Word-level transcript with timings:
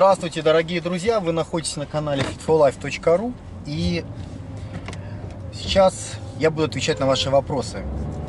Здравствуйте, 0.00 0.40
дорогие 0.40 0.80
друзья! 0.80 1.20
Вы 1.20 1.32
находитесь 1.32 1.76
на 1.76 1.84
канале 1.84 2.22
fitforlife.ru 2.22 3.34
и 3.66 4.02
сейчас 5.52 6.12
я 6.38 6.50
буду 6.50 6.64
отвечать 6.64 6.98
на 7.00 7.04
ваши 7.04 7.28
вопросы. 7.28 7.84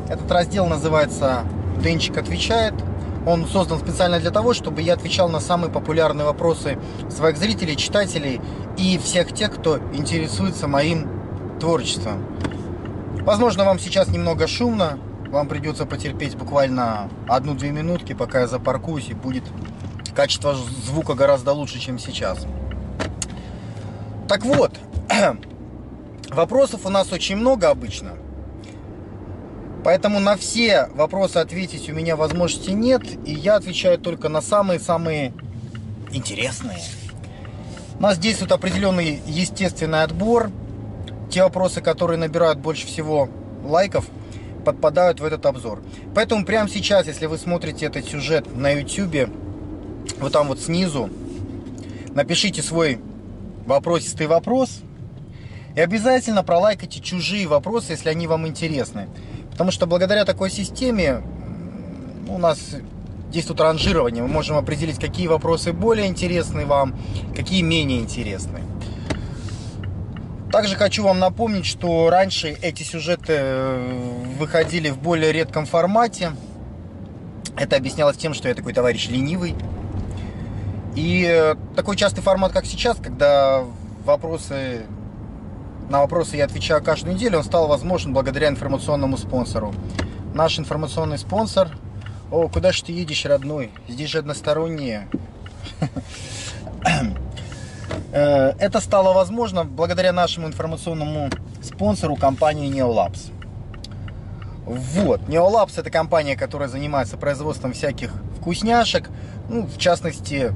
Этот 0.10 0.30
раздел 0.30 0.66
называется 0.66 1.46
«Денчик 1.82 2.18
отвечает». 2.18 2.74
Он 3.26 3.48
создан 3.48 3.80
специально 3.80 4.20
для 4.20 4.32
того, 4.32 4.54
чтобы 4.54 4.82
я 4.82 4.96
отвечал 4.96 5.30
на 5.30 5.40
самые 5.40 5.72
популярные 5.72 6.26
вопросы 6.26 6.78
своих 7.10 7.38
зрителей, 7.38 7.78
читателей 7.78 8.42
и 8.78 8.98
всех 8.98 9.34
тех, 9.34 9.56
кто 9.56 9.78
интересуется 9.94 10.68
моим 10.68 11.08
творчеством. 11.62 12.26
Возможно, 13.22 13.64
вам 13.64 13.80
сейчас 13.80 14.10
немного 14.10 14.46
шумно, 14.46 15.00
вам 15.30 15.48
придется 15.48 15.86
потерпеть 15.86 16.36
буквально 16.36 17.10
одну-две 17.30 17.72
минутки, 17.72 18.12
пока 18.12 18.42
я 18.42 18.48
запаркуюсь, 18.48 19.08
и 19.08 19.14
будет 19.14 19.46
качество 20.14 20.56
звука 20.56 21.14
гораздо 21.14 21.54
лучше, 21.54 21.80
чем 21.80 22.00
сейчас. 22.00 22.46
Так 24.28 24.46
вот, 24.46 24.72
вопросов 26.30 26.86
у 26.86 26.90
нас 26.90 27.12
очень 27.12 27.36
много 27.36 27.70
обычно. 27.70 28.14
Поэтому 29.84 30.20
на 30.20 30.38
все 30.38 30.88
вопросы 30.94 31.38
ответить 31.38 31.90
у 31.90 31.94
меня 31.94 32.16
возможности 32.16 32.70
нет, 32.70 33.02
и 33.26 33.34
я 33.34 33.56
отвечаю 33.56 33.98
только 33.98 34.30
на 34.30 34.42
самые-самые 34.42 35.34
интересные. 36.12 36.80
У 37.98 38.02
нас 38.02 38.18
действует 38.18 38.52
определенный 38.52 39.22
естественный 39.26 40.04
отбор. 40.04 40.52
Те 41.30 41.44
вопросы, 41.44 41.82
которые 41.82 42.18
набирают 42.18 42.60
больше 42.60 42.86
всего 42.86 43.30
лайков, 43.64 44.06
подпадают 44.66 45.20
в 45.20 45.26
этот 45.26 45.46
обзор. 45.46 45.82
Поэтому 46.14 46.46
прямо 46.46 46.70
сейчас, 46.70 47.08
если 47.08 47.26
вы 47.26 47.38
смотрите 47.38 47.86
этот 47.86 48.06
сюжет 48.06 48.56
на 48.56 48.72
YouTube, 48.72 49.30
вот 50.20 50.32
там 50.32 50.48
вот 50.48 50.60
снизу, 50.60 51.10
напишите 52.14 52.62
свой 52.62 53.00
вопросистый 53.66 54.28
вопрос 54.28 54.82
и 55.76 55.80
обязательно 55.80 56.44
пролайкайте 56.44 57.00
чужие 57.00 57.48
вопросы, 57.48 57.94
если 57.94 58.10
они 58.10 58.28
вам 58.28 58.48
интересны. 58.48 59.08
Потому 59.52 59.72
что 59.72 59.86
благодаря 59.86 60.26
такой 60.26 60.50
системе 60.50 61.22
у 62.28 62.38
нас 62.38 62.76
действует 63.32 63.62
ранжирование. 63.62 64.24
Мы 64.24 64.30
можем 64.30 64.58
определить, 64.58 65.00
какие 65.00 65.28
вопросы 65.28 65.74
более 65.74 66.08
интересны 66.08 66.66
вам, 66.66 66.96
какие 67.36 67.62
менее 67.62 68.00
интересны. 68.00 68.62
Также 70.52 70.76
хочу 70.76 71.04
вам 71.04 71.20
напомнить, 71.20 71.66
что 71.66 72.10
раньше 72.10 72.58
эти 72.62 72.84
сюжеты 72.84 73.34
э, 73.38 74.24
выходили 74.38 74.90
в 74.90 74.98
более 74.98 75.32
редком 75.32 75.66
формате. 75.66 76.32
Это 77.56 77.78
объяснялось 77.78 78.18
тем, 78.18 78.34
что 78.34 78.50
я 78.50 78.54
такой 78.54 78.74
товарищ 78.74 79.08
ленивый. 79.08 79.56
И 80.96 81.26
э, 81.30 81.56
такой 81.76 81.96
частый 81.96 82.22
формат, 82.22 82.52
как 82.52 82.66
сейчас, 82.66 82.98
когда 82.98 83.64
вопросы 84.06 84.86
на 85.92 86.00
вопросы 86.00 86.38
я 86.38 86.46
отвечаю 86.46 86.82
каждую 86.82 87.16
неделю, 87.16 87.40
он 87.40 87.44
стал 87.44 87.68
возможен 87.68 88.14
благодаря 88.14 88.48
информационному 88.48 89.18
спонсору. 89.18 89.74
Наш 90.34 90.58
информационный 90.58 91.18
спонсор... 91.18 91.70
О, 92.32 92.48
куда 92.48 92.72
же 92.72 92.86
ты 92.86 92.94
едешь, 92.94 93.26
родной? 93.26 93.72
Здесь 93.90 94.10
же 94.10 94.20
односторонние. 94.20 95.08
Э, 98.14 98.54
это 98.60 98.80
стало 98.80 99.14
возможно 99.14 99.64
благодаря 99.64 100.12
нашему 100.12 100.48
информационному 100.48 101.30
спонсору 101.62 102.16
компании 102.16 102.70
Neolabs. 102.70 103.32
Вот, 104.66 105.22
Neolabs 105.28 105.74
это 105.78 105.90
компания, 105.90 106.36
которая 106.36 106.70
занимается 106.70 107.18
производством 107.18 107.74
всяких 107.74 108.14
вкусняшек. 108.38 109.10
Ну, 109.50 109.66
в 109.66 109.78
частности, 109.78 110.54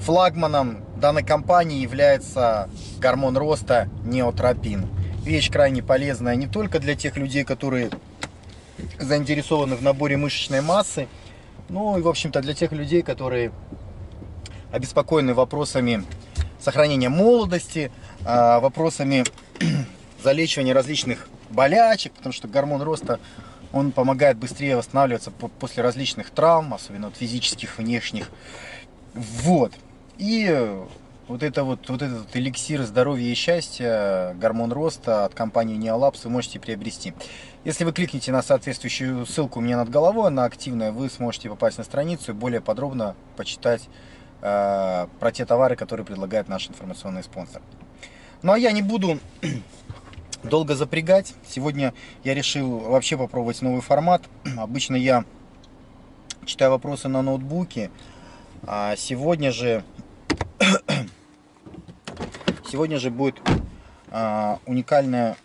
флагманом 0.00 0.84
данной 0.96 1.22
компании 1.22 1.80
является 1.80 2.68
гормон 3.00 3.36
роста 3.36 3.88
неотропин. 4.04 4.88
Вещь 5.22 5.50
крайне 5.50 5.82
полезная 5.82 6.36
не 6.36 6.46
только 6.46 6.78
для 6.78 6.94
тех 6.94 7.16
людей, 7.16 7.44
которые 7.44 7.90
заинтересованы 8.98 9.76
в 9.76 9.82
наборе 9.82 10.16
мышечной 10.16 10.60
массы, 10.60 11.08
но 11.68 11.96
и, 11.98 12.02
в 12.02 12.08
общем-то, 12.08 12.40
для 12.42 12.54
тех 12.54 12.72
людей, 12.72 13.02
которые 13.02 13.52
обеспокоены 14.72 15.34
вопросами 15.34 16.04
сохранения 16.60 17.08
молодости, 17.08 17.92
а, 18.24 18.60
вопросами 18.60 19.24
залечивания 20.22 20.74
различных 20.74 21.28
болячек, 21.50 22.12
потому 22.12 22.32
что 22.32 22.48
гормон 22.48 22.82
роста 22.82 23.20
он 23.72 23.92
помогает 23.92 24.36
быстрее 24.36 24.76
восстанавливаться 24.76 25.30
после 25.30 25.82
различных 25.82 26.30
травм, 26.30 26.74
особенно 26.74 27.08
от 27.08 27.16
физических, 27.16 27.78
внешних. 27.78 28.30
Вот. 29.14 29.72
И 30.18 30.84
вот 31.28 31.42
это 31.42 31.64
вот, 31.64 31.88
вот 31.88 32.02
этот 32.02 32.34
эликсир 32.36 32.82
здоровья 32.82 33.30
и 33.30 33.34
счастья, 33.34 34.34
гормон 34.38 34.72
роста 34.72 35.24
от 35.24 35.34
компании 35.34 35.78
Neolabs 35.78 36.20
вы 36.24 36.30
можете 36.30 36.60
приобрести. 36.60 37.14
Если 37.64 37.84
вы 37.84 37.92
кликнете 37.92 38.30
на 38.30 38.42
соответствующую 38.42 39.24
ссылку 39.24 39.60
у 39.60 39.62
меня 39.62 39.76
над 39.76 39.88
головой, 39.88 40.30
на 40.30 40.44
активное, 40.44 40.92
вы 40.92 41.08
сможете 41.08 41.48
попасть 41.48 41.78
на 41.78 41.84
страницу 41.84 42.32
и 42.32 42.34
более 42.34 42.60
подробно 42.60 43.14
почитать 43.36 43.88
э, 44.42 45.06
про 45.18 45.32
те 45.32 45.46
товары, 45.46 45.76
которые 45.76 46.04
предлагает 46.04 46.48
наш 46.48 46.68
информационный 46.68 47.22
спонсор. 47.22 47.62
Ну 48.42 48.52
а 48.52 48.58
я 48.58 48.72
не 48.72 48.82
буду 48.82 49.18
долго 50.42 50.74
запрягать. 50.74 51.34
Сегодня 51.48 51.94
я 52.22 52.34
решил 52.34 52.80
вообще 52.80 53.16
попробовать 53.16 53.62
новый 53.62 53.80
формат. 53.80 54.22
Обычно 54.58 54.96
я 54.96 55.24
читаю 56.44 56.72
вопросы 56.72 57.08
на 57.08 57.22
ноутбуке, 57.22 57.90
а 58.66 58.96
сегодня 58.96 59.52
же 59.52 59.84
Сегодня 62.70 62.98
же 62.98 63.10
будет 63.10 63.40
а, 64.10 64.58
уникальная 64.66 65.36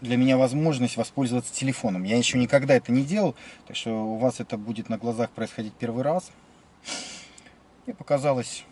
для 0.00 0.16
меня 0.16 0.36
возможность 0.36 0.96
воспользоваться 0.96 1.52
телефоном. 1.52 2.04
Я 2.04 2.16
еще 2.16 2.38
никогда 2.38 2.74
это 2.74 2.92
не 2.92 3.02
делал, 3.02 3.34
так 3.66 3.76
что 3.76 3.90
у 3.90 4.16
вас 4.16 4.40
это 4.40 4.56
будет 4.56 4.88
на 4.88 4.96
глазах 4.98 5.30
происходить 5.30 5.74
первый 5.74 6.02
раз. 6.02 6.30
Мне 7.84 7.94
показалось, 7.94 8.64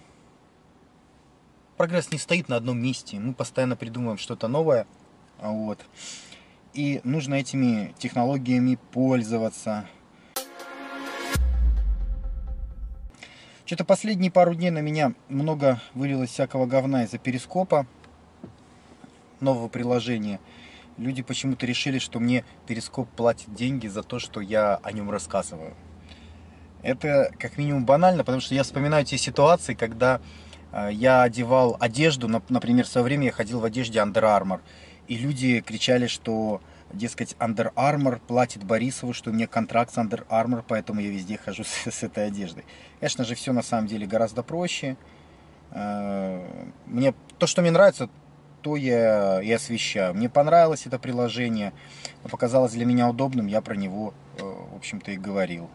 прогресс 1.76 2.10
не 2.12 2.18
стоит 2.18 2.48
на 2.48 2.56
одном 2.56 2.80
месте. 2.80 3.18
Мы 3.18 3.34
постоянно 3.34 3.76
придумываем 3.76 4.18
что-то 4.18 4.48
новое. 4.48 4.86
Вот. 5.38 5.80
И 6.72 7.00
нужно 7.04 7.34
этими 7.34 7.94
технологиями 7.98 8.78
пользоваться. 8.92 9.86
Что-то 13.68 13.84
последние 13.84 14.30
пару 14.30 14.54
дней 14.54 14.70
на 14.70 14.78
меня 14.78 15.12
много 15.28 15.78
вылилось 15.92 16.30
всякого 16.30 16.64
говна 16.64 17.04
из-за 17.04 17.18
перископа 17.18 17.86
нового 19.40 19.68
приложения. 19.68 20.40
Люди 20.96 21.20
почему-то 21.20 21.66
решили, 21.66 21.98
что 21.98 22.18
мне 22.18 22.46
перископ 22.66 23.10
платит 23.10 23.54
деньги 23.54 23.86
за 23.86 24.02
то, 24.02 24.20
что 24.20 24.40
я 24.40 24.76
о 24.76 24.90
нем 24.92 25.10
рассказываю. 25.10 25.74
Это 26.82 27.30
как 27.38 27.58
минимум 27.58 27.84
банально, 27.84 28.24
потому 28.24 28.40
что 28.40 28.54
я 28.54 28.62
вспоминаю 28.62 29.04
те 29.04 29.18
ситуации, 29.18 29.74
когда 29.74 30.22
э, 30.72 30.88
я 30.90 31.20
одевал 31.20 31.76
одежду, 31.78 32.26
например, 32.26 32.86
в 32.86 32.88
свое 32.88 33.04
время 33.04 33.26
я 33.26 33.32
ходил 33.32 33.60
в 33.60 33.66
одежде 33.66 33.98
Under 33.98 34.22
Armour, 34.22 34.60
и 35.08 35.18
люди 35.18 35.60
кричали, 35.60 36.06
что 36.06 36.62
дескать, 36.92 37.36
Under 37.38 37.72
Armour 37.74 38.20
платит 38.26 38.64
Борисову, 38.64 39.12
что 39.12 39.30
у 39.30 39.32
меня 39.32 39.46
контракт 39.46 39.92
с 39.92 39.98
Under 39.98 40.26
Armour, 40.28 40.64
поэтому 40.66 41.00
я 41.00 41.10
везде 41.10 41.38
хожу 41.38 41.64
с, 41.64 41.90
с 41.90 42.02
этой 42.02 42.26
одеждой. 42.26 42.64
Конечно 43.00 43.24
же, 43.24 43.34
все 43.34 43.52
на 43.52 43.62
самом 43.62 43.86
деле 43.86 44.06
гораздо 44.06 44.42
проще. 44.42 44.96
Э, 45.70 46.46
мне 46.86 47.14
то, 47.38 47.46
что 47.46 47.62
мне 47.62 47.70
нравится, 47.70 48.08
то 48.62 48.76
я 48.76 49.40
и 49.42 49.52
освещаю. 49.52 50.14
Мне 50.14 50.28
понравилось 50.28 50.86
это 50.86 50.98
приложение, 50.98 51.72
показалось 52.30 52.72
для 52.72 52.84
меня 52.84 53.08
удобным, 53.08 53.46
я 53.46 53.60
про 53.60 53.74
него, 53.74 54.14
э, 54.38 54.42
в 54.42 54.76
общем-то, 54.76 55.12
и 55.12 55.16
говорил. 55.16 55.70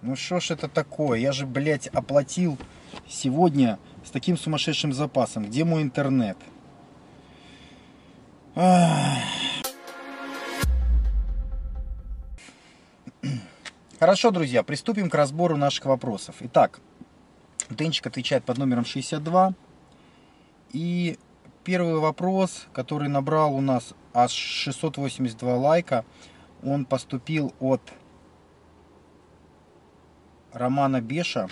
Ну 0.00 0.14
что 0.14 0.38
ж 0.38 0.52
это 0.52 0.68
такое? 0.68 1.18
Я 1.18 1.32
же, 1.32 1.44
блядь, 1.46 1.88
оплатил 1.88 2.56
сегодня 3.08 3.78
с 4.04 4.10
таким 4.10 4.36
сумасшедшим 4.36 4.92
запасом. 4.92 5.46
Где 5.46 5.64
мой 5.64 5.82
интернет? 5.82 6.36
Хорошо, 14.00 14.32
друзья, 14.32 14.64
приступим 14.64 15.08
к 15.08 15.14
разбору 15.14 15.56
наших 15.56 15.84
вопросов. 15.84 16.34
Итак, 16.40 16.80
Денчик 17.70 18.08
отвечает 18.08 18.42
под 18.42 18.58
номером 18.58 18.84
62. 18.84 19.54
И 20.72 21.18
первый 21.62 22.00
вопрос, 22.00 22.66
который 22.72 23.08
набрал 23.08 23.54
у 23.54 23.60
нас 23.60 23.94
аж 24.12 24.32
682 24.32 25.56
лайка, 25.56 26.04
он 26.64 26.84
поступил 26.84 27.54
от 27.60 27.92
Романа 30.52 31.00
Беша. 31.00 31.46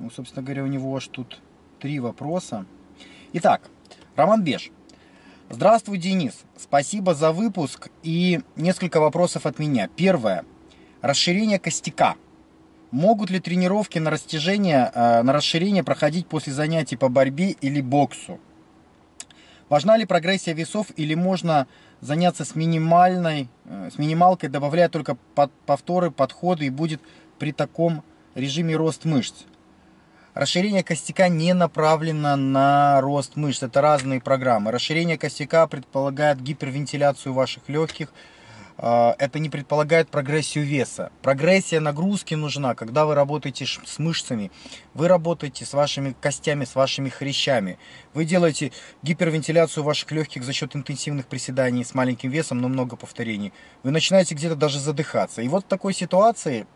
Ну, 0.00 0.10
собственно 0.10 0.42
говоря, 0.42 0.64
у 0.64 0.66
него 0.66 0.96
аж 0.96 1.06
тут 1.06 1.40
три 1.78 2.00
вопроса. 2.00 2.66
Итак, 3.32 3.70
Роман 4.16 4.42
Беш. 4.42 4.72
Здравствуй, 5.48 5.98
Денис. 5.98 6.34
Спасибо 6.58 7.14
за 7.14 7.30
выпуск 7.30 7.88
и 8.02 8.40
несколько 8.56 8.98
вопросов 8.98 9.46
от 9.46 9.60
меня. 9.60 9.88
Первое. 9.94 10.44
Расширение 11.02 11.60
костяка. 11.60 12.16
Могут 12.90 13.30
ли 13.30 13.38
тренировки 13.38 14.00
на 14.00 14.10
растяжение, 14.10 14.90
э, 14.92 15.22
на 15.22 15.32
расширение 15.32 15.84
проходить 15.84 16.26
после 16.26 16.52
занятий 16.52 16.96
по 16.96 17.08
борьбе 17.08 17.50
или 17.52 17.80
боксу? 17.80 18.40
Важна 19.68 19.96
ли 19.96 20.04
прогрессия 20.04 20.52
весов 20.52 20.88
или 20.96 21.14
можно 21.14 21.68
заняться 22.00 22.44
с 22.44 22.56
минимальной, 22.56 23.48
э, 23.66 23.90
с 23.94 23.98
минималкой, 23.98 24.48
добавляя 24.48 24.88
только 24.88 25.16
повторы, 25.64 26.10
подходы 26.10 26.66
и 26.66 26.70
будет 26.70 27.00
при 27.38 27.52
таком 27.52 28.02
режиме 28.34 28.74
рост 28.74 29.04
мышц? 29.04 29.44
Расширение 30.36 30.82
костяка 30.82 31.30
не 31.30 31.54
направлено 31.54 32.36
на 32.36 33.00
рост 33.00 33.36
мышц. 33.36 33.62
Это 33.62 33.80
разные 33.80 34.20
программы. 34.20 34.70
Расширение 34.70 35.16
костяка 35.16 35.66
предполагает 35.66 36.42
гипервентиляцию 36.42 37.32
ваших 37.32 37.70
легких. 37.70 38.12
А, 38.76 39.16
это 39.18 39.38
не 39.38 39.48
предполагает 39.48 40.10
прогрессию 40.10 40.66
веса. 40.66 41.10
Прогрессия 41.22 41.80
нагрузки 41.80 42.34
нужна, 42.34 42.74
когда 42.74 43.06
вы 43.06 43.14
работаете 43.14 43.64
с 43.64 43.98
мышцами. 43.98 44.50
Вы 44.92 45.08
работаете 45.08 45.64
с 45.64 45.72
вашими 45.72 46.14
костями, 46.20 46.66
с 46.66 46.74
вашими 46.74 47.08
хрящами. 47.08 47.78
Вы 48.12 48.26
делаете 48.26 48.72
гипервентиляцию 49.02 49.84
ваших 49.84 50.12
легких 50.12 50.44
за 50.44 50.52
счет 50.52 50.76
интенсивных 50.76 51.28
приседаний 51.28 51.82
с 51.82 51.94
маленьким 51.94 52.28
весом, 52.28 52.58
но 52.58 52.68
много 52.68 52.96
повторений. 52.96 53.54
Вы 53.82 53.90
начинаете 53.90 54.34
где-то 54.34 54.54
даже 54.54 54.80
задыхаться. 54.80 55.40
И 55.40 55.48
вот 55.48 55.64
в 55.64 55.68
такой 55.68 55.94
ситуации 55.94 56.66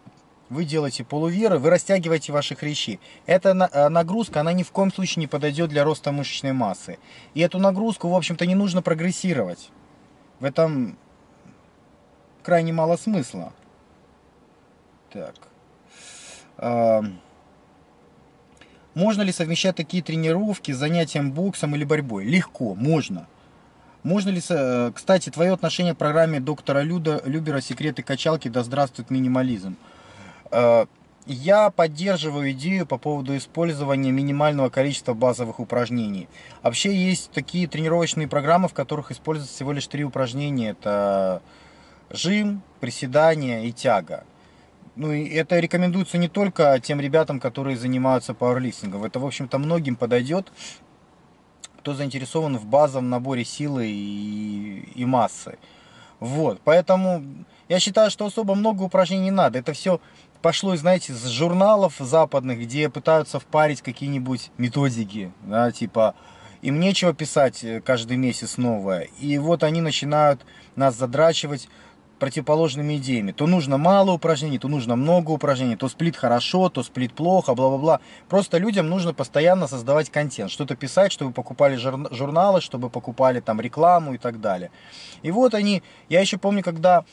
вы 0.51 0.65
делаете 0.65 1.05
полуверы, 1.05 1.59
вы 1.59 1.71
растягиваете 1.71 2.33
ваши 2.33 2.57
хрящи. 2.57 3.01
Эта 3.25 3.51
э, 3.51 3.89
нагрузка, 3.89 4.41
она 4.41 4.53
ни 4.53 4.65
в 4.65 4.73
коем 4.73 4.93
случае 4.93 5.21
не 5.21 5.27
подойдет 5.27 5.71
для 5.71 5.85
роста 5.85 6.13
мышечной 6.13 6.53
массы. 6.53 6.99
И 7.35 7.41
эту 7.41 7.59
нагрузку, 7.59 8.09
в 8.09 8.15
общем-то, 8.15 8.45
не 8.47 8.57
нужно 8.57 8.83
прогрессировать. 8.83 9.71
В 10.41 10.45
этом 10.45 10.99
крайне 12.43 12.73
мало 12.73 12.97
смысла. 12.97 13.53
Так. 15.13 15.35
Можно 18.95 19.23
ли 19.23 19.33
совмещать 19.33 19.77
такие 19.77 20.03
тренировки 20.03 20.73
с 20.73 20.77
занятием 20.77 21.31
боксом 21.33 21.77
или 21.77 21.85
борьбой? 21.85 22.25
Легко, 22.25 22.75
можно. 22.75 23.29
Можно 24.03 24.31
ли, 24.31 24.41
э, 24.49 24.93
кстати, 24.95 25.31
твое 25.31 25.53
отношение 25.53 25.95
к 25.95 25.99
программе 25.99 26.41
доктора 26.41 26.81
Люда, 26.81 27.23
Любера 27.25 27.61
«Секреты 27.61 28.03
качалки. 28.03 28.49
Да 28.49 28.65
здравствует 28.65 29.11
минимализм». 29.11 29.77
Э, 30.51 30.87
я 31.27 31.71
поддерживаю 31.71 32.51
идею 32.53 32.87
по 32.87 32.99
поводу 32.99 33.37
использования 33.37 34.11
минимального 34.11 34.71
количества 34.71 35.15
базовых 35.15 35.61
упражнений. 35.61 36.29
Вообще 36.63 36.95
есть 36.95 37.31
такие 37.31 37.69
тренировочные 37.69 38.27
программы, 38.27 38.69
в 38.69 38.75
которых 38.75 39.13
используются 39.13 39.55
всего 39.55 39.73
лишь 39.73 39.87
три 39.87 40.03
упражнения. 40.03 40.71
Это 40.71 41.43
жим, 42.11 42.63
приседания 42.81 43.63
и 43.65 43.73
тяга. 43.73 44.25
Ну 44.97 45.13
и 45.13 45.29
это 45.29 45.61
рекомендуется 45.61 46.19
не 46.19 46.29
только 46.29 46.81
тем 46.81 47.01
ребятам, 47.01 47.39
которые 47.39 47.77
занимаются 47.77 48.35
пауэрлифтингом. 48.35 49.05
Это, 49.05 49.21
в 49.21 49.27
общем-то, 49.27 49.59
многим 49.59 49.97
подойдет, 49.97 50.53
кто 51.79 51.95
заинтересован 51.95 52.59
в 52.59 52.67
базовом 52.67 53.09
наборе 53.09 53.45
силы 53.45 53.87
и, 53.87 54.91
и 54.95 55.05
массы. 55.05 55.59
Вот, 56.19 56.61
поэтому 56.65 57.25
я 57.69 57.81
считаю, 57.81 58.11
что 58.11 58.27
особо 58.27 58.55
много 58.55 58.83
упражнений 58.83 59.25
не 59.25 59.31
надо. 59.31 59.59
Это 59.59 59.73
все 59.73 60.01
пошло, 60.43 60.75
знаете, 60.77 61.13
с 61.13 61.27
журналов 61.27 61.95
западных, 61.99 62.61
где 62.61 62.89
пытаются 62.89 63.39
впарить 63.39 63.83
какие-нибудь 63.83 64.51
методики, 64.59 65.33
да, 65.43 65.71
типа 65.73 66.15
им 66.63 66.79
нечего 66.79 67.15
писать 67.15 67.65
э, 67.65 67.81
каждый 67.81 68.17
месяц 68.17 68.57
новое. 68.57 69.09
И 69.19 69.39
вот 69.39 69.63
они 69.63 69.81
начинают 69.81 70.45
нас 70.77 70.95
задрачивать 70.97 71.69
противоположными 72.19 72.99
идеями. 72.99 73.33
То 73.33 73.47
нужно 73.47 73.79
мало 73.79 74.13
упражнений, 74.13 74.59
то 74.59 74.69
нужно 74.69 74.95
много 74.95 75.31
упражнений, 75.31 75.77
то 75.77 75.89
сплит 75.89 76.17
хорошо, 76.17 76.69
то 76.69 76.83
сплит 76.83 77.15
плохо, 77.15 77.55
бла-бла-бла. 77.55 78.01
Просто 78.29 78.59
людям 78.59 78.89
нужно 78.89 79.15
постоянно 79.15 79.67
создавать 79.67 80.11
контент, 80.11 80.51
что-то 80.51 80.77
писать, 80.77 81.13
чтобы 81.13 81.33
покупали 81.33 81.77
журналы, 81.77 82.61
чтобы 82.61 82.91
покупали 82.91 83.41
там 83.41 83.61
рекламу 83.61 84.15
и 84.15 84.19
так 84.19 84.41
далее. 84.41 84.71
И 85.23 85.31
вот 85.31 85.55
они, 85.55 85.83
я 86.11 86.21
еще 86.21 86.37
помню, 86.37 86.63
когда 86.63 87.05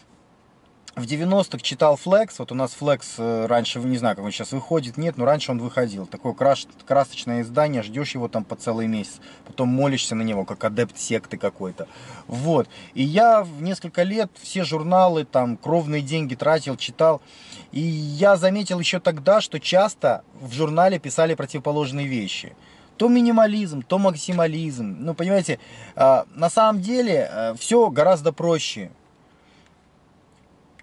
в 0.97 1.03
90-х 1.03 1.59
читал 1.59 1.99
Flex, 2.03 2.31
вот 2.39 2.51
у 2.51 2.55
нас 2.55 2.75
Flex 2.77 3.01
э, 3.19 3.45
раньше, 3.45 3.79
не 3.79 3.97
знаю, 3.97 4.15
как 4.15 4.25
он 4.25 4.31
сейчас 4.31 4.51
выходит, 4.51 4.97
нет, 4.97 5.15
но 5.15 5.25
раньше 5.25 5.51
он 5.51 5.59
выходил. 5.59 6.07
Такое 6.07 6.33
краш, 6.33 6.65
красочное 6.87 7.43
издание, 7.43 7.83
ждешь 7.83 8.15
его 8.15 8.27
там 8.27 8.43
по 8.43 8.55
целый 8.55 8.87
месяц, 8.87 9.19
потом 9.45 9.69
молишься 9.69 10.15
на 10.15 10.23
него, 10.23 10.43
как 10.43 10.63
адепт 10.63 10.97
секты 10.97 11.37
какой-то. 11.37 11.87
Вот. 12.25 12.67
И 12.95 13.03
я 13.03 13.43
в 13.43 13.61
несколько 13.61 14.01
лет 14.01 14.31
все 14.41 14.63
журналы, 14.63 15.23
там, 15.23 15.55
кровные 15.55 16.01
деньги 16.01 16.33
тратил, 16.33 16.75
читал. 16.77 17.21
И 17.71 17.79
я 17.79 18.35
заметил 18.35 18.79
еще 18.79 18.99
тогда, 18.99 19.39
что 19.39 19.59
часто 19.59 20.23
в 20.41 20.51
журнале 20.51 20.97
писали 20.97 21.35
противоположные 21.35 22.07
вещи 22.07 22.55
то 22.97 23.09
минимализм, 23.09 23.83
то 23.83 23.99
максимализм. 23.99 24.97
Ну, 25.01 25.13
понимаете, 25.13 25.59
а, 25.95 26.25
на 26.33 26.49
самом 26.49 26.81
деле 26.81 27.29
э, 27.31 27.53
все 27.55 27.91
гораздо 27.91 28.33
проще. 28.33 28.89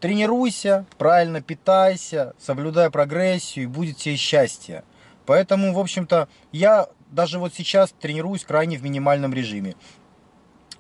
Тренируйся, 0.05 0.85
правильно 0.99 1.41
питайся, 1.41 2.35
соблюдай 2.39 2.91
прогрессию 2.91 3.65
и 3.65 3.67
будет 3.67 3.97
тебе 3.97 4.17
счастье. 4.17 4.85
Поэтому, 5.25 5.73
в 5.73 5.79
общем-то, 5.79 6.29
я 6.53 6.89
даже 7.11 7.39
вот 7.39 7.55
сейчас 7.55 7.95
тренируюсь 7.99 8.45
крайне 8.45 8.77
в 8.77 8.83
минимальном 8.83 9.33
режиме. 9.33 9.77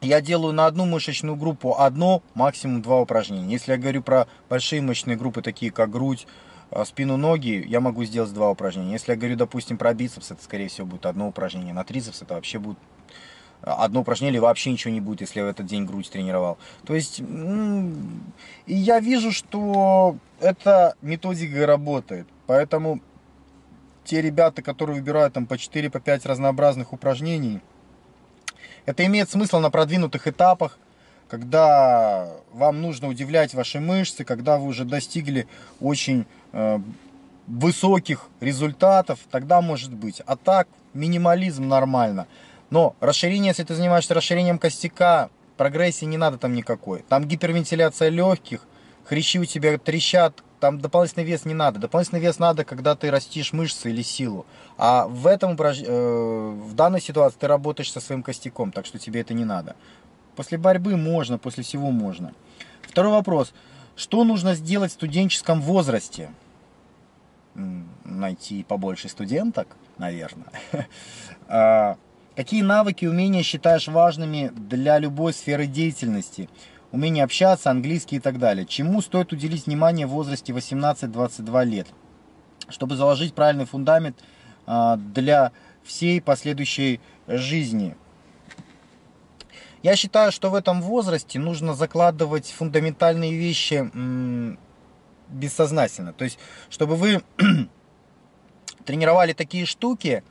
Я 0.03 0.21
делаю 0.21 0.53
на 0.53 0.67
одну 0.67 0.85
мышечную 0.85 1.37
группу 1.37 1.75
одно, 1.79 2.23
максимум 2.35 2.83
два 2.83 3.01
упражнения. 3.01 3.51
Если 3.51 3.73
я 3.73 3.79
говорю 3.79 4.03
про 4.03 4.27
большие 4.51 4.83
мышечные 4.83 5.17
группы, 5.17 5.41
такие 5.41 5.73
как 5.73 5.91
грудь, 5.91 6.27
а, 6.71 6.85
спину, 6.85 7.17
ноги, 7.17 7.65
я 7.67 7.81
могу 7.81 8.05
сделать 8.05 8.35
два 8.35 8.51
упражнения. 8.51 8.93
Если 8.93 9.13
я 9.13 9.17
говорю, 9.17 9.37
допустим, 9.37 9.79
про 9.79 9.95
бицепс, 9.95 10.33
это, 10.33 10.45
скорее 10.45 10.69
всего, 10.69 10.87
будет 10.87 11.07
одно 11.07 11.29
упражнение. 11.29 11.73
На 11.73 11.85
трицепс 11.85 12.21
это 12.21 12.35
вообще 12.35 12.59
будет 12.59 12.77
одно 13.65 14.01
упражнение 14.01 14.41
вообще 14.41 14.71
ничего 14.71 14.93
не 14.93 15.01
будет, 15.01 15.23
если 15.23 15.41
я 15.41 15.47
в 15.47 15.49
этот 15.49 15.67
день 15.67 15.85
грудь 15.85 16.11
тренировал. 16.11 16.59
То 16.85 16.95
есть, 16.95 17.21
и 17.21 18.75
я 18.75 19.01
вижу, 19.01 19.33
что 19.33 20.17
эта 20.41 20.95
методика 21.03 21.67
работает. 21.67 22.27
Поэтому 22.47 23.01
те 24.05 24.21
ребята, 24.21 24.63
которые 24.63 24.97
выбирают 24.97 25.35
там 25.35 25.47
по 25.47 25.55
4-5 25.55 26.23
по 26.23 26.29
разнообразных 26.29 26.93
упражнений, 26.93 27.61
это 28.87 29.05
имеет 29.07 29.31
смысл 29.31 29.61
на 29.61 29.71
продвинутых 29.71 30.29
этапах, 30.29 30.79
когда 31.29 32.29
вам 32.53 32.83
нужно 32.83 33.09
удивлять 33.09 33.55
ваши 33.55 33.81
мышцы, 33.81 34.25
когда 34.25 34.59
вы 34.59 34.67
уже 34.67 34.85
достигли 34.85 35.49
очень 35.81 36.27
э, 36.53 36.79
высоких 37.47 38.29
результатов, 38.41 39.21
тогда 39.31 39.63
может 39.63 39.93
быть. 39.93 40.21
А 40.27 40.37
так, 40.37 40.69
минимализм 40.93 41.67
нормально. 41.67 42.27
Но 42.75 42.97
расширение, 42.99 43.51
если 43.51 43.63
ты 43.63 43.73
занимаешься 43.77 44.15
расширением 44.15 44.59
костяка, 44.59 45.31
прогрессии 45.57 46.07
не 46.07 46.17
надо 46.17 46.39
там 46.39 46.55
никакой. 46.55 47.05
Там 47.09 47.25
гипервентиляция 47.25 48.09
легких, 48.09 48.63
хрящи 49.05 49.39
у 49.39 49.45
тебя 49.45 49.79
трещат, 49.79 50.43
там 50.59 50.81
дополнительный 50.81 51.25
вес 51.25 51.45
не 51.45 51.55
надо. 51.55 51.79
Дополнительный 51.79 52.21
вес 52.21 52.41
надо, 52.41 52.65
когда 52.65 52.97
ты 52.97 53.13
растишь 53.13 53.53
мышцы 53.53 53.91
или 53.91 54.03
силу. 54.03 54.45
А 54.77 55.07
в 55.07 55.29
этом 55.29 55.53
э, 55.53 56.51
в 56.51 56.75
данной 56.75 57.01
ситуации 57.01 57.39
ты 57.39 57.47
работаешь 57.47 57.93
со 57.93 58.01
своим 58.01 58.25
костяком, 58.25 58.73
так 58.73 58.87
что 58.87 58.99
тебе 58.99 59.21
это 59.21 59.35
не 59.35 59.45
надо. 59.45 59.77
После 60.35 60.59
борьбы 60.59 60.97
можно, 60.97 61.39
после 61.39 61.63
всего 61.63 61.93
можно. 61.93 62.35
Второй 62.83 63.13
вопрос. 63.13 63.55
Что 63.95 64.25
нужно 64.25 64.57
сделать 64.57 64.91
в 64.91 64.95
студенческом 64.95 65.63
возрасте? 65.63 66.29
Найти 67.55 68.65
побольше 68.65 69.09
студенток, 69.09 69.69
наверное. 69.97 70.49
Какие 72.37 72.63
навыки 72.63 73.05
и 73.05 73.09
умения 73.09 73.45
считаешь 73.45 73.87
важными 73.87 74.51
для 74.57 74.99
любой 74.99 75.33
сферы 75.33 75.67
деятельности? 75.67 76.49
Умение 76.91 77.23
общаться, 77.23 77.71
английский 77.71 78.17
и 78.17 78.21
так 78.21 78.39
далее. 78.39 78.67
Чему 78.67 79.01
стоит 79.03 79.33
уделить 79.33 79.67
внимание 79.67 80.07
в 80.07 80.11
возрасте 80.11 80.53
18-22 80.53 81.65
лет, 81.65 81.87
чтобы 82.69 82.97
заложить 82.97 83.35
правильный 83.35 83.67
фундамент 83.67 84.19
а, 84.67 84.97
для 84.97 85.53
всей 85.85 86.21
последующей 86.21 87.01
жизни? 87.29 87.97
Я 89.85 89.95
считаю, 89.95 90.33
что 90.33 90.51
в 90.51 90.57
этом 90.57 90.83
возрасте 90.83 91.39
нужно 91.39 91.75
закладывать 91.75 92.51
фундаментальные 92.51 93.37
вещи 93.37 93.89
бессознательно. 95.29 96.13
То 96.13 96.25
есть, 96.25 96.39
чтобы 96.69 96.97
вы 96.97 97.23
тренировали 98.85 99.35
такие 99.35 99.67
штуки, 99.67 100.25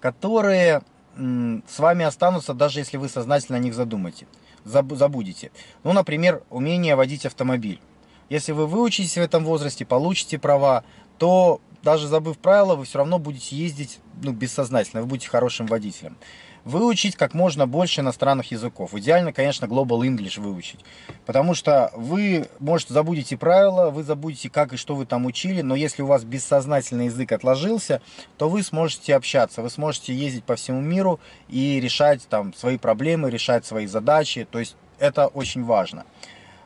которые 0.00 0.82
с 1.20 1.78
вами 1.78 2.04
останутся, 2.04 2.54
даже 2.54 2.78
если 2.78 2.96
вы 2.96 3.08
сознательно 3.08 3.58
о 3.58 3.60
них 3.60 3.74
задумаете, 3.74 4.26
забудете. 4.64 5.50
Ну, 5.84 5.92
например, 5.92 6.42
умение 6.50 6.96
водить 6.96 7.26
автомобиль. 7.26 7.80
Если 8.28 8.52
вы 8.52 8.66
выучитесь 8.66 9.14
в 9.14 9.20
этом 9.20 9.44
возрасте, 9.44 9.84
получите 9.84 10.38
права, 10.38 10.84
то 11.18 11.60
даже 11.82 12.06
забыв 12.06 12.38
правила, 12.38 12.74
вы 12.74 12.84
все 12.84 12.98
равно 12.98 13.18
будете 13.18 13.56
ездить 13.56 13.98
ну, 14.22 14.32
бессознательно, 14.32 15.02
вы 15.02 15.08
будете 15.08 15.28
хорошим 15.28 15.66
водителем. 15.66 16.16
Выучить 16.64 17.16
как 17.16 17.34
можно 17.34 17.66
больше 17.66 18.00
иностранных 18.00 18.50
языков. 18.50 18.94
Идеально, 18.94 19.32
конечно, 19.32 19.66
Global 19.66 20.00
English 20.00 20.40
выучить. 20.40 20.80
Потому 21.26 21.54
что 21.54 21.90
вы, 21.94 22.48
может, 22.58 22.88
забудете 22.88 23.36
правила, 23.36 23.90
вы 23.90 24.02
забудете, 24.02 24.50
как 24.50 24.72
и 24.72 24.76
что 24.76 24.94
вы 24.94 25.06
там 25.06 25.26
учили, 25.26 25.62
но 25.62 25.74
если 25.74 26.02
у 26.02 26.06
вас 26.06 26.24
бессознательный 26.24 27.06
язык 27.06 27.32
отложился, 27.32 28.02
то 28.36 28.48
вы 28.48 28.62
сможете 28.62 29.16
общаться, 29.16 29.62
вы 29.62 29.70
сможете 29.70 30.14
ездить 30.14 30.44
по 30.44 30.56
всему 30.56 30.80
миру 30.80 31.20
и 31.48 31.80
решать 31.80 32.26
там 32.28 32.52
свои 32.54 32.78
проблемы, 32.78 33.30
решать 33.30 33.64
свои 33.64 33.86
задачи. 33.86 34.46
То 34.50 34.58
есть 34.58 34.76
это 34.98 35.26
очень 35.28 35.64
важно. 35.64 36.04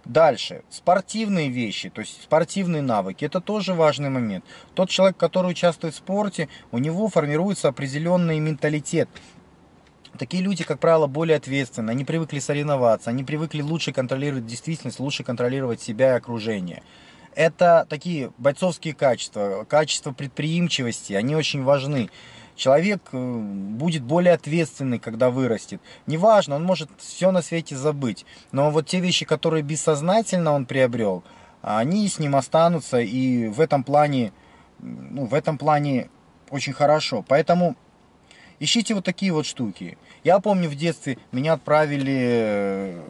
Дальше. 0.05 0.65
Спортивные 0.69 1.49
вещи, 1.49 1.89
то 1.89 2.03
есть 2.03 2.23
спортивные 2.23 2.83
навыки. 2.83 3.25
Это 3.25 3.41
тоже 3.41 3.73
важный 3.73 4.11
момент. 4.11 4.45
Тот 4.75 4.91
человек, 4.91 5.17
который 5.17 5.53
участвует 5.53 5.95
в 5.95 5.97
спорте, 5.97 6.49
у 6.73 6.79
него 6.79 7.09
формируется 7.09 7.69
определенный 7.69 8.39
менталитет. 8.39 9.09
Такие 10.19 10.43
люди, 10.43 10.63
как 10.65 10.79
правило, 10.79 11.07
более 11.07 11.37
ответственны, 11.37 11.91
они 11.91 12.05
привыкли 12.05 12.39
соревноваться, 12.39 13.11
они 13.11 13.25
привыкли 13.25 13.63
лучше 13.63 13.93
контролировать 13.93 14.47
действительность, 14.47 15.01
лучше 15.01 15.25
контролировать 15.25 15.81
себя 15.81 16.15
и 16.15 16.17
окружение. 16.17 16.83
Это 17.35 17.85
такие 17.89 18.33
бойцовские 18.39 18.95
качества, 18.95 19.67
качества 19.69 20.13
предприимчивости, 20.13 21.15
они 21.15 21.35
очень 21.35 21.65
важны 21.65 22.11
человек 22.57 23.03
э, 23.13 23.17
будет 23.19 24.03
более 24.03 24.35
ответственный, 24.35 24.99
когда 24.99 25.31
вырастет. 25.31 25.81
Неважно, 26.07 26.57
он 26.57 26.65
может 26.65 26.91
все 26.99 27.31
на 27.31 27.43
свете 27.43 27.77
забыть, 27.77 28.25
но 28.53 28.71
вот 28.71 28.87
те 28.87 29.01
вещи, 29.01 29.25
которые 29.25 29.63
бессознательно 29.63 30.53
он 30.53 30.67
приобрел, 30.67 31.25
они 31.63 32.09
с 32.09 32.19
ним 32.19 32.37
останутся, 32.37 33.01
и 33.01 33.49
в 33.49 33.61
этом 33.61 33.85
плане, 33.85 34.33
ну, 34.79 35.27
в 35.27 35.35
этом 35.35 35.59
плане 35.59 36.11
очень 36.51 36.73
хорошо. 36.73 37.25
Поэтому 37.27 37.77
ищите 38.61 38.95
вот 38.95 39.05
такие 39.05 39.33
вот 39.33 39.47
штуки. 39.47 39.99
Я 40.23 40.41
помню 40.41 40.69
в 40.69 40.75
детстве 40.75 41.19
меня 41.33 41.55
отправили 41.55 42.17
э, 42.17 43.03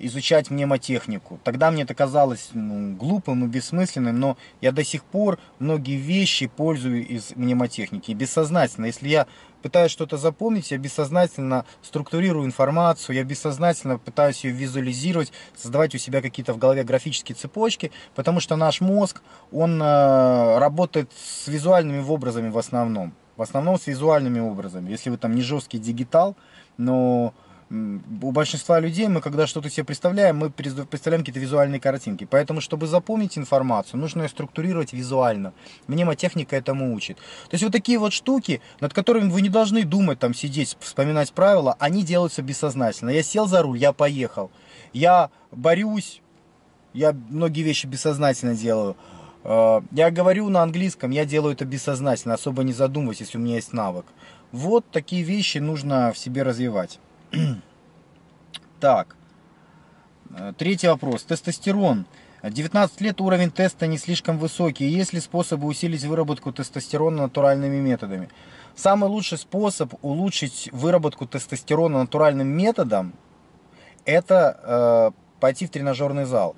изучать 0.00 0.50
мнемотехнику. 0.50 1.38
Тогда 1.44 1.70
мне 1.70 1.82
это 1.82 1.94
казалось 1.94 2.50
ну, 2.52 2.94
глупым 2.96 3.44
и 3.44 3.48
бессмысленным, 3.48 4.18
но 4.18 4.36
я 4.60 4.72
до 4.72 4.84
сих 4.84 5.04
пор 5.04 5.38
многие 5.58 5.96
вещи 5.96 6.46
пользую 6.46 7.06
из 7.06 7.34
мнемотехники. 7.34 8.12
Бессознательно. 8.12 8.86
Если 8.86 9.08
я 9.08 9.26
пытаюсь 9.62 9.90
что-то 9.90 10.16
запомнить, 10.16 10.70
я 10.70 10.78
бессознательно 10.78 11.64
структурирую 11.82 12.46
информацию, 12.46 13.16
я 13.16 13.24
бессознательно 13.24 13.98
пытаюсь 13.98 14.44
ее 14.44 14.52
визуализировать, 14.52 15.32
создавать 15.56 15.94
у 15.94 15.98
себя 15.98 16.22
какие-то 16.22 16.52
в 16.52 16.58
голове 16.58 16.84
графические 16.84 17.36
цепочки, 17.36 17.90
потому 18.14 18.40
что 18.40 18.56
наш 18.56 18.80
мозг, 18.80 19.22
он 19.50 19.82
э, 19.82 20.58
работает 20.58 21.10
с 21.12 21.48
визуальными 21.48 22.04
образами 22.08 22.50
в 22.50 22.58
основном. 22.58 23.14
В 23.38 23.42
основном 23.42 23.78
с 23.78 23.86
визуальными 23.86 24.40
образами. 24.40 24.90
Если 24.90 25.10
вы 25.10 25.16
там 25.16 25.36
не 25.36 25.42
жесткий 25.42 25.78
дигитал, 25.78 26.36
но 26.76 27.32
у 27.70 28.32
большинства 28.32 28.80
людей 28.80 29.06
мы, 29.06 29.20
когда 29.20 29.46
что-то 29.46 29.70
себе 29.70 29.84
представляем, 29.84 30.38
мы 30.38 30.50
представляем 30.50 31.20
какие-то 31.20 31.38
визуальные 31.38 31.80
картинки. 31.80 32.26
Поэтому, 32.28 32.60
чтобы 32.60 32.88
запомнить 32.88 33.38
информацию, 33.38 34.00
нужно 34.00 34.22
ее 34.22 34.28
структурировать 34.28 34.92
визуально. 34.92 35.52
Мнемотехника 35.86 36.56
этому 36.56 36.92
учит. 36.92 37.18
То 37.18 37.52
есть 37.54 37.62
вот 37.62 37.72
такие 37.72 38.00
вот 38.00 38.12
штуки, 38.12 38.60
над 38.80 38.92
которыми 38.92 39.30
вы 39.30 39.40
не 39.40 39.50
должны 39.50 39.84
думать, 39.84 40.18
там 40.18 40.34
сидеть, 40.34 40.76
вспоминать 40.80 41.32
правила, 41.32 41.76
они 41.78 42.02
делаются 42.02 42.42
бессознательно. 42.42 43.10
Я 43.10 43.22
сел 43.22 43.46
за 43.46 43.62
руль, 43.62 43.78
я 43.78 43.92
поехал. 43.92 44.50
Я 44.92 45.30
борюсь, 45.52 46.22
я 46.92 47.12
многие 47.12 47.62
вещи 47.62 47.86
бессознательно 47.86 48.56
делаю. 48.56 48.96
Э, 49.48 49.80
я 49.92 50.10
говорю 50.10 50.50
на 50.50 50.62
английском, 50.62 51.10
я 51.10 51.24
делаю 51.24 51.54
это 51.54 51.64
бессознательно, 51.64 52.34
особо 52.34 52.62
не 52.62 52.74
задумываясь, 52.74 53.20
если 53.20 53.38
у 53.38 53.40
меня 53.40 53.54
есть 53.54 53.72
навык. 53.72 54.04
Вот 54.52 54.84
такие 54.90 55.22
вещи 55.22 55.58
нужно 55.58 56.12
в 56.12 56.18
себе 56.18 56.42
развивать. 56.42 57.00
Так. 58.80 59.16
Э, 60.30 60.52
третий 60.56 60.86
вопрос. 60.86 61.24
Тестостерон. 61.24 62.06
19 62.44 63.00
лет 63.00 63.20
уровень 63.20 63.50
теста 63.50 63.88
не 63.88 63.98
слишком 63.98 64.38
высокий. 64.38 64.86
Есть 64.86 65.12
ли 65.12 65.18
способы 65.18 65.66
усилить 65.66 66.04
выработку 66.04 66.52
тестостерона 66.52 67.22
натуральными 67.22 67.80
методами? 67.80 68.28
Самый 68.76 69.10
лучший 69.10 69.38
способ 69.38 69.94
улучшить 70.02 70.68
выработку 70.70 71.26
тестостерона 71.26 71.98
натуральным 71.98 72.46
методом 72.46 73.14
это 74.04 74.60
э, 74.62 75.40
пойти 75.40 75.66
в 75.66 75.70
тренажерный 75.70 76.24
зал. 76.24 76.54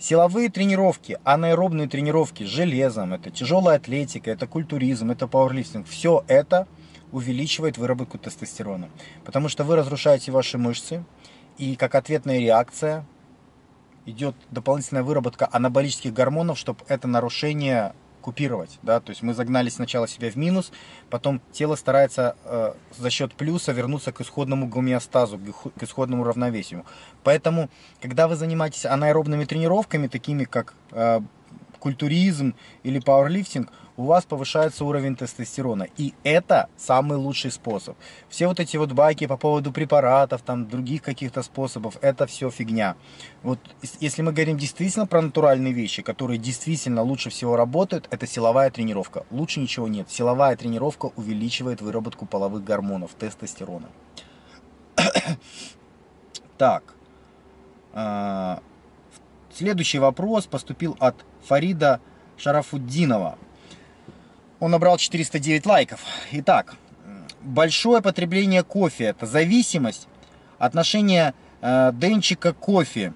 Силовые 0.00 0.48
тренировки, 0.48 1.18
анаэробные 1.24 1.86
тренировки 1.86 2.42
с 2.44 2.48
железом, 2.48 3.12
это 3.12 3.30
тяжелая 3.30 3.76
атлетика, 3.76 4.30
это 4.30 4.46
культуризм, 4.46 5.10
это 5.10 5.28
пауэрлифтинг. 5.28 5.86
Все 5.86 6.24
это– 6.26 6.66
увеличивает 7.12 7.78
выработку 7.78 8.18
тестостерона. 8.18 8.88
Потому 9.24 9.48
что 9.48 9.64
вы 9.64 9.76
разрушаете 9.76 10.32
ваши 10.32 10.58
мышцы, 10.58 11.04
и 11.58 11.76
как 11.76 11.94
ответная 11.94 12.38
реакция 12.38 13.04
идет 14.06 14.34
дополнительная 14.50 15.02
выработка 15.02 15.48
анаболических 15.50 16.12
гормонов, 16.12 16.58
чтобы 16.58 16.80
это 16.88 17.06
нарушение 17.06 17.94
купировать, 18.20 18.78
да, 18.82 19.00
то 19.00 19.10
есть 19.10 19.22
мы 19.22 19.34
загнали 19.34 19.68
сначала 19.68 20.06
себя 20.06 20.30
в 20.30 20.36
минус, 20.36 20.72
потом 21.10 21.40
тело 21.52 21.74
старается 21.74 22.36
э, 22.44 22.72
за 22.96 23.10
счет 23.10 23.34
плюса 23.34 23.72
вернуться 23.72 24.12
к 24.12 24.20
исходному 24.20 24.68
гомеостазу, 24.68 25.38
к 25.38 25.82
исходному 25.82 26.24
равновесию. 26.24 26.84
Поэтому, 27.24 27.68
когда 28.00 28.28
вы 28.28 28.36
занимаетесь 28.36 28.86
анаэробными 28.86 29.44
тренировками, 29.44 30.06
такими 30.06 30.44
как 30.44 30.74
э, 30.92 31.20
культуризм 31.80 32.54
или 32.84 33.00
пауэрлифтинг, 33.00 33.72
у 33.96 34.04
вас 34.04 34.24
повышается 34.24 34.84
уровень 34.84 35.14
тестостерона. 35.14 35.86
И 35.98 36.14
это 36.24 36.68
самый 36.76 37.18
лучший 37.18 37.50
способ. 37.50 37.96
Все 38.28 38.46
вот 38.46 38.58
эти 38.58 38.78
вот 38.78 38.92
байки 38.92 39.26
по 39.26 39.36
поводу 39.36 39.72
препаратов, 39.72 40.40
там 40.42 40.68
других 40.68 41.02
каких-то 41.02 41.42
способов, 41.42 41.98
это 42.00 42.26
все 42.26 42.50
фигня. 42.50 42.96
Вот 43.42 43.58
если 44.00 44.22
мы 44.22 44.32
говорим 44.32 44.56
действительно 44.56 45.06
про 45.06 45.20
натуральные 45.20 45.74
вещи, 45.74 46.02
которые 46.02 46.38
действительно 46.38 47.02
лучше 47.02 47.28
всего 47.28 47.56
работают, 47.56 48.08
это 48.10 48.26
силовая 48.26 48.70
тренировка. 48.70 49.26
Лучше 49.30 49.60
ничего 49.60 49.88
нет. 49.88 50.10
Силовая 50.10 50.56
тренировка 50.56 51.10
увеличивает 51.16 51.82
выработку 51.82 52.26
половых 52.26 52.64
гормонов, 52.64 53.10
тестостерона. 53.18 53.88
Так. 56.56 56.94
Следующий 59.60 59.98
вопрос 59.98 60.46
поступил 60.46 60.96
от 61.00 61.16
Фарида 61.44 62.00
Шарафуддинова. 62.38 63.36
Он 64.58 64.70
набрал 64.70 64.96
409 64.96 65.66
лайков. 65.66 66.00
Итак, 66.32 66.76
большое 67.42 68.00
потребление 68.00 68.62
кофе– 68.62 69.04
это 69.18 69.26
зависимость, 69.26 70.08
отношение 70.58 71.34
э, 71.60 71.90
денчика 71.92 72.54
к 72.54 72.56
кофе. 72.56 73.12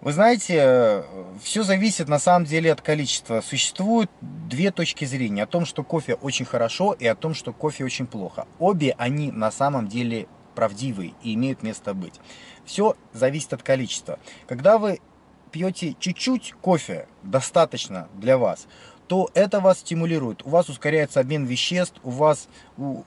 Вы 0.00 0.14
знаете, 0.14 1.04
все 1.42 1.62
зависит 1.62 2.08
на 2.08 2.18
самом 2.18 2.46
деле 2.46 2.72
от 2.72 2.80
количества. 2.80 3.42
Существуют 3.42 4.10
две 4.22 4.70
точки 4.70 5.04
зрения. 5.04 5.42
О 5.42 5.46
том, 5.46 5.66
что 5.66 5.84
кофе 5.84 6.14
очень 6.14 6.46
хорошо 6.46 6.94
и 6.94 7.06
о 7.06 7.14
том, 7.14 7.34
что 7.34 7.52
кофе 7.52 7.84
очень 7.84 8.06
плохо. 8.06 8.46
Обе 8.58 8.94
они 8.96 9.30
на 9.30 9.50
самом 9.50 9.86
деле 9.86 10.28
правдивые 10.54 11.12
и 11.22 11.34
имеют 11.34 11.62
место 11.62 11.92
быть. 11.92 12.20
Все 12.64 12.96
зависит 13.12 13.52
от 13.52 13.62
количества. 13.62 14.18
Когда 14.46 14.78
вы 14.78 15.00
пьете 15.50 15.96
чуть-чуть 15.98 16.54
кофе, 16.60 17.06
достаточно 17.22 18.08
для 18.14 18.38
вас, 18.38 18.66
то 19.08 19.28
это 19.34 19.58
вас 19.58 19.80
стимулирует. 19.80 20.46
У 20.46 20.50
вас 20.50 20.68
ускоряется 20.68 21.18
обмен 21.18 21.44
веществ, 21.44 21.96
у 22.04 22.10
вас 22.10 22.48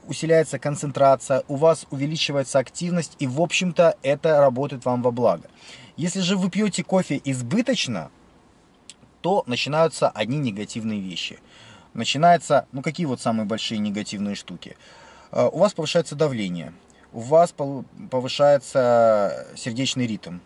усиляется 0.05 0.60
концентрация, 0.60 1.43
у 1.48 1.55
вас 1.55 1.88
увеличивается 1.91 2.60
активность, 2.60 3.15
и, 3.19 3.27
в 3.27 3.39
общем-то, 3.39 3.95
это 4.03 4.41
работает 4.41 4.83
вам 4.83 5.01
во 5.01 5.12
благо. 5.12 5.50
Если 5.95 6.19
же 6.19 6.36
вы 6.36 6.50
пьете 6.50 6.83
кофе 6.83 7.22
избыточно, 7.24 8.12
то 9.22 9.43
начинаются 9.48 10.10
одни 10.10 10.39
негативные 10.39 11.00
вещи. 11.00 11.39
Начинается, 11.93 12.67
ну 12.74 12.81
какие 12.81 13.05
вот 13.05 13.22
самые 13.22 13.45
большие 13.45 13.77
негативные 13.77 14.36
штуки? 14.36 14.75
А, 15.31 15.48
у 15.48 15.60
вас 15.60 15.74
повышается 15.74 16.15
давление, 16.15 16.74
у 17.13 17.20
вас 17.20 17.53
повышается 18.12 19.48
сердечный 19.55 20.08
ритм, 20.08 20.39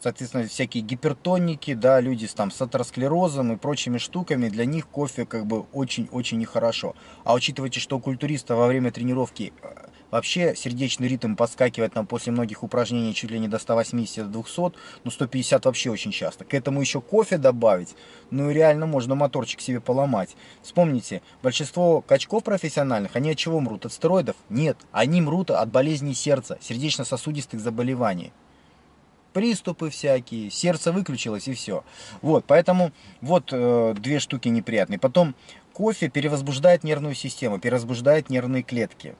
соответственно, 0.00 0.46
всякие 0.46 0.82
гипертоники, 0.82 1.74
да, 1.74 2.00
люди 2.00 2.26
с, 2.26 2.34
там, 2.34 2.50
с 2.50 2.60
атеросклерозом 2.60 3.52
и 3.52 3.56
прочими 3.56 3.98
штуками, 3.98 4.48
для 4.48 4.64
них 4.64 4.88
кофе 4.88 5.26
как 5.26 5.46
бы 5.46 5.66
очень-очень 5.72 6.38
нехорошо. 6.38 6.94
А 7.24 7.34
учитывайте, 7.34 7.80
что 7.80 7.96
у 7.96 8.00
культуриста 8.00 8.54
во 8.54 8.66
время 8.66 8.92
тренировки 8.92 9.52
э, 9.62 9.88
вообще 10.10 10.54
сердечный 10.54 11.08
ритм 11.08 11.34
подскакивает 11.34 11.94
нам 11.94 12.06
после 12.06 12.32
многих 12.32 12.62
упражнений 12.62 13.14
чуть 13.14 13.30
ли 13.30 13.38
не 13.38 13.48
до 13.48 13.58
180-200, 13.58 14.74
ну 15.04 15.10
150 15.10 15.64
вообще 15.64 15.90
очень 15.90 16.12
часто. 16.12 16.44
К 16.44 16.54
этому 16.54 16.80
еще 16.80 17.00
кофе 17.00 17.38
добавить, 17.38 17.94
ну 18.30 18.50
и 18.50 18.54
реально 18.54 18.86
можно 18.86 19.14
моторчик 19.14 19.60
себе 19.60 19.80
поломать. 19.80 20.36
Вспомните, 20.62 21.22
большинство 21.42 22.00
качков 22.00 22.44
профессиональных, 22.44 23.16
они 23.16 23.30
от 23.30 23.38
чего 23.38 23.60
мрут? 23.60 23.86
От 23.86 23.92
стероидов? 23.92 24.36
Нет, 24.48 24.76
они 24.92 25.20
мрут 25.20 25.50
от 25.50 25.70
болезней 25.70 26.14
сердца, 26.14 26.58
сердечно-сосудистых 26.60 27.60
заболеваний. 27.60 28.32
приступы 29.32 29.90
всякие, 29.90 30.50
сердце 30.50 30.90
выключилось 30.90 31.46
и 31.48 31.54
все. 31.54 31.84
Вот, 32.22 32.44
поэтому 32.46 32.92
вот 33.20 33.50
э, 33.52 33.94
две 33.96 34.18
штуки 34.18 34.48
неприятные. 34.48 34.98
Потом 34.98 35.34
кофе 35.72 36.08
перевозбуждает 36.08 36.82
нервную 36.82 37.14
систему, 37.14 37.60
перевозбуждает 37.60 38.30
нервные 38.30 38.64
клетки. 38.64 39.14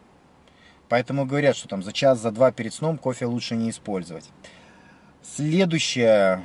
Поэтому 0.89 1.27
говорят, 1.27 1.57
что 1.57 1.69
там 1.69 1.83
за 1.83 1.93
час, 1.93 2.21
за 2.21 2.31
два 2.31 2.51
перед 2.51 2.73
сном 2.73 2.99
кофе 2.99 3.27
лучше 3.27 3.57
не 3.57 3.71
использовать. 3.71 4.31
Следующее. 5.23 6.43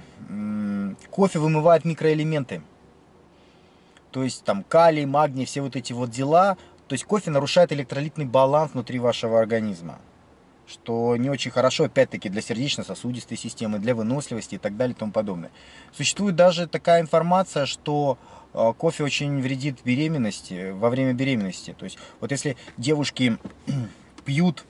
Кофе 1.09 1.39
вымывает 1.39 1.85
микроэлементы. 1.85 2.61
То 4.11 4.23
есть 4.23 4.43
там 4.43 4.63
калий, 4.63 5.05
магний, 5.05 5.45
все 5.45 5.61
вот 5.61 5.75
эти 5.75 5.93
вот 5.93 6.09
дела. 6.09 6.57
То 6.87 6.93
есть 6.93 7.05
кофе 7.05 7.31
нарушает 7.31 7.71
электролитный 7.71 8.25
баланс 8.25 8.73
внутри 8.73 8.99
вашего 8.99 9.39
организма. 9.39 9.99
Что 10.67 11.15
не 11.17 11.29
очень 11.29 11.51
хорошо, 11.51 11.85
опять-таки, 11.85 12.29
для 12.29 12.41
сердечно-сосудистой 12.41 13.37
системы, 13.37 13.79
для 13.79 13.95
выносливости 13.95 14.55
и 14.55 14.57
так 14.57 14.77
далее 14.77 14.95
и 14.95 14.97
тому 14.97 15.11
подобное. 15.11 15.51
Существует 15.93 16.35
даже 16.35 16.67
такая 16.67 17.01
информация, 17.01 17.65
что 17.65 18.17
э, 18.53 18.73
кофе 18.77 19.03
очень 19.03 19.41
вредит 19.41 19.79
беременности, 19.83 20.71
во 20.71 20.89
время 20.89 21.13
беременности. 21.13 21.75
То 21.77 21.85
есть 21.85 21.97
вот 22.21 22.31
если 22.31 22.55
девушки 22.77 23.37
пьют 24.23 24.65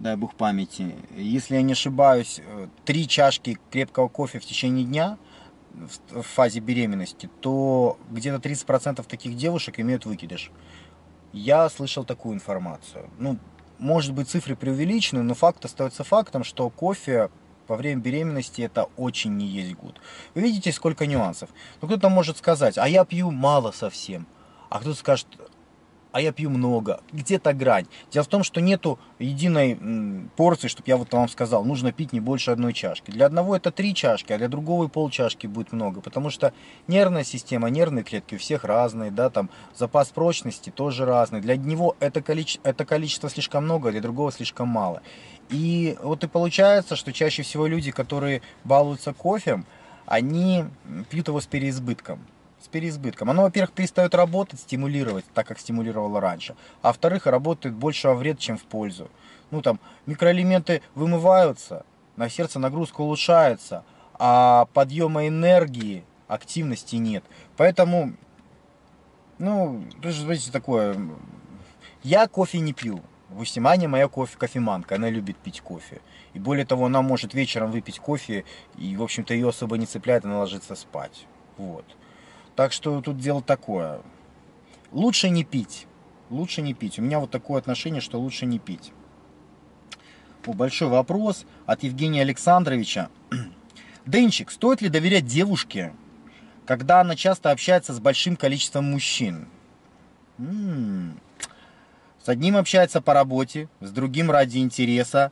дай 0.00 0.16
бог 0.16 0.34
памяти, 0.34 0.96
если 1.14 1.54
я 1.54 1.62
не 1.62 1.72
ошибаюсь, 1.72 2.40
э, 2.44 2.68
три 2.84 3.06
чашки 3.06 3.58
крепкого 3.70 4.08
кофе 4.08 4.40
в 4.40 4.44
течение 4.44 4.84
дня 4.84 5.18
в 6.10 6.22
фазе 6.22 6.60
беременности, 6.60 7.30
то 7.40 7.96
где-то 8.10 8.40
30% 8.40 9.06
таких 9.06 9.36
девушек 9.36 9.78
имеют 9.78 10.06
выкидыш. 10.06 10.50
Я 11.32 11.68
слышал 11.68 12.04
такую 12.04 12.34
информацию. 12.34 13.08
Ну, 13.18 13.38
может 13.78 14.12
быть, 14.12 14.28
цифры 14.28 14.56
преувеличены, 14.56 15.22
но 15.22 15.34
факт 15.34 15.64
остается 15.64 16.02
фактом, 16.02 16.42
что 16.42 16.68
кофе 16.70 17.30
во 17.68 17.76
время 17.76 18.00
беременности 18.00 18.62
это 18.62 18.88
очень 18.96 19.36
не 19.36 19.46
есть 19.46 19.74
гуд. 19.74 20.00
Вы 20.34 20.42
видите, 20.42 20.72
сколько 20.72 21.06
нюансов. 21.06 21.50
Ну, 21.80 21.86
кто-то 21.86 22.08
может 22.08 22.38
сказать, 22.38 22.78
а 22.78 22.88
я 22.88 23.04
пью 23.04 23.30
мало 23.30 23.70
совсем. 23.70 24.26
А 24.70 24.80
кто-то 24.80 24.98
скажет, 24.98 25.28
а 26.12 26.20
я 26.20 26.32
пью 26.32 26.50
много. 26.50 27.00
Где-то 27.12 27.52
грань. 27.52 27.86
Дело 28.10 28.24
в 28.24 28.28
том, 28.28 28.42
что 28.42 28.60
нету 28.60 28.98
единой 29.18 29.78
порции, 30.36 30.68
чтобы 30.68 30.88
я 30.88 30.96
вот 30.96 31.12
вам 31.12 31.28
сказал, 31.28 31.64
нужно 31.64 31.92
пить 31.92 32.12
не 32.12 32.20
больше 32.20 32.50
одной 32.50 32.72
чашки. 32.72 33.10
Для 33.10 33.26
одного 33.26 33.56
это 33.56 33.70
три 33.70 33.94
чашки, 33.94 34.32
а 34.32 34.38
для 34.38 34.48
другого 34.48 34.86
и 34.86 34.88
полчашки 34.88 35.46
будет 35.46 35.72
много, 35.72 36.00
потому 36.00 36.30
что 36.30 36.52
нервная 36.86 37.24
система, 37.24 37.68
нервные 37.70 38.04
клетки 38.04 38.34
у 38.34 38.38
всех 38.38 38.64
разные, 38.64 39.10
да, 39.10 39.30
там 39.30 39.50
запас 39.74 40.08
прочности 40.08 40.70
тоже 40.70 41.04
разный. 41.04 41.40
Для 41.40 41.56
него 41.56 41.96
это 42.00 42.22
количество, 42.22 42.68
это 42.68 42.84
количество 42.84 43.28
слишком 43.28 43.64
много, 43.64 43.88
а 43.88 43.92
для 43.92 44.00
другого 44.00 44.32
слишком 44.32 44.68
мало. 44.68 45.02
И 45.48 45.96
вот 46.02 46.24
и 46.24 46.28
получается, 46.28 46.96
что 46.96 47.12
чаще 47.12 47.42
всего 47.42 47.66
люди, 47.66 47.90
которые 47.90 48.42
балуются 48.64 49.12
кофе, 49.12 49.64
они 50.06 50.64
пьют 51.10 51.28
его 51.28 51.40
с 51.40 51.46
переизбытком 51.46 52.20
с 52.62 52.68
переизбытком. 52.68 53.30
Оно, 53.30 53.42
во-первых, 53.42 53.72
перестает 53.72 54.14
работать, 54.14 54.60
стимулировать, 54.60 55.24
так 55.34 55.46
как 55.46 55.58
стимулировало 55.58 56.20
раньше. 56.20 56.56
А 56.82 56.88
во-вторых, 56.88 57.26
работает 57.26 57.74
больше 57.74 58.08
во 58.08 58.14
вред, 58.14 58.38
чем 58.38 58.56
в 58.56 58.62
пользу. 58.64 59.10
Ну 59.50 59.62
там, 59.62 59.80
микроэлементы 60.06 60.82
вымываются, 60.94 61.84
на 62.16 62.28
сердце 62.28 62.58
нагрузка 62.58 63.00
улучшается, 63.00 63.84
а 64.14 64.66
подъема 64.74 65.26
энергии, 65.26 66.04
активности 66.28 66.96
нет. 66.96 67.24
Поэтому, 67.56 68.12
ну, 69.38 69.82
это 69.98 70.10
же, 70.10 70.22
знаете, 70.22 70.52
такое, 70.52 70.96
я 72.02 72.28
кофе 72.28 72.60
не 72.60 72.72
пью. 72.72 73.00
Допустим, 73.30 73.66
Аня 73.66 73.88
моя 73.88 74.08
кофе, 74.08 74.36
кофеманка, 74.36 74.96
она 74.96 75.08
любит 75.08 75.36
пить 75.36 75.60
кофе. 75.60 76.00
И 76.34 76.38
более 76.38 76.66
того, 76.66 76.86
она 76.86 77.00
может 77.00 77.32
вечером 77.32 77.70
выпить 77.70 78.00
кофе, 78.00 78.44
и, 78.76 78.96
в 78.96 79.02
общем-то, 79.02 79.34
ее 79.34 79.48
особо 79.48 79.78
не 79.78 79.86
цепляет, 79.86 80.24
она 80.24 80.40
ложится 80.40 80.74
спать. 80.74 81.26
Вот. 81.56 81.84
Так 82.56 82.72
что 82.72 83.00
тут 83.00 83.18
дело 83.18 83.42
такое. 83.42 84.00
Лучше 84.92 85.30
не 85.30 85.44
пить. 85.44 85.86
Лучше 86.30 86.62
не 86.62 86.74
пить. 86.74 86.98
У 86.98 87.02
меня 87.02 87.18
вот 87.18 87.30
такое 87.30 87.58
отношение, 87.58 88.00
что 88.00 88.20
лучше 88.20 88.46
не 88.46 88.58
пить. 88.58 88.92
О, 90.46 90.52
большой 90.52 90.88
вопрос 90.88 91.44
от 91.66 91.82
Евгения 91.84 92.22
Александровича. 92.22 93.08
Денчик, 94.06 94.50
стоит 94.50 94.82
ли 94.82 94.88
доверять 94.88 95.26
девушке, 95.26 95.92
когда 96.66 97.02
она 97.02 97.14
часто 97.14 97.52
общается 97.52 97.92
с 97.92 98.00
большим 98.00 98.36
количеством 98.36 98.86
мужчин? 98.86 99.48
М-м-м. 100.38 101.20
С 102.22 102.28
одним 102.28 102.56
общается 102.56 103.00
по 103.00 103.14
работе, 103.14 103.68
с 103.80 103.90
другим 103.92 104.30
ради 104.30 104.58
интереса, 104.58 105.30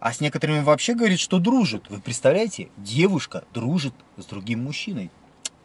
а 0.00 0.12
с 0.12 0.20
некоторыми 0.20 0.60
вообще 0.60 0.94
говорит, 0.94 1.20
что 1.20 1.38
дружит. 1.38 1.88
Вы 1.88 2.00
представляете? 2.00 2.70
Девушка 2.76 3.44
дружит 3.54 3.94
с 4.16 4.24
другим 4.24 4.64
мужчиной. 4.64 5.10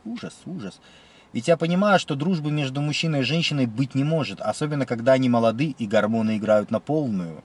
Ужас, 0.05 0.33
ужас. 0.45 0.79
Ведь 1.33 1.47
я 1.47 1.55
понимаю, 1.55 1.99
что 1.99 2.15
дружбы 2.15 2.51
между 2.51 2.81
мужчиной 2.81 3.21
и 3.21 3.23
женщиной 3.23 3.65
быть 3.65 3.95
не 3.95 4.03
может, 4.03 4.41
особенно 4.41 4.85
когда 4.85 5.13
они 5.13 5.29
молоды 5.29 5.75
и 5.77 5.87
гормоны 5.87 6.37
играют 6.37 6.71
на 6.71 6.79
полную. 6.79 7.43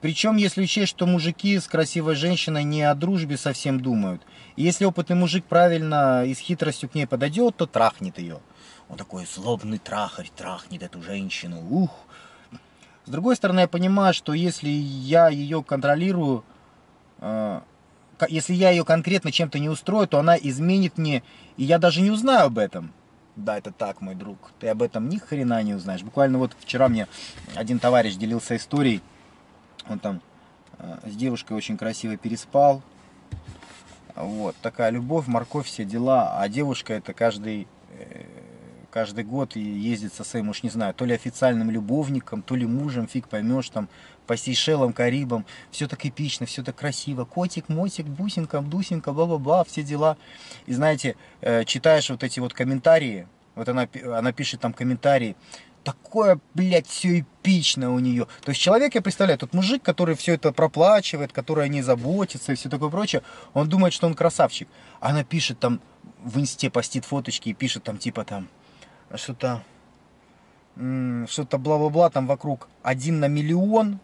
Причем, 0.00 0.36
если 0.36 0.62
учесть, 0.62 0.90
что 0.90 1.06
мужики 1.06 1.58
с 1.58 1.66
красивой 1.66 2.14
женщиной 2.14 2.64
не 2.64 2.82
о 2.82 2.94
дружбе 2.94 3.36
совсем 3.36 3.80
думают. 3.80 4.22
И 4.54 4.62
если 4.62 4.84
опытный 4.84 5.16
мужик 5.16 5.44
правильно 5.46 6.24
и 6.24 6.34
с 6.34 6.38
хитростью 6.38 6.88
к 6.88 6.94
ней 6.94 7.06
подойдет, 7.06 7.56
то 7.56 7.66
трахнет 7.66 8.18
ее. 8.18 8.40
Он 8.88 8.96
такой 8.96 9.26
злобный 9.26 9.78
трахарь, 9.78 10.30
трахнет 10.36 10.82
эту 10.82 11.02
женщину. 11.02 11.66
Ух! 11.70 11.90
С 13.04 13.10
другой 13.10 13.36
стороны, 13.36 13.60
я 13.60 13.68
понимаю, 13.68 14.14
что 14.14 14.32
если 14.32 14.68
я 14.68 15.28
ее 15.28 15.62
контролирую, 15.62 16.44
э, 17.18 17.60
если 18.28 18.54
я 18.54 18.70
ее 18.70 18.84
конкретно 18.84 19.32
чем-то 19.32 19.58
не 19.58 19.68
устрою, 19.68 20.06
то 20.06 20.18
она 20.18 20.36
изменит 20.36 20.98
мне, 20.98 21.22
и 21.56 21.64
я 21.64 21.78
даже 21.78 22.00
не 22.00 22.10
узнаю 22.10 22.46
об 22.46 22.58
этом. 22.58 22.92
Да, 23.36 23.58
это 23.58 23.70
так, 23.70 24.00
мой 24.00 24.14
друг. 24.14 24.38
Ты 24.58 24.68
об 24.68 24.82
этом 24.82 25.10
ни 25.10 25.18
хрена 25.18 25.62
не 25.62 25.74
узнаешь. 25.74 26.02
Буквально 26.02 26.38
вот 26.38 26.56
вчера 26.58 26.88
мне 26.88 27.06
один 27.54 27.78
товарищ 27.78 28.14
делился 28.14 28.56
историей. 28.56 29.02
Он 29.88 29.98
там 29.98 30.22
э, 30.78 30.98
с 31.04 31.14
девушкой 31.14 31.52
очень 31.52 31.76
красиво 31.76 32.16
переспал. 32.16 32.82
Вот, 34.14 34.56
такая 34.62 34.90
любовь, 34.90 35.26
морковь, 35.26 35.66
все 35.66 35.84
дела. 35.84 36.40
А 36.40 36.48
девушка 36.48 36.94
это 36.94 37.12
каждый 37.12 37.68
э, 37.90 38.24
каждый 38.96 39.24
год 39.24 39.56
и 39.56 39.60
ездит 39.60 40.14
со 40.14 40.24
своим, 40.24 40.48
уж 40.48 40.62
не 40.62 40.70
знаю, 40.70 40.94
то 40.94 41.04
ли 41.04 41.12
официальным 41.12 41.70
любовником, 41.70 42.40
то 42.40 42.56
ли 42.56 42.64
мужем, 42.64 43.06
фиг 43.06 43.28
поймешь, 43.28 43.68
там, 43.68 43.90
по 44.26 44.38
Сейшелам, 44.38 44.94
Карибам, 44.94 45.44
все 45.70 45.86
так 45.86 46.06
эпично, 46.06 46.46
все 46.46 46.62
так 46.62 46.76
красиво, 46.76 47.26
котик, 47.26 47.68
мотик, 47.68 48.06
бусинка, 48.06 48.62
дусинка, 48.62 49.12
бла-бла-бла, 49.12 49.64
все 49.64 49.82
дела. 49.82 50.16
И 50.64 50.72
знаете, 50.72 51.16
э, 51.42 51.64
читаешь 51.64 52.08
вот 52.08 52.24
эти 52.24 52.40
вот 52.40 52.54
комментарии, 52.54 53.28
вот 53.54 53.68
она, 53.68 53.86
она 54.14 54.32
пишет 54.32 54.60
там 54.60 54.72
комментарии, 54.72 55.36
такое, 55.84 56.40
блядь, 56.54 56.86
все 56.86 57.20
эпично 57.20 57.92
у 57.92 57.98
нее. 57.98 58.26
То 58.46 58.48
есть 58.52 58.62
человек, 58.62 58.94
я 58.94 59.02
представляю, 59.02 59.38
тот 59.38 59.52
мужик, 59.52 59.82
который 59.82 60.16
все 60.16 60.36
это 60.36 60.52
проплачивает, 60.52 61.34
который 61.34 61.66
о 61.66 61.68
ней 61.68 61.82
заботится 61.82 62.52
и 62.52 62.56
все 62.56 62.70
такое 62.70 62.88
прочее, 62.88 63.20
он 63.52 63.68
думает, 63.68 63.92
что 63.92 64.06
он 64.06 64.14
красавчик. 64.14 64.68
Она 65.00 65.22
пишет 65.22 65.58
там, 65.58 65.82
в 66.24 66.40
инсте 66.40 66.70
постит 66.70 67.04
фоточки 67.04 67.50
и 67.50 67.52
пишет 67.52 67.82
там 67.82 67.98
типа 67.98 68.24
там, 68.24 68.48
что-то 69.14 69.62
что-то 71.26 71.58
бла-бла-бла 71.58 72.10
там 72.10 72.26
вокруг 72.26 72.68
один 72.82 73.18
на 73.20 73.28
миллион, 73.28 73.98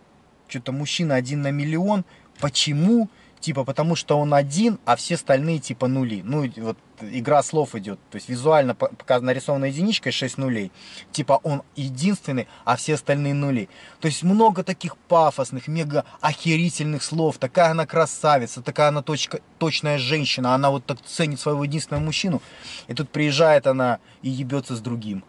что-то 0.49 0.73
мужчина 0.73 1.17
один 1.17 1.43
на 1.43 1.51
миллион. 1.51 2.05
Почему? 2.41 3.09
Типа 3.42 3.64
потому 3.64 3.96
что 3.96 4.20
он 4.20 4.35
один, 4.35 4.78
а 4.85 4.94
все 4.94 5.16
остальные 5.16 5.59
типа 5.59 5.88
нули. 5.88 6.22
Ну 6.24 6.48
вот 6.59 6.78
игра 7.00 7.42
слов 7.42 7.74
идет, 7.74 7.98
то 8.09 8.14
есть 8.14 8.28
визуально 8.28 8.76
нарисована 9.20 9.64
единичкой 9.64 10.12
6 10.12 10.38
нулей. 10.38 10.70
Типа 11.11 11.40
он 11.42 11.64
единственный, 11.74 12.46
а 12.64 12.76
все 12.76 12.94
остальные 12.94 13.35
нули. 13.35 13.68
То 13.98 14.07
есть 14.07 14.22
много 14.22 14.62
таких 14.62 14.96
пафосных, 14.96 15.66
мега 15.66 16.05
охерительных 16.20 17.02
слов. 17.02 17.38
Такая 17.38 17.72
она 17.72 17.85
красавица, 17.85 18.62
такая 18.62 18.88
она 18.88 19.02
точка, 19.02 19.40
точная 19.59 19.98
женщина, 19.98 20.55
она 20.55 20.70
вот 20.70 20.87
так 20.87 21.02
ценит 21.02 21.40
своего 21.40 21.64
единственного 21.64 22.05
мужчину. 22.05 22.40
И 22.87 22.94
тут 22.94 23.11
приезжает 23.11 23.66
она 23.66 23.98
и 24.22 24.31
ебется 24.31 24.76
с 24.76 24.81
другим. 24.81 25.24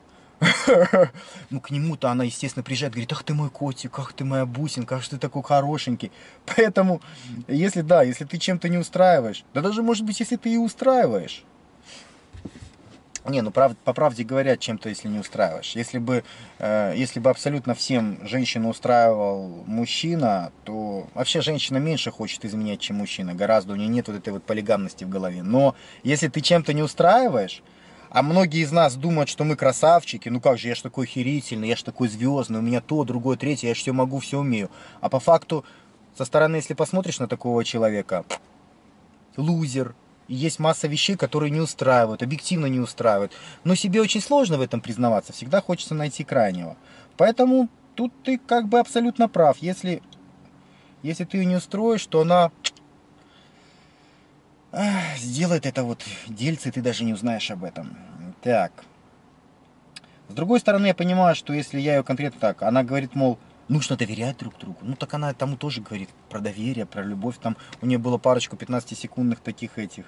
Ну, 1.50 1.60
к 1.62 1.70
нему-то 1.72 2.10
она, 2.10 2.24
естественно, 2.24 2.64
приезжает, 2.64 2.94
говорит, 2.94 3.12
ах 3.12 3.24
ты 3.24 3.34
мой 3.34 3.50
котик, 3.50 3.98
ах 4.00 4.14
ты 4.14 4.26
моя 4.26 4.46
бусинка, 4.46 4.96
ах 4.96 5.08
ты 5.08 5.18
такой 5.18 5.44
хорошенький. 5.44 6.12
Поэтому, 6.46 7.02
если 7.48 7.82
да, 7.82 8.04
если 8.04 8.26
ты 8.26 8.38
чем-то 8.38 8.70
не 8.70 8.78
устраиваешь, 8.78 9.44
да 9.54 9.62
даже, 9.62 9.84
может 9.84 10.06
быть, 10.06 10.20
если 10.20 10.36
ты 10.36 10.54
и 10.54 10.58
устраиваешь, 10.58 11.46
не, 13.26 13.42
ну 13.42 13.52
прав, 13.52 13.76
по 13.78 13.94
правде 13.94 14.24
говоря, 14.24 14.58
чем-то 14.58 14.90
если 14.90 15.08
не 15.08 15.20
устраиваешь. 15.20 15.76
Если 15.76 15.98
бы, 15.98 16.24
э, 16.60 16.94
если 16.96 17.20
бы 17.20 17.30
абсолютно 17.30 17.74
всем 17.74 18.20
женщину 18.28 18.70
устраивал 18.70 19.64
мужчина, 19.66 20.52
то 20.66 21.08
вообще 21.14 21.42
женщина 21.42 21.78
меньше 21.78 22.12
хочет 22.12 22.44
изменять, 22.44 22.82
чем 22.82 22.98
мужчина. 22.98 23.34
Гораздо 23.34 23.74
у 23.74 23.76
нее 23.76 23.88
нет 23.88 24.08
вот 24.08 24.18
этой 24.18 24.34
вот 24.34 24.44
полигамности 24.44 25.06
в 25.06 25.10
голове. 25.10 25.42
Но 25.42 25.76
если 26.04 26.28
ты 26.28 26.42
чем-то 26.42 26.74
не 26.74 26.84
устраиваешь, 26.84 27.64
а 28.14 28.22
многие 28.22 28.62
из 28.62 28.72
нас 28.72 28.96
думают, 28.96 29.28
что 29.28 29.44
мы 29.44 29.56
красавчики. 29.56 30.30
Ну 30.30 30.40
как 30.40 30.60
же, 30.60 30.68
я 30.68 30.76
ж 30.76 30.82
такой 30.82 31.08
херительный, 31.08 31.68
я 31.68 31.76
ж 31.76 31.82
такой 31.82 32.08
звездный, 32.08 32.60
у 32.60 32.62
меня 32.62 32.80
то, 32.80 33.04
другое, 33.04 33.38
третье, 33.38 33.70
я 33.70 33.76
ж 33.76 33.80
все 33.80 33.92
могу, 33.92 34.20
все 34.20 34.40
умею. 34.40 34.70
А 35.02 35.10
по 35.10 35.20
факту 35.20 35.66
Со 36.16 36.26
стороны, 36.26 36.58
если 36.58 36.76
посмотришь 36.76 37.20
на 37.20 37.28
такого 37.28 37.64
человека, 37.66 38.24
лузер, 39.36 39.96
и 40.28 40.36
есть 40.36 40.60
масса 40.60 40.88
вещей, 40.88 41.16
которые 41.16 41.50
не 41.50 41.60
устраивают, 41.60 42.22
объективно 42.22 42.68
не 42.68 42.80
устраивают. 42.80 43.34
Но 43.64 43.74
себе 43.74 44.00
очень 44.00 44.22
сложно 44.22 44.60
в 44.60 44.62
этом 44.62 44.80
признаваться, 44.80 45.34
всегда 45.34 45.60
хочется 45.60 45.96
найти 45.96 46.24
крайнего. 46.24 46.78
Поэтому 47.18 47.68
тут 47.96 48.14
ты 48.24 48.38
как 48.38 48.68
бы 48.70 48.80
абсолютно 48.80 49.28
прав. 49.28 49.58
Если, 49.58 50.04
если 51.02 51.24
ты 51.24 51.38
ее 51.38 51.46
не 51.46 51.56
устроишь, 51.56 52.06
то 52.06 52.22
она 52.22 52.52
сделает 55.18 55.66
это 55.66 55.84
вот 55.84 56.04
дельце, 56.28 56.70
и 56.70 56.72
ты 56.72 56.82
даже 56.82 57.04
не 57.04 57.14
узнаешь 57.14 57.52
об 57.52 57.64
этом. 57.64 57.98
Так. 58.42 58.72
С 60.30 60.34
другой 60.34 60.60
стороны, 60.60 60.88
я 60.88 60.96
понимаю, 60.96 61.36
что 61.36 61.54
если 61.54 61.80
я 61.80 61.98
ее 61.98 62.04
конкретно 62.04 62.40
так, 62.40 62.64
она 62.64 62.84
говорит, 62.84 63.14
мол, 63.16 63.38
нужно 63.68 63.96
доверять 63.96 64.38
друг 64.38 64.58
другу. 64.58 64.80
Ну, 64.82 64.96
так 64.96 65.14
она 65.14 65.34
тому 65.34 65.58
тоже 65.58 65.82
говорит 65.82 66.10
про 66.30 66.40
доверие, 66.40 66.86
про 66.86 67.04
любовь. 67.04 67.38
Там 67.40 67.56
у 67.82 67.86
нее 67.86 67.98
было 67.98 68.18
парочку 68.18 68.56
15-секундных 68.56 69.42
таких 69.42 69.78
этих 69.78 70.06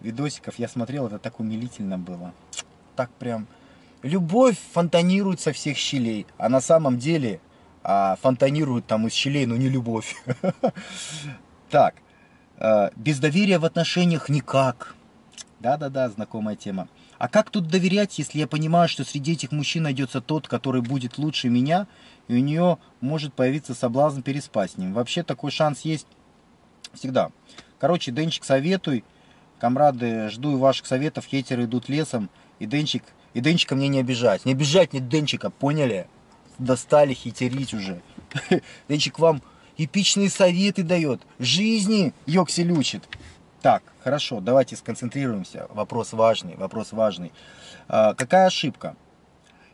видосиков. 0.00 0.58
Я 0.58 0.68
смотрел, 0.68 1.06
это 1.06 1.18
так 1.18 1.40
умилительно 1.40 1.98
было. 1.98 2.32
Так 2.96 3.10
прям... 3.10 3.46
Любовь 4.02 4.56
фонтанирует 4.72 5.40
со 5.40 5.52
всех 5.52 5.76
щелей, 5.76 6.24
а 6.36 6.48
на 6.48 6.60
самом 6.60 6.98
деле 6.98 7.40
а, 7.82 8.16
фонтанирует 8.22 8.86
там 8.86 9.08
из 9.08 9.12
щелей, 9.12 9.44
но 9.46 9.56
не 9.56 9.68
любовь. 9.68 10.14
Так, 11.70 11.96
без 12.96 13.18
доверия 13.18 13.58
в 13.58 13.64
отношениях 13.64 14.28
никак. 14.28 14.94
Да-да-да, 15.60 16.08
знакомая 16.08 16.56
тема. 16.56 16.88
А 17.18 17.28
как 17.28 17.50
тут 17.50 17.66
доверять, 17.66 18.16
если 18.18 18.38
я 18.38 18.46
понимаю, 18.46 18.88
что 18.88 19.04
среди 19.04 19.32
этих 19.32 19.50
мужчин 19.50 19.82
найдется 19.82 20.20
тот, 20.20 20.46
который 20.46 20.82
будет 20.82 21.18
лучше 21.18 21.48
меня, 21.48 21.88
и 22.28 22.36
у 22.36 22.38
нее 22.38 22.78
может 23.00 23.34
появиться 23.34 23.74
соблазн 23.74 24.22
переспать 24.22 24.72
с 24.72 24.76
ним? 24.76 24.92
Вообще 24.92 25.24
такой 25.24 25.50
шанс 25.50 25.80
есть 25.80 26.06
всегда. 26.94 27.30
Короче, 27.80 28.12
Денчик, 28.12 28.44
советуй. 28.44 29.04
Комрады, 29.58 30.28
жду 30.30 30.56
ваших 30.58 30.86
советов. 30.86 31.26
Хейтеры 31.26 31.64
идут 31.64 31.88
лесом. 31.88 32.30
И 32.60 32.66
Денчик, 32.66 33.02
и 33.34 33.40
Денчика 33.40 33.74
мне 33.74 33.88
не 33.88 33.98
обижать. 33.98 34.44
Не 34.44 34.52
обижать 34.52 34.92
мне 34.92 35.02
Денчика, 35.02 35.50
поняли? 35.50 36.06
Достали 36.58 37.14
хитерить 37.14 37.74
уже. 37.74 38.00
Денчик 38.88 39.18
вам 39.18 39.42
эпичные 39.78 40.28
советы 40.28 40.82
дает. 40.82 41.22
Жизни 41.38 42.12
Йоксель 42.26 42.72
учит. 42.72 43.08
Так, 43.62 43.82
хорошо, 44.04 44.40
давайте 44.40 44.76
сконцентрируемся. 44.76 45.66
Вопрос 45.70 46.12
важный, 46.12 46.56
вопрос 46.56 46.92
важный. 46.92 47.32
А, 47.88 48.14
какая 48.14 48.46
ошибка? 48.46 48.96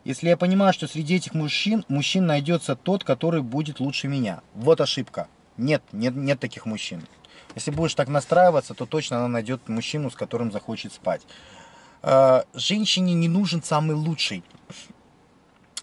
Если 0.03 0.29
я 0.29 0.37
понимаю, 0.37 0.71
что 0.71 0.87
среди 0.87 1.15
этих 1.15 1.33
мужчин, 1.33 1.83
мужчин 1.87 2.27
найдется 2.27 2.75
тот, 2.75 3.03
который 3.03 3.41
будет 3.41 3.79
лучше 3.79 4.07
меня. 4.07 4.41
Вот 4.53 4.79
ошибка. 4.79 5.27
Нет, 5.57 5.83
нет, 5.91 6.15
нет 6.15 6.39
таких 6.39 6.65
мужчин. 6.65 7.01
Если 7.55 7.71
будешь 7.71 7.95
так 7.95 8.07
настраиваться, 8.07 8.73
то 8.73 8.85
точно 8.85 9.17
она 9.17 9.27
найдет 9.27 9.67
мужчину, 9.67 10.11
с 10.11 10.15
которым 10.15 10.51
захочет 10.51 10.93
спать. 10.93 11.21
А, 12.01 12.45
женщине 12.53 13.13
не 13.13 13.27
нужен 13.27 13.63
самый 13.63 13.95
лучший. 13.95 14.43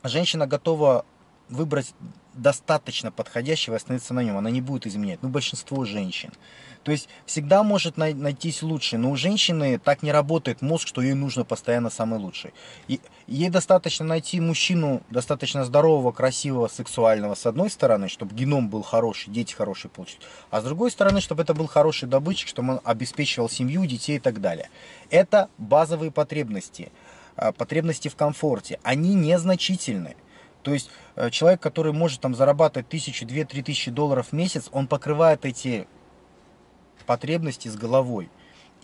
Женщина 0.04 0.46
готова 0.46 1.04
выбрать 1.48 1.94
достаточно 2.34 3.12
подходящего 3.12 3.74
и 3.74 3.76
остановиться 3.76 4.14
на 4.14 4.20
нем. 4.20 4.36
Она 4.36 4.50
не 4.50 4.60
будет 4.60 4.86
изменять. 4.86 5.22
Ну, 5.22 5.28
большинство 5.28 5.84
женщин. 5.84 6.32
То 6.82 6.90
есть 6.90 7.08
всегда 7.26 7.62
может 7.62 7.96
найтись 7.96 8.62
лучший, 8.62 8.98
но 8.98 9.10
у 9.10 9.16
женщины 9.16 9.78
так 9.78 10.02
не 10.02 10.10
работает 10.10 10.62
мозг, 10.62 10.88
что 10.88 11.00
ей 11.00 11.14
нужно 11.14 11.44
постоянно 11.44 11.90
самый 11.90 12.18
лучший. 12.18 12.52
И 12.88 13.00
ей 13.26 13.50
достаточно 13.50 14.04
найти 14.04 14.40
мужчину 14.40 15.02
достаточно 15.10 15.64
здорового, 15.64 16.10
красивого, 16.12 16.68
сексуального 16.68 17.34
с 17.34 17.46
одной 17.46 17.70
стороны, 17.70 18.08
чтобы 18.08 18.34
геном 18.34 18.68
был 18.68 18.82
хороший, 18.82 19.30
дети 19.30 19.54
хорошие 19.54 19.90
получить, 19.90 20.20
а 20.50 20.60
с 20.60 20.64
другой 20.64 20.90
стороны, 20.90 21.20
чтобы 21.20 21.42
это 21.42 21.54
был 21.54 21.66
хороший 21.66 22.08
добытчик, 22.08 22.48
чтобы 22.48 22.74
он 22.74 22.80
обеспечивал 22.82 23.48
семью, 23.48 23.86
детей 23.86 24.16
и 24.16 24.20
так 24.20 24.40
далее. 24.40 24.68
Это 25.10 25.48
базовые 25.58 26.10
потребности, 26.10 26.90
а, 27.36 27.52
потребности 27.52 28.08
в 28.08 28.16
комфорте. 28.16 28.80
Они 28.82 29.14
незначительны. 29.14 30.16
То 30.62 30.72
есть 30.72 30.90
э, 31.16 31.30
человек, 31.30 31.60
который 31.60 31.92
может 31.92 32.20
там 32.20 32.34
зарабатывать 32.34 32.88
тысячу, 32.88 33.26
две, 33.26 33.44
три 33.44 33.62
тысячи 33.62 33.90
долларов 33.90 34.28
в 34.28 34.32
месяц, 34.32 34.68
он 34.72 34.86
покрывает 34.86 35.44
эти 35.44 35.86
потребности 37.06 37.68
с 37.68 37.76
головой. 37.76 38.30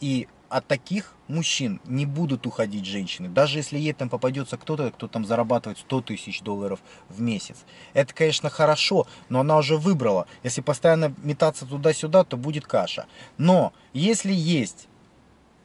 И 0.01 0.29
от 0.49 0.67
таких 0.67 1.15
мужчин 1.27 1.81
не 1.85 2.07
будут 2.07 2.47
уходить 2.47 2.87
женщины. 2.87 3.29
Даже 3.29 3.59
если 3.59 3.79
ей 3.79 3.93
там 3.93 4.09
попадется 4.09 4.57
кто-то, 4.57 4.91
кто 4.91 5.07
там 5.07 5.25
зарабатывает 5.25 5.79
100 5.79 6.01
тысяч 6.03 6.41
долларов 6.41 6.81
в 7.09 7.21
месяц. 7.21 7.65
Это, 7.93 8.15
конечно, 8.15 8.49
хорошо, 8.49 9.07
но 9.29 9.41
она 9.41 9.59
уже 9.59 9.77
выбрала. 9.77 10.27
Если 10.43 10.63
постоянно 10.63 11.15
метаться 11.23 11.67
туда-сюда, 11.67 12.25
то 12.25 12.37
будет 12.37 12.67
каша. 12.67 13.07
Но 13.37 13.73
если 13.93 14.33
есть 14.33 14.89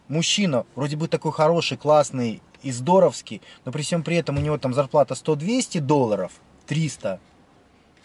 мужчина, 0.08 0.66
вроде 0.76 0.98
бы 0.98 1.08
такой 1.08 1.32
хороший, 1.32 1.78
классный 1.78 2.42
и 2.64 2.72
здоровский, 2.72 3.42
но 3.66 3.72
при 3.72 3.82
всем 3.82 4.04
при 4.04 4.18
этом 4.18 4.38
у 4.38 4.42
него 4.42 4.58
там 4.58 4.74
зарплата 4.74 5.14
100-200 5.14 5.80
долларов, 5.80 6.32
300 6.68 7.20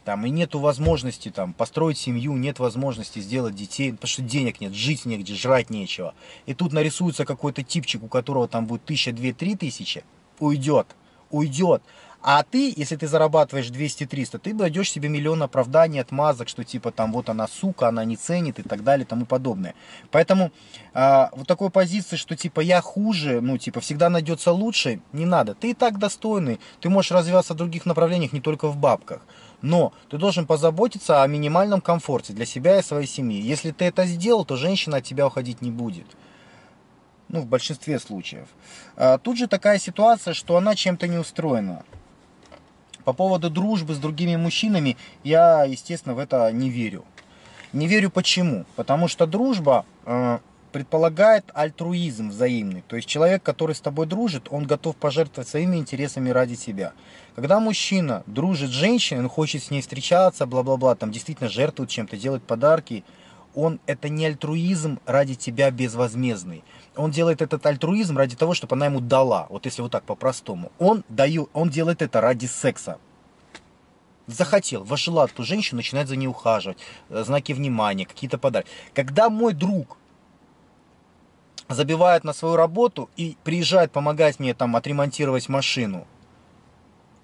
там, 0.08 0.24
и 0.24 0.30
нету 0.30 0.58
возможности 0.58 1.28
там, 1.28 1.52
построить 1.52 1.98
семью, 1.98 2.32
нет 2.34 2.60
возможности 2.60 3.18
сделать 3.18 3.54
детей, 3.54 3.92
потому 3.92 4.08
что 4.08 4.22
денег 4.22 4.58
нет, 4.58 4.72
жить 4.72 5.04
негде, 5.04 5.34
жрать 5.34 5.68
нечего. 5.68 6.14
И 6.46 6.54
тут 6.54 6.72
нарисуется 6.72 7.26
какой-то 7.26 7.62
типчик, 7.62 8.02
у 8.02 8.08
которого 8.08 8.48
там 8.48 8.64
будет 8.64 8.86
тысяча, 8.86 9.12
две, 9.12 9.34
три 9.34 9.54
тысячи, 9.54 10.04
уйдет, 10.38 10.86
уйдет. 11.30 11.82
А 12.20 12.42
ты, 12.42 12.72
если 12.76 12.96
ты 12.96 13.06
зарабатываешь 13.06 13.68
200-300, 13.70 14.38
ты 14.38 14.52
найдешь 14.52 14.90
себе 14.90 15.08
миллион 15.08 15.42
оправданий, 15.42 16.00
отмазок, 16.00 16.48
что 16.48 16.64
типа 16.64 16.90
там 16.90 17.12
вот 17.12 17.28
она 17.28 17.46
сука, 17.46 17.88
она 17.88 18.04
не 18.04 18.16
ценит 18.16 18.58
и 18.58 18.62
так 18.62 18.82
далее 18.82 19.04
и 19.04 19.08
тому 19.08 19.24
подобное. 19.24 19.74
Поэтому 20.10 20.50
э, 20.94 21.26
вот 21.32 21.46
такой 21.46 21.70
позиции, 21.70 22.16
что 22.16 22.34
типа 22.34 22.60
я 22.60 22.80
хуже, 22.80 23.40
ну 23.40 23.56
типа 23.56 23.80
всегда 23.80 24.08
найдется 24.10 24.50
лучше, 24.50 25.00
не 25.12 25.26
надо. 25.26 25.54
Ты 25.54 25.70
и 25.70 25.74
так 25.74 25.98
достойный, 25.98 26.58
ты 26.80 26.88
можешь 26.88 27.12
развиваться 27.12 27.54
в 27.54 27.56
других 27.56 27.86
направлениях, 27.86 28.32
не 28.32 28.40
только 28.40 28.66
в 28.66 28.76
бабках. 28.76 29.22
Но 29.62 29.92
ты 30.10 30.18
должен 30.18 30.46
позаботиться 30.46 31.22
о 31.22 31.26
минимальном 31.28 31.80
комфорте 31.80 32.32
для 32.32 32.46
себя 32.46 32.78
и 32.80 32.82
своей 32.82 33.06
семьи. 33.06 33.40
Если 33.40 33.70
ты 33.70 33.84
это 33.84 34.06
сделал, 34.06 34.44
то 34.44 34.56
женщина 34.56 34.98
от 34.98 35.04
тебя 35.04 35.26
уходить 35.26 35.62
не 35.62 35.70
будет. 35.70 36.06
Ну, 37.28 37.42
в 37.42 37.46
большинстве 37.46 37.98
случаев. 38.00 38.48
А, 38.96 39.18
тут 39.18 39.36
же 39.36 39.48
такая 39.48 39.78
ситуация, 39.78 40.32
что 40.32 40.56
она 40.56 40.74
чем-то 40.74 41.06
не 41.06 41.18
устроена. 41.18 41.84
По 43.08 43.14
поводу 43.14 43.48
дружбы 43.48 43.94
с 43.94 43.98
другими 43.98 44.36
мужчинами, 44.36 44.98
я, 45.24 45.64
естественно, 45.64 46.14
в 46.14 46.18
это 46.18 46.52
не 46.52 46.68
верю. 46.68 47.06
Не 47.72 47.86
верю 47.86 48.10
почему? 48.10 48.66
Потому 48.76 49.08
что 49.08 49.26
дружба 49.26 49.86
э, 50.04 50.40
предполагает 50.72 51.46
альтруизм 51.54 52.28
взаимный. 52.28 52.84
То 52.86 52.96
есть 52.96 53.08
человек, 53.08 53.42
который 53.42 53.74
с 53.74 53.80
тобой 53.80 54.04
дружит, 54.04 54.48
он 54.50 54.66
готов 54.66 54.94
пожертвовать 54.96 55.48
своими 55.48 55.78
интересами 55.78 56.28
ради 56.28 56.56
тебя. 56.56 56.92
Когда 57.34 57.60
мужчина 57.60 58.24
дружит 58.26 58.68
с 58.68 58.74
женщиной, 58.74 59.20
он 59.20 59.30
хочет 59.30 59.62
с 59.62 59.70
ней 59.70 59.80
встречаться, 59.80 60.44
бла-бла-бла, 60.44 60.94
там 60.94 61.10
действительно 61.10 61.48
жертвует 61.48 61.88
чем-то, 61.88 62.18
делает 62.18 62.42
подарки, 62.42 63.04
он 63.58 63.80
это 63.86 64.08
не 64.08 64.24
альтруизм 64.24 65.00
ради 65.04 65.34
тебя 65.34 65.70
безвозмездный. 65.72 66.62
Он 66.94 67.10
делает 67.10 67.42
этот 67.42 67.66
альтруизм 67.66 68.16
ради 68.16 68.36
того, 68.36 68.54
чтобы 68.54 68.76
она 68.76 68.86
ему 68.86 69.00
дала. 69.00 69.46
Вот 69.50 69.66
если 69.66 69.82
вот 69.82 69.90
так 69.90 70.04
по-простому. 70.04 70.70
Он, 70.78 71.02
дает, 71.08 71.48
он 71.52 71.68
делает 71.68 72.00
это 72.00 72.20
ради 72.20 72.46
секса 72.46 72.98
захотел, 74.28 74.84
вожила 74.84 75.26
ту 75.26 75.42
женщину, 75.42 75.78
начинает 75.78 76.06
за 76.06 76.14
ней 76.14 76.26
ухаживать, 76.26 76.76
э, 77.08 77.24
знаки 77.24 77.52
внимания, 77.52 78.04
какие-то 78.04 78.36
подарки. 78.36 78.68
Когда 78.92 79.30
мой 79.30 79.54
друг 79.54 79.96
забивает 81.68 82.24
на 82.24 82.34
свою 82.34 82.54
работу 82.56 83.08
и 83.16 83.36
приезжает 83.42 83.90
помогать 83.90 84.38
мне 84.38 84.54
там 84.54 84.76
отремонтировать 84.76 85.48
машину. 85.48 86.06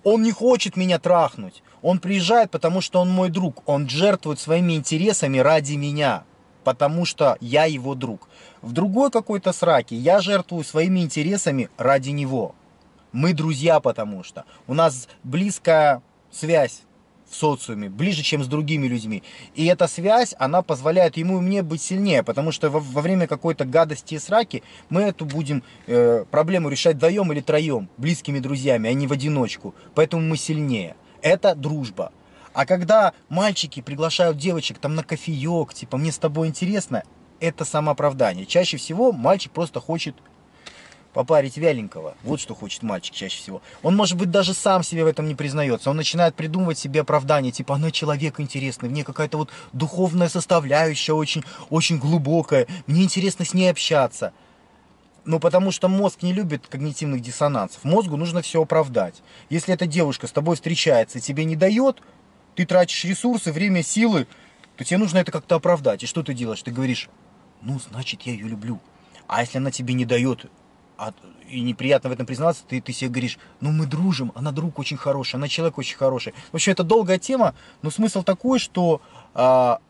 Он 0.05 0.23
не 0.23 0.33
хочет 0.33 0.77
меня 0.77 0.99
трахнуть. 0.99 1.63
Он 1.83 1.99
приезжает, 1.99 2.51
потому 2.51 2.81
что 2.81 3.01
он 3.01 3.11
мой 3.11 3.31
друг. 3.31 3.63
Он 3.67 3.89
жертвует 3.89 4.39
своими 4.39 4.75
интересами 4.75 5.39
ради 5.39 5.75
меня, 5.75 6.25
потому 6.63 7.07
что 7.07 7.37
я 7.41 7.65
его 7.65 7.95
друг. 7.95 8.29
В 8.61 8.73
другой 8.73 9.11
какой-то 9.11 9.53
сраке 9.53 9.97
я 9.97 10.21
жертвую 10.21 10.63
своими 10.65 11.01
интересами 11.01 11.71
ради 11.79 12.11
него. 12.11 12.55
Мы 13.13 13.33
друзья, 13.33 13.81
потому 13.81 14.23
что 14.23 14.45
у 14.67 14.75
нас 14.75 15.09
близкая 15.23 16.03
связь 16.31 16.83
в 17.29 17.35
социуме, 17.35 17.89
ближе, 17.89 18.23
чем 18.23 18.43
с 18.43 18.47
другими 18.47 18.87
людьми. 18.87 19.23
И 19.55 19.67
эта 19.67 19.87
связь, 19.87 20.35
она 20.39 20.63
позволяет 20.63 21.17
ему 21.17 21.39
и 21.39 21.41
мне 21.41 21.63
быть 21.63 21.83
сильнее, 21.83 22.23
потому 22.23 22.53
что 22.53 22.71
во, 22.71 22.81
во 22.81 23.01
время 23.03 23.27
какой-то 23.27 23.65
гадости 23.65 24.15
и 24.15 24.19
сраки 24.19 24.63
мы 24.89 25.03
эту 25.03 25.25
будем 25.25 25.63
э, 25.87 26.25
проблему 26.31 26.69
решать 26.69 26.97
вдвоем 26.97 27.33
или 27.33 27.41
троем, 27.41 27.89
близкими 27.97 28.39
друзьями, 28.39 28.89
а 28.89 28.93
не 28.93 29.07
в 29.07 29.13
одиночку. 29.13 29.75
Поэтому 29.95 30.23
мы 30.23 30.37
сильнее. 30.37 30.97
Это 31.23 31.55
дружба. 31.55 32.13
А 32.53 32.67
когда 32.67 33.13
мальчики 33.29 33.81
приглашают 33.81 34.37
девочек 34.37 34.79
там 34.79 34.95
на 34.95 35.03
кофеек, 35.03 35.75
типа, 35.75 35.97
мне 35.97 36.13
с 36.13 36.19
тобой 36.19 36.49
интересно, 36.49 37.03
это 37.41 37.65
самооправдание. 37.65 38.47
Чаще 38.47 38.77
всего 38.77 39.13
мальчик 39.13 39.53
просто 39.53 39.81
хочет 39.81 40.15
попарить 41.15 41.57
вяленького. 41.57 42.17
Вот 42.23 42.41
что 42.41 42.55
хочет 42.55 42.83
мальчик 42.83 43.15
чаще 43.15 43.39
всего. 43.39 43.63
Он, 43.83 43.97
может 43.97 44.19
быть, 44.19 44.31
даже 44.31 44.53
сам 44.53 44.83
себе 44.83 45.05
в 45.05 45.07
этом 45.07 45.27
не 45.29 45.35
признается. 45.35 45.89
Он 45.89 45.97
начинает 45.97 46.35
придумывать 46.35 46.77
себе 46.77 47.01
оправдание, 47.01 47.53
типа, 47.53 47.77
она 47.77 47.91
человек 47.91 48.41
интересный, 48.41 48.89
в 48.89 48.93
ней 48.93 49.05
какая-то 49.05 49.39
вот 49.39 49.51
духовная 49.73 50.29
составляющая 50.29 51.13
очень, 51.13 51.45
очень 51.71 51.99
глубокая, 51.99 52.67
мне 52.87 53.05
интересно 53.05 53.45
с 53.45 53.55
ней 53.55 53.71
общаться. 53.71 54.33
Ну, 55.25 55.41
потому 55.41 55.71
что 55.71 55.89
мозг 55.89 56.23
не 56.23 56.35
любит 56.35 56.67
когнитивных 56.67 57.23
диссонансов. 57.23 57.83
Мозгу 57.85 58.17
нужно 58.17 58.43
все 58.43 58.61
оправдать. 58.61 59.23
Если 59.49 59.73
эта 59.73 59.87
девушка 59.87 60.27
с 60.27 60.33
тобой 60.33 60.57
встречается 60.57 61.19
и 61.19 61.23
тебе 61.23 61.47
не 61.47 61.57
дает, 61.57 62.03
ты 62.57 62.67
тратишь 62.67 63.05
ресурсы, 63.05 63.51
время, 63.51 63.83
силы, 63.83 64.27
то 64.77 64.85
тебе 64.85 64.99
нужно 64.99 65.19
это 65.19 65.33
как-то 65.33 65.55
оправдать. 65.55 66.03
И 66.03 66.07
что 66.07 66.23
ты 66.23 66.35
делаешь? 66.35 66.63
Ты 66.63 66.73
говоришь, 66.73 67.09
ну, 67.63 67.81
значит, 67.89 68.23
я 68.23 68.33
ее 68.33 68.49
люблю. 68.49 68.81
А 69.27 69.41
если 69.41 69.59
она 69.59 69.71
тебе 69.71 69.95
не 69.95 70.05
дает, 70.05 70.47
а, 70.97 71.13
и 71.49 71.61
неприятно 71.61 72.11
в 72.11 72.13
этом 72.13 72.27
признаться, 72.27 72.65
ты, 72.69 72.81
ты 72.81 72.93
себе 72.93 73.11
говоришь, 73.11 73.39
ну 73.61 73.73
мы 73.73 73.87
дружим, 73.87 74.33
она 74.35 74.53
друг 74.53 74.79
очень 74.79 74.97
хороший, 74.97 75.37
она 75.37 75.49
человек 75.49 75.79
очень 75.79 75.97
хороший. 75.97 76.35
В 76.53 76.55
общем, 76.55 76.73
это 76.73 76.85
долгая 76.85 77.19
тема, 77.19 77.55
но 77.83 77.91
смысл 77.91 78.23
такой, 78.23 78.59
что 78.59 79.01
а, 79.35 79.81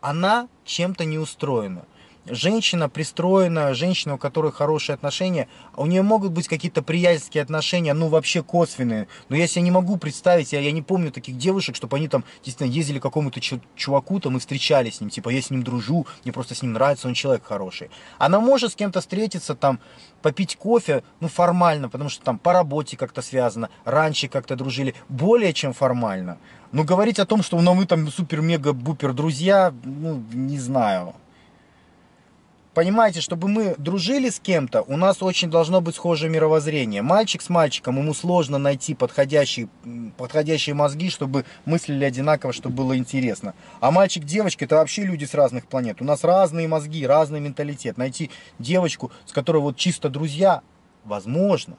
она 0.00 0.48
чем-то 0.64 1.04
не 1.04 1.18
устроена 1.18 1.84
женщина 2.26 2.88
пристроена, 2.88 3.74
женщина, 3.74 4.14
у 4.14 4.18
которой 4.18 4.52
хорошие 4.52 4.94
отношения, 4.94 5.48
у 5.76 5.86
нее 5.86 6.02
могут 6.02 6.32
быть 6.32 6.48
какие-то 6.48 6.82
приятельские 6.82 7.42
отношения, 7.42 7.94
ну 7.94 8.08
вообще 8.08 8.42
косвенные. 8.42 9.08
Но 9.28 9.36
я 9.36 9.46
себе 9.46 9.62
не 9.62 9.70
могу 9.70 9.96
представить, 9.96 10.52
я, 10.52 10.60
я 10.60 10.72
не 10.72 10.82
помню 10.82 11.10
таких 11.10 11.36
девушек, 11.36 11.76
чтобы 11.76 11.96
они 11.96 12.08
там 12.08 12.24
действительно 12.42 12.74
ездили 12.74 12.98
к 12.98 13.02
какому-то 13.02 13.40
чуваку 13.74 14.20
там 14.20 14.36
и 14.36 14.40
встречались 14.40 14.96
с 14.96 15.00
ним, 15.00 15.10
типа 15.10 15.28
я 15.28 15.42
с 15.42 15.50
ним 15.50 15.62
дружу, 15.62 16.06
мне 16.24 16.32
просто 16.32 16.54
с 16.54 16.62
ним 16.62 16.72
нравится, 16.72 17.08
он 17.08 17.14
человек 17.14 17.44
хороший. 17.44 17.90
Она 18.18 18.40
может 18.40 18.72
с 18.72 18.74
кем-то 18.74 19.00
встретиться 19.00 19.54
там, 19.54 19.80
попить 20.22 20.56
кофе, 20.56 21.02
ну 21.20 21.28
формально, 21.28 21.88
потому 21.88 22.10
что 22.10 22.24
там 22.24 22.38
по 22.38 22.52
работе 22.52 22.96
как-то 22.96 23.22
связано, 23.22 23.70
раньше 23.84 24.28
как-то 24.28 24.56
дружили, 24.56 24.94
более 25.08 25.52
чем 25.52 25.72
формально. 25.72 26.38
Но 26.72 26.82
говорить 26.82 27.18
о 27.18 27.26
том, 27.26 27.42
что 27.42 27.60
ну, 27.60 27.74
мы 27.74 27.86
там 27.86 28.08
супер-мега-бупер 28.08 29.12
друзья, 29.12 29.72
ну, 29.84 30.22
не 30.32 30.58
знаю 30.58 31.14
понимаете, 32.74 33.20
чтобы 33.20 33.48
мы 33.48 33.74
дружили 33.78 34.28
с 34.28 34.40
кем-то, 34.40 34.82
у 34.82 34.96
нас 34.96 35.22
очень 35.22 35.50
должно 35.50 35.80
быть 35.80 35.94
схожее 35.94 36.30
мировоззрение. 36.30 37.02
Мальчик 37.02 37.40
с 37.40 37.48
мальчиком, 37.48 37.98
ему 37.98 38.12
сложно 38.12 38.58
найти 38.58 38.94
подходящие, 38.94 39.68
подходящие 40.16 40.74
мозги, 40.74 41.08
чтобы 41.08 41.44
мыслили 41.64 42.04
одинаково, 42.04 42.52
чтобы 42.52 42.76
было 42.76 42.96
интересно. 42.96 43.54
А 43.80 43.90
мальчик-девочка, 43.90 44.64
это 44.64 44.76
вообще 44.76 45.04
люди 45.04 45.24
с 45.24 45.34
разных 45.34 45.66
планет. 45.66 46.02
У 46.02 46.04
нас 46.04 46.24
разные 46.24 46.68
мозги, 46.68 47.06
разный 47.06 47.40
менталитет. 47.40 47.96
Найти 47.96 48.30
девочку, 48.58 49.12
с 49.24 49.32
которой 49.32 49.62
вот 49.62 49.76
чисто 49.76 50.08
друзья, 50.08 50.62
возможно, 51.04 51.76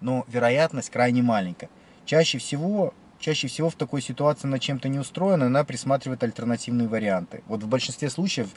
но 0.00 0.24
вероятность 0.28 0.90
крайне 0.90 1.22
маленькая. 1.22 1.68
Чаще 2.06 2.38
всего 2.38 2.94
чаще 3.20 3.46
всего 3.46 3.70
в 3.70 3.76
такой 3.76 4.02
ситуации 4.02 4.48
она 4.48 4.58
чем-то 4.58 4.88
не 4.88 4.98
устроена, 4.98 5.46
она 5.46 5.62
присматривает 5.62 6.22
альтернативные 6.24 6.88
варианты. 6.88 7.42
Вот 7.46 7.62
в 7.62 7.68
большинстве 7.68 8.10
случаев 8.10 8.48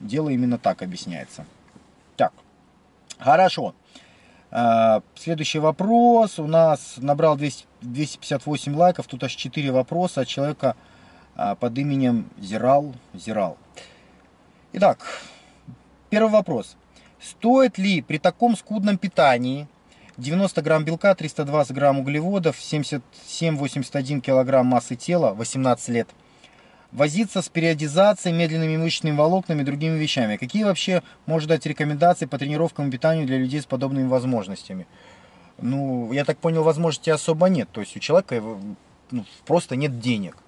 дело 0.00 0.30
именно 0.30 0.58
так 0.58 0.80
объясняется. 0.80 1.44
Так, 2.16 2.32
хорошо. 3.18 3.74
А, 4.50 5.02
следующий 5.16 5.58
вопрос 5.58 6.38
у 6.38 6.46
нас 6.46 6.94
набрал 6.98 7.36
200, 7.36 7.66
258 7.82 8.74
лайков, 8.76 9.06
тут 9.06 9.24
аж 9.24 9.34
4 9.34 9.72
вопроса 9.72 10.22
от 10.22 10.28
человека 10.28 10.76
а, 11.34 11.56
под 11.56 11.76
именем 11.76 12.30
Зирал. 12.38 12.94
Зирал. 13.14 13.58
Итак, 14.72 15.04
первый 16.10 16.30
вопрос. 16.30 16.76
Стоит 17.20 17.78
ли 17.78 18.02
при 18.02 18.18
таком 18.18 18.56
скудном 18.56 18.98
питании 18.98 19.68
90 20.22 20.62
грамм 20.62 20.84
белка, 20.84 21.14
320 21.14 21.74
грамм 21.74 22.00
углеводов, 22.00 22.56
77-81 22.58 24.20
килограмм 24.20 24.66
массы 24.66 24.96
тела, 24.96 25.34
18 25.34 25.88
лет. 25.88 26.08
Возиться 26.92 27.42
с 27.42 27.48
периодизацией, 27.48 28.36
медленными 28.36 28.76
мышечными 28.76 29.16
волокнами 29.16 29.62
и 29.62 29.64
другими 29.64 29.98
вещами. 29.98 30.36
Какие 30.36 30.64
вообще 30.64 31.02
может 31.26 31.48
дать 31.48 31.66
рекомендации 31.66 32.26
по 32.26 32.38
тренировкам 32.38 32.88
и 32.88 32.90
питанию 32.90 33.26
для 33.26 33.38
людей 33.38 33.60
с 33.60 33.66
подобными 33.66 34.06
возможностями? 34.06 34.86
Ну, 35.58 36.12
я 36.12 36.24
так 36.24 36.38
понял, 36.38 36.62
возможности 36.62 37.10
особо 37.10 37.48
нет. 37.48 37.68
То 37.72 37.80
есть 37.80 37.96
у 37.96 38.00
человека 38.00 38.42
ну, 39.10 39.24
просто 39.46 39.76
нет 39.76 40.00
денег 40.00 40.41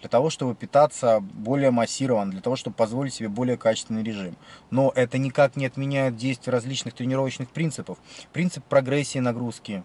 для 0.00 0.08
того, 0.08 0.30
чтобы 0.30 0.54
питаться 0.54 1.20
более 1.20 1.70
массированно, 1.70 2.32
для 2.32 2.40
того, 2.40 2.56
чтобы 2.56 2.74
позволить 2.74 3.14
себе 3.14 3.28
более 3.28 3.56
качественный 3.56 4.02
режим. 4.02 4.36
Но 4.70 4.92
это 4.94 5.18
никак 5.18 5.56
не 5.56 5.66
отменяет 5.66 6.16
действия 6.16 6.52
различных 6.52 6.94
тренировочных 6.94 7.50
принципов. 7.50 7.98
Принцип 8.32 8.64
прогрессии 8.64 9.18
нагрузки, 9.18 9.84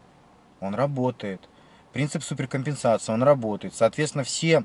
он 0.60 0.76
работает. 0.76 1.42
Принцип 1.94 2.24
суперкомпенсации, 2.24 3.12
он 3.12 3.24
работает. 3.24 3.74
Соответственно, 3.74 4.24
все 4.24 4.64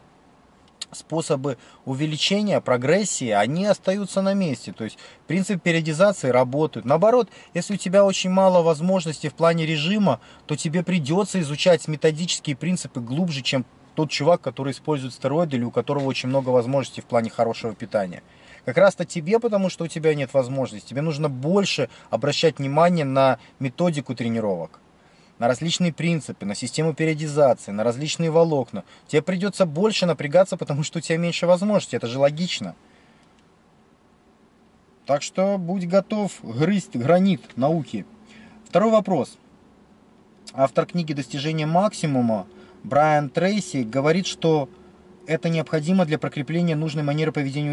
способы 0.93 1.57
увеличения 1.85 2.61
прогрессии, 2.61 3.31
они 3.31 3.67
остаются 3.67 4.23
на 4.23 4.35
месте. 4.35 4.73
То 4.73 4.85
есть 4.85 4.99
принцип 5.27 5.63
периодизации 5.63 6.31
работает. 6.31 6.85
Наоборот, 6.85 7.29
если 7.55 7.75
у 7.75 7.77
тебя 7.77 8.05
очень 8.05 8.31
мало 8.31 8.63
возможностей 8.63 9.29
в 9.29 9.35
плане 9.35 9.67
режима, 9.67 10.21
то 10.47 10.57
тебе 10.57 10.83
придется 10.83 11.41
изучать 11.41 11.87
методические 11.89 12.57
принципы 12.57 13.01
глубже, 13.01 13.43
чем 13.43 13.65
тот 13.95 14.11
чувак, 14.11 14.41
который 14.41 14.73
использует 14.73 15.13
стероиды 15.13 15.57
или 15.57 15.65
у 15.65 15.71
которого 15.71 16.05
очень 16.05 16.29
много 16.29 16.51
возможностей 16.51 17.01
в 17.01 17.07
плане 17.07 17.31
хорошего 17.31 17.75
питания. 17.75 18.23
Как 18.65 18.77
раз-то 18.77 19.05
тебе, 19.05 19.41
потому 19.41 19.71
что 19.71 19.85
у 19.85 19.89
тебя 19.89 20.15
нет 20.15 20.35
возможности, 20.35 20.89
тебе 20.89 21.01
нужно 21.01 21.29
больше 21.29 21.89
обращать 22.11 22.59
внимание 22.59 23.05
на 23.05 23.39
методику 23.59 24.15
тренировок, 24.15 24.81
на 25.39 25.49
различные 25.49 25.93
принципы, 25.93 26.45
на 26.45 26.55
систему 26.55 26.93
периодизации, 26.93 27.71
на 27.71 27.85
различные 27.85 28.31
волокна. 28.31 28.85
Тебе 29.09 29.23
придется 29.23 29.65
больше 29.65 30.07
напрягаться, 30.07 30.57
потому 30.57 30.83
что 30.83 30.99
у 30.99 31.01
тебя 31.01 31.17
меньше 31.19 31.47
возможностей, 31.47 31.97
это 31.97 32.07
же 32.07 32.19
логично. 32.19 32.75
Так 35.07 35.23
что 35.23 35.59
будь 35.59 35.89
готов 35.89 36.33
грызть 36.43 36.95
гранит 36.95 37.57
науки. 37.57 38.05
Второй 38.69 38.93
вопрос. 38.93 39.37
Автор 40.53 40.87
книги 40.87 41.13
«Достижение 41.13 41.67
максимума» 41.67 42.47
Брайан 42.83 43.29
Трейси 43.29 43.83
говорит, 43.83 44.27
что 44.27 44.69
это 45.27 45.49
необходимо 45.49 46.07
для 46.07 46.19
прокрепления 46.19 46.77
нужной 46.77 47.05
манеры 47.05 47.33
поведения 47.33 47.71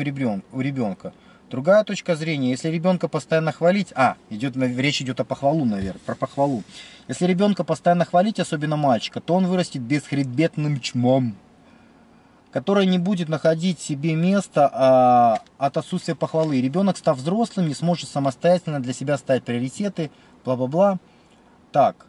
у 0.51 0.61
ребенка. 0.61 1.13
Другая 1.49 1.85
точка 1.85 2.17
зрения, 2.17 2.51
если 2.51 2.67
ребенка 2.67 3.07
постоянно 3.07 3.53
хвалить, 3.53 3.93
а, 3.95 4.17
идет, 4.29 4.57
речь 4.57 5.01
идет 5.01 5.21
о 5.21 5.23
похвалу, 5.23 5.63
наверное, 5.63 6.01
про 6.05 6.13
похвалу. 6.13 6.61
Если 7.07 7.25
ребенка 7.25 7.63
постоянно 7.63 8.03
хвалить, 8.03 8.39
особенно 8.39 8.75
мальчика, 8.75 9.21
то 9.21 9.33
он 9.35 9.47
вырастет 9.47 9.81
бесхребетным 9.81 10.81
чмом, 10.81 11.35
который 12.51 12.85
не 12.85 12.99
будет 12.99 13.29
находить 13.29 13.79
себе 13.79 14.13
места 14.13 14.69
а, 14.73 15.39
от 15.57 15.77
отсутствия 15.77 16.15
похвалы. 16.15 16.59
Ребенок, 16.59 16.97
став 16.97 17.17
взрослым, 17.17 17.69
не 17.69 17.75
сможет 17.75 18.09
самостоятельно 18.09 18.81
для 18.81 18.91
себя 18.91 19.17
ставить 19.17 19.45
приоритеты, 19.45 20.11
бла-бла-бла. 20.43 20.99
Так, 21.71 22.07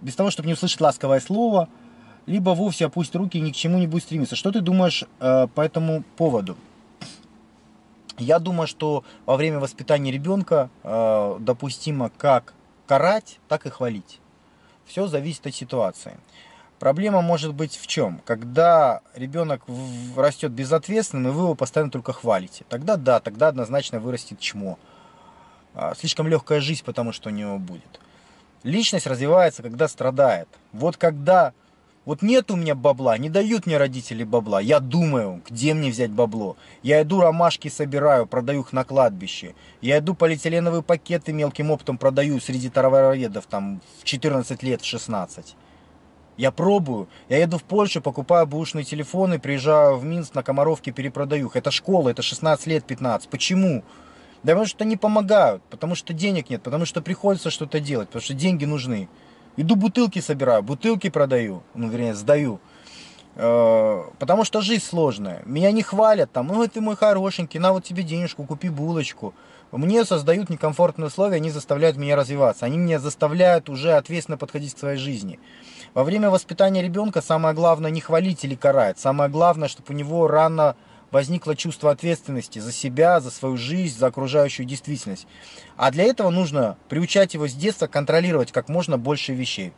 без 0.00 0.14
того, 0.14 0.30
чтобы 0.30 0.46
не 0.46 0.54
услышать 0.54 0.80
ласковое 0.80 1.20
слово– 1.20 1.68
либо 2.26 2.50
вовсе 2.50 2.86
опустит 2.86 3.16
руки 3.16 3.38
и 3.38 3.40
ни 3.40 3.52
к 3.52 3.56
чему 3.56 3.78
не 3.78 3.86
будет 3.86 4.02
стремиться. 4.02 4.36
Что 4.36 4.52
ты 4.52 4.60
думаешь 4.60 5.04
э, 5.20 5.46
по 5.54 5.60
этому 5.60 6.02
поводу? 6.16 6.56
Я 8.18 8.38
думаю, 8.38 8.66
что 8.66 9.04
во 9.26 9.36
время 9.36 9.60
воспитания 9.60 10.10
ребенка 10.10 10.70
э, 10.82 11.36
допустимо 11.40 12.10
как 12.16 12.54
карать, 12.86 13.38
так 13.48 13.66
и 13.66 13.70
хвалить. 13.70 14.20
Все 14.86 15.06
зависит 15.06 15.46
от 15.46 15.54
ситуации. 15.54 16.16
Проблема 16.78 17.22
может 17.22 17.54
быть 17.54 17.76
в 17.76 17.86
чем? 17.86 18.20
Когда 18.24 19.00
ребенок 19.14 19.62
растет 20.14 20.52
безответственным, 20.52 21.32
и 21.32 21.34
вы 21.34 21.42
его 21.44 21.54
постоянно 21.54 21.90
только 21.90 22.12
хвалите. 22.12 22.64
Тогда 22.68 22.96
да, 22.96 23.20
тогда 23.20 23.48
однозначно 23.48 23.98
вырастет 23.98 24.40
чмо. 24.40 24.78
А, 25.74 25.94
слишком 25.94 26.28
легкая 26.28 26.60
жизнь, 26.60 26.84
потому 26.84 27.12
что 27.12 27.30
у 27.30 27.32
него 27.32 27.58
будет. 27.58 28.00
Личность 28.62 29.06
развивается, 29.06 29.62
когда 29.62 29.88
страдает. 29.88 30.48
Вот 30.72 30.96
когда 30.96 31.52
вот 32.06 32.22
нет 32.22 32.52
у 32.52 32.56
меня 32.56 32.76
бабла, 32.76 33.18
не 33.18 33.28
дают 33.28 33.66
мне 33.66 33.78
родители 33.78 34.22
бабла. 34.22 34.60
Я 34.60 34.78
думаю, 34.78 35.42
где 35.50 35.74
мне 35.74 35.90
взять 35.90 36.12
бабло. 36.12 36.56
Я 36.84 37.02
иду 37.02 37.20
ромашки 37.20 37.66
собираю, 37.66 38.26
продаю 38.26 38.60
их 38.60 38.72
на 38.72 38.84
кладбище. 38.84 39.56
Я 39.80 39.98
иду 39.98 40.14
полиэтиленовые 40.14 40.84
пакеты 40.84 41.32
мелким 41.32 41.72
оптом 41.72 41.98
продаю 41.98 42.38
среди 42.38 42.70
товароведов 42.70 43.46
там 43.46 43.80
в 44.00 44.04
14 44.04 44.62
лет, 44.62 44.82
в 44.82 44.84
16. 44.84 45.56
Я 46.36 46.52
пробую. 46.52 47.08
Я 47.28 47.38
еду 47.38 47.58
в 47.58 47.64
Польшу, 47.64 48.00
покупаю 48.00 48.46
бушные 48.46 48.84
телефоны, 48.84 49.40
приезжаю 49.40 49.96
в 49.96 50.04
Минск, 50.04 50.36
на 50.36 50.44
Комаровке 50.44 50.92
перепродаю 50.92 51.46
их. 51.46 51.56
Это 51.56 51.72
школа, 51.72 52.10
это 52.10 52.22
16 52.22 52.68
лет, 52.68 52.84
15. 52.84 53.28
Почему? 53.28 53.82
Да 54.44 54.52
потому 54.52 54.66
что 54.66 54.84
не 54.84 54.96
помогают, 54.96 55.60
потому 55.70 55.96
что 55.96 56.12
денег 56.12 56.50
нет, 56.50 56.62
потому 56.62 56.84
что 56.84 57.02
приходится 57.02 57.50
что-то 57.50 57.80
делать, 57.80 58.10
потому 58.10 58.22
что 58.22 58.34
деньги 58.34 58.64
нужны. 58.64 59.08
Иду 59.56 59.76
бутылки 59.76 60.20
собираю, 60.20 60.62
бутылки 60.62 61.08
продаю, 61.08 61.62
ну, 61.74 61.88
вернее, 61.88 62.14
сдаю. 62.14 62.60
Э, 63.36 64.04
потому 64.18 64.44
что 64.44 64.60
жизнь 64.60 64.84
сложная. 64.84 65.42
Меня 65.44 65.70
не 65.70 65.82
хвалят 65.82 66.32
там, 66.32 66.48
ну 66.48 66.66
ты 66.66 66.80
мой 66.80 66.96
хорошенький, 66.96 67.58
на 67.58 67.72
вот 67.72 67.84
тебе 67.84 68.02
денежку, 68.02 68.44
купи 68.44 68.68
булочку. 68.68 69.34
Мне 69.72 70.04
создают 70.04 70.48
некомфортные 70.48 71.08
условия, 71.08 71.36
они 71.36 71.50
заставляют 71.50 71.96
меня 71.96 72.16
развиваться. 72.16 72.66
Они 72.66 72.78
меня 72.78 72.98
заставляют 72.98 73.68
уже 73.68 73.92
ответственно 73.92 74.38
подходить 74.38 74.74
к 74.74 74.78
своей 74.78 74.96
жизни. 74.96 75.38
Во 75.92 76.04
время 76.04 76.30
воспитания 76.30 76.82
ребенка 76.82 77.20
самое 77.20 77.54
главное 77.54 77.90
не 77.90 78.00
хвалить 78.00 78.44
или 78.44 78.54
карать. 78.54 78.98
Самое 78.98 79.28
главное, 79.28 79.68
чтобы 79.68 79.92
у 79.92 79.96
него 79.96 80.28
рано 80.28 80.76
возникло 81.10 81.56
чувство 81.56 81.90
ответственности 81.90 82.58
за 82.58 82.72
себя, 82.72 83.20
за 83.20 83.30
свою 83.30 83.56
жизнь, 83.56 83.98
за 83.98 84.06
окружающую 84.08 84.66
действительность. 84.66 85.26
А 85.76 85.90
для 85.90 86.04
этого 86.04 86.30
нужно 86.30 86.76
приучать 86.88 87.34
его 87.34 87.48
с 87.48 87.54
детства 87.54 87.86
контролировать 87.86 88.52
как 88.52 88.68
можно 88.68 88.98
больше 88.98 89.32
вещей. 89.32 89.72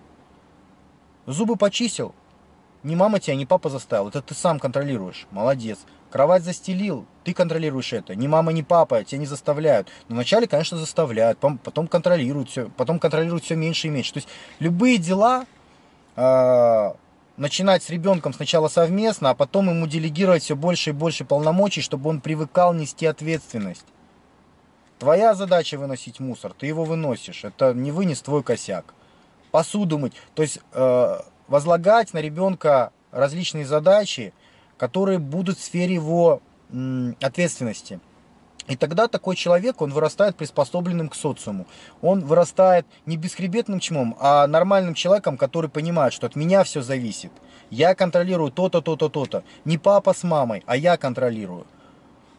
Зубы 1.27 1.57
почистил, 1.57 2.15
не 2.83 2.97
мама 2.97 3.21
тебя, 3.21 3.37
не 3.37 3.47
папа 3.47 3.69
заставил, 3.69 4.09
это 4.09 4.23
ты 4.23 4.35
сам 4.35 4.59
контролируешь. 4.59 5.27
Молодец. 5.31 5.79
Кровать 6.11 6.43
застелил, 6.43 7.05
ты 7.25 7.35
контролируешь 7.35 7.93
это. 7.93 8.15
Ни 8.15 8.27
мама, 8.27 8.53
ни 8.53 8.63
папа 8.63 9.05
тебя 9.05 9.19
не 9.19 9.27
заставляют. 9.27 9.89
Но 10.09 10.15
вначале, 10.15 10.47
конечно, 10.47 10.79
заставляют, 10.79 11.39
потом 11.39 11.87
контролируют 11.87 12.49
все, 12.49 12.71
потом 12.77 12.99
контролируют 12.99 13.45
все 13.45 13.57
меньше 13.57 13.89
и 13.89 13.91
меньше. 13.91 14.15
То 14.15 14.19
есть 14.19 14.29
любые 14.59 14.97
дела 14.97 15.45
э, 16.17 16.93
начинать 17.39 17.83
с 17.83 17.91
ребенком 17.91 18.35
сначала 18.35 18.69
совместно, 18.69 19.31
а 19.31 19.35
потом 19.35 19.71
ему 19.71 19.87
делегировать 19.87 20.43
все 20.43 20.57
больше 20.57 20.91
и 20.91 20.93
больше 20.93 21.25
полномочий, 21.25 21.81
чтобы 21.81 22.11
он 22.11 22.21
привыкал 22.21 22.75
нести 22.75 23.07
ответственность. 23.07 23.87
Твоя 24.99 25.35
задача 25.35 25.79
выносить 25.79 26.19
мусор, 26.19 26.53
ты 26.53 26.67
его 26.67 26.85
выносишь. 26.85 27.45
Это 27.45 27.73
не 27.73 27.93
вынес 27.93 28.21
твой 28.21 28.43
косяк. 28.43 28.95
Посуду 29.53 29.97
мыть. 29.97 30.15
То 30.35 30.43
есть 30.43 30.59
э, 30.73 31.21
возлагать 31.47 32.13
на 32.13 32.19
ребенка 32.19 32.93
различные 33.13 33.65
задачи, 33.65 34.35
которые 34.77 35.19
будут 35.19 35.59
в 35.59 35.63
сфере 35.63 35.95
его 35.95 36.43
ответственности. 37.21 38.01
И 38.69 38.77
тогда 38.77 39.09
такой 39.09 39.35
человек, 39.35 39.81
он 39.81 39.93
вырастает 39.93 40.37
приспособленным 40.37 41.09
к 41.09 41.15
социуму. 41.15 41.67
Он 42.03 42.21
вырастает 42.21 42.87
не 43.07 43.17
бесхребетным 43.17 43.81
чмом, 43.81 44.17
а 44.21 44.47
нормальным 44.47 44.95
человеком, 44.95 45.37
который 45.37 45.71
понимает, 45.71 46.13
что 46.13 46.27
от 46.27 46.37
меня 46.37 46.63
все 46.65 46.83
зависит. 46.83 47.33
Я 47.71 47.95
контролирую 47.95 48.51
то-то, 48.51 48.81
то-то, 48.81 49.09
то-то. 49.09 49.43
Не 49.65 49.79
папа 49.79 50.13
с 50.13 50.23
мамой, 50.23 50.63
а 50.67 50.77
я 50.77 50.97
контролирую. 50.97 51.67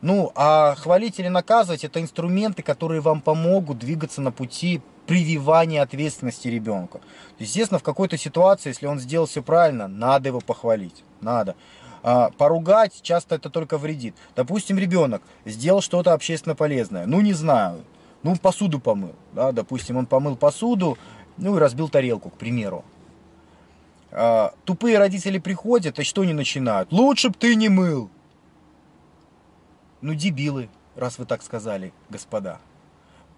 Ну, 0.02 0.32
а 0.36 0.76
хвалить 0.76 1.20
или 1.20 1.28
наказывать 1.28 1.84
это 1.84 2.00
инструменты, 2.00 2.64
которые 2.64 3.02
вам 3.02 3.22
помогут 3.22 3.80
двигаться 3.80 4.22
на 4.22 4.32
пути 4.32 4.82
прививания 5.08 5.82
ответственности 5.82 6.48
ребенка. 6.48 7.02
Естественно, 7.40 7.80
в 7.80 7.84
какой-то 7.84 8.16
ситуации, 8.16 8.70
если 8.70 8.86
он 8.86 9.00
сделал 9.00 9.26
все 9.26 9.42
правильно, 9.42 9.88
надо 9.88 10.30
его 10.30 10.40
похвалить. 10.40 11.04
Надо. 11.20 11.56
А, 12.02 12.30
поругать 12.38 13.02
часто 13.02 13.36
это 13.36 13.50
только 13.50 13.78
вредит. 13.78 14.16
Допустим, 14.36 14.78
ребенок 14.78 15.22
сделал 15.46 15.82
что-то 15.82 16.14
общественно 16.14 16.56
полезное. 16.56 17.06
Ну, 17.06 17.22
не 17.22 17.34
знаю. 17.34 17.84
Ну, 18.24 18.36
посуду 18.36 18.80
помыл. 18.80 19.16
Да, 19.34 19.52
допустим, 19.52 19.98
он 19.98 20.06
помыл 20.06 20.36
посуду, 20.36 20.98
ну 21.38 21.56
и 21.56 21.60
разбил 21.60 21.90
тарелку, 21.90 22.30
к 22.30 22.38
примеру. 22.38 22.84
А, 24.12 24.54
тупые 24.66 24.98
родители 24.98 25.38
приходят 25.38 26.00
и 26.00 26.04
что 26.04 26.24
не 26.26 26.34
начинают? 26.34 26.92
Лучше 26.92 27.30
б 27.30 27.36
ты 27.38 27.56
не 27.56 27.70
мыл. 27.70 28.10
Ну, 30.02 30.14
дебилы, 30.14 30.70
раз 30.96 31.18
вы 31.18 31.26
так 31.26 31.44
сказали, 31.44 31.94
господа. 32.10 32.60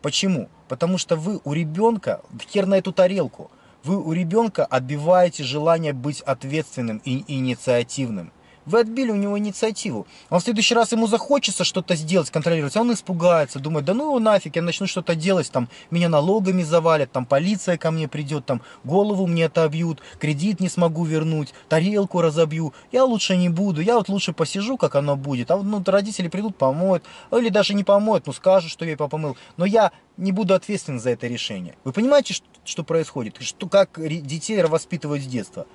Почему? 0.02 0.50
Потому 0.68 0.98
что 0.98 1.16
вы 1.16 1.40
у 1.44 1.54
ребенка, 1.54 2.22
хер 2.50 2.66
на 2.66 2.76
эту 2.76 2.92
тарелку, 2.92 3.52
вы 3.84 3.98
у 3.98 4.14
ребенка 4.14 4.66
отбиваете 4.66 5.44
желание 5.44 5.94
быть 5.94 6.22
ответственным 6.22 7.02
и 7.04 7.24
инициативным. 7.28 8.32
Вы 8.66 8.82
отбили 8.82 9.12
у 9.12 9.16
него 9.16 9.38
инициативу. 9.38 10.06
Он 10.30 10.40
в 10.40 10.44
следующий 10.44 10.76
раз 10.76 10.92
ему 10.92 11.08
захочется 11.08 11.64
что-то 11.64 11.96
сделать, 11.96 12.30
контролировать, 12.30 12.76
а 12.78 12.82
он 12.82 12.94
испугается, 12.94 13.60
думает, 13.60 13.86
да 13.86 13.94
ну 13.94 14.06
его 14.06 14.20
нафиг, 14.20 14.56
я 14.56 14.62
начну 14.62 14.88
что-то 14.88 15.16
делать, 15.16 15.52
там 15.52 15.68
меня 15.90 16.10
налогами 16.10 16.62
завалят, 16.64 17.12
там 17.12 17.26
полиция 17.26 17.78
ко 17.78 17.92
мне 17.92 18.08
придет, 18.08 18.46
там 18.46 18.62
голову 18.84 19.26
мне 19.26 19.46
отобьют, 19.46 20.02
кредит 20.20 20.60
не 20.60 20.70
смогу 20.70 21.04
вернуть, 21.06 21.54
тарелку 21.70 22.22
разобью. 22.22 22.74
Я 22.92 23.04
лучше 23.06 23.36
не 23.36 23.50
буду, 23.50 23.82
я 23.82 23.96
вот 23.96 24.10
лучше 24.10 24.34
посижу, 24.34 24.78
как 24.78 24.96
оно 24.96 25.16
будет. 25.16 25.50
А 25.50 25.58
ну, 25.58 25.84
родители 25.86 26.28
придут, 26.28 26.56
помоют, 26.56 27.04
или 27.32 27.50
даже 27.50 27.74
не 27.74 27.84
помоют, 27.84 28.28
ну 28.28 28.34
скажут, 28.34 28.72
что 28.72 28.86
я 28.86 28.96
папа 28.96 29.18
мыл. 29.18 29.38
Но 29.58 29.66
я 29.66 29.92
не 30.18 30.32
буду 30.32 30.54
ответственен 30.54 31.00
за 31.00 31.12
это 31.12 31.28
решение. 31.28 31.76
Вы 31.84 31.94
понимаете, 31.94 32.34
что, 32.36 32.46
что 32.64 32.84
происходит? 32.84 33.38
Что, 33.40 33.68
как 33.68 34.00
детей 34.00 34.62
воспитывают 34.64 35.24
с 35.24 35.26
детства? 35.28 35.66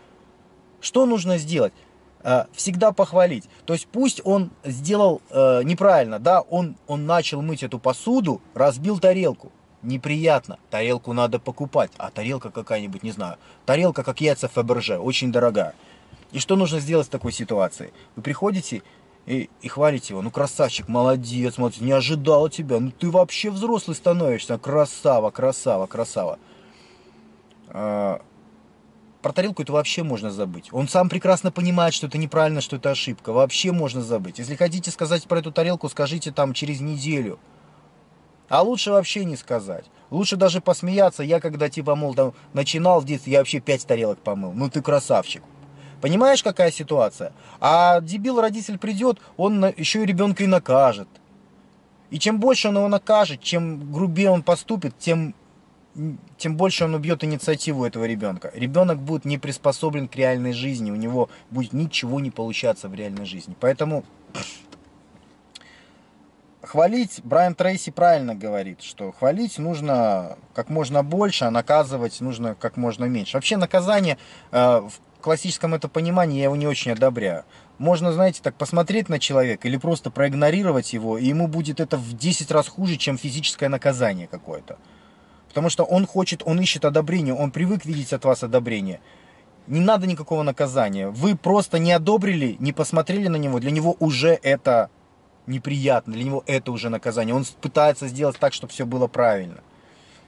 Что 0.81 1.05
нужно 1.07 1.39
сделать? 1.39 1.73
Э, 2.23 2.47
всегда 2.53 2.93
похвалить. 2.93 3.49
То 3.67 3.73
есть 3.73 3.87
пусть 3.87 4.21
он 4.25 4.51
сделал 4.65 5.23
э, 5.31 5.63
неправильно, 5.63 6.19
да, 6.19 6.41
он, 6.41 6.77
он 6.87 7.07
начал 7.07 7.43
мыть 7.43 7.63
эту 7.63 7.79
посуду, 7.79 8.41
разбил 8.55 8.99
тарелку. 8.99 9.53
Неприятно. 9.83 10.59
Тарелку 10.71 11.13
надо 11.13 11.39
покупать. 11.39 11.93
А 11.99 12.11
тарелка 12.11 12.51
какая-нибудь, 12.51 13.05
не 13.05 13.13
знаю. 13.13 13.37
Тарелка, 13.65 14.03
как 14.03 14.21
яйца 14.21 14.49
Фаберже, 14.49 14.99
очень 14.99 15.31
дорогая. 15.31 15.75
И 16.33 16.41
что 16.41 16.57
нужно 16.57 16.81
сделать 16.81 17.07
в 17.07 17.11
такой 17.11 17.31
ситуации? 17.31 17.93
Вы 18.17 18.23
приходите 18.23 18.83
и, 19.27 19.49
и 19.63 19.69
хвалите 19.69 20.15
его. 20.15 20.23
Ну, 20.23 20.33
красавчик, 20.33 20.89
молодец, 20.89 21.55
смотрите, 21.55 21.85
не 21.85 21.93
ожидал 21.93 22.49
тебя. 22.49 22.81
Ну, 22.81 22.91
ты 22.91 23.11
вообще 23.11 23.51
взрослый 23.51 23.95
становишься. 23.95 24.59
Красава, 24.59 25.31
красава, 25.31 25.87
красава. 25.87 26.39
Про 29.27 29.33
тарелку 29.33 29.63
это 29.63 29.73
вообще 29.73 30.05
можно 30.05 30.31
забыть. 30.31 30.69
Он 30.71 30.87
сам 30.87 31.09
прекрасно 31.09 31.51
понимает, 31.51 31.93
что 31.95 32.07
это 32.07 32.17
неправильно, 32.17 32.61
что 32.61 32.77
это 32.77 32.93
ошибка. 32.93 33.33
Вообще 33.33 33.73
можно 33.73 34.01
забыть. 34.01 34.39
Если 34.39 34.55
хотите 34.55 34.93
сказать 34.93 35.27
про 35.27 35.41
эту 35.41 35.51
тарелку, 35.51 35.89
скажите 35.89 36.31
там 36.31 36.53
через 36.53 36.81
неделю. 36.81 37.41
А 38.49 38.63
лучше 38.63 38.93
вообще 38.93 39.25
не 39.25 39.35
сказать. 39.35 39.85
Лучше 40.11 40.37
даже 40.37 40.61
посмеяться. 40.61 41.25
Я 41.25 41.41
когда 41.41 41.69
типа, 41.69 41.97
мол, 41.97 42.15
там, 42.15 42.35
начинал 42.53 43.01
в 43.01 43.05
детстве, 43.05 43.33
я 43.33 43.39
вообще 43.41 43.59
пять 43.59 43.85
тарелок 43.85 44.21
помыл. 44.21 44.53
Ну 44.53 44.71
ты 44.71 44.81
красавчик. 44.81 45.43
Понимаешь, 46.01 46.45
какая 46.45 46.71
ситуация? 46.71 47.33
А 47.59 48.01
дебил 48.01 48.41
родитель 48.41 48.79
придет, 48.79 49.19
он 49.37 49.67
еще 49.77 50.05
и 50.05 50.07
ребенка 50.07 50.45
и 50.45 50.47
накажет. 50.47 51.09
И 52.11 52.21
чем 52.21 52.39
больше 52.39 52.69
он 52.69 52.77
его 52.77 52.87
накажет, 52.87 53.43
чем 53.43 53.93
грубее 53.93 54.31
он 54.31 54.45
поступит, 54.45 54.97
тем 55.01 55.35
тем 56.37 56.57
больше 56.57 56.85
он 56.85 56.95
убьет 56.95 57.25
инициативу 57.25 57.85
этого 57.85 58.05
ребенка. 58.05 58.51
Ребенок 58.55 58.99
будет 58.99 59.25
не 59.25 59.39
приспособлен 59.39 60.09
к 60.09 60.17
реальной 60.17 60.53
жизни, 60.53 60.91
у 60.91 60.97
него 60.97 61.29
будет 61.51 61.73
ничего 61.73 62.21
не 62.21 62.31
получаться 62.31 62.89
в 62.89 62.95
реальной 62.95 63.27
жизни. 63.27 63.57
Поэтому 63.61 64.05
хвалить, 66.63 67.21
Брайан 67.25 67.55
Трейси 67.55 67.91
правильно 67.91 68.35
говорит, 68.35 68.83
что 68.83 69.13
хвалить 69.13 69.59
нужно 69.59 70.37
как 70.55 70.69
можно 70.69 71.03
больше, 71.03 71.45
а 71.45 71.51
наказывать 71.51 72.21
нужно 72.21 72.55
как 72.55 72.77
можно 72.77 73.05
меньше. 73.05 73.37
Вообще 73.37 73.57
наказание 73.57 74.19
э, 74.53 74.81
в 74.81 75.23
классическом 75.23 75.75
это 75.75 75.89
понимании 75.89 76.39
я 76.39 76.45
его 76.45 76.57
не 76.57 76.67
очень 76.67 76.93
одобряю. 76.93 77.45
Можно, 77.79 78.13
знаете, 78.13 78.41
так 78.43 78.55
посмотреть 78.55 79.09
на 79.09 79.19
человека 79.19 79.69
или 79.69 79.77
просто 79.77 80.11
проигнорировать 80.11 80.93
его, 80.93 81.19
и 81.19 81.27
ему 81.27 81.47
будет 81.47 81.81
это 81.81 81.97
в 81.97 82.17
10 82.17 82.51
раз 82.51 82.69
хуже, 82.69 82.97
чем 82.97 83.19
физическое 83.19 83.69
наказание 83.69 84.27
какое-то. 84.27 84.79
Потому 85.57 85.71
что 85.71 85.85
он 85.85 86.07
хочет, 86.07 86.43
он 86.45 86.61
ищет 86.61 86.85
одобрение, 86.85 87.33
он 87.33 87.51
привык 87.51 87.87
видеть 87.87 88.13
от 88.13 88.27
вас 88.27 88.43
одобрение. 88.43 89.01
Не 89.67 89.81
надо 89.81 90.07
никакого 90.07 90.43
наказания. 90.43 91.09
Вы 91.09 91.35
просто 91.35 91.79
не 91.79 91.93
одобрили, 91.93 92.59
не 92.59 92.75
посмотрели 92.75 93.29
на 93.29 93.37
него, 93.37 93.59
для 93.59 93.71
него 93.71 93.97
уже 93.99 94.39
это 94.43 94.91
неприятно, 95.47 96.13
для 96.13 96.25
него 96.25 96.45
это 96.47 96.73
уже 96.73 96.91
наказание. 96.91 97.35
Он 97.35 97.47
пытается 97.63 98.07
сделать 98.07 98.39
так, 98.39 98.53
чтобы 98.53 98.71
все 98.71 98.85
было 98.85 99.07
правильно. 99.07 99.63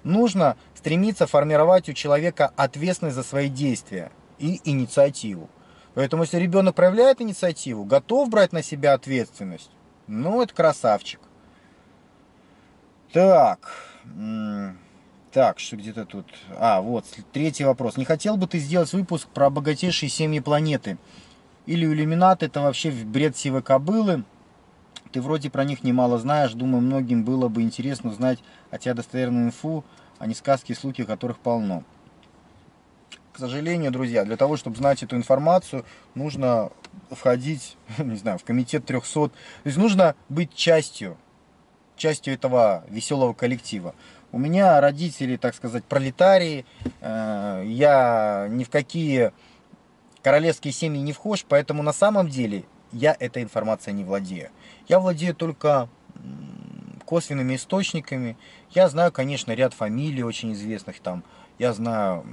Нужно 0.03 0.57
стремиться 0.75 1.27
формировать 1.27 1.91
у 1.91 1.93
человека 1.93 2.51
ответственность 2.57 3.17
за 3.17 3.23
свои 3.23 3.51
действия 3.51 4.11
и 4.39 4.63
инициативу. 4.65 5.51
Поэтому 5.93 6.23
если 6.23 6.39
ребенок 6.39 6.75
проявляет 6.75 7.21
инициативу, 7.21 7.85
готов 7.85 8.31
брать 8.31 8.55
на 8.55 8.63
себя 8.63 8.95
ответственность, 8.95 9.71
ну 10.07 10.41
это 10.41 10.55
красавчик. 10.55 11.21
Так. 13.13 13.71
Так, 15.39 15.61
что 15.61 15.77
где-то 15.77 16.05
тут... 16.05 16.27
А, 16.59 16.81
вот, 16.81 17.05
третий 17.33 17.63
вопрос. 17.63 17.97
Не 17.97 18.05
хотел 18.05 18.37
бы 18.37 18.49
ты 18.49 18.59
сделать 18.59 18.93
выпуск 18.93 19.29
про 19.29 19.51
богатейшие 19.51 20.11
семьи 20.11 20.41
планеты? 20.41 20.99
Или 21.65 21.87
иллюминат 21.87 22.43
это 22.43 22.61
вообще 22.61 22.91
бред 22.91 23.37
сивой 23.37 23.63
кобылы? 23.63 24.25
Ты 25.13 25.23
вроде 25.23 25.49
про 25.49 25.63
них 25.63 25.85
немало 25.85 26.19
знаешь. 26.19 26.55
Думаю, 26.55 26.83
многим 26.83 27.23
было 27.23 27.47
бы 27.47 27.63
интересно 27.63 28.11
узнать 28.11 28.41
от 28.73 28.81
тебя 28.81 28.95
достоверную 28.95 29.47
инфу, 29.47 29.85
а 30.19 30.27
не 30.27 30.35
сказки 30.35 30.73
и 30.73 30.75
слухи, 30.75 31.05
которых 31.05 31.39
полно. 31.39 31.85
К 33.33 33.39
сожалению, 33.39 33.93
друзья, 33.93 34.25
для 34.25 34.37
того, 34.37 34.57
чтобы 34.57 34.77
знать 34.77 35.05
эту 35.05 35.15
информацию, 35.15 35.85
нужно 36.17 36.73
входить, 37.13 37.77
не 37.99 38.17
знаю, 38.17 38.39
в 38.39 38.45
комитет 38.45 38.87
300. 38.87 39.29
То 39.29 39.33
есть 39.63 39.79
нужно 39.79 40.17
быть 40.29 40.53
частью, 40.53 41.17
частью 41.95 42.35
этого 42.35 42.83
веселого 42.89 43.35
коллектива. 43.35 43.95
У 44.31 44.39
меня 44.39 44.81
родители, 44.81 45.37
так 45.37 45.55
сказать, 45.55 45.85
пролетарии. 45.85 46.67
Э, 47.01 47.63
я 47.65 48.47
ни 48.51 48.65
в 48.65 48.71
какие 48.71 49.33
королевские 50.23 50.73
семьи 50.73 51.01
не 51.01 51.13
вхож, 51.13 51.47
поэтому 51.49 51.83
на 51.83 51.93
самом 51.93 52.29
деле 52.29 52.65
я 52.93 53.17
этой 53.19 53.43
информацией 53.43 53.97
не 53.97 54.05
владею. 54.05 54.51
Я 54.87 54.99
владею 54.99 55.35
только 55.35 55.89
косвенными 57.07 57.57
источниками. 57.57 58.37
Я 58.71 58.89
знаю, 58.89 59.13
конечно, 59.13 59.53
ряд 59.53 59.73
фамилий 59.73 60.23
очень 60.23 60.53
известных 60.53 61.01
там. 61.01 61.25
Я 61.59 61.73
знаю 61.73 62.25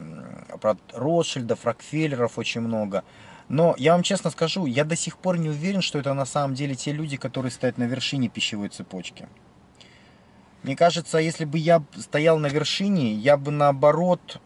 про 0.60 0.78
Ротшильдов, 0.94 1.66
Рокфеллеров 1.66 2.38
очень 2.38 2.62
много. 2.62 3.04
Но 3.48 3.74
я 3.78 3.94
вам 3.94 4.04
честно 4.04 4.32
скажу, 4.32 4.66
я 4.66 4.84
до 4.84 4.98
сих 4.98 5.18
пор 5.18 5.38
не 5.38 5.50
уверен, 5.50 5.82
что 5.82 5.98
это 5.98 6.14
на 6.14 6.26
самом 6.26 6.56
деле 6.56 6.76
те 6.76 6.92
люди, 6.92 7.16
которые 7.16 7.52
стоят 7.52 7.78
на 7.78 7.84
вершине 7.84 8.28
пищевой 8.28 8.70
цепочки. 8.70 9.30
Мне 10.66 10.76
кажется, 10.76 11.20
если 11.20 11.46
бы 11.46 11.60
я 11.60 11.84
стоял 11.96 12.40
на 12.40 12.48
вершине, 12.48 13.14
я 13.14 13.38
бы 13.38 13.52
наоборот 13.52 14.42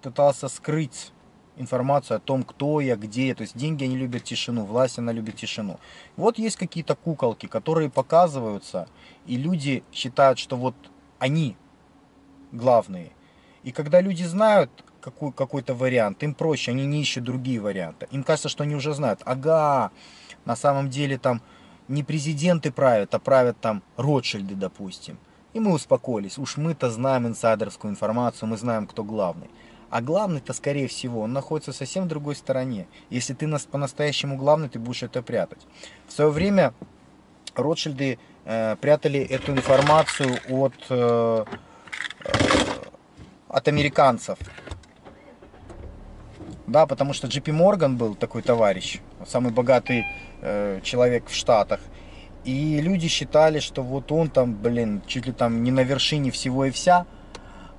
пытался 0.00 0.48
скрыть 0.48 1.12
информацию 1.58 2.16
о 2.16 2.20
том, 2.20 2.42
кто 2.42 2.80
я, 2.80 2.96
где 2.96 3.28
я. 3.28 3.34
То 3.34 3.42
есть 3.42 3.54
деньги, 3.54 3.84
они 3.84 3.94
любят 3.94 4.24
тишину, 4.24 4.64
власть, 4.64 4.98
она 4.98 5.12
любит 5.12 5.36
тишину. 5.36 5.78
Вот 6.16 6.38
есть 6.38 6.56
какие-то 6.56 6.96
куколки, 6.96 7.44
которые 7.44 7.90
показываются, 7.90 8.88
и 9.26 9.36
люди 9.36 9.84
считают, 9.92 10.38
что 10.38 10.56
вот 10.56 10.74
они 11.18 11.54
главные. 12.50 13.10
И 13.62 13.70
когда 13.70 14.00
люди 14.00 14.22
знают 14.22 14.70
какой, 15.02 15.32
какой-то 15.32 15.74
вариант, 15.74 16.22
им 16.22 16.32
проще, 16.32 16.70
они 16.70 16.86
не 16.86 17.02
ищут 17.02 17.24
другие 17.24 17.60
варианты. 17.60 18.08
Им 18.10 18.24
кажется, 18.24 18.48
что 18.48 18.62
они 18.62 18.74
уже 18.74 18.94
знают, 18.94 19.20
ага, 19.26 19.90
на 20.46 20.56
самом 20.56 20.88
деле 20.88 21.18
там 21.18 21.42
не 21.88 22.02
президенты 22.02 22.72
правят, 22.72 23.14
а 23.14 23.18
правят 23.18 23.60
там 23.60 23.82
Ротшильды, 23.98 24.54
допустим. 24.54 25.18
И 25.54 25.60
мы 25.60 25.72
успокоились. 25.72 26.38
Уж 26.38 26.56
мы-то 26.56 26.90
знаем 26.90 27.26
инсайдерскую 27.26 27.90
информацию, 27.90 28.48
мы 28.48 28.56
знаем, 28.56 28.86
кто 28.86 29.02
главный. 29.02 29.48
А 29.90 30.02
главный-то, 30.02 30.52
скорее 30.52 30.86
всего, 30.86 31.22
он 31.22 31.32
находится 31.32 31.72
совсем 31.72 32.04
в 32.04 32.08
другой 32.08 32.36
стороне. 32.36 32.86
Если 33.08 33.32
ты 33.32 33.46
нас 33.46 33.64
по-настоящему 33.64 34.36
главный, 34.36 34.68
ты 34.68 34.78
будешь 34.78 35.02
это 35.02 35.22
прятать. 35.22 35.66
В 36.06 36.12
свое 36.12 36.30
время 36.30 36.74
Ротшильды 37.54 38.18
э, 38.44 38.76
прятали 38.76 39.20
эту 39.20 39.52
информацию 39.52 40.38
от, 40.50 40.74
э, 40.90 41.44
э, 42.24 42.32
от 43.48 43.68
американцев. 43.68 44.38
Да, 46.66 46.86
потому 46.86 47.14
что 47.14 47.26
Джипи 47.26 47.50
Морган 47.50 47.96
был 47.96 48.14
такой 48.14 48.42
товарищ, 48.42 49.00
самый 49.26 49.52
богатый 49.52 50.04
э, 50.42 50.80
человек 50.82 51.28
в 51.28 51.34
Штатах. 51.34 51.80
И 52.48 52.80
люди 52.80 53.08
считали, 53.08 53.58
что 53.58 53.82
вот 53.82 54.10
он 54.10 54.30
там, 54.30 54.54
блин, 54.54 55.02
чуть 55.06 55.26
ли 55.26 55.32
там 55.32 55.62
не 55.62 55.70
на 55.70 55.80
вершине 55.80 56.30
всего 56.30 56.64
и 56.64 56.70
вся. 56.70 57.04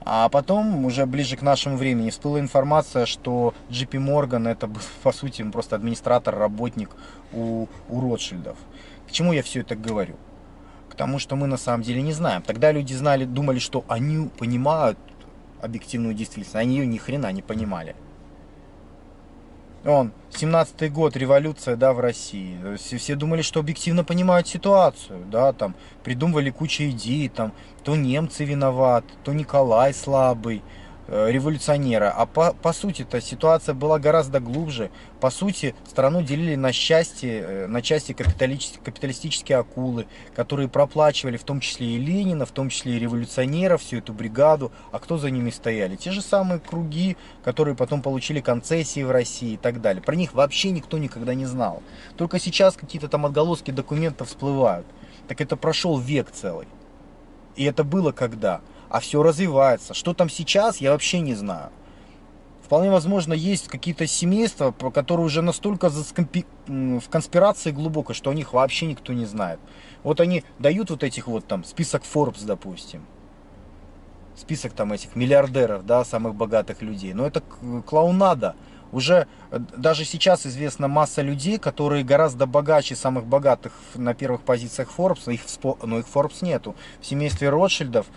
А 0.06 0.30
потом, 0.30 0.86
уже 0.86 1.08
ближе 1.08 1.38
к 1.38 1.42
нашему 1.42 1.76
времени, 1.76 2.12
всплыла 2.12 2.40
информация, 2.40 3.08
что 3.08 3.56
JP 3.72 3.94
Morgan 3.94 4.48
это 4.48 4.70
по 5.04 5.12
сути, 5.12 5.42
просто 5.42 5.76
администратор, 5.76 6.38
работник 6.38 6.92
у, 7.34 7.66
у 7.90 8.00
Ротшильдов. 8.00 8.58
К 9.08 9.12
чему 9.12 9.34
я 9.34 9.42
все 9.42 9.62
это 9.62 9.76
говорю? 9.76 10.18
К 10.88 10.94
тому, 10.94 11.18
что 11.18 11.36
мы 11.36 11.48
на 11.48 11.58
самом 11.58 11.82
деле 11.82 12.04
не 12.04 12.14
знаем. 12.14 12.44
Тогда 12.44 12.72
люди 12.72 12.94
знали, 12.94 13.26
думали, 13.26 13.58
что 13.58 13.84
они 13.88 14.30
понимают 14.38 15.00
объективную 15.64 16.14
действительность, 16.14 16.56
они 16.56 16.78
ее 16.78 16.86
ни 16.86 17.00
хрена 17.00 17.32
не 17.32 17.42
понимали. 17.42 17.96
Он, 19.86 20.12
17-й 20.32 20.90
год, 20.90 21.16
революция, 21.16 21.76
да, 21.78 21.94
в 21.94 22.00
России. 22.00 22.76
Все, 22.78 22.98
все 22.98 23.16
думали, 23.16 23.42
что 23.42 23.62
объективно 23.62 24.04
понимают 24.04 24.48
ситуацию, 24.48 25.26
да, 25.32 25.54
там, 25.54 25.76
придумывали 26.04 26.50
кучу 26.50 26.84
идей, 26.84 27.30
там, 27.30 27.54
то 27.84 27.96
немцы 27.96 28.44
виноваты, 28.44 29.08
то 29.24 29.32
Николай 29.32 29.94
слабый, 29.94 30.62
революционера. 31.10 32.12
А 32.16 32.26
по, 32.26 32.54
по 32.54 32.74
сути-то 32.74 33.20
ситуация 33.22 33.74
была 33.74 34.00
гораздо 34.00 34.40
глубже. 34.40 34.92
По 35.20 35.30
сути, 35.30 35.76
страну 35.88 36.22
делили 36.22 36.56
на 36.56 36.72
счастье, 36.72 37.42
э, 37.42 37.68
на 37.68 37.82
части 37.82 38.14
капиталистические, 38.14 38.84
капиталистические 38.84 39.58
акулы, 39.58 40.08
которые 40.36 40.70
проплачивали 40.70 41.38
в 41.38 41.44
том 41.44 41.60
числе 41.60 41.88
и 41.88 41.98
Ленина, 41.98 42.46
в 42.46 42.52
том 42.52 42.70
числе 42.70 42.98
и 42.98 43.00
революционеров, 43.00 43.82
всю 43.82 43.98
эту 43.98 44.14
бригаду. 44.14 44.72
А 44.92 45.00
кто 45.00 45.18
за 45.18 45.32
ними 45.32 45.50
стояли? 45.50 45.96
Те 45.96 46.12
же 46.12 46.22
самые 46.22 46.60
круги, 46.60 47.18
которые 47.44 47.76
потом 47.76 48.02
получили 48.02 48.40
концессии 48.40 49.04
в 49.04 49.12
России 49.12 49.54
и 49.54 49.58
так 49.58 49.82
далее. 49.82 50.04
Про 50.04 50.16
них 50.16 50.34
вообще 50.34 50.72
никто 50.72 50.98
никогда 50.98 51.34
не 51.34 51.46
знал. 51.46 51.82
Только 52.18 52.40
сейчас 52.40 52.76
какие-то 52.76 53.08
там 53.08 53.26
отголоски 53.26 53.72
документов 53.72 54.28
всплывают. 54.28 54.86
Так 55.28 55.42
это 55.42 55.56
прошел 55.56 55.98
век 55.98 56.32
целый. 56.32 56.68
И 57.56 57.64
это 57.66 57.84
было 57.84 58.12
когда? 58.12 58.62
А 58.90 59.00
все 59.00 59.24
развивается. 59.24 59.94
Что 59.94 60.14
там 60.14 60.30
сейчас, 60.30 60.78
я 60.78 60.92
вообще 60.92 61.20
не 61.20 61.36
знаю. 61.36 61.72
Вполне 62.64 62.92
возможно, 62.92 63.34
есть 63.34 63.68
какие-то 63.68 64.06
семейства, 64.06 64.72
которые 64.72 65.26
уже 65.26 65.42
настолько 65.42 65.90
в 65.90 67.10
конспирации 67.10 67.72
глубоко, 67.72 68.14
что 68.14 68.30
о 68.30 68.34
них 68.36 68.54
вообще 68.54 68.86
никто 68.86 69.12
не 69.12 69.26
знает. 69.26 69.60
Вот 70.04 70.20
они 70.22 70.44
дают 70.60 70.92
вот 70.92 71.04
этих 71.04 71.28
вот 71.28 71.48
там, 71.48 71.64
список 71.64 72.04
Forbes, 72.04 72.46
допустим. 72.46 73.06
Список 74.36 74.74
там 74.74 74.94
этих 74.94 75.16
миллиардеров, 75.16 75.86
да, 75.86 76.06
самых 76.06 76.36
богатых 76.36 76.84
людей. 76.84 77.14
Но 77.14 77.26
это 77.26 77.42
клоунада. 77.86 78.56
Уже 78.92 79.28
э, 79.52 79.60
даже 79.78 80.06
сейчас 80.06 80.46
известна 80.46 80.88
масса 80.88 81.22
людей, 81.22 81.58
которые 81.60 82.04
гораздо 82.04 82.46
богаче 82.46 82.96
самых 82.96 83.26
богатых 83.26 83.74
на 83.96 84.14
первых 84.14 84.42
позициях 84.42 84.90
Forbes, 84.96 85.32
их, 85.32 85.42
но 85.84 86.00
их 86.00 86.06
Forbes 86.12 86.44
нету. 86.44 86.76
В 87.02 87.06
семействе 87.06 87.50
Ротшильдов 87.50 88.08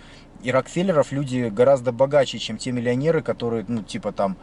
и 0.43 0.51
Рокфеллеров 0.51 1.13
люди 1.13 1.49
гораздо 1.49 1.93
богаче, 1.93 2.39
чем 2.39 2.59
те 2.59 2.73
миллионеры, 2.73 3.23
которые, 3.23 3.65
ну, 3.69 3.83
типа 3.83 4.13
там, 4.13 4.37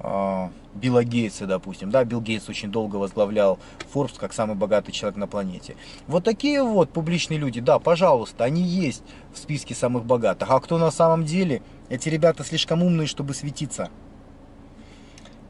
э, 0.00 0.48
Билла 0.74 1.04
Гейтса, 1.04 1.46
допустим. 1.46 1.90
Да, 1.90 2.04
Билл 2.04 2.20
Гейтс 2.20 2.48
очень 2.48 2.70
долго 2.70 2.96
возглавлял 2.96 3.58
Forbes 3.92 4.18
как 4.18 4.32
самый 4.32 4.56
богатый 4.56 4.92
человек 4.92 5.16
на 5.16 5.26
планете. 5.26 5.76
Вот 6.06 6.24
такие 6.24 6.62
вот 6.62 6.90
публичные 6.90 7.38
люди, 7.38 7.60
да, 7.60 7.78
пожалуйста, 7.78 8.44
они 8.44 8.62
есть 8.62 9.02
в 9.32 9.38
списке 9.38 9.74
самых 9.74 10.04
богатых. 10.04 10.50
А 10.50 10.60
кто 10.60 10.78
на 10.78 10.90
самом 10.90 11.24
деле? 11.24 11.62
Эти 11.90 12.08
ребята 12.08 12.44
слишком 12.44 12.82
умные, 12.82 13.06
чтобы 13.06 13.34
светиться. 13.34 13.90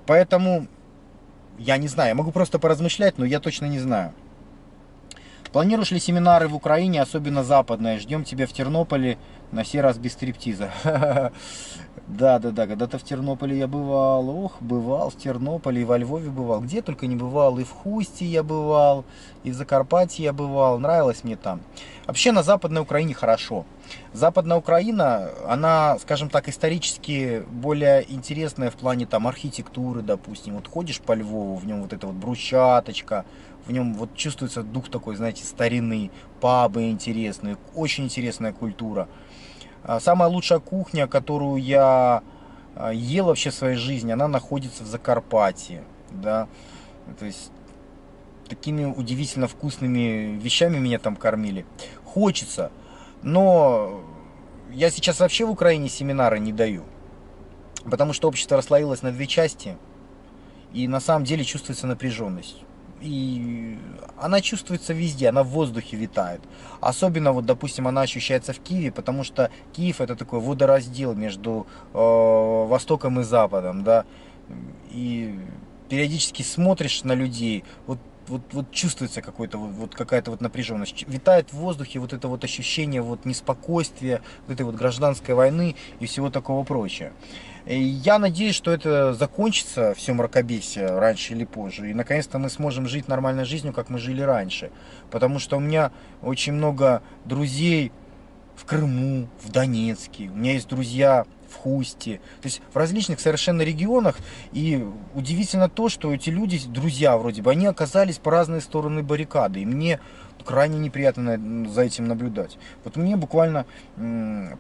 Поэтому, 0.07 0.66
я 1.59 1.76
не 1.76 1.88
знаю, 1.88 2.11
я 2.11 2.14
могу 2.14 2.32
просто 2.32 2.59
поразмышлять, 2.59 3.16
но 3.16 3.24
я 3.24 3.40
точно 3.40 3.66
не 3.66 3.78
знаю. 3.78 4.12
Планируешь 5.55 5.92
ли 5.92 6.00
семинары 6.00 6.48
в 6.48 6.57
Украине, 6.57 7.00
особенно 7.00 7.44
западные? 7.44 8.00
Ждем 8.00 8.24
тебя 8.24 8.48
в 8.48 8.52
Тернополе, 8.52 9.18
на 9.52 9.64
сей 9.64 9.80
раз 9.80 9.98
без 9.98 10.12
стриптиза. 10.14 10.70
Да, 12.07 12.38
да, 12.38 12.50
да, 12.50 12.66
когда-то 12.66 12.98
в 12.98 13.02
Тернополе 13.02 13.57
я 13.57 13.66
бывал, 13.66 14.28
ох, 14.28 14.61
бывал 14.61 15.09
в 15.09 15.16
Тернополе, 15.16 15.80
и 15.80 15.84
во 15.84 15.96
Львове 15.96 16.28
бывал, 16.28 16.61
где 16.61 16.82
только 16.82 17.07
не 17.07 17.16
бывал, 17.16 17.59
и 17.59 17.64
в 17.64 17.70
Хусте 17.70 18.26
я 18.26 18.42
бывал, 18.42 19.07
и 19.42 19.50
в 19.50 19.55
Закарпатье 19.55 20.24
я 20.24 20.34
бывал, 20.34 20.78
нравилось 20.78 21.24
мне 21.24 21.36
там. 21.36 21.62
Вообще 22.07 22.32
на 22.32 22.42
Западной 22.42 22.82
Украине 22.82 23.14
хорошо. 23.14 23.64
Западная 24.12 24.59
Украина, 24.59 25.30
она, 25.48 25.98
скажем 25.98 26.28
так, 26.28 26.46
исторически 26.50 27.42
более 27.50 28.05
интересная 28.12 28.70
в 28.70 28.74
плане 28.74 29.07
там 29.07 29.26
архитектуры, 29.26 30.02
допустим. 30.02 30.57
Вот 30.57 30.68
ходишь 30.68 31.00
по 31.00 31.12
Львову, 31.12 31.57
в 31.57 31.64
нем 31.66 31.80
вот 31.80 31.94
эта 31.94 32.07
вот 32.07 32.16
брусчаточка, 32.16 33.24
в 33.67 33.73
нем 33.73 33.95
вот 33.95 34.15
чувствуется 34.15 34.62
дух 34.62 34.91
такой, 34.91 35.17
знаете, 35.17 35.45
старины, 35.45 36.11
пабы 36.41 36.91
интересные, 36.91 37.57
очень 37.75 38.05
интересная 38.05 38.53
культура. 38.53 39.09
А, 39.83 40.01
самая 40.01 40.29
лучшая 40.29 40.59
кухня, 40.59 41.07
которую 41.07 41.62
я 41.62 42.23
а, 42.77 42.91
ел 42.91 43.27
вообще 43.27 43.51
в 43.51 43.55
своей 43.55 43.77
жизни, 43.77 44.12
она 44.12 44.29
находится 44.29 44.85
в 44.85 44.87
Закарпатье. 44.87 45.85
Да? 46.11 46.49
То 47.19 47.27
есть 47.27 47.51
такими 48.49 48.85
удивительно 48.85 49.49
вкусными 49.49 50.39
вещами 50.39 50.79
меня 50.79 50.99
там 50.99 51.17
кормили. 51.17 51.65
Хочется, 52.05 52.71
но 53.23 54.03
я 54.73 54.91
сейчас 54.91 55.21
вообще 55.21 55.47
в 55.47 55.51
Украине 55.51 55.89
семинары 55.89 56.39
не 56.39 56.53
даю. 56.53 56.85
Потому 57.85 58.12
что 58.12 58.29
общество 58.29 58.57
расслоилось 58.57 59.03
на 59.03 59.12
две 59.12 59.27
части. 59.27 59.77
И 60.73 60.89
на 60.89 61.01
самом 61.01 61.25
деле 61.25 61.45
чувствуется 61.45 61.87
напряженность 61.87 62.65
и 63.05 63.78
она 64.16 64.40
чувствуется 64.40 64.94
везде, 64.94 65.28
она 65.28 65.42
в 65.42 65.48
воздухе 65.48 65.96
витает. 65.96 66.40
Особенно, 66.80 67.32
вот, 67.32 67.44
допустим, 67.44 67.86
она 67.86 68.00
ощущается 68.00 68.55
в 68.55 68.61
Киеве, 68.61 68.90
потому 68.90 69.24
что 69.24 69.50
Киев 69.74 70.00
это 70.00 70.16
такой 70.16 70.40
водораздел 70.40 71.14
между 71.14 71.66
э, 71.92 71.98
Востоком 71.98 73.20
и 73.20 73.22
Западом, 73.22 73.84
да, 73.84 74.07
и 74.90 75.38
периодически 75.90 76.42
смотришь 76.42 77.05
на 77.05 77.12
людей, 77.12 77.64
вот 77.86 77.98
вот, 78.29 78.43
вот 78.53 78.70
чувствуется 78.70 79.22
какой-то 79.22 79.59
вот, 79.59 79.70
вот 79.72 79.95
какая-то 79.95 80.31
вот 80.31 80.41
напряженность. 80.41 81.05
Витает 81.09 81.53
в 81.53 81.57
воздухе 81.57 81.99
вот 81.99 82.12
это 82.12 82.29
вот 82.29 82.45
ощущение 82.45 83.03
вот 83.03 83.25
неспокойствия, 83.25 84.22
вот 84.47 84.55
этой 84.55 84.62
вот 84.64 84.75
гражданской 84.75 85.35
войны 85.35 85.77
и 86.01 86.07
всего 86.07 86.31
такого 86.31 86.64
прочего. 86.64 87.11
И 87.66 87.79
я 87.79 88.18
надеюсь, 88.18 88.55
что 88.55 88.70
это 88.70 89.14
закончится, 89.14 89.95
все 89.95 90.12
мракобесие, 90.12 90.87
раньше 90.87 91.33
или 91.33 91.45
позже. 91.45 91.91
И 91.91 91.95
наконец-то 91.95 92.39
мы 92.39 92.51
сможем 92.51 92.87
жить 92.87 93.09
нормальной 93.09 93.47
жизнью, 93.47 93.72
как 93.72 93.89
мы 93.89 93.99
жили 93.99 94.20
раньше. 94.20 94.70
Потому 95.11 95.39
что 95.39 95.57
у 95.57 95.61
меня 95.61 95.91
очень 96.20 96.53
много 96.53 97.03
друзей 97.25 97.91
в 98.55 98.66
Крыму, 98.66 99.29
в 99.43 99.51
Донецке. 99.51 100.29
У 100.29 100.37
меня 100.37 100.53
есть 100.53 100.68
друзья 100.68 101.25
в 101.55 101.59
Хусте, 101.59 102.20
то 102.40 102.46
есть 102.46 102.61
в 102.72 102.76
различных 102.76 103.20
совершенно 103.20 103.62
регионах. 103.62 104.16
И 104.52 104.86
удивительно 105.14 105.68
то, 105.68 105.88
что 105.88 106.12
эти 106.12 106.30
люди, 106.30 106.61
друзья 106.66 107.16
вроде 107.16 107.42
бы, 107.42 107.50
они 107.50 107.66
оказались 107.66 108.18
по 108.18 108.30
разные 108.30 108.61
стороны 108.61 109.02
баррикады. 109.02 109.61
И 109.61 109.66
мне 109.66 110.00
крайне 110.44 110.78
неприятно 110.78 111.38
за 111.70 111.82
этим 111.82 112.07
наблюдать. 112.07 112.59
Вот 112.84 112.96
мне 112.96 113.16
буквально 113.16 113.66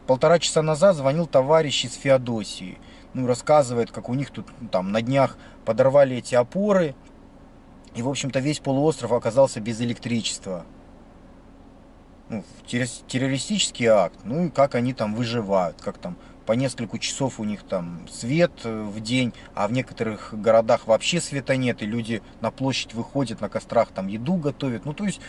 полтора 0.06 0.38
часа 0.38 0.62
назад 0.62 0.96
звонил 0.96 1.26
товарищ 1.26 1.84
из 1.84 1.94
Феодосии. 1.94 2.78
Ну, 3.12 3.26
рассказывает, 3.26 3.90
как 3.90 4.08
у 4.08 4.14
них 4.14 4.30
тут 4.30 4.46
ну, 4.60 4.68
там 4.68 4.90
на 4.90 5.02
днях 5.02 5.36
подорвали 5.64 6.16
эти 6.16 6.34
опоры. 6.34 6.94
И, 7.94 8.02
в 8.02 8.08
общем-то, 8.08 8.40
весь 8.40 8.58
полуостров 8.58 9.12
оказался 9.12 9.60
без 9.60 9.80
электричества. 9.80 10.64
Ну, 12.28 12.42
террористический 12.66 13.86
акт. 13.86 14.18
Ну 14.24 14.46
и 14.46 14.50
как 14.50 14.74
они 14.74 14.94
там 14.94 15.14
выживают, 15.14 15.80
как 15.80 15.98
там 15.98 16.16
по 16.46 16.52
несколько 16.52 16.98
часов 16.98 17.40
у 17.40 17.44
них 17.44 17.62
там 17.62 18.06
свет 18.10 18.52
э, 18.64 18.82
в 18.82 19.00
день, 19.00 19.32
а 19.54 19.68
в 19.68 19.72
некоторых 19.72 20.30
городах 20.32 20.86
вообще 20.86 21.20
света 21.20 21.56
нет, 21.56 21.82
и 21.82 21.86
люди 21.86 22.22
на 22.40 22.50
площадь 22.50 22.94
выходят, 22.94 23.40
на 23.40 23.48
кострах 23.48 23.88
там 23.88 24.08
еду 24.08 24.34
готовят. 24.34 24.84
Ну, 24.84 24.92
то 24.92 25.04
есть, 25.04 25.20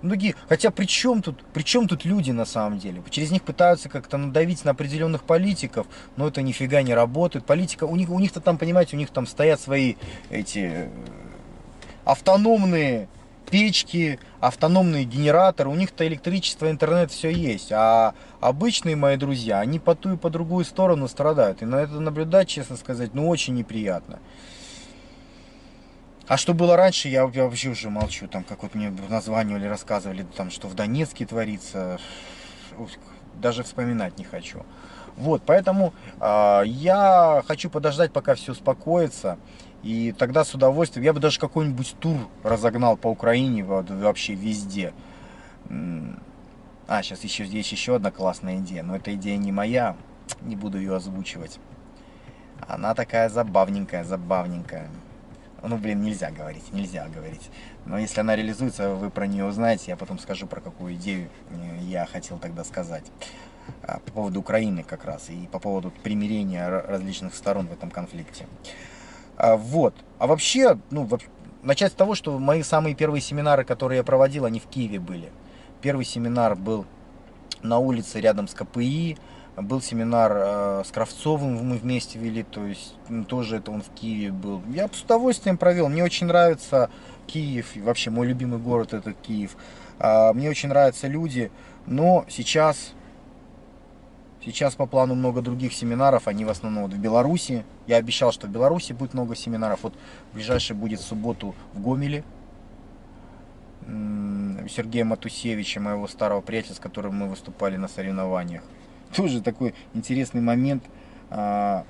многие, 0.00 0.34
хотя 0.48 0.70
при 0.70 0.86
чем 0.86 1.22
тут, 1.22 1.44
при 1.52 1.62
чем 1.62 1.88
тут 1.88 2.04
люди 2.04 2.30
на 2.30 2.44
самом 2.44 2.78
деле? 2.78 3.02
Через 3.10 3.30
них 3.30 3.42
пытаются 3.42 3.88
как-то 3.88 4.16
надавить 4.16 4.64
на 4.64 4.70
определенных 4.70 5.24
политиков, 5.24 5.86
но 6.16 6.28
это 6.28 6.42
нифига 6.42 6.82
не 6.82 6.94
работает. 6.94 7.44
Политика, 7.44 7.84
у 7.84 7.96
них, 7.96 8.10
у 8.10 8.18
них-то 8.18 8.40
там, 8.40 8.58
понимаете, 8.58 8.96
у 8.96 8.98
них 8.98 9.10
там 9.10 9.26
стоят 9.26 9.60
свои 9.60 9.96
эти 10.30 10.58
э, 10.58 10.88
автономные 12.04 13.08
печки, 13.52 14.18
автономные 14.40 15.04
генераторы, 15.04 15.68
у 15.68 15.74
них-то 15.74 16.08
электричество, 16.08 16.70
интернет, 16.70 17.10
все 17.10 17.30
есть. 17.30 17.70
А 17.70 18.14
обычные 18.40 18.96
мои 18.96 19.18
друзья, 19.18 19.60
они 19.60 19.78
по 19.78 19.94
ту 19.94 20.14
и 20.14 20.16
по 20.16 20.30
другую 20.30 20.64
сторону 20.64 21.06
страдают. 21.06 21.60
И 21.60 21.66
на 21.66 21.76
это 21.76 22.00
наблюдать, 22.00 22.48
честно 22.48 22.76
сказать, 22.76 23.12
ну 23.12 23.28
очень 23.28 23.54
неприятно. 23.54 24.20
А 26.26 26.38
что 26.38 26.54
было 26.54 26.78
раньше, 26.78 27.08
я, 27.08 27.26
вообще 27.26 27.68
уже 27.68 27.90
молчу. 27.90 28.26
Там, 28.26 28.42
как 28.42 28.62
вот 28.62 28.74
мне 28.74 28.90
названивали, 29.10 29.66
рассказывали, 29.66 30.24
там, 30.34 30.50
что 30.50 30.66
в 30.66 30.74
Донецке 30.74 31.26
творится. 31.26 31.98
Даже 33.34 33.64
вспоминать 33.64 34.16
не 34.16 34.24
хочу. 34.24 34.64
Вот, 35.16 35.42
поэтому 35.44 35.92
э, 36.20 36.62
я 36.64 37.42
хочу 37.46 37.68
подождать, 37.68 38.14
пока 38.14 38.34
все 38.34 38.52
успокоится. 38.52 39.36
И 39.82 40.12
тогда 40.12 40.44
с 40.44 40.54
удовольствием, 40.54 41.04
я 41.04 41.12
бы 41.12 41.20
даже 41.20 41.40
какой-нибудь 41.40 41.96
тур 41.98 42.28
разогнал 42.44 42.96
по 42.96 43.08
Украине, 43.08 43.64
вообще 43.64 44.34
везде. 44.34 44.92
А, 46.88 47.02
сейчас 47.02 47.24
еще 47.24 47.44
здесь 47.44 47.70
еще 47.72 47.96
одна 47.96 48.10
классная 48.10 48.58
идея, 48.58 48.82
но 48.82 48.96
эта 48.96 49.14
идея 49.14 49.36
не 49.38 49.50
моя, 49.50 49.96
не 50.40 50.56
буду 50.56 50.78
ее 50.78 50.96
озвучивать. 50.96 51.58
Она 52.68 52.94
такая 52.94 53.28
забавненькая, 53.28 54.04
забавненькая. 54.04 54.88
Ну, 55.62 55.76
блин, 55.78 56.02
нельзя 56.02 56.30
говорить, 56.30 56.72
нельзя 56.72 57.08
говорить. 57.08 57.50
Но 57.86 57.98
если 57.98 58.20
она 58.20 58.34
реализуется, 58.34 58.90
вы 58.90 59.10
про 59.10 59.26
нее 59.26 59.44
узнаете, 59.44 59.92
я 59.92 59.96
потом 59.96 60.18
скажу, 60.18 60.46
про 60.46 60.60
какую 60.60 60.94
идею 60.94 61.28
э, 61.50 61.78
я 61.82 62.04
хотел 62.04 62.38
тогда 62.38 62.64
сказать. 62.64 63.04
А, 63.82 64.00
по 64.00 64.12
поводу 64.12 64.40
Украины 64.40 64.82
как 64.82 65.04
раз, 65.04 65.30
и 65.30 65.46
по 65.52 65.60
поводу 65.60 65.92
примирения 66.02 66.68
различных 66.68 67.34
сторон 67.34 67.68
в 67.68 67.72
этом 67.72 67.90
конфликте. 67.90 68.46
А, 69.36 69.56
вот. 69.56 69.94
А 70.18 70.26
вообще, 70.26 70.78
ну, 70.90 71.08
начать 71.62 71.92
с 71.92 71.94
того, 71.94 72.14
что 72.14 72.38
мои 72.38 72.62
самые 72.62 72.94
первые 72.94 73.20
семинары, 73.20 73.64
которые 73.64 73.98
я 73.98 74.04
проводил, 74.04 74.44
они 74.44 74.60
в 74.60 74.66
Киеве 74.66 74.98
были. 74.98 75.30
Первый 75.80 76.04
семинар 76.04 76.54
был 76.54 76.86
на 77.62 77.78
улице 77.78 78.20
рядом 78.20 78.48
с 78.48 78.54
КПИ, 78.54 79.16
был 79.56 79.82
семинар 79.82 80.32
э, 80.34 80.82
с 80.86 80.90
Кравцовым, 80.90 81.54
мы 81.68 81.76
вместе 81.76 82.18
вели, 82.18 82.42
то 82.42 82.64
есть 82.64 82.94
ну, 83.08 83.24
тоже 83.24 83.56
это 83.56 83.70
он 83.70 83.82
в 83.82 83.90
Киеве 83.90 84.32
был. 84.32 84.62
Я 84.68 84.88
с 84.88 85.02
удовольствием 85.02 85.58
провел, 85.58 85.88
мне 85.88 86.02
очень 86.02 86.26
нравится 86.26 86.90
Киев, 87.26 87.76
вообще 87.76 88.10
мой 88.10 88.26
любимый 88.26 88.58
город 88.58 88.94
это 88.94 89.12
Киев. 89.12 89.56
Э, 89.98 90.32
мне 90.32 90.48
очень 90.48 90.70
нравятся 90.70 91.06
люди, 91.06 91.50
но 91.86 92.24
сейчас 92.28 92.92
Сейчас 94.44 94.74
по 94.74 94.86
плану 94.86 95.14
много 95.14 95.40
других 95.40 95.72
семинаров, 95.72 96.26
они 96.26 96.44
в 96.44 96.48
основном 96.48 96.84
вот 96.84 96.92
в 96.92 96.98
Беларуси. 96.98 97.64
Я 97.86 97.96
обещал, 97.96 98.32
что 98.32 98.48
в 98.48 98.50
Беларуси 98.50 98.92
будет 98.92 99.14
много 99.14 99.36
семинаров. 99.36 99.80
Вот 99.82 99.94
ближайший 100.32 100.74
будет 100.74 100.98
в 100.98 101.04
субботу 101.04 101.54
в 101.72 101.80
Гомеле. 101.80 102.24
Сергея 104.68 105.04
Матусевича, 105.04 105.80
моего 105.80 106.08
старого 106.08 106.40
приятеля, 106.40 106.74
с 106.74 106.80
которым 106.80 107.16
мы 107.16 107.28
выступали 107.28 107.76
на 107.76 107.86
соревнованиях. 107.86 108.62
Тоже 109.16 109.42
такой 109.42 109.74
интересный 109.94 110.40
момент. 110.40 110.84
А, 111.30 111.84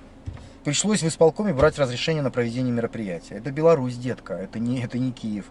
пришлось 0.64 1.02
в 1.02 1.08
исполкоме 1.08 1.54
брать 1.54 1.78
разрешение 1.78 2.22
на 2.22 2.30
проведение 2.30 2.72
мероприятия. 2.72 3.36
Это 3.36 3.50
Беларусь, 3.50 3.96
детка, 3.96 4.34
это 4.34 4.58
не, 4.58 4.82
это 4.82 4.98
не 4.98 5.12
Киев. 5.12 5.46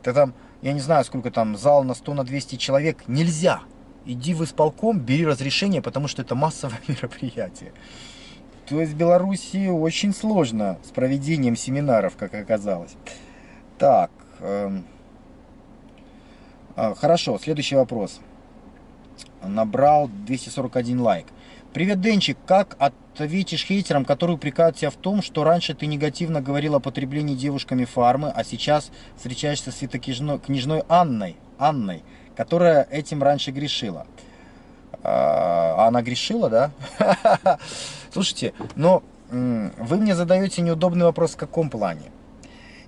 Это 0.00 0.14
там, 0.14 0.34
я 0.62 0.72
не 0.72 0.80
знаю, 0.80 1.04
сколько 1.04 1.30
там, 1.30 1.56
зал 1.58 1.84
на 1.84 1.94
100, 1.94 2.14
на 2.14 2.24
200 2.24 2.56
человек. 2.56 3.08
Нельзя 3.08 3.60
иди 4.06 4.34
в 4.34 4.44
исполком, 4.44 4.98
бери 4.98 5.26
разрешение, 5.26 5.82
потому 5.82 6.08
что 6.08 6.22
это 6.22 6.34
массовое 6.34 6.80
мероприятие. 6.88 7.72
То 8.68 8.80
есть 8.80 8.92
в 8.92 8.96
Беларуси 8.96 9.68
очень 9.68 10.14
сложно 10.14 10.78
с 10.84 10.90
проведением 10.90 11.56
семинаров, 11.56 12.16
как 12.16 12.34
оказалось. 12.34 12.94
Так, 13.78 14.10
э, 14.38 14.80
э, 16.76 16.94
хорошо, 16.94 17.38
следующий 17.38 17.74
вопрос. 17.74 18.20
Набрал 19.42 20.08
241 20.26 21.00
лайк. 21.00 21.26
Привет, 21.72 22.00
Денчик, 22.00 22.36
как 22.46 22.76
ответишь 22.78 23.64
хейтерам, 23.64 24.04
которые 24.04 24.36
упрекают 24.36 24.76
тебя 24.76 24.90
в 24.90 24.96
том, 24.96 25.22
что 25.22 25.44
раньше 25.44 25.74
ты 25.74 25.86
негативно 25.86 26.40
говорил 26.40 26.74
о 26.74 26.80
потреблении 26.80 27.34
девушками 27.34 27.84
фармы, 27.84 28.30
а 28.30 28.44
сейчас 28.44 28.90
встречаешься 29.16 29.70
с 29.70 29.76
светокнижной 29.76 30.82
Анной, 30.88 31.36
Анной, 31.58 32.02
которая 32.40 32.88
этим 32.90 33.22
раньше 33.22 33.50
грешила. 33.50 34.06
А 35.02 35.86
она 35.86 36.00
грешила, 36.00 36.48
да? 36.48 36.70
Слушайте, 38.10 38.54
но 38.76 39.02
вы 39.30 39.98
мне 39.98 40.14
задаете 40.14 40.62
неудобный 40.62 41.04
вопрос 41.04 41.32
в 41.32 41.36
каком 41.36 41.68
плане? 41.68 42.10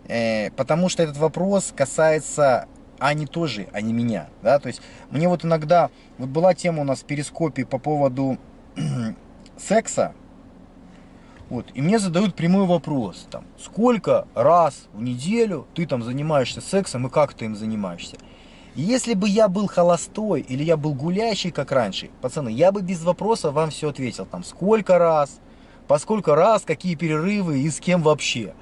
Э, 0.08 0.50
потому 0.52 0.88
что 0.88 1.02
этот 1.02 1.18
вопрос 1.18 1.70
касается 1.76 2.66
Ани 2.98 3.26
тоже, 3.26 3.68
а 3.74 3.82
не 3.82 3.92
меня. 3.92 4.30
Да? 4.42 4.58
То 4.58 4.68
есть 4.68 4.80
мне 5.10 5.28
вот 5.28 5.44
иногда, 5.44 5.90
вот 6.16 6.30
была 6.30 6.54
тема 6.54 6.80
у 6.80 6.84
нас 6.84 7.00
в 7.00 7.04
перископе 7.04 7.66
по 7.66 7.76
поводу 7.76 8.38
секса, 9.58 10.14
вот, 11.50 11.66
и 11.74 11.82
мне 11.82 11.98
задают 11.98 12.34
прямой 12.34 12.64
вопрос, 12.64 13.26
там, 13.30 13.44
сколько 13.58 14.26
раз 14.34 14.88
в 14.94 15.02
неделю 15.02 15.66
ты 15.74 15.84
там 15.84 16.02
занимаешься 16.02 16.62
сексом 16.62 17.06
и 17.06 17.10
как 17.10 17.34
ты 17.34 17.44
им 17.44 17.54
занимаешься? 17.54 18.16
Если 18.74 19.12
бы 19.12 19.28
я 19.28 19.48
был 19.48 19.66
холостой 19.66 20.40
или 20.40 20.64
я 20.64 20.78
был 20.78 20.94
гулящий, 20.94 21.50
как 21.50 21.72
раньше, 21.72 22.08
пацаны, 22.22 22.48
я 22.48 22.72
бы 22.72 22.80
без 22.80 23.02
вопроса 23.02 23.50
вам 23.50 23.68
все 23.68 23.90
ответил. 23.90 24.24
Там 24.24 24.42
сколько 24.44 24.98
раз, 24.98 25.40
по 25.88 25.98
сколько 25.98 26.34
раз, 26.34 26.62
какие 26.62 26.94
перерывы 26.94 27.60
и 27.60 27.70
с 27.70 27.80
кем 27.80 28.02
вообще. 28.02 28.54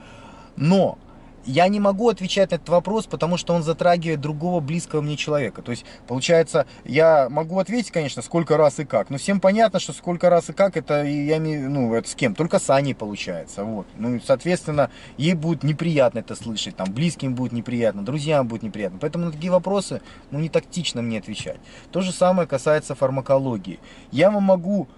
Но 0.57 0.99
я 1.47 1.69
не 1.69 1.81
могу 1.81 2.09
отвечать 2.09 2.51
на 2.51 2.57
этот 2.57 2.69
вопрос, 2.69 3.07
потому 3.07 3.37
что 3.37 3.55
он 3.55 3.63
затрагивает 3.63 4.21
другого 4.21 4.61
близкого 4.61 5.01
мне 5.01 5.17
человека. 5.17 5.63
То 5.63 5.71
есть, 5.71 5.85
получается, 6.07 6.67
я 6.85 7.29
могу 7.29 7.59
ответить, 7.59 7.91
конечно, 7.91 8.23
сколько 8.23 8.57
раз 8.57 8.79
и 8.79 8.85
как. 8.85 9.11
Но 9.11 9.19
всем 9.19 9.41
понятно, 9.41 9.81
что 9.81 9.93
сколько 9.93 10.31
раз 10.31 10.51
и 10.51 10.53
как, 10.53 10.77
это 10.77 11.03
я 11.05 11.39
имею, 11.39 11.71
ну, 11.71 11.95
это 11.95 12.09
с 12.09 12.15
кем? 12.15 12.35
Только 12.35 12.59
с 12.59 12.69
Аней 12.71 12.95
получается. 12.95 13.65
Вот. 13.65 13.87
Ну, 13.97 14.17
и, 14.17 14.21
соответственно, 14.21 14.91
ей 15.17 15.35
будет 15.35 15.63
неприятно 15.63 16.19
это 16.19 16.35
слышать, 16.35 16.77
там, 16.77 16.93
близким 16.93 17.35
будет 17.35 17.53
неприятно, 17.53 18.05
друзьям 18.05 18.47
будет 18.47 18.63
неприятно. 18.63 18.99
Поэтому 19.01 19.27
на 19.27 19.33
такие 19.33 19.53
вопросы, 19.53 20.03
ну, 20.31 20.39
не 20.39 20.49
тактично 20.49 21.03
мне 21.03 21.19
отвечать. 21.19 21.59
То 21.91 22.01
же 22.01 22.13
самое 22.13 22.47
касается 22.47 22.95
фармакологии. 22.95 23.81
Я 24.13 24.31
вам 24.31 24.45
могу 24.45 24.89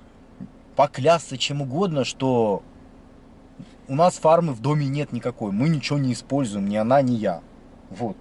поклясться 0.76 1.38
чем 1.38 1.62
угодно, 1.62 2.05
что 2.05 2.62
у 3.93 3.95
нас 3.95 4.14
фармы 4.14 4.55
в 4.55 4.61
доме 4.61 4.86
нет 4.86 5.12
никакой, 5.12 5.53
мы 5.53 5.68
ничего 5.68 5.99
не 5.99 6.14
используем, 6.14 6.66
ни 6.66 6.76
она, 6.76 7.03
ни 7.03 7.12
я. 7.12 7.43
Вот. 7.90 8.16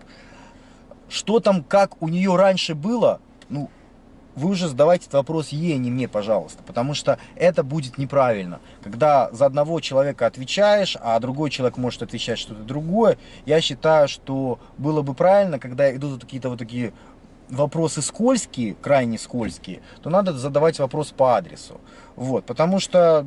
Что 1.08 1.40
там, 1.40 1.64
как 1.64 2.02
у 2.02 2.10
нее 2.10 2.36
раньше 2.36 2.76
было, 2.76 3.22
ну, 3.48 3.70
вы 4.36 4.50
уже 4.50 4.68
задавайте 4.68 5.04
этот 5.04 5.14
вопрос 5.14 5.50
ей, 5.50 5.76
а 5.76 5.78
не 5.78 5.90
мне, 5.90 6.10
пожалуйста, 6.10 6.62
потому 6.64 6.94
что 6.94 7.20
это 7.38 7.64
будет 7.64 7.98
неправильно. 7.98 8.60
Когда 8.84 9.32
за 9.32 9.46
одного 9.46 9.80
человека 9.80 10.26
отвечаешь, 10.26 10.98
а 11.00 11.18
другой 11.22 11.50
человек 11.50 11.78
может 11.78 12.04
отвечать 12.04 12.38
что-то 12.38 12.64
другое, 12.64 13.18
я 13.46 13.62
считаю, 13.62 14.10
что 14.10 14.60
было 14.78 15.02
бы 15.02 15.14
правильно, 15.14 15.58
когда 15.58 15.96
идут 15.96 16.22
какие-то 16.22 16.50
вот 16.50 16.60
такие 16.60 16.92
вопросы 17.50 18.02
скользкие, 18.02 18.76
крайне 18.76 19.18
скользкие, 19.18 19.82
то 20.02 20.10
надо 20.10 20.34
задавать 20.34 20.80
вопрос 20.80 21.12
по 21.12 21.38
адресу. 21.38 21.80
Вот, 22.18 22.46
потому 22.46 22.80
что 22.80 23.26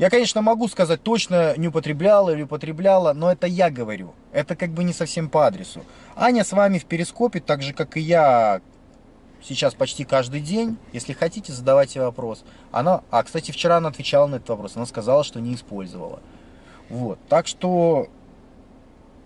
я, 0.00 0.08
конечно, 0.08 0.40
могу 0.40 0.66
сказать, 0.66 1.02
точно 1.02 1.54
не 1.58 1.68
употребляла 1.68 2.30
или 2.30 2.44
употребляла, 2.44 3.12
но 3.12 3.30
это 3.30 3.46
я 3.46 3.68
говорю. 3.68 4.14
Это 4.32 4.56
как 4.56 4.70
бы 4.70 4.82
не 4.82 4.94
совсем 4.94 5.28
по 5.28 5.46
адресу. 5.46 5.82
Аня 6.16 6.42
с 6.42 6.52
вами 6.52 6.78
в 6.78 6.86
перископе, 6.86 7.40
так 7.40 7.60
же, 7.60 7.74
как 7.74 7.98
и 7.98 8.00
я, 8.00 8.62
сейчас 9.42 9.74
почти 9.74 10.06
каждый 10.06 10.40
день. 10.40 10.78
Если 10.94 11.12
хотите, 11.12 11.52
задавайте 11.52 12.00
вопрос. 12.00 12.44
Она, 12.72 13.02
а, 13.10 13.22
кстати, 13.22 13.50
вчера 13.50 13.76
она 13.76 13.90
отвечала 13.90 14.26
на 14.26 14.36
этот 14.36 14.48
вопрос. 14.48 14.72
Она 14.74 14.86
сказала, 14.86 15.22
что 15.22 15.38
не 15.38 15.54
использовала. 15.54 16.20
Вот. 16.88 17.18
Так 17.28 17.46
что, 17.46 18.08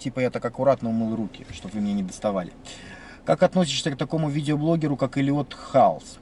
типа, 0.00 0.18
я 0.18 0.30
так 0.30 0.44
аккуратно 0.44 0.88
умыл 0.88 1.14
руки, 1.14 1.46
чтобы 1.52 1.74
вы 1.74 1.82
мне 1.82 1.92
не 1.92 2.02
доставали. 2.02 2.52
Как 3.24 3.44
относишься 3.44 3.92
к 3.92 3.96
такому 3.96 4.28
видеоблогеру, 4.28 4.96
как 4.96 5.18
Элиот 5.18 5.54
Хаус? 5.54 6.18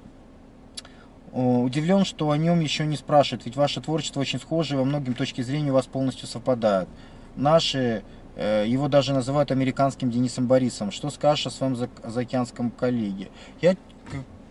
Удивлен, 1.32 2.04
что 2.04 2.30
о 2.30 2.36
нем 2.36 2.60
еще 2.60 2.84
не 2.84 2.96
спрашивают, 2.96 3.46
ведь 3.46 3.56
ваше 3.56 3.80
творчество 3.80 4.20
очень 4.20 4.38
схоже, 4.38 4.76
во 4.76 4.84
многим 4.84 5.14
точки 5.14 5.40
зрения 5.40 5.70
у 5.70 5.74
вас 5.74 5.86
полностью 5.86 6.28
совпадают. 6.28 6.90
Наши, 7.36 8.04
э, 8.36 8.64
его 8.66 8.88
даже 8.88 9.14
называют 9.14 9.50
американским 9.50 10.10
Денисом 10.10 10.46
Борисом. 10.46 10.90
Что 10.90 11.08
скажешь 11.08 11.46
о 11.46 11.50
своем 11.50 11.74
заокеанском 11.76 12.70
коллеге? 12.70 13.30
Я 13.62 13.76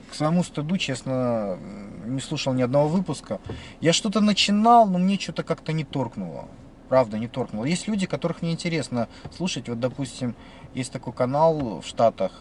к 0.10 0.16
своему 0.16 0.44
стыду, 0.44 0.78
честно, 0.78 1.60
не 2.06 2.20
слушал 2.20 2.54
ни 2.54 2.64
одного 2.64 2.88
выпуска. 2.88 3.40
Я 3.80 3.94
что-то 3.94 4.20
начинал, 4.20 4.88
но 4.88 4.98
мне 4.98 5.20
что-то 5.20 5.44
как-то 5.44 5.74
не 5.74 5.84
торкнуло. 5.84 6.48
Правда, 6.90 7.20
не 7.20 7.28
торкнуло. 7.28 7.66
Есть 7.66 7.88
люди, 7.88 8.08
которых 8.08 8.42
мне 8.42 8.52
интересно 8.52 9.08
слушать. 9.38 9.70
Вот, 9.70 9.80
допустим, 9.80 10.36
есть 10.74 10.92
такой 10.92 11.14
канал 11.14 11.80
в 11.80 11.86
Штатах, 11.86 12.40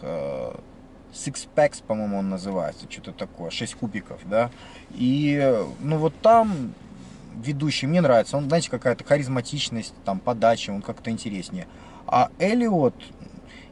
э, 1.11 1.15
Six 1.15 1.47
Packs, 1.55 1.83
по-моему, 1.85 2.19
он 2.19 2.29
называется, 2.29 2.85
что-то 2.89 3.11
такое, 3.11 3.49
6 3.49 3.75
кубиков, 3.75 4.19
да. 4.25 4.51
И, 4.91 5.65
ну, 5.79 5.97
вот 5.97 6.13
там 6.21 6.73
ведущий 7.35 7.87
мне 7.87 8.01
нравится, 8.01 8.37
он, 8.37 8.47
знаете, 8.47 8.69
какая-то 8.69 9.03
харизматичность, 9.03 9.93
там, 10.05 10.19
подача, 10.19 10.71
он 10.71 10.81
как-то 10.81 11.09
интереснее. 11.11 11.67
А 12.07 12.29
Элиот, 12.39 12.95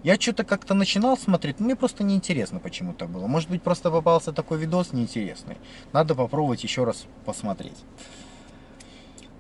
я 0.04 0.16
что-то 0.16 0.46
как-то 0.46 0.74
начинал 0.74 1.18
смотреть, 1.18 1.60
но 1.60 1.66
мне 1.66 1.76
просто 1.76 2.04
неинтересно 2.04 2.60
почему-то 2.60 3.06
было. 3.06 3.28
Может 3.28 3.50
быть, 3.50 3.62
просто 3.62 3.92
попался 3.92 4.32
такой 4.32 4.58
видос 4.58 4.94
неинтересный. 4.94 5.58
Надо 5.92 6.16
попробовать 6.16 6.64
еще 6.64 6.86
раз 6.86 7.06
посмотреть. 7.26 7.78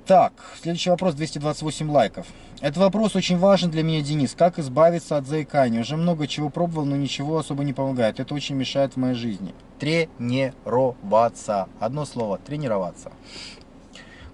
Так, 0.09 0.33
следующий 0.59 0.89
вопрос, 0.89 1.13
228 1.13 1.91
лайков. 1.91 2.25
Этот 2.61 2.77
вопрос 2.77 3.15
очень 3.15 3.37
важен 3.37 3.69
для 3.69 3.83
меня, 3.83 4.01
Денис. 4.01 4.33
Как 4.33 4.57
избавиться 4.57 5.17
от 5.17 5.27
заикания? 5.27 5.81
Уже 5.81 5.97
много 5.97 6.25
чего 6.25 6.49
пробовал, 6.49 6.87
но 6.87 6.95
ничего 6.95 7.37
особо 7.37 7.63
не 7.63 7.73
помогает. 7.73 8.19
Это 8.19 8.33
очень 8.33 8.55
мешает 8.55 8.93
в 8.93 8.97
моей 8.97 9.13
жизни. 9.13 9.53
Тренироваться. 9.77 11.67
Одно 11.79 12.05
слово, 12.05 12.39
тренироваться. 12.39 13.11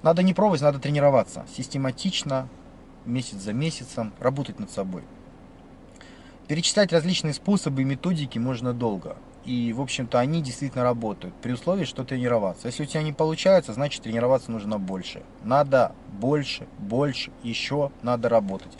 Надо 0.01 0.23
не 0.23 0.33
пробовать, 0.33 0.61
надо 0.61 0.79
тренироваться. 0.79 1.45
Систематично, 1.57 2.47
месяц 3.03 3.39
за 3.39 3.51
месяцем, 3.51 4.13
работать 4.21 4.61
над 4.61 4.71
собой. 4.71 5.03
Перечислять 6.47 6.93
различные 6.93 7.33
способы 7.33 7.81
и 7.81 7.83
методики 7.83 8.39
можно 8.39 8.71
долго. 8.71 9.17
И, 9.45 9.73
в 9.73 9.81
общем-то, 9.81 10.19
они 10.19 10.41
действительно 10.41 10.83
работают, 10.83 11.35
при 11.35 11.51
условии, 11.51 11.85
что 11.85 12.03
тренироваться. 12.03 12.67
Если 12.67 12.83
у 12.83 12.85
тебя 12.87 13.03
не 13.03 13.13
получается, 13.13 13.73
значит 13.73 14.01
тренироваться 14.01 14.51
нужно 14.51 14.79
больше. 14.79 15.21
Надо 15.43 15.93
больше, 16.19 16.67
больше, 16.79 17.31
еще 17.43 17.91
надо 18.01 18.27
работать. 18.27 18.71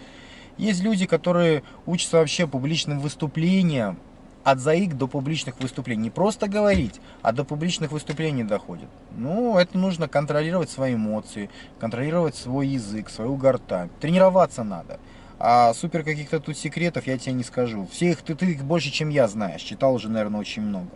Есть 0.58 0.82
люди, 0.82 1.06
которые 1.06 1.64
учатся 1.86 2.18
вообще 2.18 2.48
публичным 2.48 3.00
выступлениям, 3.00 4.00
от 4.46 4.60
заик 4.60 4.94
до 4.94 5.08
публичных 5.08 5.60
выступлений. 5.60 6.04
Не 6.04 6.10
просто 6.12 6.48
говорить, 6.48 7.02
а 7.24 7.32
до 7.32 7.44
публичных 7.44 7.92
выступлений 7.92 8.44
доходит. 8.44 8.88
Ну, 9.18 9.58
это 9.58 9.76
нужно 9.76 10.08
контролировать 10.08 10.70
свои 10.70 10.94
эмоции, 10.94 11.50
контролировать 11.80 12.36
свой 12.36 12.68
язык, 12.68 13.10
свою 13.10 13.38
гортань. 13.38 13.90
Тренироваться 14.00 14.64
надо. 14.64 15.00
А 15.38 15.74
супер 15.74 16.04
каких-то 16.04 16.40
тут 16.40 16.58
секретов 16.58 17.08
я 17.08 17.18
тебе 17.18 17.34
не 17.34 17.44
скажу. 17.44 17.88
Все 17.92 18.12
их, 18.12 18.22
ты, 18.22 18.36
ты 18.36 18.52
их 18.52 18.64
больше, 18.64 18.92
чем 18.92 19.10
я 19.10 19.28
знаешь. 19.28 19.62
Читал 19.62 19.94
уже, 19.94 20.10
наверное, 20.10 20.40
очень 20.40 20.62
много. 20.62 20.90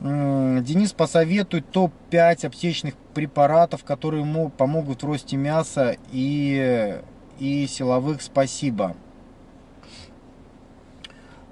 Денис 0.00 0.94
посоветует 0.94 1.70
топ-5 1.70 2.46
аптечных 2.46 2.94
препаратов, 3.12 3.84
которые 3.84 4.22
ему 4.22 4.48
помогут 4.48 5.02
в 5.02 5.06
росте 5.06 5.36
мяса 5.36 5.98
и, 6.10 7.02
и 7.38 7.66
силовых 7.66 8.22
спасибо. 8.22 8.96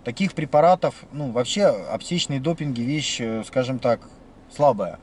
Таких 0.04 0.32
препаратов, 0.32 1.04
ну 1.12 1.30
вообще 1.30 1.66
аптечные 1.66 2.40
допинги 2.40 2.80
вещь, 2.80 3.20
э, 3.20 3.44
скажем 3.46 3.78
так, 3.78 4.00
слабая. 4.50 4.98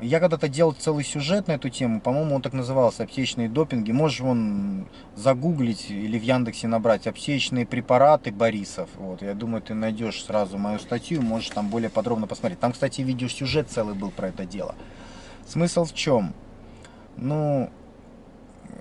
Я 0.00 0.20
когда-то 0.20 0.48
делал 0.48 0.72
целый 0.72 1.02
сюжет 1.02 1.48
на 1.48 1.52
эту 1.52 1.70
тему, 1.70 2.00
по-моему, 2.00 2.36
он 2.36 2.42
так 2.42 2.52
назывался, 2.52 3.02
аптечные 3.02 3.48
допинги. 3.48 3.90
Можешь 3.90 4.20
вон 4.20 4.86
загуглить 5.16 5.90
или 5.90 6.16
в 6.16 6.22
Яндексе 6.22 6.68
набрать 6.68 7.08
аптечные 7.08 7.66
препараты 7.66 8.30
Борисов. 8.30 8.88
Вот, 8.96 9.22
я 9.22 9.34
думаю, 9.34 9.60
ты 9.60 9.74
найдешь 9.74 10.22
сразу 10.22 10.56
мою 10.56 10.78
статью, 10.78 11.20
можешь 11.20 11.50
там 11.50 11.68
более 11.68 11.90
подробно 11.90 12.28
посмотреть. 12.28 12.60
Там, 12.60 12.72
кстати, 12.72 13.00
видеосюжет 13.00 13.70
целый 13.70 13.94
был 13.94 14.12
про 14.12 14.28
это 14.28 14.44
дело. 14.44 14.76
Смысл 15.48 15.84
в 15.84 15.92
чем? 15.92 16.32
Ну, 17.16 17.68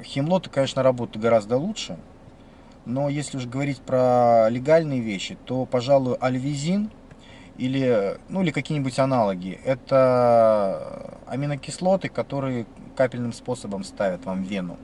химлоты, 0.04 0.52
конечно, 0.52 0.84
работают 0.84 1.24
гораздо 1.24 1.58
лучше. 1.58 1.98
Но 2.86 3.10
если 3.10 3.38
уж 3.38 3.48
говорить 3.48 3.82
про 3.82 4.50
легальные 4.50 5.00
вещи, 5.00 5.36
то, 5.46 5.66
пожалуй, 5.66 6.16
альвизин– 6.20 6.92
или, 7.58 8.20
ну, 8.30 8.42
или 8.42 8.52
какие-нибудь 8.52 9.00
аналоги. 9.00 9.60
Это 9.66 11.20
аминокислоты, 11.28 12.10
которые 12.10 12.66
капельным 12.96 13.34
способом 13.34 13.84
ставят 13.84 14.26
вам 14.26 14.44
вену. 14.44 14.78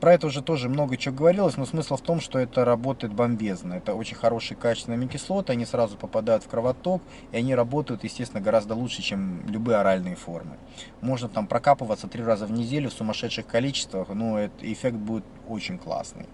Про 0.00 0.14
это 0.14 0.26
уже 0.26 0.42
тоже 0.42 0.68
много 0.68 0.96
чего 0.96 1.14
говорилось, 1.14 1.56
но 1.56 1.64
смысл 1.64 1.94
в 1.94 2.00
том, 2.00 2.20
что 2.20 2.40
это 2.40 2.64
работает 2.64 3.12
бомбезно. 3.12 3.74
Это 3.74 3.94
очень 3.94 4.16
хорошие 4.16 4.58
качественные 4.58 4.96
аминокислоты, 4.96 5.52
они 5.52 5.64
сразу 5.64 5.96
попадают 5.96 6.42
в 6.42 6.48
кровоток, 6.48 7.00
и 7.30 7.36
они 7.36 7.54
работают, 7.54 8.02
естественно, 8.02 8.42
гораздо 8.42 8.74
лучше, 8.74 9.00
чем 9.00 9.46
любые 9.46 9.76
оральные 9.76 10.16
формы. 10.16 10.56
Можно 11.02 11.28
там 11.28 11.46
прокапываться 11.46 12.08
три 12.08 12.24
раза 12.24 12.46
в 12.46 12.50
неделю 12.50 12.90
в 12.90 12.94
сумасшедших 12.94 13.46
количествах, 13.46 14.08
но 14.08 14.40
этот 14.40 14.64
эффект 14.64 14.96
будет 14.96 15.24
очень 15.48 15.78
классный. 15.78 16.26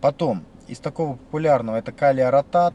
Потом, 0.00 0.44
из 0.68 0.78
такого 0.78 1.14
популярного, 1.14 1.78
это 1.78 1.90
калий-ротат 1.90 2.74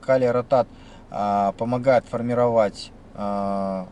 калий-ротат 0.00 0.68
а, 1.10 1.52
помогает 1.52 2.04
формировать 2.06 2.92
а, 3.14 3.88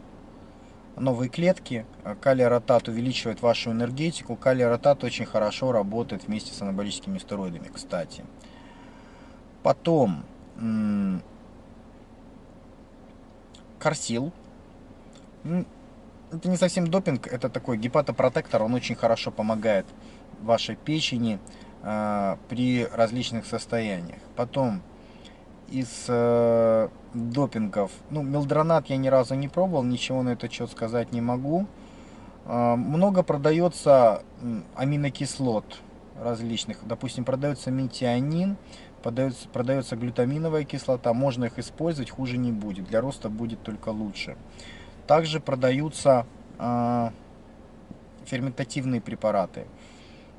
новые 0.96 1.28
клетки. 1.28 1.86
Калий-ротат 2.20 2.88
увеличивает 2.88 3.42
вашу 3.42 3.70
энергетику. 3.70 4.36
Калий-ротат 4.36 5.04
очень 5.04 5.26
хорошо 5.26 5.72
работает 5.72 6.26
вместе 6.26 6.52
с 6.52 6.62
анаболическими 6.62 7.18
стероидами, 7.18 7.68
кстати. 7.72 8.24
Потом 9.62 10.24
Корсил. 13.78 14.32
Это 16.30 16.48
не 16.48 16.56
совсем 16.56 16.88
допинг, 16.88 17.26
это 17.26 17.48
такой 17.48 17.78
гепатопротектор, 17.78 18.62
он 18.62 18.74
очень 18.74 18.94
хорошо 18.94 19.30
помогает 19.30 19.86
вашей 20.42 20.76
печени 20.76 21.38
э, 21.82 22.36
при 22.48 22.84
различных 22.84 23.46
состояниях. 23.46 24.18
Потом 24.36 24.82
из 25.70 26.06
э, 26.08 26.88
допингов. 27.14 27.90
Ну, 28.10 28.22
мелдронат 28.22 28.86
я 28.88 28.96
ни 28.96 29.08
разу 29.08 29.34
не 29.34 29.48
пробовал, 29.48 29.82
ничего 29.82 30.22
на 30.22 30.30
это 30.30 30.50
счет 30.50 30.70
сказать 30.70 31.12
не 31.12 31.20
могу. 31.20 31.66
Э, 32.46 32.74
много 32.76 33.22
продается 33.22 34.22
аминокислот 34.74 35.80
различных. 36.20 36.78
Допустим, 36.86 37.24
продается 37.24 37.70
метионин, 37.70 38.56
продается, 39.02 39.48
продается 39.48 39.96
глютаминовая 39.96 40.64
кислота. 40.64 41.12
Можно 41.12 41.46
их 41.46 41.58
использовать, 41.58 42.10
хуже 42.10 42.38
не 42.38 42.52
будет. 42.52 42.86
Для 42.86 43.00
роста 43.00 43.28
будет 43.28 43.62
только 43.62 43.90
лучше. 43.90 44.36
Также 45.06 45.40
продаются 45.40 46.26
э, 46.58 47.10
ферментативные 48.24 49.00
препараты. 49.00 49.66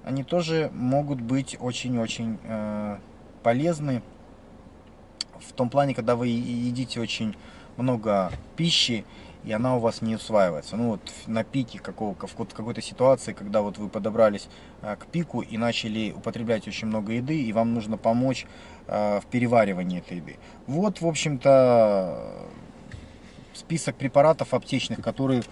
Они 0.04 0.24
тоже 0.24 0.72
могут 0.74 1.22
быть 1.22 1.58
очень-очень 1.60 2.40
э, 2.44 2.98
полезны 3.44 4.02
в 5.48 5.54
том 5.54 5.70
плане, 5.70 5.94
когда 5.94 6.16
вы 6.16 6.28
едите 6.28 7.00
очень 7.00 7.36
много 7.78 8.32
пищи, 8.56 9.06
и 9.46 9.52
она 9.52 9.78
у 9.78 9.80
вас 9.80 10.02
не 10.02 10.16
усваивается. 10.16 10.76
Ну 10.76 10.92
вот 10.92 11.02
на 11.28 11.44
пике 11.44 11.80
какого, 11.80 12.14
в 12.14 12.36
какой-то 12.36 12.82
ситуации, 12.82 13.34
когда 13.34 13.62
вот 13.62 13.78
вы 13.78 13.88
подобрались 13.88 14.50
э, 14.82 14.96
к 14.98 15.06
пику 15.08 15.42
и 15.42 15.58
начали 15.58 16.12
употреблять 16.12 16.68
очень 16.68 16.88
много 16.88 17.14
еды, 17.14 17.42
и 17.42 17.54
вам 17.54 17.74
нужно 17.74 17.98
помочь 17.98 18.46
э, 18.88 19.20
в 19.22 19.26
переваривании 19.28 20.00
этой 20.00 20.18
еды. 20.18 20.38
Вот, 20.68 21.02
в 21.02 21.08
общем-то, 21.08 22.48
список 23.54 23.96
препаратов 23.96 24.54
аптечных, 24.54 25.02
которые, 25.02 25.44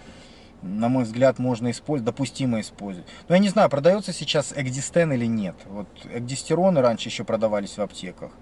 на 0.62 0.88
мой 0.88 1.04
взгляд, 1.04 1.38
можно 1.38 1.70
использовать, 1.70 2.04
допустимо 2.04 2.60
использовать. 2.60 3.08
Но 3.28 3.34
я 3.34 3.40
не 3.40 3.48
знаю, 3.48 3.70
продается 3.70 4.12
сейчас 4.12 4.52
экдистен 4.54 5.12
или 5.12 5.26
нет. 5.26 5.56
Вот 5.66 5.88
экдистероны 6.12 6.82
раньше 6.82 7.08
еще 7.08 7.24
продавались 7.24 7.78
в 7.78 7.80
аптеках. 7.80 8.32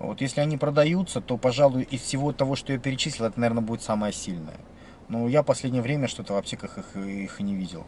Вот 0.00 0.22
если 0.22 0.40
они 0.40 0.56
продаются, 0.56 1.20
то, 1.20 1.36
пожалуй, 1.36 1.82
из 1.82 2.00
всего 2.00 2.32
того, 2.32 2.56
что 2.56 2.72
я 2.72 2.78
перечислил, 2.78 3.26
это, 3.26 3.38
наверное, 3.38 3.62
будет 3.62 3.82
самое 3.82 4.14
сильное. 4.14 4.56
Но 5.08 5.28
я 5.28 5.42
в 5.42 5.46
последнее 5.46 5.82
время 5.82 6.08
что-то 6.08 6.32
в 6.32 6.36
аптеках 6.36 6.78
их, 6.78 6.96
их 6.96 7.38
и 7.38 7.42
не 7.42 7.54
видел. 7.54 7.86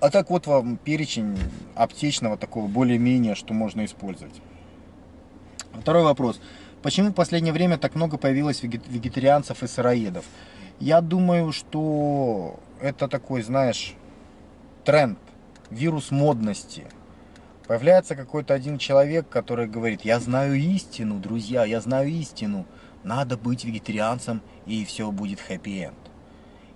А 0.00 0.10
так 0.10 0.28
вот 0.28 0.46
вам 0.46 0.76
перечень 0.76 1.38
аптечного 1.74 2.36
такого 2.36 2.66
более-менее, 2.66 3.34
что 3.34 3.54
можно 3.54 3.84
использовать. 3.86 4.34
Второй 5.72 6.02
вопрос. 6.02 6.40
Почему 6.82 7.10
в 7.10 7.14
последнее 7.14 7.54
время 7.54 7.78
так 7.78 7.94
много 7.94 8.18
появилось 8.18 8.62
вегетарианцев 8.62 9.62
и 9.62 9.66
сыроедов? 9.68 10.26
Я 10.78 11.00
думаю, 11.00 11.52
что 11.52 12.60
это 12.80 13.08
такой, 13.08 13.42
знаешь, 13.42 13.94
тренд, 14.84 15.18
вирус 15.70 16.10
модности. 16.10 16.84
Появляется 17.72 18.16
какой-то 18.16 18.52
один 18.52 18.76
человек, 18.76 19.30
который 19.30 19.66
говорит, 19.66 20.02
я 20.02 20.20
знаю 20.20 20.56
истину, 20.56 21.18
друзья, 21.18 21.64
я 21.64 21.80
знаю 21.80 22.10
истину. 22.10 22.66
Надо 23.02 23.38
быть 23.38 23.64
вегетарианцем, 23.64 24.42
и 24.66 24.84
все 24.84 25.10
будет 25.10 25.40
хэппи-энд. 25.40 25.96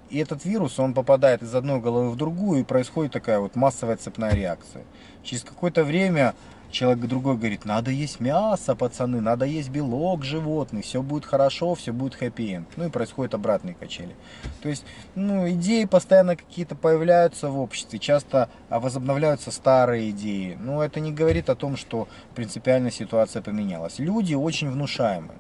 И 0.09 0.17
этот 0.17 0.47
вирус, 0.47 0.79
он 0.79 0.95
попадает 0.95 1.43
из 1.43 1.55
одной 1.55 1.83
головы 1.83 2.09
в 2.09 2.17
другую, 2.17 2.61
и 2.61 2.65
происходит 2.65 3.13
такая 3.13 3.41
вот 3.41 3.57
массовая 3.57 3.99
цепная 3.99 4.33
реакция. 4.33 4.85
Через 5.23 5.43
какое-то 5.43 5.85
время 5.85 6.35
человек 6.77 7.07
другой 7.07 7.37
говорит, 7.37 7.65
надо 7.65 7.91
есть 7.91 8.21
мясо, 8.21 8.77
пацаны, 8.77 9.23
надо 9.23 9.47
есть 9.47 9.71
белок 9.71 10.25
животный, 10.25 10.83
все 10.83 11.01
будет 11.01 11.25
хорошо, 11.25 11.75
все 11.75 11.91
будет 11.91 12.15
хэппи-энд. 12.15 12.69
Ну 12.77 12.87
и 12.87 12.91
происходят 12.91 13.33
обратные 13.33 13.75
качели. 13.75 14.15
То 14.63 14.69
есть, 14.69 14.85
ну, 15.15 15.49
идеи 15.49 15.87
постоянно 15.87 16.37
какие-то 16.37 16.75
появляются 16.75 17.49
в 17.49 17.59
обществе, 17.59 17.99
часто 17.99 18.51
возобновляются 18.69 19.51
старые 19.51 20.11
идеи. 20.11 20.59
Но 20.61 20.85
это 20.85 21.01
не 21.01 21.13
говорит 21.13 21.49
о 21.49 21.57
том, 21.57 21.79
что 21.79 22.09
принципиально 22.35 22.91
ситуация 22.91 23.41
поменялась. 23.41 23.99
Люди 23.99 24.35
очень 24.35 24.71
внушаемые. 24.71 25.39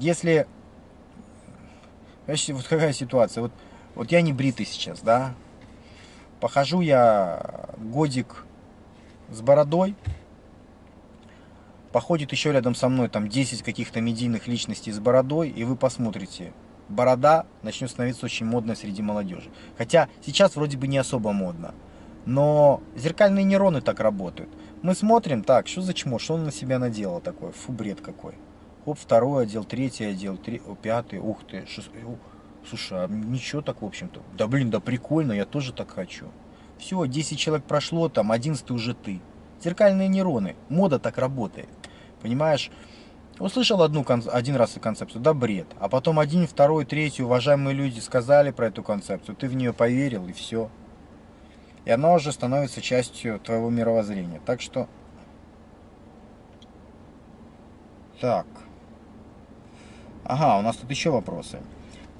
Если... 0.00 0.46
Вот 2.28 2.68
какая 2.68 2.92
ситуация? 2.92 3.42
Вот, 3.42 3.52
вот 3.96 4.12
я 4.12 4.22
не 4.22 4.32
бритый 4.32 4.64
сейчас, 4.64 5.00
да? 5.00 5.34
Похожу 6.38 6.82
я 6.82 7.66
годик 7.78 8.44
с 9.28 9.40
бородой, 9.40 9.96
походит 11.92 12.32
еще 12.32 12.52
рядом 12.52 12.74
со 12.74 12.88
мной 12.88 13.08
там 13.08 13.28
10 13.28 13.62
каких-то 13.62 14.00
медийных 14.00 14.48
личностей 14.48 14.90
с 14.92 14.98
бородой, 14.98 15.50
и 15.50 15.64
вы 15.64 15.76
посмотрите, 15.76 16.52
борода 16.88 17.46
начнет 17.62 17.90
становиться 17.90 18.26
очень 18.26 18.46
модной 18.46 18.76
среди 18.76 19.02
молодежи. 19.02 19.50
Хотя 19.76 20.08
сейчас 20.24 20.56
вроде 20.56 20.76
бы 20.76 20.88
не 20.88 20.98
особо 20.98 21.32
модно. 21.32 21.74
Но 22.24 22.82
зеркальные 22.96 23.44
нейроны 23.44 23.80
так 23.80 24.00
работают. 24.00 24.50
Мы 24.82 24.94
смотрим, 24.94 25.42
так, 25.42 25.68
что 25.68 25.82
за 25.82 25.92
чмо, 25.92 26.18
что 26.18 26.34
он 26.34 26.44
на 26.44 26.52
себя 26.52 26.78
наделал 26.78 27.20
такой, 27.20 27.52
фу, 27.52 27.72
бред 27.72 28.00
какой. 28.00 28.34
Хоп, 28.84 28.98
второй 28.98 29.44
отдел, 29.44 29.64
третий 29.64 30.04
отдел, 30.04 30.36
три, 30.36 30.60
о, 30.66 30.74
пятый, 30.74 31.18
ух 31.18 31.38
ты, 31.48 31.66
шестой. 31.66 32.00
Слушай, 32.68 33.04
а 33.04 33.08
ничего 33.08 33.60
так, 33.60 33.82
в 33.82 33.84
общем-то. 33.84 34.22
Да 34.36 34.46
блин, 34.46 34.70
да 34.70 34.80
прикольно, 34.80 35.32
я 35.32 35.44
тоже 35.44 35.72
так 35.72 35.90
хочу. 35.90 36.26
Все, 36.78 37.06
10 37.06 37.38
человек 37.38 37.66
прошло, 37.66 38.08
там, 38.08 38.32
11 38.32 38.70
уже 38.70 38.94
ты. 38.94 39.20
Зеркальные 39.62 40.08
нейроны. 40.08 40.56
Мода 40.68 40.98
так 40.98 41.18
работает. 41.18 41.68
Понимаешь? 42.22 42.70
Услышал 43.38 43.82
одну, 43.82 44.04
один 44.32 44.56
раз 44.56 44.72
эту 44.72 44.80
концепцию, 44.80 45.20
да 45.20 45.34
бред. 45.34 45.66
А 45.80 45.88
потом 45.88 46.18
один, 46.20 46.46
второй, 46.46 46.84
третий 46.84 47.22
уважаемые 47.22 47.74
люди 47.74 47.98
сказали 47.98 48.50
про 48.50 48.68
эту 48.68 48.82
концепцию, 48.82 49.34
ты 49.34 49.48
в 49.48 49.54
нее 49.54 49.72
поверил 49.72 50.28
и 50.28 50.32
все. 50.32 50.70
И 51.84 51.90
она 51.90 52.12
уже 52.12 52.30
становится 52.30 52.80
частью 52.80 53.40
твоего 53.40 53.68
мировоззрения. 53.70 54.40
Так 54.46 54.60
что... 54.60 54.88
Так. 58.20 58.46
Ага, 60.24 60.58
у 60.58 60.62
нас 60.62 60.76
тут 60.76 60.88
еще 60.88 61.10
вопросы. 61.10 61.58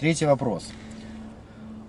Третий 0.00 0.26
вопрос. 0.26 0.72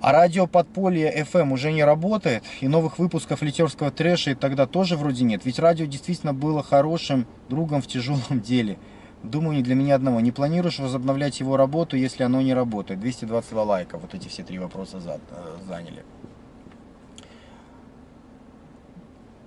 А 0.03 0.11
радио 0.11 0.47
Подполье 0.47 1.23
FM 1.23 1.53
уже 1.53 1.71
не 1.71 1.81
работает, 1.81 2.43
и 2.59 2.67
новых 2.67 2.99
выпусков 2.99 3.41
литерского 3.41 3.89
трэша 3.89 4.31
и 4.31 4.35
тогда 4.35 4.67
тоже 4.67 4.97
вроде 4.97 5.23
нет. 5.23 5.45
Ведь 5.45 5.59
радио 5.59 5.85
действительно 5.85 6.33
было 6.33 6.61
хорошим 6.61 7.25
другом 7.47 7.81
в 7.81 7.87
тяжелом 7.87 8.21
деле. 8.41 8.77
Думаю, 9.23 9.55
не 9.55 9.63
для 9.63 9.75
меня 9.75 9.95
одного. 9.95 10.19
Не 10.19 10.33
планируешь 10.33 10.79
возобновлять 10.79 11.39
его 11.39 11.55
работу, 11.55 11.95
если 11.95 12.23
оно 12.23 12.41
не 12.41 12.53
работает? 12.53 12.99
222 12.99 13.63
лайка. 13.63 13.97
Вот 13.97 14.13
эти 14.13 14.27
все 14.27 14.43
три 14.43 14.59
вопроса 14.59 14.97
э, 15.05 15.19
заняли. 15.65 16.03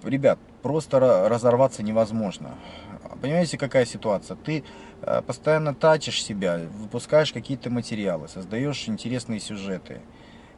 Ребят, 0.04 0.38
просто 0.62 1.28
разорваться 1.28 1.82
невозможно. 1.82 2.54
Понимаете, 3.20 3.58
какая 3.58 3.84
ситуация? 3.84 4.38
Ты 4.38 4.64
э, 5.02 5.20
постоянно 5.20 5.74
тачишь 5.74 6.24
себя, 6.24 6.58
выпускаешь 6.80 7.34
какие-то 7.34 7.68
материалы, 7.68 8.26
создаешь 8.28 8.88
интересные 8.88 9.38
сюжеты 9.38 10.00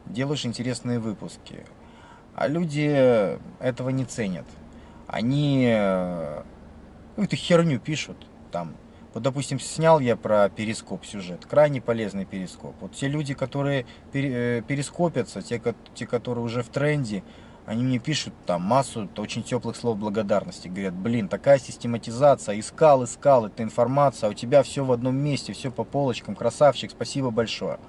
делаешь 0.09 0.45
интересные 0.45 0.99
выпуски. 0.99 1.65
А 2.35 2.47
люди 2.47 3.37
этого 3.59 3.89
не 3.89 4.05
ценят. 4.05 4.45
Они 5.07 5.65
э, 5.67 6.43
какую-то 7.09 7.35
херню 7.35 7.79
пишут 7.79 8.27
там. 8.51 8.75
Вот, 9.13 9.23
допустим, 9.23 9.59
снял 9.59 9.99
я 9.99 10.15
про 10.15 10.49
перископ 10.49 11.03
сюжет, 11.03 11.45
крайне 11.45 11.81
полезный 11.81 12.25
перископ. 12.25 12.75
Вот 12.79 12.93
те 12.93 13.07
люди, 13.07 13.33
которые 13.33 13.85
э, 14.13 14.61
перископятся, 14.67 15.41
те, 15.41 15.61
те, 15.95 16.05
которые 16.05 16.45
уже 16.45 16.61
в 16.61 16.69
тренде, 16.69 17.23
они 17.65 17.83
мне 17.83 17.99
пишут 17.99 18.33
там 18.45 18.61
массу 18.61 19.09
очень 19.17 19.43
теплых 19.43 19.75
слов 19.75 19.97
благодарности. 19.97 20.67
Говорят, 20.67 20.93
блин, 20.93 21.27
такая 21.27 21.59
систематизация, 21.59 22.59
искал, 22.59 23.03
искал 23.03 23.47
эту 23.47 23.63
информацию, 23.63 24.29
а 24.29 24.31
у 24.31 24.33
тебя 24.33 24.63
все 24.63 24.85
в 24.85 24.91
одном 24.91 25.15
месте, 25.17 25.53
все 25.53 25.71
по 25.71 25.83
полочкам, 25.83 26.35
красавчик, 26.35 26.91
спасибо 26.91 27.31
большое. 27.31 27.79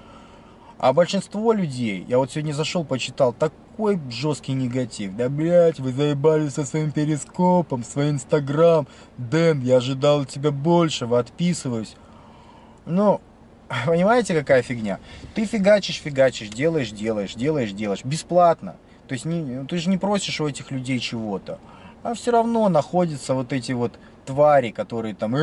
А 0.81 0.95
большинство 0.95 1.53
людей, 1.53 2.07
я 2.09 2.17
вот 2.17 2.33
сегодня 2.33 2.55
зашел, 2.55 2.85
почитал, 2.85 3.35
такой 3.35 4.01
жесткий 4.09 4.55
негатив. 4.55 5.15
Да, 5.15 5.29
блядь, 5.29 5.79
вы 5.79 5.93
заебали 5.93 6.49
со 6.49 6.65
своим 6.65 6.91
перископом, 6.91 7.85
свой 7.85 8.09
инстаграм. 8.09 8.89
Дэн, 9.19 9.61
я 9.61 9.77
ожидал 9.77 10.23
от 10.23 10.31
тебя 10.31 10.51
большего, 10.51 11.19
отписываюсь. 11.19 11.97
Ну, 12.87 13.21
понимаете, 13.87 14.33
какая 14.33 14.63
фигня? 14.63 15.01
Ты 15.35 15.45
фигачишь, 15.45 16.01
фигачишь, 16.01 16.49
делаешь, 16.49 16.93
делаешь, 16.93 17.35
делаешь, 17.35 17.73
делаешь. 17.73 18.03
Бесплатно. 18.03 18.77
То 19.07 19.13
есть 19.13 19.27
не, 19.27 19.67
ты 19.67 19.77
же 19.77 19.91
не 19.91 19.99
просишь 19.99 20.41
у 20.41 20.49
этих 20.49 20.71
людей 20.71 20.99
чего-то. 20.99 21.59
А 22.03 22.15
все 22.15 22.31
равно 22.31 22.71
находятся 22.71 23.35
вот 23.35 23.53
эти 23.53 23.73
вот 23.73 23.99
твари, 24.25 24.71
которые 24.71 25.15
там... 25.15 25.35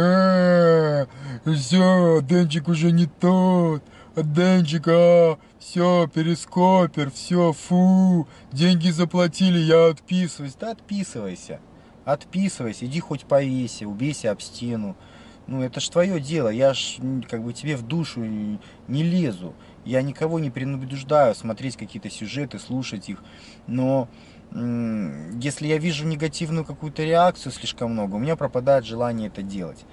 Все, 1.45 2.21
Денчик 2.23 2.67
уже 2.69 2.91
не 2.91 3.05
тот 3.05 3.83
Денчика, 4.23 5.37
все, 5.59 6.07
перископер, 6.11 7.11
все, 7.11 7.53
фу, 7.53 8.27
деньги 8.51 8.89
заплатили, 8.89 9.59
я 9.59 9.89
отписываюсь. 9.89 10.55
Да 10.55 10.71
отписывайся, 10.71 11.59
отписывайся, 12.03 12.87
иди 12.87 12.99
хоть 12.99 13.25
повеси, 13.25 13.85
убейся 13.85 14.31
об 14.31 14.41
стену. 14.41 14.97
Ну, 15.45 15.61
это 15.61 15.79
ж 15.79 15.89
твое 15.89 16.19
дело, 16.19 16.49
я 16.49 16.73
ж 16.73 16.97
как 17.29 17.43
бы 17.43 17.53
тебе 17.53 17.77
в 17.77 17.83
душу 17.83 18.21
не 18.21 19.03
лезу. 19.03 19.53
Я 19.85 20.01
никого 20.01 20.39
не 20.39 20.49
принуждаю 20.49 21.35
смотреть 21.35 21.77
какие-то 21.77 22.09
сюжеты, 22.09 22.57
слушать 22.57 23.09
их. 23.09 23.23
Но 23.67 24.09
если 24.51 25.67
я 25.67 25.77
вижу 25.77 26.07
негативную 26.07 26.65
какую-то 26.65 27.03
реакцию 27.03 27.51
слишком 27.51 27.91
много, 27.91 28.15
у 28.15 28.19
меня 28.19 28.35
пропадает 28.35 28.83
желание 28.83 29.27
это 29.27 29.43
делать. 29.43 29.85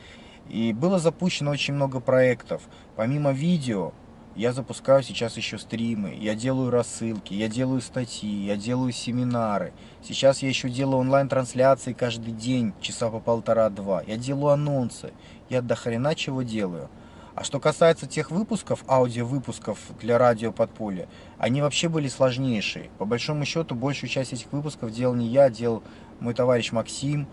И 0.48 0.72
было 0.72 0.98
запущено 0.98 1.50
очень 1.50 1.74
много 1.74 2.00
проектов. 2.00 2.62
Помимо 2.96 3.32
видео, 3.32 3.92
я 4.36 4.52
запускаю 4.52 5.02
сейчас 5.02 5.36
еще 5.36 5.58
стримы, 5.58 6.16
я 6.20 6.34
делаю 6.34 6.70
рассылки, 6.70 7.34
я 7.34 7.48
делаю 7.48 7.80
статьи, 7.80 8.46
я 8.46 8.56
делаю 8.56 8.92
семинары. 8.92 9.72
Сейчас 10.02 10.42
я 10.42 10.48
еще 10.48 10.68
делаю 10.68 10.98
онлайн-трансляции 10.98 11.92
каждый 11.92 12.32
день, 12.32 12.72
часа 12.80 13.10
по 13.10 13.20
полтора-два. 13.20 14.02
Я 14.02 14.16
делаю 14.16 14.48
анонсы, 14.48 15.12
я 15.48 15.62
до 15.62 15.76
хрена 15.76 16.14
чего 16.14 16.42
делаю. 16.42 16.88
А 17.34 17.42
что 17.42 17.58
касается 17.58 18.06
тех 18.06 18.30
выпусков, 18.30 18.84
аудиовыпусков 18.86 19.78
для 20.00 20.18
радио 20.18 20.52
подполья, 20.52 21.08
они 21.38 21.62
вообще 21.62 21.88
были 21.88 22.06
сложнейшие. 22.06 22.90
По 22.98 23.04
большому 23.04 23.44
счету, 23.44 23.74
большую 23.74 24.08
часть 24.08 24.32
этих 24.32 24.52
выпусков 24.52 24.92
делал 24.92 25.14
не 25.14 25.26
я, 25.26 25.50
делал 25.50 25.82
мой 26.20 26.34
товарищ 26.34 26.70
Максим, 26.70 27.26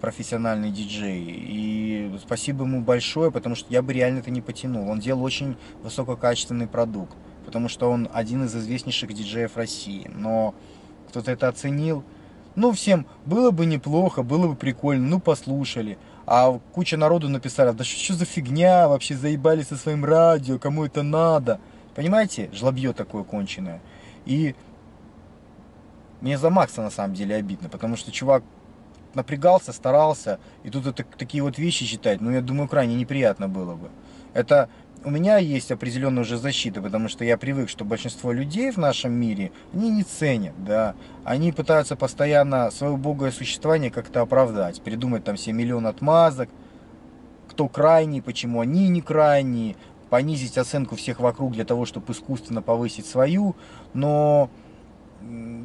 профессиональный 0.00 0.70
диджей. 0.70 1.24
И 1.26 2.18
спасибо 2.22 2.64
ему 2.64 2.80
большое, 2.80 3.30
потому 3.30 3.54
что 3.54 3.72
я 3.72 3.82
бы 3.82 3.92
реально 3.92 4.20
это 4.20 4.30
не 4.30 4.40
потянул. 4.40 4.88
Он 4.88 5.00
делал 5.00 5.22
очень 5.22 5.56
высококачественный 5.82 6.66
продукт, 6.66 7.16
потому 7.44 7.68
что 7.68 7.90
он 7.90 8.08
один 8.12 8.44
из 8.44 8.54
известнейших 8.54 9.12
диджеев 9.12 9.56
России. 9.56 10.10
Но 10.14 10.54
кто-то 11.08 11.32
это 11.32 11.48
оценил. 11.48 12.04
Ну, 12.54 12.70
всем 12.70 13.06
было 13.26 13.50
бы 13.50 13.66
неплохо, 13.66 14.22
было 14.22 14.46
бы 14.46 14.54
прикольно, 14.54 15.08
ну, 15.08 15.20
послушали. 15.20 15.98
А 16.26 16.52
куча 16.72 16.96
народу 16.96 17.28
написали, 17.28 17.72
да 17.72 17.82
что, 17.84 17.98
что 17.98 18.14
за 18.14 18.24
фигня, 18.24 18.88
вообще 18.88 19.16
заебали 19.16 19.62
со 19.62 19.76
своим 19.76 20.04
радио, 20.04 20.58
кому 20.58 20.84
это 20.84 21.02
надо. 21.02 21.58
Понимаете, 21.96 22.48
жлобье 22.52 22.92
такое 22.92 23.24
конченое. 23.24 23.82
И 24.24 24.54
мне 26.20 26.38
за 26.38 26.48
Макса 26.48 26.80
на 26.80 26.90
самом 26.90 27.14
деле 27.14 27.34
обидно, 27.34 27.68
потому 27.68 27.96
что 27.96 28.12
чувак 28.12 28.44
напрягался, 29.14 29.72
старался, 29.72 30.38
и 30.62 30.70
тут 30.70 30.86
это, 30.86 31.04
такие 31.16 31.42
вот 31.42 31.58
вещи 31.58 31.86
читать, 31.86 32.20
ну, 32.20 32.30
я 32.30 32.40
думаю, 32.40 32.68
крайне 32.68 32.94
неприятно 32.94 33.48
было 33.48 33.74
бы. 33.74 33.90
Это 34.32 34.68
у 35.04 35.10
меня 35.10 35.36
есть 35.36 35.70
определенная 35.70 36.22
уже 36.22 36.38
защита, 36.38 36.80
потому 36.80 37.08
что 37.08 37.24
я 37.24 37.36
привык, 37.36 37.68
что 37.68 37.84
большинство 37.84 38.32
людей 38.32 38.70
в 38.70 38.78
нашем 38.78 39.12
мире, 39.12 39.52
они 39.72 39.90
не 39.90 40.02
ценят, 40.02 40.54
да, 40.64 40.94
они 41.24 41.52
пытаются 41.52 41.94
постоянно 41.94 42.70
свое 42.70 42.94
убогое 42.94 43.30
существование 43.30 43.90
как-то 43.90 44.22
оправдать, 44.22 44.80
придумать 44.80 45.24
там 45.24 45.36
все 45.36 45.52
миллион 45.52 45.86
отмазок, 45.86 46.48
кто 47.48 47.68
крайний, 47.68 48.22
почему 48.22 48.60
они 48.60 48.88
не 48.88 49.02
крайние, 49.02 49.76
понизить 50.08 50.58
оценку 50.58 50.96
всех 50.96 51.20
вокруг 51.20 51.52
для 51.52 51.64
того, 51.64 51.84
чтобы 51.84 52.12
искусственно 52.12 52.62
повысить 52.62 53.06
свою, 53.06 53.56
но 53.92 54.48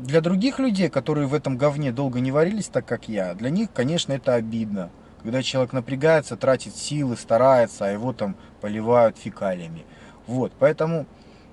для 0.04 0.22
других 0.22 0.60
людей, 0.60 0.90
которые 0.90 1.28
в 1.28 1.34
этом 1.34 1.58
говне 1.58 1.92
долго 1.92 2.20
не 2.20 2.32
варились, 2.32 2.68
так 2.68 2.86
как 2.86 3.10
я, 3.10 3.34
для 3.34 3.50
них, 3.50 3.70
конечно, 3.74 4.14
это 4.14 4.34
обидно. 4.36 4.90
Когда 5.22 5.44
человек 5.44 5.74
напрягается, 5.74 6.38
тратит 6.38 6.76
силы, 6.76 7.18
старается, 7.18 7.86
а 7.86 7.90
его 7.90 8.14
там 8.14 8.36
поливают 8.62 9.18
фекалиями. 9.18 9.86
Вот, 10.28 10.54
поэтому 10.58 11.06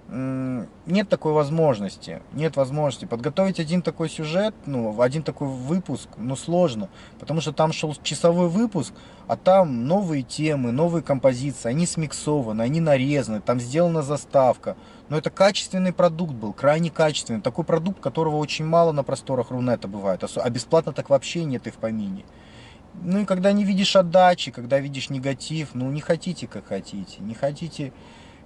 нет 0.09 1.09
такой 1.09 1.33
возможности. 1.33 2.23
Нет 2.33 2.55
возможности. 2.55 3.07
Подготовить 3.07 3.59
один 3.59 3.83
такой 3.83 4.09
сюжет, 4.09 4.55
ну, 4.65 5.01
один 5.03 5.25
такой 5.25 5.49
выпуск, 5.49 6.09
ну, 6.17 6.37
сложно. 6.37 6.89
Потому 7.19 7.41
что 7.41 7.53
там 7.53 7.73
шел 7.73 7.93
часовой 8.05 8.49
выпуск, 8.49 8.95
а 9.27 9.37
там 9.37 9.89
новые 9.89 10.23
темы, 10.23 10.71
новые 10.71 11.03
композиции. 11.03 11.69
Они 11.69 11.87
смиксованы, 11.87 12.63
они 12.63 12.81
нарезаны, 12.81 13.41
там 13.41 13.59
сделана 13.59 14.03
заставка. 14.03 14.77
Но 15.09 15.19
это 15.19 15.31
качественный 15.31 15.93
продукт 15.93 16.35
был, 16.35 16.53
крайне 16.53 16.91
качественный. 16.91 17.41
Такой 17.41 17.65
продукт, 17.65 18.01
которого 18.01 18.37
очень 18.37 18.65
мало 18.65 18.93
на 18.93 19.03
просторах 19.03 19.51
Рунета 19.51 19.89
бывает. 19.89 20.25
А 20.37 20.51
бесплатно 20.51 20.93
так 20.93 21.11
вообще 21.11 21.45
нет 21.45 21.67
и 21.67 21.71
в 21.71 21.77
помине. 21.77 22.25
Ну 23.03 23.21
и 23.21 23.25
когда 23.25 23.53
не 23.53 23.65
видишь 23.65 23.95
отдачи, 23.95 24.51
когда 24.51 24.79
видишь 24.79 25.11
негатив, 25.11 25.71
ну 25.75 25.91
не 25.91 26.01
хотите 26.01 26.47
как 26.47 26.67
хотите, 26.67 27.21
не 27.21 27.35
хотите 27.35 27.93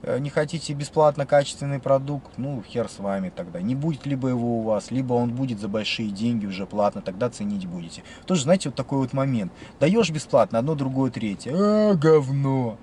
Э, 0.02 0.18
не 0.18 0.30
хотите 0.30 0.72
бесплатно 0.72 1.26
качественный 1.26 1.78
продукт, 1.78 2.32
ну 2.38 2.62
хер 2.62 2.88
с 2.88 2.98
вами 2.98 3.30
тогда. 3.34 3.61
Не 3.61 3.74
будет 3.74 4.06
либо 4.06 4.28
его 4.28 4.58
у 4.58 4.62
вас, 4.62 4.90
либо 4.90 5.14
он 5.14 5.34
будет 5.34 5.61
за 5.61 5.68
большие 5.68 6.11
деньги 6.11 6.46
уже 6.46 6.66
платно, 6.66 7.02
тогда 7.02 7.28
ценить 7.28 7.66
будете. 7.66 8.02
Тоже, 8.26 8.42
знаете, 8.42 8.70
вот 8.70 8.76
такой 8.76 8.98
вот 8.98 9.12
момент. 9.12 9.52
Даешь 9.78 10.11
бесплатно 10.11 10.58
одно, 10.58 10.74
другое, 10.74 11.11
третье. 11.11 11.52
А, 11.54 11.94
говно. 11.94 12.78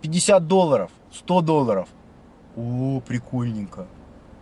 50 0.00 0.46
долларов, 0.46 0.90
100 1.12 1.40
долларов. 1.42 1.88
О, 2.58 3.00
прикольненько. 3.00 3.86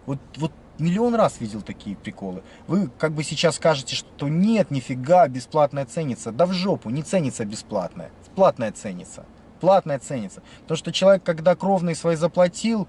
Вот, 0.07 0.19
вот 0.37 0.53
миллион 0.79 1.15
раз 1.15 1.41
видел 1.41 1.63
такие 1.63 1.97
приколы. 1.97 2.43
Вы 2.67 2.89
как 2.99 3.13
бы 3.13 3.23
сейчас 3.23 3.57
скажете, 3.57 3.95
что 3.95 4.29
нет, 4.29 4.71
нифига, 4.71 5.29
бесплатное 5.29 5.85
ценится. 5.85 6.33
Да 6.33 6.47
в 6.47 6.53
жопу, 6.53 6.91
не 6.91 7.03
ценится 7.03 7.45
бесплатное. 7.45 8.11
Платное 8.35 8.73
ценится 8.73 9.25
платное 9.57 9.99
ценится. 9.99 10.43
Потому 10.63 10.77
что 10.77 10.93
человек, 10.93 11.23
когда 11.23 11.55
кровный 11.55 11.95
свои 11.95 12.17
заплатил, 12.17 12.87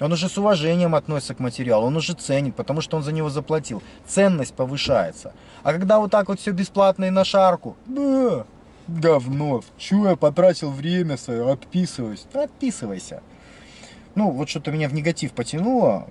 он 0.00 0.12
уже 0.12 0.28
с 0.28 0.36
уважением 0.36 0.94
относится 0.94 1.34
к 1.34 1.38
материалу, 1.38 1.86
он 1.86 1.96
уже 1.96 2.12
ценит, 2.12 2.54
потому 2.54 2.80
что 2.80 2.96
он 2.96 3.02
за 3.02 3.12
него 3.12 3.30
заплатил. 3.30 3.82
Ценность 4.06 4.54
повышается. 4.54 5.32
А 5.62 5.72
когда 5.72 5.98
вот 5.98 6.10
так 6.10 6.28
вот 6.28 6.38
все 6.38 6.52
бесплатно 6.52 7.06
и 7.06 7.10
на 7.10 7.24
шарку, 7.24 7.76
да, 7.86 8.44
говно, 8.88 9.62
чё 9.78 10.10
я 10.10 10.16
потратил 10.16 10.70
время 10.70 11.16
свое, 11.16 11.50
отписываюсь. 11.50 12.26
Отписывайся. 12.34 13.22
Ну, 14.16 14.30
вот 14.30 14.48
что-то 14.48 14.72
меня 14.72 14.88
в 14.88 14.94
негатив 14.94 15.32
потянуло. 15.32 16.08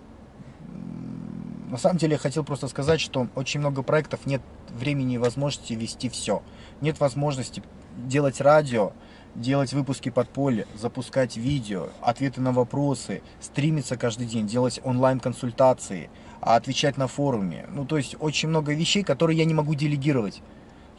На 1.71 1.77
самом 1.77 1.97
деле 1.97 2.13
я 2.13 2.19
хотел 2.19 2.43
просто 2.43 2.67
сказать, 2.67 3.01
что 3.01 3.27
очень 3.33 3.59
много 3.59 3.81
проектов 3.81 4.27
нет 4.27 4.43
времени 4.69 5.15
и 5.15 5.17
возможности 5.17 5.73
вести 5.73 6.07
все. 6.09 6.43
Нет 6.81 6.99
возможности 6.99 7.63
делать 7.97 8.41
радио, 8.41 8.93
делать 9.33 9.73
выпуски 9.73 10.09
подполья, 10.09 10.67
запускать 10.75 11.35
видео, 11.35 11.89
ответы 11.99 12.41
на 12.41 12.51
вопросы, 12.51 13.23
стримиться 13.41 13.97
каждый 13.97 14.27
день, 14.27 14.45
делать 14.45 14.79
онлайн-консультации, 14.83 16.11
а 16.41 16.57
отвечать 16.57 16.97
на 16.97 17.07
форуме. 17.07 17.65
Ну, 17.71 17.85
то 17.85 17.97
есть 17.97 18.15
очень 18.19 18.49
много 18.49 18.71
вещей, 18.75 19.01
которые 19.01 19.39
я 19.39 19.45
не 19.45 19.55
могу 19.55 19.73
делегировать. 19.73 20.43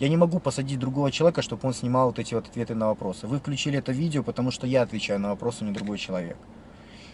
Я 0.00 0.09
не 0.09 0.16
могу 0.16 0.40
посадить 0.40 0.80
другого 0.80 1.12
человека, 1.12 1.40
чтобы 1.40 1.68
он 1.68 1.72
снимал 1.72 2.09
вот 2.09 2.18
эти 2.18 2.34
вот 2.34 2.48
ответы 2.48 2.74
на 2.74 2.88
вопросы. 2.88 3.28
Вы 3.28 3.38
включили 3.38 3.78
это 3.78 3.92
видео, 3.92 4.24
потому 4.24 4.50
что 4.50 4.66
я 4.66 4.82
отвечаю 4.82 5.20
на 5.20 5.28
вопросы, 5.28 5.62
а 5.62 5.64
не 5.66 5.70
другой 5.70 5.98
человек. 5.98 6.36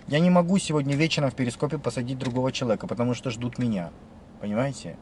Я 0.08 0.18
не 0.18 0.30
могу 0.30 0.58
сегодня 0.58 0.96
вечером 0.96 1.30
в 1.30 1.34
перископе 1.34 1.78
посадить 1.78 2.18
другого 2.18 2.52
человека, 2.52 2.86
потому 2.86 3.14
что 3.14 3.30
ждут 3.30 3.58
меня. 3.58 3.90
Понимаете? 4.40 4.96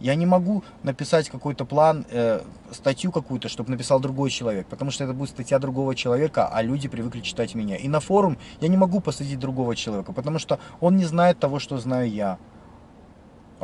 Я 0.00 0.14
не 0.16 0.26
могу 0.26 0.64
написать 0.82 1.30
какой-то 1.30 1.64
план, 1.64 2.04
э, 2.10 2.40
статью 2.72 3.12
какую-то, 3.12 3.48
чтобы 3.48 3.70
написал 3.70 4.00
другой 4.00 4.30
человек, 4.30 4.66
потому 4.66 4.90
что 4.90 5.04
это 5.04 5.12
будет 5.12 5.30
статья 5.30 5.58
другого 5.58 5.94
человека, 5.94 6.48
а 6.48 6.62
люди 6.62 6.88
привыкли 6.88 7.20
читать 7.20 7.54
меня. 7.54 7.76
И 7.76 7.88
на 7.88 8.00
форум 8.00 8.36
я 8.60 8.68
не 8.68 8.76
могу 8.76 9.00
посадить 9.00 9.38
другого 9.38 9.76
человека, 9.76 10.12
потому 10.12 10.38
что 10.38 10.58
он 10.80 10.96
не 10.96 11.04
знает 11.04 11.38
того, 11.38 11.58
что 11.58 11.78
знаю 11.78 12.10
я. 12.10 12.38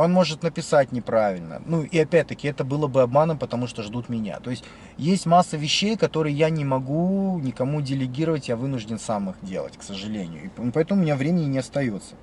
Он 0.01 0.15
может 0.15 0.43
написать 0.43 0.93
неправильно. 0.93 1.61
Ну 1.67 1.83
и 1.83 1.99
опять-таки 1.99 2.49
это 2.49 2.65
было 2.65 2.87
бы 2.87 3.03
обманом, 3.03 3.39
потому 3.39 3.67
что 3.67 3.83
ждут 3.83 4.09
меня. 4.09 4.41
То 4.41 4.49
есть 4.51 4.65
есть 4.97 5.27
масса 5.27 5.59
вещей, 5.59 5.95
которые 5.99 6.35
я 6.35 6.49
не 6.49 6.65
могу 6.65 7.39
никому 7.39 7.83
делегировать, 7.83 8.49
я 8.49 8.57
вынужден 8.57 8.99
сам 8.99 9.29
их 9.29 9.37
делать, 9.43 9.77
к 9.77 9.83
сожалению. 9.83 10.45
И 10.47 10.71
поэтому 10.71 11.03
у 11.03 11.05
меня 11.05 11.17
времени 11.17 11.45
не 11.45 11.59
остается. 11.59 12.15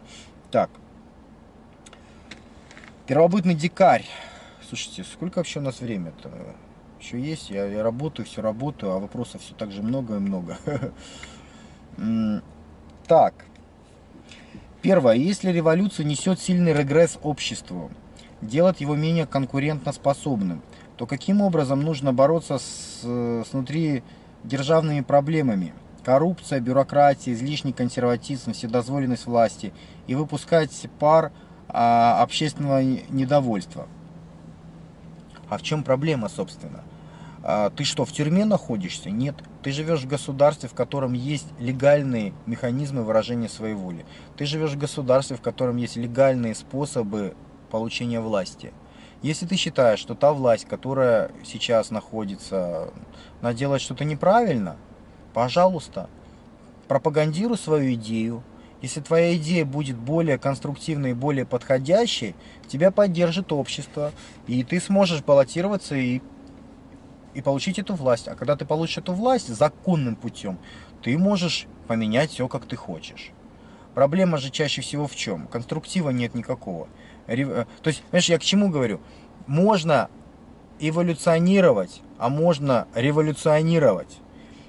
Так. 0.50 0.72
Первобытный 3.06 3.54
дикарь. 3.54 4.08
Слушайте, 4.68 5.04
сколько 5.04 5.38
вообще 5.38 5.60
у 5.60 5.64
нас 5.64 5.80
время-то? 5.80 6.32
Еще 7.00 7.22
есть, 7.22 7.52
я, 7.52 7.68
я 7.68 7.84
работаю, 7.84 8.26
все 8.26 8.42
работаю, 8.42 8.94
а 8.94 9.00
вопросов 9.00 9.44
все 9.44 9.54
так 9.54 9.72
же 9.72 9.84
много 9.84 10.16
и 10.16 10.20
много. 10.20 10.58
Так. 13.08 13.47
Первое. 14.88 15.16
Если 15.16 15.52
революция 15.52 16.06
несет 16.06 16.40
сильный 16.40 16.72
регресс 16.72 17.20
обществу, 17.22 17.92
делать 18.42 18.80
его 18.80 18.96
менее 18.96 19.26
конкурентоспособным, 19.26 20.62
то 20.96 21.06
каким 21.06 21.42
образом 21.42 21.82
нужно 21.82 22.14
бороться 22.14 22.58
с, 22.58 23.02
с 23.04 23.52
внутри 23.52 24.02
державными 24.46 25.02
проблемами? 25.02 25.74
Коррупция, 26.06 26.62
бюрократия, 26.62 27.34
излишний 27.34 27.74
консерватизм, 27.74 28.54
вседозволенность 28.54 29.26
власти 29.26 29.74
и 30.08 30.16
выпускать 30.16 30.72
пар– 31.00 31.34
а, 31.70 32.22
общественного 32.24 32.82
недовольства. 32.82 33.88
А 35.50 35.58
в 35.58 35.64
чем 35.64 35.84
проблема, 35.84 36.30
собственно? 36.30 36.84
А, 37.50 37.70
ты 37.70 37.86
что, 37.86 38.04
в 38.04 38.12
тюрьме 38.12 38.44
находишься? 38.44 39.10
Нет. 39.10 39.36
Ты 39.64 39.72
живешь 39.72 40.02
в 40.02 40.08
государстве, 40.08 40.68
в 40.68 40.74
котором 40.74 41.14
есть 41.14 41.48
легальные 41.60 42.34
механизмы 42.46 43.04
выражения 43.04 43.48
своей 43.48 43.74
воли. 43.74 44.06
Ты 44.36 44.46
живешь 44.46 44.74
в 44.74 44.78
государстве, 44.78 45.38
в 45.38 45.42
котором 45.42 45.78
есть 45.78 45.96
легальные 45.96 46.56
способы 46.56 47.36
получения 47.72 48.20
власти. 48.20 48.74
Если 49.22 49.46
ты 49.46 49.56
считаешь, 49.56 50.00
что 50.00 50.14
та 50.14 50.34
власть, 50.34 50.66
которая 50.66 51.32
сейчас 51.46 51.90
находится, 51.90 52.92
она 53.40 53.54
делает 53.54 53.82
что-то 53.82 54.04
неправильно, 54.04 54.76
пожалуйста, 55.34 56.10
пропагандируй 56.90 57.58
свою 57.58 57.94
идею, 57.94 58.44
если 58.82 59.00
твоя 59.00 59.36
идея 59.38 59.64
будет 59.64 59.98
более 59.98 60.38
конструктивной 60.38 61.12
и 61.12 61.14
более 61.14 61.46
подходящей, 61.46 62.36
тебя 62.68 62.92
поддержит 62.92 63.54
общество, 63.54 64.12
и 64.48 64.66
ты 64.66 64.82
сможешь 64.82 65.24
баллотироваться 65.24 65.96
и, 65.96 66.22
и 67.38 67.42
получить 67.42 67.78
эту 67.78 67.94
власть. 67.94 68.28
А 68.28 68.36
когда 68.36 68.56
ты 68.56 68.66
получишь 68.66 68.98
эту 68.98 69.14
власть 69.14 69.48
законным 69.48 70.16
путем, 70.16 70.58
ты 71.04 71.16
можешь 71.20 71.68
поменять 71.88 72.32
все, 72.32 72.48
как 72.48 72.66
ты 72.66 72.76
хочешь. 72.76 73.32
Проблема 73.94 74.40
же 74.40 74.50
чаще 74.50 74.82
всего 74.82 75.08
в 75.08 75.16
чем? 75.16 75.46
Конструктива 75.46 76.10
нет 76.10 76.34
никакого. 76.34 76.88
Э, 77.28 77.36
то 77.84 77.88
есть, 77.90 78.02
понимаешь, 78.10 78.30
я 78.30 78.40
к 78.40 78.42
чему 78.42 78.70
говорю? 78.70 79.00
Можно 79.46 80.10
эволюционировать, 80.80 82.02
а 82.18 82.30
можно 82.30 82.88
революционировать. 82.96 84.18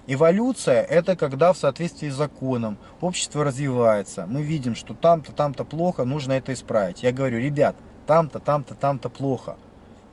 Эволюция– 0.07 0.83
это 0.91 1.17
когда 1.17 1.55
в 1.55 1.59
соответствии 1.59 2.11
с 2.11 2.15
законом 2.15 2.77
общество 3.01 3.45
развивается. 3.45 4.27
Мы 4.27 4.43
видим, 4.43 4.75
что 4.75 4.93
там-то, 4.93 5.33
там-то 5.33 5.65
плохо, 5.65 6.05
нужно 6.05 6.33
это 6.33 6.53
исправить. 6.53 7.03
Я 7.03 7.13
говорю, 7.13 7.39
ребят, 7.39 7.77
там-то, 8.07 8.41
там-то, 8.41 8.75
там-то 8.75 9.09
плохо. 9.09 9.57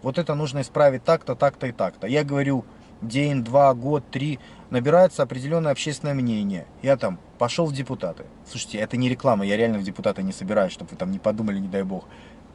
Вот 0.05 0.19
это 0.19 0.35
нужно 0.35 0.61
исправить 0.61 1.03
так-то, 1.03 1.33
так-то 1.33 1.65
и 1.65 1.71
так-то. 1.71 2.05
Я 2.05 2.23
говорю, 2.23 2.63
день, 3.01 3.43
два, 3.43 3.73
год, 3.73 4.03
три, 4.11 4.39
набирается 4.69 5.23
определенное 5.23 5.71
общественное 5.71 6.13
мнение. 6.13 6.67
Я 6.83 6.95
там 6.95 7.17
пошел 7.39 7.65
в 7.65 7.73
депутаты. 7.73 8.25
Слушайте, 8.47 8.77
это 8.77 8.97
не 8.97 9.09
реклама, 9.09 9.47
я 9.47 9.57
реально 9.57 9.79
в 9.79 9.83
депутаты 9.83 10.21
не 10.21 10.31
собираюсь, 10.31 10.71
чтобы 10.71 10.91
вы 10.91 10.97
там 10.97 11.09
не 11.09 11.17
подумали, 11.17 11.57
не 11.57 11.67
дай 11.67 11.81
бог. 11.81 12.05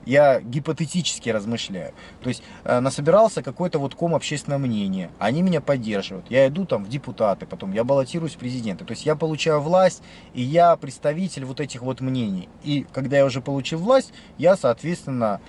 Я 0.06 0.40
гипотетически 0.40 1.28
размышляю. 1.30 1.92
То 2.22 2.28
есть 2.28 2.44
э, 2.62 2.78
насобирался 2.78 3.42
какой-то 3.42 3.80
вот 3.80 3.96
ком 3.96 4.14
общественного 4.14 4.60
мнения. 4.60 5.10
Они 5.18 5.42
меня 5.42 5.60
поддерживают. 5.60 6.30
Я 6.30 6.46
иду 6.46 6.66
там 6.66 6.84
в 6.84 6.88
депутаты, 6.88 7.46
потом 7.46 7.72
я 7.72 7.82
баллотируюсь 7.82 8.36
в 8.36 8.38
президенты. 8.38 8.84
То 8.84 8.92
есть 8.92 9.04
я 9.04 9.16
получаю 9.16 9.60
власть, 9.60 10.04
и 10.34 10.40
я 10.40 10.76
представитель 10.76 11.46
вот 11.46 11.58
этих 11.58 11.82
вот 11.82 12.00
мнений. 12.00 12.48
И 12.62 12.86
когда 12.92 13.16
я 13.16 13.24
уже 13.24 13.40
получил 13.40 13.80
власть, 13.80 14.12
я, 14.38 14.56
соответственно, 14.56 15.40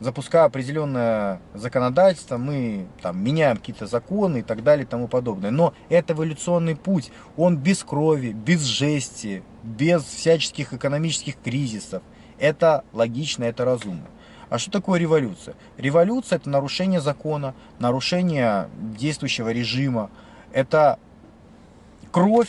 запускаю 0.00 0.46
определенное 0.46 1.40
законодательство, 1.54 2.36
мы 2.36 2.86
там 3.02 3.22
меняем 3.22 3.56
какие-то 3.56 3.86
законы 3.86 4.38
и 4.38 4.42
так 4.42 4.62
далее 4.62 4.84
и 4.84 4.88
тому 4.88 5.08
подобное. 5.08 5.50
Но 5.50 5.74
это 5.88 6.12
эволюционный 6.12 6.76
путь, 6.76 7.10
он 7.36 7.56
без 7.56 7.82
крови, 7.82 8.30
без 8.30 8.62
жести, 8.62 9.42
без 9.62 10.04
всяческих 10.04 10.72
экономических 10.72 11.36
кризисов. 11.36 12.02
Это 12.38 12.84
логично, 12.92 13.44
это 13.44 13.64
разумно. 13.64 14.06
А 14.48 14.58
что 14.58 14.70
такое 14.70 14.98
революция? 14.98 15.54
Революция– 15.76 16.36
это 16.38 16.48
нарушение 16.48 17.00
закона, 17.00 17.54
нарушение 17.78 18.68
действующего 18.78 19.50
режима. 19.50 20.10
Это 20.52 20.98
кровь, 22.10 22.48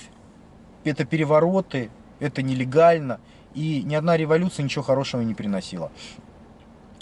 это 0.85 1.03
перевороты, 1.03 1.89
это 2.19 2.41
нелегально. 2.41 3.19
И 3.53 3.81
ни 3.83 3.95
одна 3.95 4.15
революция 4.15 4.63
ничего 4.63 4.83
хорошего 4.83 5.21
не 5.21 5.33
приносила. 5.33 5.91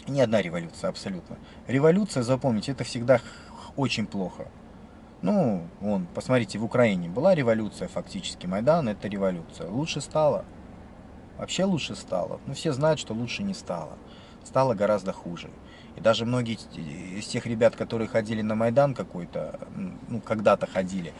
Ни 0.08 0.22
одна 0.22 0.42
революция, 0.42 0.90
абсолютно. 0.90 1.38
Революция, 1.68 2.24
запомните, 2.24 2.72
это 2.72 2.84
всегда 2.84 3.20
очень 3.76 4.08
плохо. 4.08 4.48
Ну, 5.22 5.68
вон, 5.82 6.08
посмотрите, 6.14 6.60
в 6.60 6.64
Украине 6.64 7.10
была 7.10 7.36
революция 7.36 7.88
фактически. 7.88 8.46
Майдан 8.46 8.88
это 8.88 9.08
революция. 9.08 9.70
Лучше 9.70 10.00
стало? 10.00 10.46
Вообще 11.38 11.66
лучше 11.66 11.96
стало. 11.96 12.40
Ну, 12.46 12.54
все 12.54 12.72
знают, 12.72 13.00
что 13.00 13.14
лучше 13.14 13.44
не 13.44 13.54
стало. 13.54 13.98
Стало 14.44 14.76
гораздо 14.76 15.12
хуже. 15.12 15.50
И 15.96 16.02
даже 16.02 16.26
многие 16.26 16.58
из 17.18 17.26
тех 17.28 17.46
ребят, 17.46 17.76
которые 17.76 18.08
ходили 18.08 18.42
на 18.42 18.56
Майдан 18.56 18.94
какой-то, 18.94 19.60
ну, 20.08 20.22
когда-то 20.22 20.68
ходили, 20.68 21.14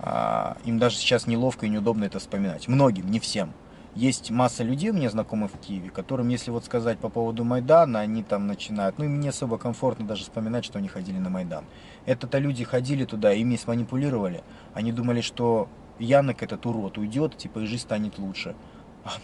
а, 0.00 0.56
им 0.64 0.78
даже 0.78 0.96
сейчас 0.96 1.26
неловко 1.26 1.66
и 1.66 1.68
неудобно 1.68 2.04
это 2.04 2.18
вспоминать. 2.18 2.68
Многим, 2.68 3.10
не 3.10 3.20
всем. 3.20 3.52
Есть 3.94 4.30
масса 4.30 4.62
людей, 4.62 4.92
мне 4.92 5.10
знакомых 5.10 5.50
в 5.50 5.58
Киеве, 5.58 5.90
которым, 5.90 6.28
если 6.28 6.50
вот 6.50 6.64
сказать 6.64 6.98
по 6.98 7.08
поводу 7.08 7.42
Майдана, 7.44 8.00
они 8.00 8.22
там 8.22 8.46
начинают, 8.46 8.98
ну, 8.98 9.06
им 9.06 9.18
не 9.18 9.28
особо 9.28 9.58
комфортно 9.58 10.06
даже 10.06 10.22
вспоминать, 10.22 10.64
что 10.64 10.78
они 10.78 10.88
ходили 10.88 11.18
на 11.18 11.30
Майдан. 11.30 11.64
Это-то 12.06 12.38
люди 12.38 12.64
ходили 12.64 13.04
туда, 13.04 13.32
ими 13.32 13.56
сманипулировали. 13.56 14.44
Они 14.74 14.92
думали, 14.92 15.20
что 15.20 15.68
Янок 15.98 16.42
этот 16.42 16.64
урод 16.66 16.98
уйдет, 16.98 17.36
типа, 17.36 17.60
и 17.60 17.66
жизнь 17.66 17.82
станет 17.82 18.18
лучше. 18.18 18.54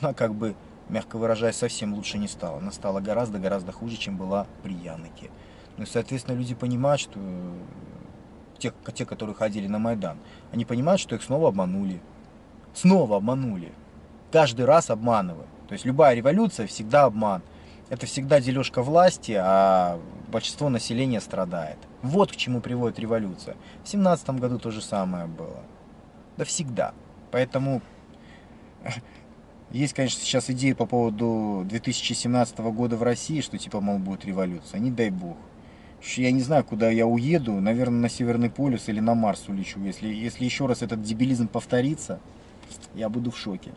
Она 0.00 0.12
как 0.12 0.34
бы, 0.34 0.56
мягко 0.88 1.18
выражаясь, 1.18 1.56
совсем 1.56 1.94
лучше 1.94 2.18
не 2.18 2.26
стала. 2.26 2.58
Она 2.58 2.72
стала 2.72 3.00
гораздо-гораздо 3.00 3.70
хуже, 3.70 3.96
чем 3.96 4.16
была 4.16 4.46
при 4.62 4.74
Яноке. 4.74 5.30
Ну 5.76 5.84
и, 5.84 5.86
соответственно, 5.86 6.36
люди 6.36 6.54
понимают, 6.54 7.00
что 7.00 7.20
те, 8.58 8.72
те, 8.94 9.04
которые 9.04 9.34
ходили 9.34 9.66
на 9.66 9.78
Майдан, 9.78 10.18
они 10.52 10.64
понимают, 10.64 11.00
что 11.00 11.14
их 11.14 11.22
снова 11.22 11.48
обманули. 11.48 12.00
Снова 12.72 13.18
обманули. 13.18 13.72
Каждый 14.34 14.66
раз 14.66 14.90
обманывают. 14.90 15.46
То 15.68 15.74
есть 15.74 15.84
любая 15.84 16.12
революция 16.12 16.66
всегда 16.66 17.04
обман. 17.04 17.40
Это 17.88 18.06
всегда 18.06 18.40
дележка 18.40 18.82
власти, 18.82 19.30
а 19.40 20.00
большинство 20.26 20.68
населения 20.68 21.20
страдает. 21.20 21.78
Вот 22.02 22.32
к 22.32 22.34
чему 22.34 22.60
приводит 22.60 22.98
революция. 22.98 23.56
В 23.84 23.88
семнадцатом 23.88 24.38
году 24.38 24.58
то 24.58 24.72
же 24.72 24.82
самое 24.82 25.26
было. 25.26 25.62
Да 26.36 26.44
всегда. 26.44 26.94
Поэтому 27.30 27.80
есть, 29.70 29.94
конечно, 29.94 30.20
сейчас 30.20 30.50
идеи 30.50 30.72
по 30.72 30.86
поводу 30.86 31.64
2017 31.66 32.58
года 32.58 32.96
в 32.96 33.04
России, 33.04 33.40
что 33.40 33.56
типа, 33.56 33.80
мол, 33.80 34.00
будет 34.00 34.24
революция. 34.24 34.80
Не 34.80 34.90
дай 34.90 35.10
бог. 35.10 35.36
Я 36.16 36.32
не 36.32 36.40
знаю, 36.40 36.64
куда 36.64 36.90
я 36.90 37.06
уеду. 37.06 37.52
Наверное, 37.52 38.00
на 38.00 38.08
Северный 38.08 38.50
полюс 38.50 38.88
или 38.88 38.98
на 38.98 39.14
Марс 39.14 39.44
улечу. 39.48 39.78
Если, 39.78 40.08
если 40.08 40.44
еще 40.44 40.66
раз 40.66 40.82
этот 40.82 41.02
дебилизм 41.02 41.46
повторится, 41.46 42.18
я 42.96 43.08
буду 43.08 43.30
в 43.30 43.38
шоке. 43.38 43.70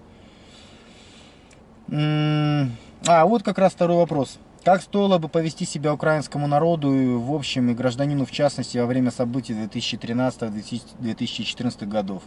А, 1.90 3.26
вот 3.26 3.44
как 3.44 3.58
раз 3.58 3.74
второй 3.74 3.98
вопрос. 3.98 4.40
Как 4.64 4.82
стоило 4.82 5.18
бы 5.18 5.28
повести 5.30 5.66
себя 5.66 5.94
украинскому 5.94 6.48
народу, 6.48 7.20
в 7.20 7.34
общем, 7.34 7.70
и 7.70 7.74
гражданину 7.74 8.26
в 8.26 8.32
частности, 8.32 8.78
во 8.78 8.86
время 8.86 9.12
событий 9.12 9.54
2013-2014 9.54 11.86
годов? 11.86 12.24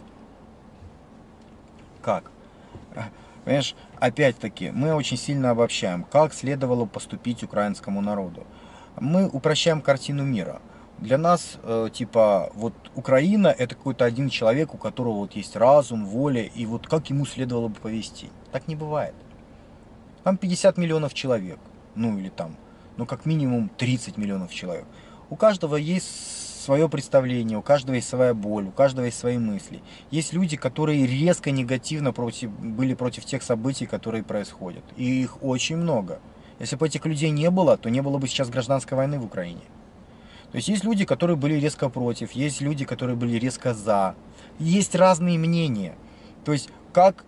Как? 2.01 2.31
Понимаешь, 3.45 3.75
опять-таки, 3.99 4.71
мы 4.71 4.93
очень 4.93 5.17
сильно 5.17 5.51
обобщаем, 5.51 6.03
как 6.03 6.33
следовало 6.33 6.85
поступить 6.85 7.43
украинскому 7.43 8.01
народу 8.01 8.45
мы 8.99 9.27
упрощаем 9.27 9.81
картину 9.81 10.23
мира. 10.23 10.61
Для 10.99 11.17
нас, 11.17 11.57
э, 11.63 11.89
типа, 11.91 12.51
вот 12.53 12.73
Украина 12.95 13.47
это 13.47 13.75
какой-то 13.75 14.05
один 14.05 14.29
человек, 14.29 14.73
у 14.73 14.77
которого 14.77 15.19
вот 15.19 15.33
есть 15.33 15.55
разум, 15.55 16.05
воля, 16.05 16.43
и 16.43 16.65
вот 16.65 16.87
как 16.87 17.09
ему 17.09 17.25
следовало 17.25 17.69
бы 17.69 17.75
повести. 17.75 18.29
Так 18.51 18.67
не 18.67 18.75
бывает. 18.75 19.15
Там 20.23 20.37
50 20.37 20.77
миллионов 20.77 21.13
человек, 21.13 21.59
ну 21.95 22.17
или 22.17 22.29
там, 22.29 22.55
ну 22.97 23.05
как 23.05 23.25
минимум 23.25 23.69
30 23.77 24.17
миллионов 24.17 24.53
человек. 24.53 24.85
У 25.29 25.35
каждого 25.35 25.77
есть 25.77 26.61
свое 26.61 26.87
представление, 26.87 27.57
у 27.57 27.61
каждого 27.61 27.95
есть 27.95 28.07
своя 28.07 28.33
боль, 28.33 28.67
у 28.67 28.71
каждого 28.71 29.05
есть 29.05 29.17
свои 29.17 29.37
мысли. 29.37 29.81
Есть 30.11 30.33
люди, 30.33 30.57
которые 30.57 31.07
резко 31.07 31.49
негативно 31.49 32.13
против, 32.13 32.51
были 32.51 32.93
против 32.93 33.25
тех 33.25 33.41
событий, 33.41 33.87
которые 33.87 34.23
происходят. 34.23 34.83
И 34.95 35.23
их 35.23 35.43
очень 35.43 35.77
много. 35.77 36.19
Если 36.59 36.75
бы 36.75 36.85
этих 36.85 37.05
людей 37.05 37.31
не 37.31 37.49
было, 37.49 37.77
то 37.77 37.89
не 37.89 38.01
было 38.01 38.19
бы 38.19 38.27
сейчас 38.27 38.49
гражданской 38.49 38.95
войны 38.95 39.19
в 39.19 39.25
Украине. 39.25 39.61
То 40.51 40.57
есть 40.57 40.67
есть 40.67 40.83
люди, 40.83 41.05
которые 41.05 41.37
были 41.37 41.55
резко 41.55 41.89
против, 41.89 42.33
есть 42.33 42.61
люди, 42.61 42.85
которые 42.85 43.15
были 43.15 43.37
резко 43.37 43.73
за. 43.73 44.15
Есть 44.59 44.93
разные 44.95 45.39
мнения. 45.39 45.95
То 46.45 46.51
есть 46.51 46.69
как 46.93 47.25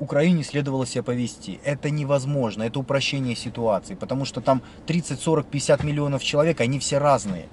Украине 0.00 0.44
следовало 0.44 0.86
себя 0.86 1.02
повести. 1.02 1.60
Это 1.64 1.90
невозможно, 1.90 2.62
это 2.62 2.78
упрощение 2.78 3.36
ситуации, 3.36 3.94
потому 3.94 4.24
что 4.24 4.40
там 4.40 4.62
30, 4.86 5.20
40, 5.20 5.46
50 5.46 5.84
миллионов 5.84 6.22
человек, 6.22 6.60
они 6.60 6.78
все 6.78 6.98
разные. 6.98 7.46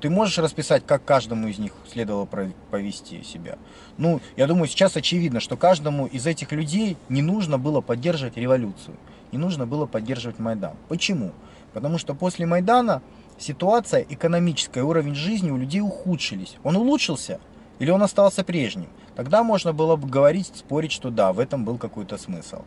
Ты 0.00 0.10
можешь 0.10 0.38
расписать, 0.38 0.84
как 0.84 1.04
каждому 1.04 1.48
из 1.48 1.58
них 1.58 1.72
следовало 1.90 2.28
повести 2.70 3.22
себя? 3.22 3.56
Ну, 3.96 4.20
я 4.36 4.46
думаю, 4.46 4.68
сейчас 4.68 4.96
очевидно, 4.96 5.40
что 5.40 5.56
каждому 5.56 6.06
из 6.06 6.26
этих 6.26 6.52
людей 6.52 6.98
не 7.08 7.22
нужно 7.22 7.58
было 7.58 7.80
поддерживать 7.80 8.36
революцию 8.36 8.96
не 9.34 9.38
нужно 9.38 9.66
было 9.66 9.86
поддерживать 9.86 10.38
Майдан. 10.38 10.76
Почему? 10.88 11.32
Потому 11.72 11.98
что 11.98 12.14
после 12.14 12.46
Майдана 12.46 13.02
ситуация 13.36 14.06
экономическая, 14.08 14.84
уровень 14.84 15.16
жизни 15.16 15.50
у 15.50 15.56
людей 15.56 15.80
ухудшились. 15.80 16.56
Он 16.62 16.76
улучшился 16.76 17.40
или 17.78 17.90
он 17.90 18.02
остался 18.02 18.44
прежним? 18.44 18.88
Тогда 19.16 19.42
можно 19.42 19.72
было 19.72 19.96
бы 19.96 20.08
говорить, 20.08 20.52
спорить, 20.54 20.92
что 20.92 21.10
да, 21.10 21.32
в 21.32 21.38
этом 21.38 21.64
был 21.64 21.78
какой-то 21.78 22.18
смысл. 22.18 22.62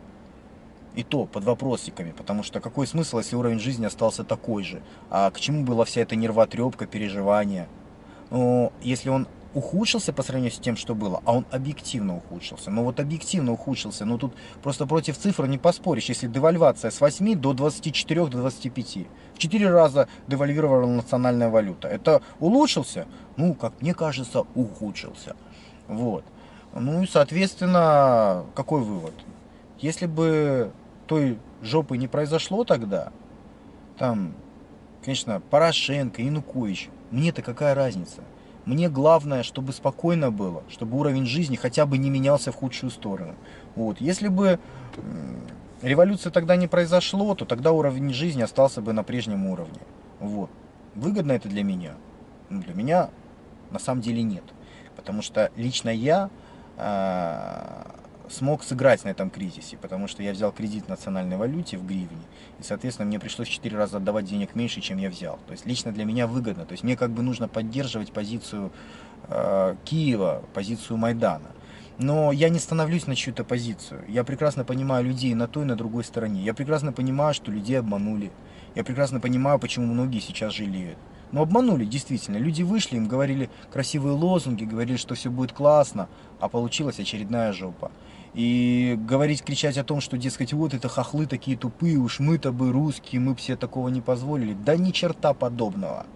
И 0.94 1.04
то 1.04 1.26
под 1.26 1.44
вопросиками, 1.44 2.12
потому 2.12 2.42
что 2.42 2.60
какой 2.60 2.86
смысл, 2.86 3.18
если 3.18 3.36
уровень 3.36 3.60
жизни 3.60 3.86
остался 3.86 4.24
такой 4.24 4.64
же? 4.64 4.82
А 5.10 5.30
к 5.30 5.38
чему 5.38 5.64
была 5.64 5.84
вся 5.84 6.00
эта 6.00 6.16
нервотрепка, 6.16 6.86
переживания? 6.86 7.68
Но 8.30 8.72
если 8.82 9.08
он 9.10 9.28
ухудшился 9.58 10.12
по 10.12 10.22
сравнению 10.22 10.52
с 10.52 10.58
тем, 10.58 10.76
что 10.76 10.94
было, 10.94 11.20
а 11.24 11.32
он 11.32 11.44
объективно 11.50 12.16
ухудшился. 12.16 12.70
Но 12.70 12.84
вот 12.84 13.00
объективно 13.00 13.52
ухудшился, 13.52 14.04
но 14.04 14.16
тут 14.16 14.34
просто 14.62 14.86
против 14.86 15.18
цифр 15.18 15.46
не 15.46 15.58
поспоришь. 15.58 16.08
Если 16.08 16.28
девальвация 16.28 16.90
с 16.90 17.00
8 17.00 17.34
до 17.34 17.52
24, 17.52 18.26
до 18.26 18.38
25, 18.38 19.06
в 19.34 19.38
4 19.38 19.70
раза 19.70 20.08
девальвировала 20.28 20.86
национальная 20.86 21.50
валюта. 21.50 21.88
Это 21.88 22.22
улучшился? 22.40 23.06
Ну, 23.36 23.54
как 23.54 23.72
мне 23.82 23.94
кажется, 23.94 24.44
ухудшился. 24.54 25.36
Вот. 25.88 26.24
Ну 26.74 27.02
и, 27.02 27.06
соответственно, 27.06 28.44
какой 28.54 28.82
вывод? 28.82 29.14
Если 29.80 30.06
бы 30.06 30.70
той 31.06 31.38
жопы 31.62 31.96
не 31.96 32.06
произошло 32.06 32.64
тогда, 32.64 33.12
там, 33.98 34.34
конечно, 35.04 35.40
Порошенко, 35.50 36.22
Янукович, 36.22 36.90
мне-то 37.10 37.42
какая 37.42 37.74
разница? 37.74 38.22
Мне 38.68 38.90
главное, 38.90 39.44
чтобы 39.44 39.72
спокойно 39.72 40.30
было, 40.30 40.62
чтобы 40.68 40.98
уровень 40.98 41.24
жизни 41.24 41.56
хотя 41.56 41.86
бы 41.86 41.96
не 41.96 42.10
менялся 42.10 42.52
в 42.52 42.54
худшую 42.54 42.90
сторону. 42.90 43.34
Вот. 43.76 43.98
Если 43.98 44.28
бы 44.28 44.60
революция 45.80 46.30
тогда 46.30 46.54
не 46.54 46.66
произошло, 46.66 47.34
то 47.34 47.46
тогда 47.46 47.72
уровень 47.72 48.12
жизни 48.12 48.42
остался 48.42 48.82
бы 48.82 48.92
на 48.92 49.02
прежнем 49.02 49.46
уровне. 49.46 49.80
Вот. 50.20 50.50
Выгодно 50.94 51.32
это 51.32 51.48
для 51.48 51.62
меня? 51.64 51.94
Ну, 52.50 52.60
для 52.60 52.74
меня 52.74 53.08
на 53.70 53.78
самом 53.78 54.02
деле 54.02 54.22
нет. 54.22 54.44
Потому 54.96 55.22
что 55.22 55.50
лично 55.56 55.88
я 55.88 56.28
э, 56.76 57.84
смог 58.28 58.62
сыграть 58.62 59.02
на 59.02 59.08
этом 59.08 59.30
кризисе, 59.30 59.78
потому 59.78 60.08
что 60.08 60.22
я 60.22 60.32
взял 60.32 60.52
кредит 60.52 60.84
в 60.84 60.88
национальной 60.90 61.38
валюте 61.38 61.78
в 61.78 61.86
гривне, 61.86 62.20
и, 62.58 62.62
соответственно, 62.62 63.06
мне 63.06 63.20
пришлось 63.20 63.48
в 63.48 63.52
4 63.52 63.76
раза 63.76 63.98
отдавать 63.98 64.24
денег 64.24 64.54
меньше, 64.54 64.80
чем 64.80 64.98
я 64.98 65.08
взял. 65.10 65.38
То 65.46 65.52
есть 65.52 65.64
лично 65.64 65.92
для 65.92 66.04
меня 66.04 66.26
выгодно. 66.26 66.64
То 66.64 66.72
есть 66.72 66.82
мне 66.82 66.96
как 66.96 67.10
бы 67.10 67.22
нужно 67.22 67.46
поддерживать 67.48 68.12
позицию 68.12 68.72
э, 69.28 69.76
Киева, 69.84 70.42
позицию 70.54 70.96
Майдана. 70.96 71.50
Но 71.98 72.32
я 72.32 72.48
не 72.48 72.58
становлюсь 72.58 73.06
на 73.06 73.16
чью-то 73.16 73.44
позицию. 73.44 74.04
Я 74.08 74.24
прекрасно 74.24 74.64
понимаю 74.64 75.04
людей 75.04 75.34
на 75.34 75.48
той 75.48 75.64
и 75.64 75.66
на 75.66 75.76
другой 75.76 76.04
стороне. 76.04 76.42
Я 76.42 76.54
прекрасно 76.54 76.92
понимаю, 76.92 77.34
что 77.34 77.50
людей 77.50 77.78
обманули. 77.78 78.30
Я 78.74 78.84
прекрасно 78.84 79.20
понимаю, 79.20 79.58
почему 79.58 79.92
многие 79.92 80.20
сейчас 80.20 80.52
жалеют. 80.52 80.98
Но 81.32 81.42
обманули, 81.42 81.84
действительно. 81.84 82.38
Люди 82.38 82.62
вышли, 82.62 82.96
им 82.96 83.06
говорили 83.06 83.50
красивые 83.72 84.14
лозунги, 84.14 84.64
говорили, 84.64 84.96
что 84.96 85.14
все 85.14 85.30
будет 85.30 85.52
классно, 85.52 86.08
а 86.40 86.48
получилась 86.48 87.00
очередная 87.00 87.52
жопа. 87.52 87.90
И 88.34 88.96
говорить, 88.98 89.42
кричать 89.42 89.78
о 89.78 89.84
том, 89.84 90.00
что, 90.00 90.18
дескать, 90.18 90.52
вот 90.52 90.74
это 90.74 90.88
хохлы 90.88 91.26
такие 91.26 91.56
тупые, 91.56 91.96
уж 91.96 92.20
мы-то 92.20 92.52
бы 92.52 92.72
русские, 92.72 93.20
мы 93.20 93.34
бы 93.34 93.40
себе 93.40 93.56
такого 93.56 93.88
не 93.88 94.00
позволили. 94.00 94.54
Да 94.54 94.76
ни 94.76 94.90
черта 94.90 95.34
подобного. 95.34 96.06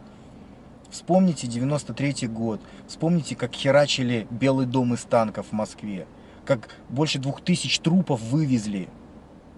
Вспомните 0.91 1.47
93 1.47 2.29
год, 2.29 2.61
вспомните, 2.87 3.35
как 3.35 3.55
херачили 3.55 4.27
Белый 4.31 4.67
дом 4.67 4.93
из 4.93 5.01
танков 5.01 5.47
в 5.49 5.53
Москве, 5.53 6.07
как 6.45 6.69
больше 6.91 7.19
двух 7.19 7.41
тысяч 7.41 7.79
трупов 7.79 8.21
вывезли. 8.21 8.91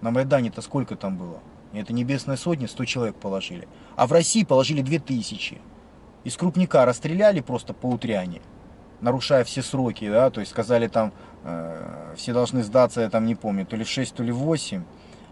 На 0.00 0.12
Майдане-то 0.12 0.62
сколько 0.62 0.94
там 0.94 1.16
было? 1.18 1.40
Это 1.72 1.92
небесная 1.92 2.36
сотня, 2.36 2.68
100 2.68 2.84
человек 2.84 3.16
положили. 3.16 3.66
А 3.96 4.06
в 4.06 4.12
России 4.12 4.44
положили 4.44 4.80
2000. 4.80 5.60
Из 6.22 6.36
крупника 6.36 6.84
расстреляли 6.84 7.40
просто 7.40 7.74
по 7.74 7.86
утряне. 7.86 8.40
нарушая 9.00 9.44
все 9.44 9.62
сроки, 9.62 10.08
да, 10.08 10.30
то 10.30 10.40
есть 10.40 10.52
сказали 10.52 10.88
там, 10.88 11.12
все 12.16 12.32
должны 12.32 12.62
сдаться, 12.62 13.02
я 13.02 13.10
там 13.10 13.26
не 13.26 13.34
помню, 13.34 13.66
то 13.66 13.76
ли 13.76 13.84
в 13.84 13.88
6, 13.88 14.14
то 14.14 14.22
ли 14.22 14.32
в 14.32 14.38
8, 14.38 14.82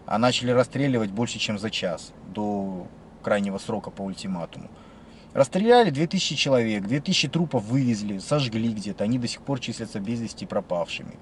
а 0.05 0.17
начали 0.17 0.51
расстреливать 0.51 1.11
больше, 1.11 1.39
чем 1.39 1.57
за 1.57 1.69
час 1.69 2.13
до 2.33 2.87
крайнего 3.21 3.57
срока 3.57 3.89
по 3.89 4.01
ультиматуму. 4.01 4.69
Расстреляли 5.33 5.89
2000 5.89 6.35
человек, 6.35 6.85
2000 6.85 7.29
трупов 7.29 7.63
вывезли, 7.63 8.19
сожгли 8.19 8.71
где-то, 8.71 9.03
они 9.03 9.17
до 9.17 9.27
сих 9.27 9.41
пор 9.41 9.59
числятся 9.59 9.99
без 9.99 10.21
вести 10.21 10.45
пропавшими. 10.45 11.15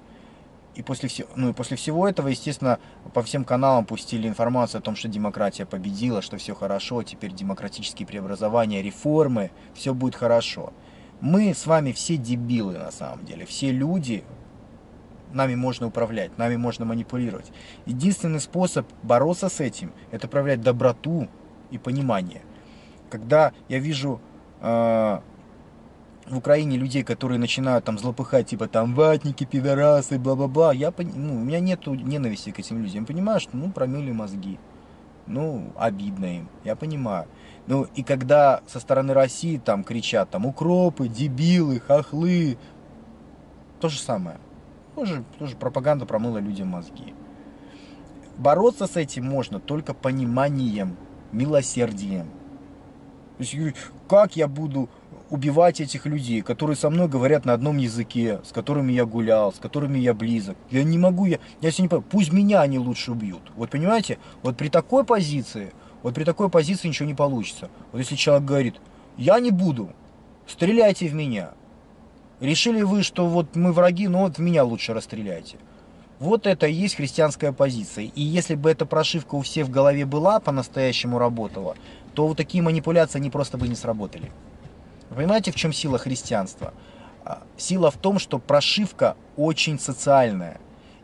И 0.75 0.83
после, 0.83 1.09
всего, 1.09 1.27
ну 1.35 1.49
и 1.49 1.53
после 1.53 1.77
всего 1.77 2.07
этого, 2.07 2.29
естественно, 2.29 2.79
по 3.13 3.23
всем 3.23 3.43
каналам 3.43 3.85
пустили 3.85 4.27
информацию 4.27 4.79
о 4.79 4.81
том, 4.81 4.95
что 4.95 5.07
демократия 5.07 5.65
победила, 5.65 6.21
что 6.21 6.37
все 6.37 6.55
хорошо, 6.55 7.03
теперь 7.03 7.33
демократические 7.33 8.07
преобразования, 8.07 8.81
реформы, 8.81 9.51
все 9.73 9.93
будет 9.93 10.15
хорошо. 10.15 10.73
Мы 11.19 11.53
с 11.53 11.65
вами 11.65 11.91
все 11.91 12.17
дебилы 12.17 12.77
на 12.77 12.91
самом 12.91 13.25
деле, 13.25 13.45
все 13.45 13.71
люди, 13.71 14.23
нами 15.33 15.55
можно 15.55 15.87
управлять, 15.87 16.37
нами 16.37 16.55
можно 16.55 16.85
манипулировать. 16.85 17.51
Единственный 17.85 18.39
способ 18.39 18.87
бороться 19.03 19.49
с 19.49 19.59
этим, 19.59 19.91
это 20.11 20.27
проявлять 20.27 20.61
доброту 20.61 21.27
и 21.71 21.77
понимание. 21.77 22.41
Когда 23.09 23.53
я 23.67 23.79
вижу 23.79 24.21
э, 24.61 25.19
в 26.27 26.37
Украине 26.37 26.77
людей, 26.77 27.03
которые 27.03 27.39
начинают 27.39 27.85
там 27.85 27.97
злопыхать, 27.97 28.47
типа 28.47 28.67
там 28.67 28.93
ватники, 28.93 29.43
пидорасы, 29.43 30.17
бла-бла-бла, 30.17 30.73
я, 30.73 30.93
ну, 30.97 31.35
у 31.35 31.43
меня 31.43 31.59
нету 31.59 31.93
ненависти 31.93 32.51
к 32.51 32.59
этим 32.59 32.81
людям. 32.81 33.01
Я 33.01 33.07
понимаю, 33.07 33.39
что, 33.39 33.57
ну, 33.57 33.71
промыли 33.71 34.11
мозги. 34.11 34.59
Ну, 35.27 35.71
обидно 35.77 36.37
им, 36.37 36.49
я 36.63 36.75
понимаю. 36.75 37.27
Ну, 37.67 37.83
и 37.95 38.03
когда 38.03 38.61
со 38.67 38.79
стороны 38.79 39.13
России 39.13 39.57
там 39.57 39.83
кричат, 39.83 40.29
там, 40.29 40.45
укропы, 40.45 41.07
дебилы, 41.07 41.79
хохлы, 41.79 42.57
то 43.79 43.89
же 43.89 43.99
самое. 43.99 44.37
Тоже, 44.95 45.23
тоже 45.39 45.55
пропаганда 45.55 46.05
промыла 46.05 46.37
людям 46.39 46.69
мозги. 46.69 47.13
Бороться 48.37 48.87
с 48.87 48.97
этим 48.97 49.25
можно 49.25 49.59
только 49.59 49.93
пониманием, 49.93 50.97
милосердием. 51.31 52.27
То 53.37 53.43
есть, 53.43 53.75
как 54.07 54.35
я 54.35 54.47
буду 54.47 54.89
убивать 55.31 55.79
этих 55.79 56.05
людей, 56.05 56.41
которые 56.41 56.75
со 56.75 56.89
мной 56.89 57.07
говорят 57.07 57.45
на 57.45 57.53
одном 57.53 57.77
языке, 57.77 58.41
с 58.43 58.51
которыми 58.51 58.91
я 58.91 59.05
гулял, 59.05 59.53
с 59.53 59.59
которыми 59.59 59.97
я 59.97 60.13
близок. 60.13 60.57
Я 60.69 60.83
не 60.83 60.97
могу, 60.97 61.25
я, 61.25 61.39
я 61.61 61.71
себе 61.71 61.83
не 61.83 61.87
понимаю, 61.87 62.07
пусть 62.09 62.33
меня 62.33 62.61
они 62.61 62.77
лучше 62.77 63.13
убьют. 63.13 63.41
Вот 63.55 63.69
понимаете, 63.69 64.19
вот 64.43 64.57
при 64.57 64.67
такой 64.67 65.05
позиции, 65.05 65.71
вот 66.03 66.15
при 66.15 66.25
такой 66.25 66.49
позиции 66.49 66.89
ничего 66.89 67.07
не 67.07 67.15
получится. 67.15 67.69
Вот 67.93 67.99
если 67.99 68.15
человек 68.15 68.45
говорит, 68.45 68.75
я 69.17 69.39
не 69.39 69.51
буду, 69.51 69.91
стреляйте 70.47 71.07
в 71.07 71.13
меня. 71.13 71.51
Решили 72.41 72.81
вы, 72.81 73.03
что 73.03 73.27
вот 73.27 73.55
мы 73.55 73.71
враги, 73.71 74.07
но 74.07 74.23
вот 74.23 74.39
меня 74.39 74.63
лучше 74.63 74.95
расстреляйте. 74.95 75.57
Вот 76.19 76.47
это 76.47 76.65
и 76.65 76.73
есть 76.73 76.95
христианская 76.95 77.51
позиция. 77.51 78.05
И 78.05 78.21
если 78.21 78.55
бы 78.55 78.71
эта 78.71 78.87
прошивка 78.87 79.35
у 79.35 79.41
всех 79.41 79.67
в 79.67 79.71
голове 79.71 80.05
была, 80.05 80.39
по-настоящему 80.39 81.19
работала, 81.19 81.75
то 82.15 82.27
вот 82.27 82.37
такие 82.37 82.63
манипуляции, 82.63 83.19
они 83.19 83.29
просто 83.29 83.59
бы 83.59 83.67
не 83.67 83.75
сработали. 83.75 84.31
Понимаете, 85.09 85.51
в 85.51 85.55
чем 85.55 85.71
сила 85.71 85.99
христианства? 85.99 86.73
А, 87.23 87.43
сила 87.57 87.91
в 87.91 87.97
том, 87.97 88.17
что 88.17 88.39
прошивка 88.39 89.15
очень 89.37 89.79
социальная. 89.79 90.59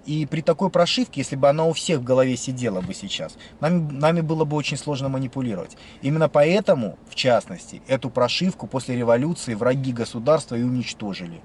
И 0.08 0.26
при 0.26 0.39
такой 0.39 0.70
прошивке, 0.70 1.20
если 1.20 1.36
бы 1.36 1.49
она 1.49 1.66
у 1.66 1.74
всех 1.74 1.99
в 1.99 2.03
голове 2.05 2.38
сидела 2.38 2.80
бы 2.80 2.93
сейчас, 2.93 3.36
нами, 3.60 3.91
нами 3.91 4.22
было 4.22 4.45
бы 4.45 4.55
очень 4.55 4.78
сложно 4.78 5.10
манипулировать. 5.10 5.76
Именно 6.01 6.30
поэтому, 6.30 6.97
в 7.10 7.16
частности, 7.16 7.82
эту 7.88 8.10
прошивку 8.10 8.68
после 8.68 8.95
революции 8.95 9.53
враги 9.53 9.91
государства 9.91 10.55
и 10.55 10.64
уничтожили. 10.64 11.41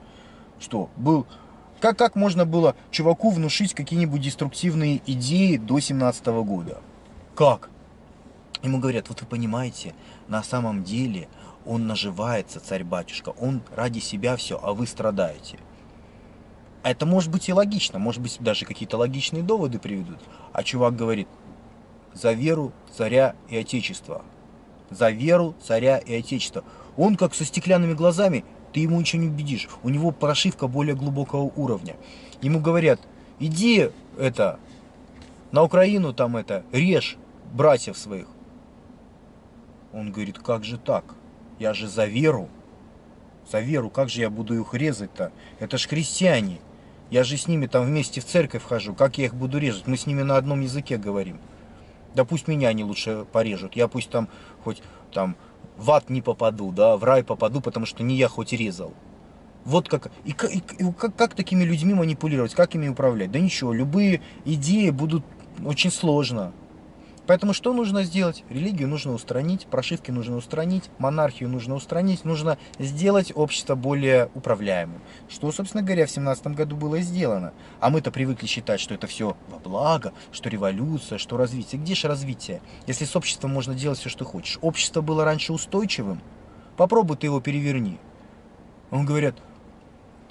Что, 0.60 0.90
был... 0.96 1.26
Как, 1.80 1.98
как 1.98 2.14
можно 2.14 2.46
было 2.46 2.76
чуваку 2.92 3.30
внушить 3.30 3.74
какие-нибудь 3.74 4.20
деструктивные 4.20 5.02
идеи 5.06 5.56
до 5.56 5.80
17 5.80 6.24
года? 6.26 6.80
Как? 7.34 7.68
Ему 8.62 8.78
говорят, 8.78 9.08
вот 9.08 9.22
вы 9.22 9.26
понимаете, 9.26 9.92
на 10.28 10.44
самом 10.44 10.84
деле 10.84 11.26
он 11.66 11.88
наживается, 11.88 12.60
царь-батюшка, 12.60 13.30
он 13.30 13.60
ради 13.74 13.98
себя 13.98 14.36
все, 14.36 14.60
а 14.62 14.72
вы 14.72 14.86
страдаете. 14.86 15.58
Это 16.82 17.06
может 17.06 17.30
быть 17.30 17.48
и 17.48 17.52
логично, 17.52 17.98
может 17.98 18.20
быть 18.20 18.38
даже 18.40 18.64
какие-то 18.64 18.96
логичные 18.96 19.42
доводы 19.42 19.78
приведут. 19.78 20.18
А 20.52 20.64
чувак 20.64 20.96
говорит, 20.96 21.28
за 22.12 22.32
веру 22.32 22.72
царя 22.96 23.36
и 23.48 23.56
отечества. 23.56 24.22
За 24.90 25.10
веру 25.10 25.54
царя 25.62 25.98
и 25.98 26.14
отечества. 26.14 26.64
Он 26.96 27.16
как 27.16 27.34
со 27.34 27.44
стеклянными 27.44 27.94
глазами, 27.94 28.44
ты 28.72 28.80
ему 28.80 28.98
ничего 28.98 29.22
не 29.22 29.28
убедишь. 29.28 29.68
У 29.82 29.88
него 29.88 30.10
прошивка 30.10 30.66
более 30.66 30.96
глубокого 30.96 31.52
уровня. 31.56 31.96
Ему 32.40 32.60
говорят, 32.60 33.00
иди 33.38 33.90
это, 34.18 34.58
на 35.52 35.62
Украину 35.62 36.12
там 36.12 36.36
это, 36.36 36.64
режь 36.72 37.16
братьев 37.52 37.96
своих. 37.96 38.26
Он 39.92 40.10
говорит, 40.10 40.38
как 40.38 40.64
же 40.64 40.78
так? 40.78 41.04
Я 41.58 41.74
же 41.74 41.86
за 41.86 42.06
веру. 42.06 42.48
За 43.50 43.60
веру, 43.60 43.90
как 43.90 44.08
же 44.08 44.20
я 44.20 44.30
буду 44.30 44.58
их 44.58 44.74
резать-то? 44.74 45.32
Это 45.58 45.78
ж 45.78 45.86
христиане. 45.86 46.60
Я 47.12 47.24
же 47.24 47.36
с 47.36 47.46
ними 47.46 47.66
там 47.66 47.84
вместе 47.84 48.22
в 48.22 48.24
церковь 48.24 48.64
хожу. 48.64 48.94
Как 48.94 49.18
я 49.18 49.26
их 49.26 49.34
буду 49.34 49.58
резать? 49.58 49.86
Мы 49.86 49.98
с 49.98 50.06
ними 50.06 50.22
на 50.22 50.38
одном 50.38 50.62
языке 50.62 50.96
говорим. 50.96 51.38
Да 52.14 52.24
пусть 52.24 52.48
меня 52.48 52.70
они 52.70 52.84
лучше 52.84 53.26
порежут. 53.30 53.76
Я 53.76 53.86
пусть 53.86 54.08
там 54.08 54.30
хоть 54.64 54.82
там 55.12 55.36
в 55.76 55.90
ад 55.90 56.08
не 56.08 56.22
попаду, 56.22 56.72
да, 56.72 56.96
в 56.96 57.04
рай 57.04 57.22
попаду, 57.22 57.60
потому 57.60 57.84
что 57.84 58.02
не 58.02 58.16
я 58.16 58.28
хоть 58.28 58.54
резал. 58.54 58.94
Вот 59.66 59.90
как, 59.90 60.10
и, 60.24 60.30
и, 60.30 60.62
и 60.78 60.92
как, 60.92 61.14
как 61.14 61.34
такими 61.34 61.64
людьми 61.64 61.92
манипулировать, 61.92 62.54
как 62.54 62.74
ими 62.76 62.88
управлять? 62.88 63.30
Да 63.30 63.38
ничего, 63.38 63.74
любые 63.74 64.22
идеи 64.46 64.88
будут 64.88 65.22
очень 65.62 65.90
сложно. 65.90 66.54
Поэтому 67.26 67.52
что 67.52 67.72
нужно 67.72 68.02
сделать? 68.02 68.44
Религию 68.50 68.88
нужно 68.88 69.12
устранить, 69.12 69.66
прошивки 69.66 70.10
нужно 70.10 70.36
устранить, 70.36 70.90
монархию 70.98 71.48
нужно 71.48 71.76
устранить, 71.76 72.24
нужно 72.24 72.58
сделать 72.78 73.32
общество 73.34 73.76
более 73.76 74.28
управляемым. 74.34 75.00
Что, 75.28 75.52
собственно 75.52 75.84
говоря, 75.84 76.06
в 76.06 76.10
17 76.10 76.48
году 76.48 76.76
было 76.76 77.00
сделано. 77.00 77.52
А 77.78 77.90
мы-то 77.90 78.10
привыкли 78.10 78.46
считать, 78.46 78.80
что 78.80 78.94
это 78.94 79.06
все 79.06 79.36
во 79.48 79.58
благо, 79.58 80.12
что 80.32 80.48
революция, 80.48 81.18
что 81.18 81.36
развитие. 81.36 81.80
Где 81.80 81.94
же 81.94 82.08
развитие? 82.08 82.60
Если 82.88 83.04
с 83.04 83.14
обществом 83.14 83.52
можно 83.52 83.74
делать 83.74 84.00
все, 84.00 84.08
что 84.08 84.24
хочешь. 84.24 84.58
Общество 84.60 85.00
было 85.00 85.24
раньше 85.24 85.52
устойчивым, 85.52 86.20
попробуй 86.76 87.16
ты 87.16 87.28
его 87.28 87.40
переверни. 87.40 87.98
Он 88.90 89.06
говорят, 89.06 89.36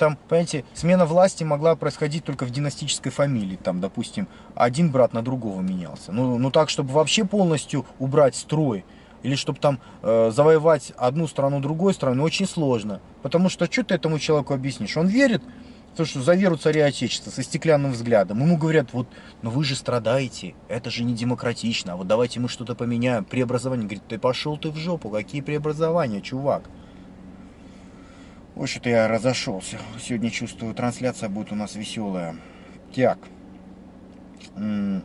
там, 0.02 0.18
понимаете, 0.28 0.66
смена 0.74 1.06
власти 1.06 1.44
могла 1.44 1.76
происходить 1.76 2.24
только 2.24 2.48
в 2.48 2.50
династической 2.50 3.12
фамилии. 3.12 3.56
Там, 3.56 3.82
допустим, 3.82 4.28
один 4.56 4.90
брат 4.90 5.14
на 5.14 5.22
другого 5.22 5.62
менялся. 5.62 6.12
Ну, 6.12 6.40
ну 6.40 6.50
так, 6.50 6.72
чтобы 6.72 6.92
вообще 6.92 7.24
полностью 7.24 7.86
убрать 8.00 8.36
строй, 8.36 8.84
или 9.22 9.36
чтобы 9.36 9.60
там 9.60 9.80
э, 10.02 10.32
завоевать 10.34 10.92
одну 10.98 11.28
страну 11.28 11.60
другой 11.60 11.94
страну, 11.94 12.16
ну, 12.16 12.24
очень 12.24 12.48
сложно. 12.48 13.00
Потому 13.22 13.50
что 13.50 13.72
что 13.72 13.84
ты 13.84 13.94
этому 13.94 14.18
человеку 14.18 14.56
объяснишь? 14.56 14.98
Он 14.98 15.06
верит 15.06 15.44
то, 15.96 16.04
что 16.04 16.20
за 16.20 16.34
веру 16.34 16.58
царя 16.58 16.88
Отечества, 16.88 17.30
со 17.30 17.44
стеклянным 17.44 17.92
взглядом. 17.92 18.40
Ему 18.40 18.58
говорят, 18.58 18.94
вот, 18.94 19.08
но 19.44 19.52
вы 19.52 19.64
же 19.64 19.76
страдаете, 19.76 20.56
это 20.68 20.90
же 20.90 21.04
не 21.04 21.14
демократично, 21.14 21.94
а 21.94 21.96
вот 21.96 22.08
давайте 22.08 22.40
мы 22.40 22.50
что-то 22.50 22.74
поменяем, 22.74 23.24
преобразование. 23.24 23.86
Говорит, 23.86 24.08
ты 24.08 24.18
пошел 24.18 24.58
ты 24.58 24.72
в 24.72 24.78
жопу, 24.78 25.12
какие 25.12 25.42
преобразования, 25.42 26.22
чувак? 26.22 26.64
Ой, 28.56 28.68
что-то 28.68 28.90
я 28.90 29.08
разошелся. 29.08 29.78
Сегодня 30.00 30.30
чувствую, 30.30 30.74
трансляция 30.76 31.30
будет 31.30 31.52
у 31.52 31.56
нас 31.56 31.76
веселая. 31.76 32.36
Так. 32.94 33.18
Ну, 34.58 35.02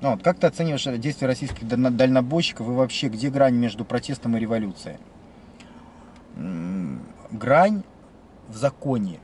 вот, 0.00 0.22
как 0.22 0.38
ты 0.38 0.46
оцениваешь 0.46 0.84
действия 0.98 1.26
российских 1.26 1.66
дальнобойщиков 1.66 2.66
и 2.68 2.70
вообще, 2.70 3.08
где 3.08 3.28
грань 3.30 3.54
между 3.54 3.84
протестом 3.84 4.36
и 4.36 4.40
революцией? 4.40 4.96
Грань 7.30 7.82
в 8.48 8.56
законе. 8.56 9.20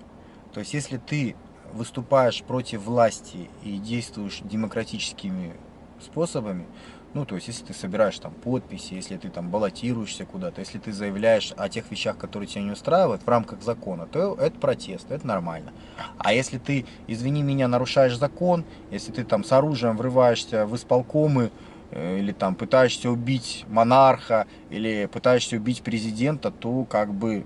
То 0.52 0.60
есть, 0.60 0.74
если 0.74 0.98
ты 0.98 1.36
выступаешь 1.72 2.42
против 2.42 2.84
власти 2.84 3.48
и 3.62 3.78
действуешь 3.78 4.40
демократическими 4.42 5.54
способами, 6.00 6.66
ну, 7.14 7.26
то 7.26 7.34
есть, 7.34 7.48
если 7.48 7.66
ты 7.66 7.74
собираешь 7.74 8.18
там 8.18 8.32
подписи, 8.32 8.94
если 8.94 9.18
ты 9.18 9.28
там 9.28 9.50
баллотируешься 9.50 10.24
куда-то, 10.24 10.60
если 10.60 10.78
ты 10.78 10.92
заявляешь 10.92 11.52
о 11.56 11.68
тех 11.68 11.90
вещах, 11.90 12.16
которые 12.16 12.48
тебя 12.48 12.62
не 12.62 12.70
устраивают 12.70 13.22
в 13.22 13.28
рамках 13.28 13.62
закона, 13.62 14.06
то 14.06 14.34
это 14.34 14.58
протест, 14.58 15.10
это 15.10 15.26
нормально. 15.26 15.72
А 16.16 16.32
если 16.32 16.56
ты, 16.56 16.86
извини 17.06 17.42
меня, 17.42 17.68
нарушаешь 17.68 18.16
закон, 18.16 18.64
если 18.90 19.12
ты 19.12 19.24
там 19.24 19.44
с 19.44 19.52
оружием 19.52 19.98
врываешься 19.98 20.64
в 20.64 20.74
исполкомы, 20.74 21.50
э, 21.90 22.18
или 22.18 22.32
там 22.32 22.54
пытаешься 22.54 23.10
убить 23.10 23.66
монарха, 23.68 24.46
или 24.70 25.04
пытаешься 25.12 25.56
убить 25.56 25.82
президента, 25.82 26.50
то 26.50 26.86
как 26.86 27.12
бы 27.12 27.44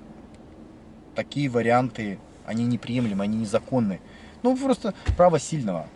такие 1.17 1.49
варианты, 1.49 2.21
они 2.45 2.65
неприемлемы, 2.67 3.25
они 3.25 3.39
незаконны. 3.39 4.01
Ну, 4.45 4.57
просто 4.57 4.95
право 5.17 5.41
сильного. 5.41 5.89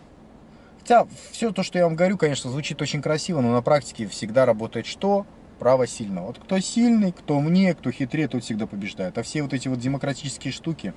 Хотя 0.81 1.07
все 1.31 1.51
то, 1.51 1.63
что 1.63 1.77
я 1.77 1.85
вам 1.85 1.95
говорю, 1.95 2.17
конечно, 2.17 2.51
звучит 2.51 2.81
очень 2.81 3.01
красиво, 3.01 3.41
но 3.41 3.51
на 3.51 3.61
практике 3.61 4.07
всегда 4.07 4.45
работает 4.45 4.85
что? 4.85 5.25
право 5.61 5.85
сильного. 5.85 6.25
Вот 6.25 6.39
кто 6.39 6.59
сильный, 6.59 7.11
кто 7.11 7.35
умнее, 7.35 7.75
кто 7.75 7.91
хитрее, 7.91 8.27
тот 8.27 8.43
всегда 8.43 8.65
побеждает. 8.65 9.15
А 9.19 9.21
все 9.21 9.43
вот 9.43 9.53
эти 9.53 9.67
вот 9.67 9.77
демократические 9.77 10.51
штуки, 10.51 10.95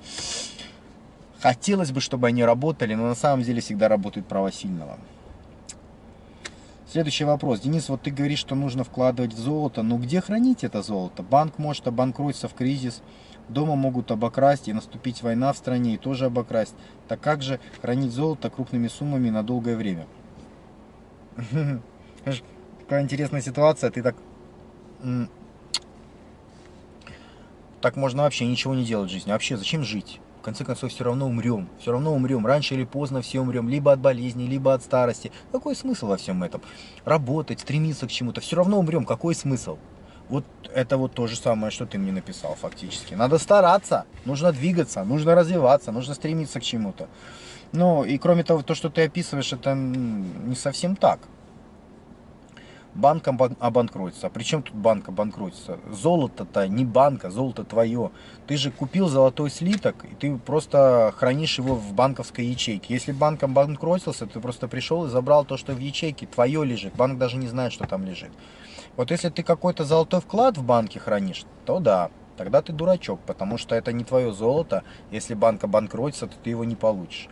хотелось 1.39 1.91
бы, 1.91 2.01
чтобы 2.01 2.25
они 2.25 2.43
работали, 2.43 2.95
но 2.95 3.07
на 3.07 3.13
самом 3.13 3.43
деле 3.43 3.61
всегда 3.61 3.89
работает 3.89 4.25
право 4.25 4.51
сильного. 4.51 4.97
Следующий 6.91 7.25
вопрос. 7.25 7.59
Денис, 7.59 7.89
вот 7.89 8.01
ты 8.01 8.09
говоришь, 8.09 8.39
что 8.39 8.55
нужно 8.55 8.83
вкладывать 8.83 9.33
в 9.33 9.37
золото, 9.37 9.83
но 9.83 9.99
где 9.99 10.19
хранить 10.19 10.63
это 10.63 10.81
золото? 10.81 11.21
Банк 11.21 11.59
может 11.59 11.87
обанкротиться 11.87 12.47
в 12.47 12.55
кризис, 12.55 13.03
дома 13.49 13.75
могут 13.75 14.11
обокрасть 14.11 14.67
и 14.67 14.73
наступить 14.73 15.21
война 15.21 15.53
в 15.53 15.57
стране 15.57 15.95
и 15.95 15.97
тоже 15.97 16.25
обокрасть. 16.25 16.75
Так 17.07 17.19
как 17.21 17.41
же 17.41 17.59
хранить 17.81 18.11
золото 18.11 18.49
крупными 18.49 18.87
суммами 18.87 19.29
на 19.29 19.43
долгое 19.43 19.75
время? 19.75 20.07
Какая 22.81 23.03
интересная 23.03 23.41
ситуация, 23.41 23.91
ты 23.91 24.01
так... 24.01 24.15
Так 27.81 27.95
можно 27.95 28.23
вообще 28.23 28.47
ничего 28.47 28.73
не 28.73 28.83
делать 28.83 29.09
в 29.09 29.13
жизни. 29.13 29.31
Вообще, 29.31 29.57
зачем 29.57 29.83
жить? 29.83 30.19
В 30.39 30.41
конце 30.41 30.63
концов, 30.63 30.91
все 30.91 31.03
равно 31.03 31.27
умрем. 31.27 31.69
Все 31.79 31.91
равно 31.91 32.13
умрем. 32.13 32.45
Раньше 32.45 32.73
или 32.75 32.83
поздно 32.83 33.21
все 33.21 33.41
умрем. 33.41 33.69
Либо 33.69 33.91
от 33.91 33.99
болезни, 33.99 34.45
либо 34.45 34.73
от 34.73 34.83
старости. 34.83 35.31
Какой 35.51 35.75
смысл 35.75 36.07
во 36.07 36.17
всем 36.17 36.43
этом? 36.43 36.61
Работать, 37.03 37.59
стремиться 37.59 38.07
к 38.07 38.11
чему-то. 38.11 38.41
Все 38.41 38.55
равно 38.55 38.79
умрем. 38.79 39.05
Какой 39.05 39.35
смысл? 39.35 39.77
Вот 40.29 40.45
это 40.73 40.97
вот 40.97 41.13
то 41.13 41.27
же 41.27 41.35
самое, 41.35 41.71
что 41.71 41.85
ты 41.85 41.97
мне 41.97 42.11
написал 42.11 42.55
фактически. 42.55 43.13
Надо 43.13 43.37
стараться, 43.37 44.05
нужно 44.25 44.51
двигаться, 44.51 45.03
нужно 45.03 45.35
развиваться, 45.35 45.91
нужно 45.91 46.13
стремиться 46.15 46.59
к 46.59 46.63
чему-то. 46.63 47.07
Ну 47.71 48.03
и 48.03 48.17
кроме 48.17 48.43
того, 48.43 48.61
то, 48.61 48.75
что 48.75 48.89
ты 48.89 49.03
описываешь, 49.03 49.53
это 49.53 49.73
не 49.73 50.55
совсем 50.55 50.95
так 50.95 51.19
банк 52.95 53.27
обанкротится. 53.27 54.27
А 54.27 54.29
при 54.29 54.43
чем 54.43 54.63
тут 54.63 54.73
банк 54.73 55.09
обанкротится? 55.09 55.79
Золото-то 55.91 56.67
не 56.67 56.85
банка, 56.85 57.29
золото 57.29 57.63
твое. 57.63 58.11
Ты 58.47 58.57
же 58.57 58.71
купил 58.71 59.07
золотой 59.07 59.49
слиток, 59.51 60.05
и 60.05 60.15
ты 60.15 60.37
просто 60.37 61.13
хранишь 61.15 61.57
его 61.57 61.75
в 61.75 61.93
банковской 61.93 62.45
ячейке. 62.45 62.93
Если 62.93 63.11
банк 63.11 63.43
обанкротился, 63.43 64.25
ты 64.25 64.39
просто 64.39 64.67
пришел 64.67 65.05
и 65.05 65.09
забрал 65.09 65.45
то, 65.45 65.57
что 65.57 65.73
в 65.73 65.79
ячейке, 65.79 66.25
твое 66.25 66.63
лежит. 66.65 66.95
Банк 66.95 67.19
даже 67.19 67.37
не 67.37 67.47
знает, 67.47 67.73
что 67.73 67.85
там 67.85 68.05
лежит. 68.05 68.31
Вот 68.97 69.11
если 69.11 69.29
ты 69.29 69.43
какой-то 69.43 69.83
золотой 69.83 70.21
вклад 70.21 70.57
в 70.57 70.63
банке 70.63 70.99
хранишь, 70.99 71.45
то 71.65 71.79
да, 71.79 72.09
тогда 72.37 72.61
ты 72.61 72.71
дурачок, 72.71 73.19
потому 73.25 73.57
что 73.57 73.75
это 73.75 73.91
не 73.91 74.03
твое 74.03 74.31
золото. 74.31 74.83
Если 75.11 75.33
банк 75.33 75.63
обанкротится, 75.63 76.27
то 76.27 76.35
ты 76.43 76.51
его 76.51 76.63
не 76.63 76.75
получишь. 76.75 77.27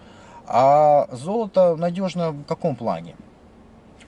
А 0.46 1.08
золото 1.12 1.76
надежно 1.76 2.32
в 2.32 2.44
каком 2.44 2.76
плане? 2.76 3.16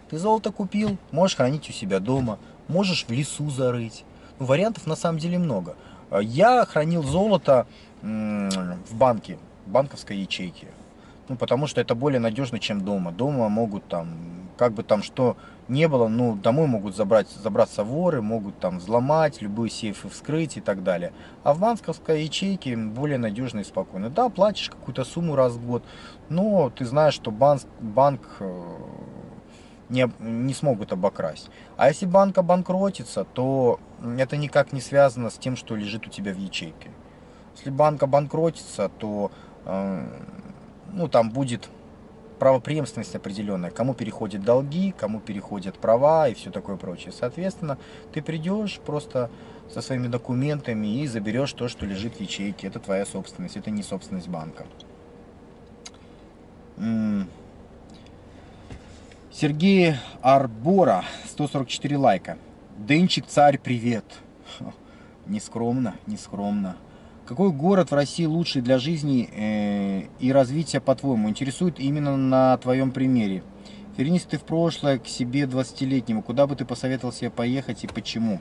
Ты 0.10 0.18
золото 0.18 0.52
купил, 0.52 0.98
можешь 1.12 1.38
хранить 1.38 1.70
у 1.70 1.74
себя 1.74 2.00
дома, 2.00 2.40
можешь 2.68 3.06
в 3.06 3.12
лесу 3.12 3.50
зарыть. 3.50 4.04
Ну, 4.40 4.46
вариантов 4.46 4.86
на 4.86 4.96
самом 4.96 5.20
деле 5.20 5.40
много. 5.40 5.76
Я 6.22 6.66
хранил 6.66 7.04
золото 7.04 7.68
в 8.02 8.96
банке, 8.96 9.40
в 9.66 9.70
банковской 9.72 10.18
ячейке. 10.18 10.68
Ну, 11.28 11.38
потому 11.38 11.68
что 11.68 11.82
это 11.82 11.96
более 11.96 12.20
надежно, 12.20 12.60
чем 12.60 12.82
дома. 12.82 13.12
Дома 13.12 13.50
могут 13.50 13.88
там, 13.88 14.35
как 14.58 14.74
бы 14.74 14.84
там 14.84 15.04
что 15.04 15.38
не 15.68 15.88
было, 15.88 16.08
ну, 16.08 16.36
домой 16.36 16.68
могут 16.68 16.96
забрать, 16.96 17.28
забраться 17.30 17.84
воры, 17.84 18.22
могут 18.22 18.60
там 18.60 18.78
взломать, 18.78 19.42
любые 19.42 19.72
сейфы 19.72 20.10
вскрыть 20.10 20.58
и 20.58 20.62
так 20.62 20.84
далее. 20.84 21.12
А 21.44 21.54
в 21.54 21.60
банковской 21.60 22.24
ячейке 22.24 22.76
более 22.78 23.18
надежно 23.18 23.62
и 23.62 23.64
спокойно. 23.64 24.10
Да, 24.10 24.30
платишь 24.30 24.70
какую-то 24.70 25.04
сумму 25.04 25.36
раз 25.36 25.54
в 25.54 25.66
год, 25.66 25.84
но 26.30 26.70
ты 26.70 26.86
знаешь, 26.86 27.16
что 27.16 27.32
банк, 27.32 27.64
банк 27.80 28.22
э, 28.40 28.76
не, 29.90 30.08
не 30.20 30.54
смогут 30.54 30.92
обокрасть. 30.92 31.50
А 31.78 31.88
если 31.88 32.06
банк 32.06 32.38
обанкротится, 32.38 33.24
то 33.24 33.80
это 34.18 34.38
никак 34.38 34.72
не 34.72 34.82
связано 34.82 35.32
с 35.32 35.36
тем, 35.36 35.56
что 35.56 35.76
лежит 35.76 36.06
у 36.06 36.10
тебя 36.10 36.34
в 36.34 36.38
ячейке. 36.38 36.92
Если 37.58 37.72
банк 37.72 38.04
обанкротится, 38.04 38.90
то 39.00 39.32
э, 39.66 40.08
ну, 40.94 41.08
там 41.08 41.32
будет 41.32 41.70
правопреемственность 42.40 43.16
определенная, 43.16 43.72
кому 43.72 43.94
переходят 43.94 44.44
долги, 44.44 44.94
кому 44.98 45.20
переходят 45.20 45.78
права 45.78 46.28
и 46.28 46.34
все 46.34 46.52
такое 46.52 46.76
прочее. 46.76 47.12
Соответственно, 47.18 47.78
ты 48.14 48.22
придешь 48.22 48.80
просто 48.86 49.30
со 49.74 49.82
своими 49.82 50.08
документами 50.08 51.02
и 51.02 51.08
заберешь 51.08 51.54
то, 51.54 51.68
что 51.68 51.86
лежит 51.86 52.16
в 52.16 52.22
ячейке. 52.22 52.68
Это 52.68 52.80
твоя 52.80 53.06
собственность, 53.06 53.58
это 53.58 53.72
не 53.72 53.84
собственность 53.84 54.28
банка. 54.28 54.66
Сергей 59.32 59.96
Арбора, 60.22 61.04
144 61.30 61.98
лайка. 61.98 62.38
Денчик 62.78 63.26
царь, 63.28 63.58
привет. 63.58 64.06
Не 65.26 65.40
скромно, 65.40 65.96
не 66.06 66.18
скромно. 66.18 66.76
Какой 67.26 67.52
город 67.52 67.90
в 67.90 67.96
России 67.96 68.26
лучший 68.26 68.62
для 68.62 68.78
жизни 68.78 69.28
э, 69.34 70.08
и 70.20 70.32
развития, 70.32 70.80
по-твоему? 70.80 71.28
Интересует 71.28 71.80
именно 71.80 72.16
на 72.18 72.56
твоем 72.58 72.92
примере. 72.92 73.42
Вернись 73.98 74.24
ты 74.24 74.38
в 74.38 74.44
прошлое 74.44 75.00
к 75.00 75.08
себе 75.08 75.44
20-летнему. 75.44 76.22
Куда 76.22 76.46
бы 76.46 76.56
ты 76.56 76.66
посоветовал 76.66 77.12
себе 77.12 77.32
поехать 77.32 77.84
и 77.84 77.88
почему? 77.88 78.40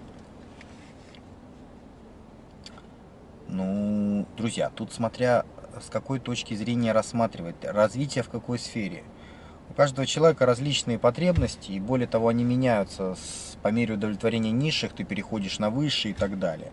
Ну, 3.48 4.26
друзья, 4.36 4.68
тут 4.68 4.92
смотря 4.92 5.46
с 5.80 5.88
какой 5.88 6.18
точки 6.18 6.52
зрения 6.52 6.92
рассматривать. 6.92 7.56
Развитие 7.62 8.22
в 8.22 8.28
какой 8.28 8.58
сфере. 8.58 9.02
У 9.70 9.72
каждого 9.72 10.06
человека 10.06 10.44
различные 10.44 10.98
потребности, 10.98 11.72
и 11.72 11.80
более 11.80 12.06
того, 12.06 12.28
они 12.28 12.44
меняются 12.44 13.14
с, 13.14 13.56
по 13.62 13.68
мере 13.68 13.94
удовлетворения 13.94 14.50
низших, 14.50 14.92
ты 14.92 15.04
переходишь 15.04 15.58
на 15.58 15.70
высшие 15.70 16.12
и 16.12 16.14
так 16.14 16.38
далее. 16.38 16.70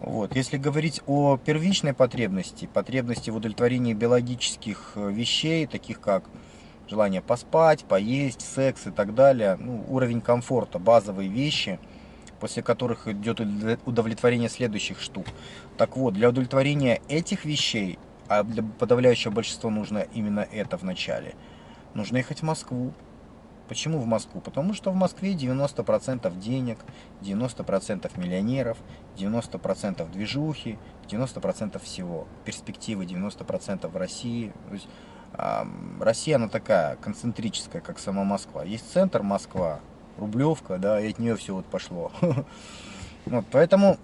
Вот. 0.00 0.36
Если 0.36 0.56
говорить 0.58 1.00
о 1.06 1.36
первичной 1.36 1.94
потребности, 1.94 2.68
потребности 2.72 3.30
в 3.30 3.36
удовлетворении 3.36 3.94
биологических 3.94 4.92
э, 4.94 5.10
вещей, 5.10 5.66
таких 5.66 6.00
как 6.00 6.24
желание 6.88 7.22
поспать, 7.22 7.84
поесть, 7.84 8.42
секс 8.42 8.86
и 8.86 8.90
так 8.90 9.14
далее, 9.14 9.56
ну, 9.58 9.84
уровень 9.88 10.20
комфорта, 10.20 10.78
базовые 10.78 11.28
вещи, 11.28 11.78
после 12.40 12.62
которых 12.62 13.08
идет 13.08 13.40
удовлетворение 13.86 14.50
следующих 14.50 15.00
штук. 15.00 15.26
Так 15.78 15.96
вот, 15.96 16.14
для 16.14 16.28
удовлетворения 16.28 17.00
этих 17.08 17.44
вещей, 17.44 17.98
а 18.28 18.42
для 18.42 18.62
подавляющего 18.62 19.32
большинства 19.32 19.70
нужно 19.70 20.06
именно 20.14 20.46
это 20.52 20.76
в 20.76 20.82
начале– 20.82 21.34
нужно 21.96 22.18
ехать 22.18 22.40
в 22.40 22.42
Москву. 22.44 22.92
Почему 23.68 23.98
в 23.98 24.06
Москву? 24.06 24.40
Потому 24.40 24.74
что 24.74 24.90
в 24.90 24.94
Москве 24.94 25.32
90% 25.32 26.38
денег, 26.38 26.78
90% 27.22 28.10
миллионеров, 28.18 28.78
90% 29.16 30.10
движухи, 30.10 30.78
90% 31.08 31.82
всего. 31.82 32.26
Перспективы 32.44 33.04
90% 33.04 33.88
в 33.88 33.96
России. 33.96 34.52
То 34.68 34.74
есть, 34.74 34.88
э, 35.34 35.64
Россия, 36.00 36.36
она 36.36 36.48
такая 36.48 36.96
концентрическая, 36.96 37.82
как 37.82 37.98
сама 37.98 38.24
Москва. 38.24 38.64
Есть 38.64 38.90
центр 38.92 39.22
Москва, 39.22 39.80
Рублевка, 40.18 40.78
да, 40.78 41.00
и 41.00 41.10
от 41.10 41.18
нее 41.18 41.36
все 41.36 41.54
вот 41.54 41.66
пошло. 41.66 42.12
Вот, 43.28 43.44
поэтому 43.50 43.98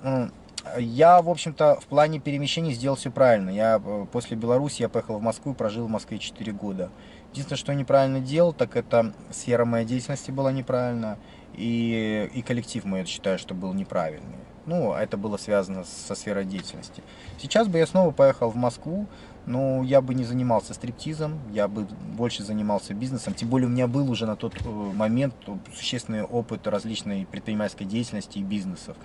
я, 0.79 1.21
в 1.23 1.29
общем-то, 1.29 1.79
в 1.81 1.87
плане 1.87 2.19
перемещений 2.19 2.73
сделал 2.73 2.97
все 2.97 3.11
правильно. 3.11 3.51
Я 3.51 3.81
э, 3.85 4.07
после 4.11 4.37
Беларуси 4.37 4.83
я 4.83 4.89
поехал 4.89 5.19
в 5.19 5.23
Москву 5.23 5.53
и 5.53 5.55
прожил 5.55 5.87
в 5.87 5.91
Москве 5.91 6.19
4 6.19 6.53
года. 6.53 6.91
Единственное, 7.33 7.59
что 7.59 7.75
неправильно 7.75 8.21
делал, 8.21 8.53
так 8.53 8.77
это 8.77 9.15
сфера 9.31 9.65
моей 9.65 9.87
деятельности 9.87 10.31
была 10.31 10.53
неправильная, 10.53 11.19
и, 11.55 12.31
и 12.35 12.43
коллектив 12.43 12.85
мой, 12.85 13.01
я 13.01 13.07
считаю, 13.07 13.39
что 13.39 13.55
был 13.55 13.73
неправильный. 13.73 14.37
Ну, 14.67 14.93
это 14.93 15.17
было 15.17 15.39
связано 15.39 15.85
со 15.85 16.15
сферой 16.15 16.45
деятельности. 16.45 17.03
Сейчас 17.39 17.67
бы 17.67 17.79
я 17.79 17.87
снова 17.87 18.13
поехал 18.13 18.51
в 18.51 18.57
Москву, 18.57 19.07
но 19.47 19.83
я 19.83 20.01
бы 20.01 20.15
не 20.15 20.25
занимался 20.25 20.73
стриптизом, 20.75 21.41
я 21.53 21.67
бы 21.67 21.87
больше 22.17 22.45
занимался 22.45 22.95
бизнесом. 22.95 23.35
Тем 23.35 23.49
более 23.49 23.67
у 23.67 23.71
меня 23.71 23.89
был 23.89 24.09
уже 24.11 24.27
на 24.27 24.37
тот 24.37 24.55
э, 24.65 24.69
момент 24.69 25.35
существенный 25.75 26.23
опыт 26.23 26.67
различной 26.67 27.27
предпринимательской 27.27 27.85
деятельности 27.85 28.39
и 28.39 28.43
бизнесов. 28.43 28.97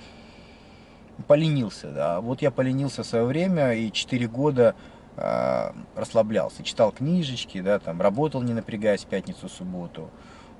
Поленился, 1.26 1.92
да. 1.92 2.22
Вот 2.22 2.44
я 2.44 2.52
поленился 2.52 3.02
в 3.02 3.08
свое 3.08 3.26
время 3.26 3.74
и 3.74 3.92
4 3.92 4.28
года 4.28 4.76
расслаблялся, 5.18 6.64
читал 6.64 6.92
книжечки, 6.92 7.62
да, 7.62 7.80
там, 7.80 8.02
работал 8.02 8.42
не 8.44 8.54
напрягаясь 8.54 9.04
в 9.04 9.08
пятницу, 9.08 9.50
субботу. 9.50 10.10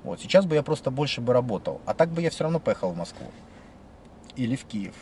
Вот, 0.02 0.20
сейчас 0.20 0.46
бы 0.46 0.54
я 0.54 0.62
просто 0.62 0.90
больше 0.90 1.20
бы 1.20 1.32
работал, 1.32 1.80
а 1.86 1.94
так 1.94 2.10
бы 2.10 2.22
я 2.22 2.30
все 2.30 2.44
равно 2.44 2.60
поехал 2.60 2.90
в 2.90 2.96
Москву. 2.96 3.26
Или 4.36 4.56
в 4.56 4.64
Киев. 4.64 4.94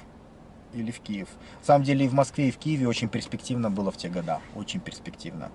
Или 0.73 0.91
в 0.91 1.01
Киев. 1.01 1.29
На 1.61 1.67
самом 1.67 1.85
деле 1.85 2.05
и 2.07 2.09
в 2.09 2.15
Москве, 2.15 2.49
и 2.49 2.51
в 2.51 2.59
Киеве 2.59 2.89
очень 2.89 3.09
перспективно 3.09 3.71
было 3.71 3.91
в 3.91 3.97
те 3.97 4.09
года. 4.09 4.41
Очень 4.55 4.81
перспективно. 4.81 5.51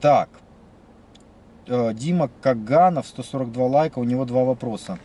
Так. 0.00 0.28
Э, 1.66 1.92
Дима 1.92 2.30
Каганов, 2.40 3.06
142 3.06 3.66
лайка, 3.66 3.98
у 3.98 4.04
него 4.04 4.24
два 4.24 4.44
вопроса. 4.44 4.98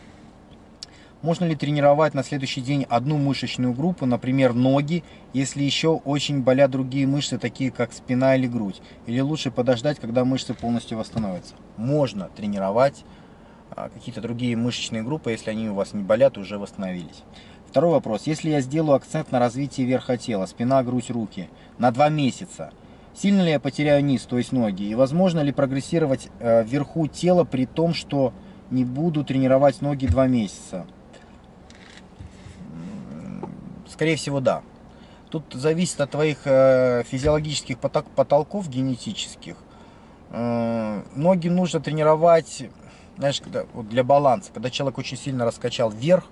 Можно 1.26 1.46
ли 1.46 1.56
тренировать 1.56 2.14
на 2.14 2.24
следующий 2.24 2.62
день 2.62 2.86
одну 2.88 3.18
мышечную 3.18 3.74
группу, 3.74 4.06
например, 4.06 4.54
ноги, 4.54 5.04
если 5.34 5.64
еще 5.64 5.88
очень 5.88 6.44
болят 6.44 6.70
другие 6.70 7.08
мышцы, 7.08 7.40
такие 7.40 7.72
как 7.72 7.94
спина 7.94 8.36
или 8.36 8.46
грудь? 8.46 8.80
Или 9.08 9.22
лучше 9.22 9.50
подождать, 9.50 10.00
когда 10.00 10.24
мышцы 10.24 10.54
полностью 10.54 11.00
восстановятся? 11.00 11.56
Можно 11.78 12.30
тренировать 12.36 13.04
а, 13.72 13.90
какие-то 13.90 14.22
другие 14.22 14.56
мышечные 14.56 15.02
группы, 15.02 15.32
если 15.32 15.50
они 15.50 15.68
у 15.68 15.74
вас 15.74 15.94
не 15.94 16.04
болят, 16.04 16.38
уже 16.38 16.60
восстановились. 16.60 17.24
Второй 17.68 17.94
вопрос. 17.94 18.28
Если 18.28 18.52
я 18.52 18.62
сделаю 18.62 18.96
акцент 18.96 19.32
на 19.32 19.40
развитии 19.40 19.82
верха 19.82 20.18
тела, 20.18 20.46
спина, 20.46 20.84
грудь, 20.84 21.10
руки, 21.10 21.50
на 21.80 21.90
два 21.90 22.10
месяца, 22.10 22.72
сильно 23.16 23.42
ли 23.42 23.50
я 23.50 23.60
потеряю 23.60 24.06
низ, 24.06 24.22
то 24.26 24.38
есть 24.38 24.52
ноги? 24.52 24.84
И 24.84 24.94
возможно 24.94 25.40
ли 25.40 25.52
прогрессировать 25.52 26.30
э, 26.40 26.64
вверху 26.64 27.08
тела 27.08 27.46
при 27.46 27.66
том, 27.66 27.96
что 27.96 28.32
не 28.70 28.86
буду 28.86 29.24
тренировать 29.24 29.82
ноги 29.82 30.06
два 30.06 30.28
месяца? 30.28 30.86
Скорее 33.96 34.18
всего, 34.18 34.42
да. 34.42 34.62
Тут 35.30 35.54
зависит 35.54 36.02
от 36.02 36.12
твоих 36.12 36.40
э, 36.44 37.04
физиологических 37.08 37.80
потолков 37.80 38.68
генетических. 38.68 39.56
Э, 40.32 41.02
ноги 41.16 41.48
нужно 41.48 41.80
тренировать, 41.80 42.64
знаешь, 43.18 43.40
когда, 43.40 43.64
вот 43.74 43.88
для 43.88 44.04
баланса. 44.04 44.52
Когда 44.54 44.70
человек 44.70 44.98
очень 44.98 45.16
сильно 45.16 45.46
раскачал 45.46 45.92
вверх, 45.92 46.26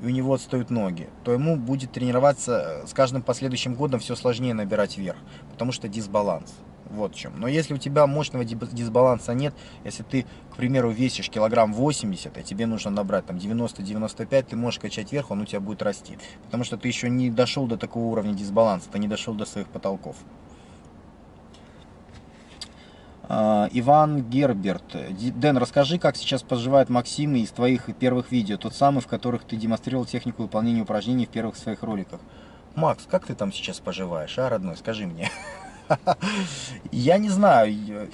и 0.00 0.06
у 0.06 0.08
него 0.08 0.32
отстают 0.32 0.70
ноги, 0.70 1.10
то 1.22 1.32
ему 1.32 1.56
будет 1.56 1.92
тренироваться 1.92 2.80
э, 2.82 2.86
с 2.86 2.94
каждым 2.94 3.20
последующим 3.20 3.74
годом 3.74 4.00
все 4.00 4.16
сложнее 4.16 4.54
набирать 4.54 4.96
вверх, 4.96 5.18
потому 5.52 5.72
что 5.72 5.86
дисбаланс. 5.86 6.50
Вот 6.86 7.14
в 7.14 7.18
чем. 7.18 7.38
Но 7.38 7.46
если 7.46 7.74
у 7.74 7.78
тебя 7.78 8.06
мощного 8.06 8.44
дисбаланса 8.44 9.32
нет, 9.32 9.54
если 9.84 10.02
ты, 10.02 10.26
к 10.50 10.56
примеру, 10.56 10.90
весишь 10.90 11.30
килограмм 11.30 11.72
80, 11.72 12.36
а 12.36 12.42
тебе 12.42 12.66
нужно 12.66 12.90
набрать 12.90 13.26
там 13.26 13.36
90-95, 13.36 14.42
ты 14.42 14.56
можешь 14.56 14.80
качать 14.80 15.12
вверх, 15.12 15.30
он 15.30 15.42
у 15.42 15.44
тебя 15.44 15.60
будет 15.60 15.82
расти. 15.82 16.18
Потому 16.44 16.64
что 16.64 16.76
ты 16.76 16.88
еще 16.88 17.08
не 17.08 17.30
дошел 17.30 17.66
до 17.66 17.76
такого 17.76 18.06
уровня 18.06 18.34
дисбаланса, 18.34 18.90
ты 18.90 18.98
не 18.98 19.06
дошел 19.06 19.34
до 19.34 19.44
своих 19.44 19.68
потолков. 19.68 20.16
А, 23.32 23.68
Иван 23.70 24.28
Герберт. 24.28 24.96
Дэн, 25.36 25.56
расскажи, 25.58 26.00
как 26.00 26.16
сейчас 26.16 26.42
поживает 26.42 26.88
Максим 26.88 27.36
из 27.36 27.52
твоих 27.52 27.88
первых 27.96 28.32
видео, 28.32 28.56
тот 28.56 28.74
самый, 28.74 29.00
в 29.00 29.06
которых 29.06 29.44
ты 29.44 29.54
демонстрировал 29.54 30.04
технику 30.04 30.42
выполнения 30.42 30.82
упражнений 30.82 31.26
в 31.26 31.28
первых 31.28 31.54
своих 31.54 31.84
роликах. 31.84 32.20
Макс, 32.74 33.06
как 33.08 33.26
ты 33.26 33.36
там 33.36 33.52
сейчас 33.52 33.78
поживаешь, 33.78 34.36
а, 34.36 34.48
родной, 34.48 34.76
скажи 34.76 35.06
мне. 35.06 35.30
Я 36.92 37.18
не 37.18 37.28
знаю. 37.28 38.08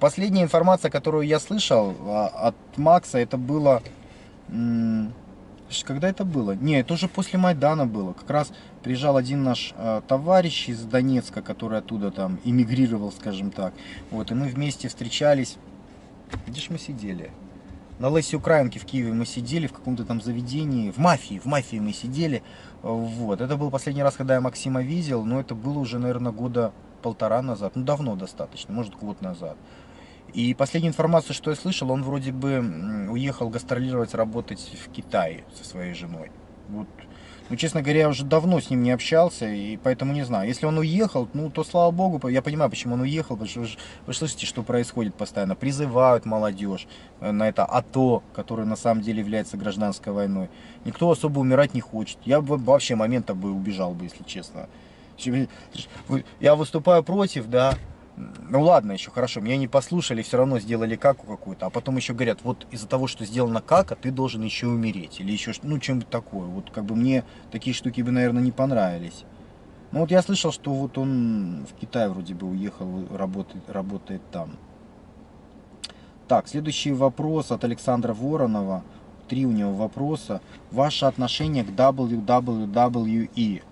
Последняя 0.00 0.42
информация, 0.42 0.90
которую 0.90 1.26
я 1.26 1.40
слышал 1.40 1.94
а, 2.06 2.26
от 2.28 2.56
Макса, 2.76 3.18
это 3.18 3.36
было 3.36 3.82
когда 5.82 6.08
это 6.08 6.24
было? 6.24 6.52
Не, 6.52 6.80
это 6.80 6.94
уже 6.94 7.08
после 7.08 7.38
Майдана 7.38 7.86
было. 7.86 8.12
Как 8.12 8.30
раз 8.30 8.52
приезжал 8.82 9.16
один 9.16 9.42
наш 9.42 9.74
э, 9.76 10.02
товарищ 10.06 10.68
из 10.68 10.82
Донецка, 10.82 11.42
который 11.42 11.78
оттуда 11.78 12.10
там 12.10 12.38
эмигрировал, 12.44 13.10
скажем 13.10 13.50
так. 13.50 13.74
Вот, 14.10 14.30
и 14.30 14.34
мы 14.34 14.46
вместе 14.46 14.88
встречались. 14.88 15.56
Где 16.46 16.60
ж 16.60 16.66
мы 16.70 16.78
сидели? 16.78 17.30
На 17.98 18.14
Лесе 18.14 18.36
Украинке 18.36 18.78
в 18.78 18.84
Киеве 18.84 19.12
мы 19.12 19.24
сидели 19.24 19.66
в 19.66 19.72
каком-то 19.72 20.04
там 20.04 20.20
заведении, 20.20 20.90
в 20.90 20.98
мафии, 20.98 21.38
в 21.38 21.46
мафии 21.46 21.78
мы 21.78 21.92
сидели. 21.92 22.42
Вот, 22.82 23.40
это 23.40 23.56
был 23.56 23.70
последний 23.70 24.02
раз, 24.02 24.14
когда 24.14 24.34
я 24.34 24.40
Максима 24.40 24.82
видел, 24.82 25.24
но 25.24 25.40
это 25.40 25.54
было 25.54 25.78
уже, 25.78 25.98
наверное, 25.98 26.32
года 26.32 26.72
полтора 27.04 27.42
назад, 27.42 27.76
ну 27.76 27.84
давно 27.84 28.16
достаточно, 28.16 28.72
может 28.72 28.94
год 28.94 29.20
назад. 29.20 29.58
И 30.32 30.54
последняя 30.54 30.88
информация, 30.88 31.34
что 31.34 31.50
я 31.50 31.56
слышал, 31.56 31.90
он 31.90 32.02
вроде 32.02 32.32
бы 32.32 33.08
уехал 33.10 33.50
гастролировать, 33.50 34.14
работать 34.14 34.72
в 34.82 34.90
Китае 34.90 35.44
со 35.54 35.68
своей 35.68 35.92
женой. 35.92 36.32
Вот. 36.70 36.88
Ну, 37.50 37.56
честно 37.56 37.82
говоря, 37.82 38.00
я 38.00 38.08
уже 38.08 38.24
давно 38.24 38.58
с 38.58 38.70
ним 38.70 38.82
не 38.82 38.90
общался, 38.90 39.46
и 39.46 39.76
поэтому 39.76 40.14
не 40.14 40.24
знаю. 40.24 40.48
Если 40.48 40.64
он 40.64 40.78
уехал, 40.78 41.28
ну, 41.34 41.50
то 41.50 41.62
слава 41.62 41.90
богу, 41.90 42.26
я 42.28 42.40
понимаю, 42.40 42.70
почему 42.70 42.94
он 42.94 43.02
уехал, 43.02 43.36
потому 43.36 43.50
что 43.50 43.60
вы, 43.60 43.68
вы 44.06 44.14
слышите, 44.14 44.46
что 44.46 44.62
происходит 44.62 45.14
постоянно. 45.14 45.54
Призывают 45.54 46.24
молодежь 46.24 46.88
э, 47.20 47.32
на 47.32 47.46
это 47.46 47.66
АТО, 47.66 48.22
которое 48.34 48.64
на 48.64 48.76
самом 48.76 49.02
деле 49.02 49.20
является 49.20 49.58
гражданской 49.58 50.10
войной. 50.10 50.48
Никто 50.86 51.10
особо 51.10 51.40
умирать 51.40 51.74
не 51.74 51.82
хочет. 51.82 52.16
Я 52.24 52.40
бы 52.40 52.56
вообще 52.56 52.94
момента 52.94 53.34
бы 53.34 53.52
убежал 53.52 53.92
бы, 53.92 54.04
если 54.04 54.24
честно. 54.24 54.70
Я 56.40 56.54
выступаю 56.54 57.02
против, 57.02 57.46
да, 57.48 57.74
ну 58.16 58.62
ладно, 58.62 58.92
еще 58.92 59.10
хорошо, 59.10 59.40
меня 59.40 59.56
не 59.56 59.66
послушали, 59.66 60.22
все 60.22 60.36
равно 60.36 60.58
сделали 60.60 60.96
каку 60.96 61.26
какую-то, 61.26 61.66
а 61.66 61.70
потом 61.70 61.96
еще 61.96 62.14
говорят, 62.14 62.40
вот 62.42 62.66
из-за 62.70 62.86
того, 62.86 63.06
что 63.06 63.24
сделано 63.24 63.60
кака, 63.60 63.96
ты 63.96 64.10
должен 64.10 64.42
еще 64.42 64.68
умереть, 64.68 65.20
или 65.20 65.32
еще, 65.32 65.52
ну, 65.62 65.78
чем-то 65.78 66.06
такое. 66.06 66.46
Вот 66.46 66.70
как 66.70 66.84
бы 66.84 66.94
мне 66.94 67.24
такие 67.50 67.74
штуки 67.74 68.02
бы, 68.02 68.12
наверное, 68.12 68.42
не 68.42 68.52
понравились. 68.52 69.24
Ну 69.90 70.00
вот 70.00 70.10
я 70.10 70.22
слышал, 70.22 70.52
что 70.52 70.72
вот 70.72 70.98
он 70.98 71.66
в 71.70 71.74
Китай 71.80 72.08
вроде 72.08 72.34
бы 72.34 72.48
уехал, 72.48 73.06
работает, 73.12 73.70
работает 73.70 74.22
там. 74.30 74.56
Так, 76.26 76.48
следующий 76.48 76.92
вопрос 76.92 77.52
от 77.52 77.64
Александра 77.64 78.14
Воронова. 78.14 78.82
Три 79.28 79.46
у 79.46 79.52
него 79.52 79.72
вопроса. 79.72 80.40
Ваше 80.70 81.06
отношение 81.06 81.64
к 81.64 81.68
WWE. 81.68 83.62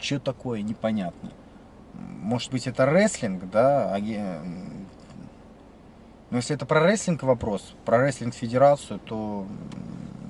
Что 0.00 0.20
такое, 0.20 0.62
непонятно 0.62 1.30
может 2.26 2.50
быть, 2.50 2.66
это 2.66 2.86
рестлинг, 2.86 3.48
да, 3.50 3.96
но 6.28 6.38
если 6.38 6.56
это 6.56 6.66
про 6.66 6.80
рестлинг 6.80 7.22
вопрос, 7.22 7.74
про 7.84 7.98
рестлинг 7.98 8.34
федерацию, 8.34 8.98
то 8.98 9.46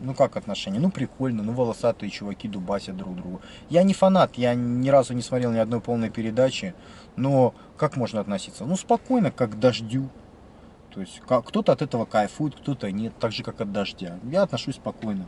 ну 0.02 0.14
как 0.14 0.36
отношения? 0.36 0.78
Ну 0.78 0.90
прикольно, 0.90 1.42
ну 1.42 1.52
волосатые 1.52 2.10
чуваки 2.10 2.48
дубасят 2.48 2.98
друг 2.98 3.16
друга. 3.16 3.40
Я 3.70 3.82
не 3.82 3.94
фанат, 3.94 4.34
я 4.36 4.54
ни 4.54 4.90
разу 4.90 5.14
не 5.14 5.22
смотрел 5.22 5.52
ни 5.52 5.58
одной 5.58 5.80
полной 5.80 6.10
передачи, 6.10 6.74
но 7.16 7.54
как 7.78 7.96
можно 7.96 8.20
относиться? 8.20 8.66
Ну 8.66 8.76
спокойно, 8.76 9.30
как 9.30 9.52
к 9.52 9.58
дождю. 9.58 10.10
То 10.92 11.00
есть 11.00 11.22
кто-то 11.26 11.72
от 11.72 11.80
этого 11.80 12.04
кайфует, 12.04 12.54
кто-то 12.56 12.92
нет, 12.92 13.14
так 13.18 13.32
же 13.32 13.42
как 13.42 13.62
от 13.62 13.72
дождя. 13.72 14.18
Я 14.22 14.42
отношусь 14.42 14.76
спокойно. 14.76 15.26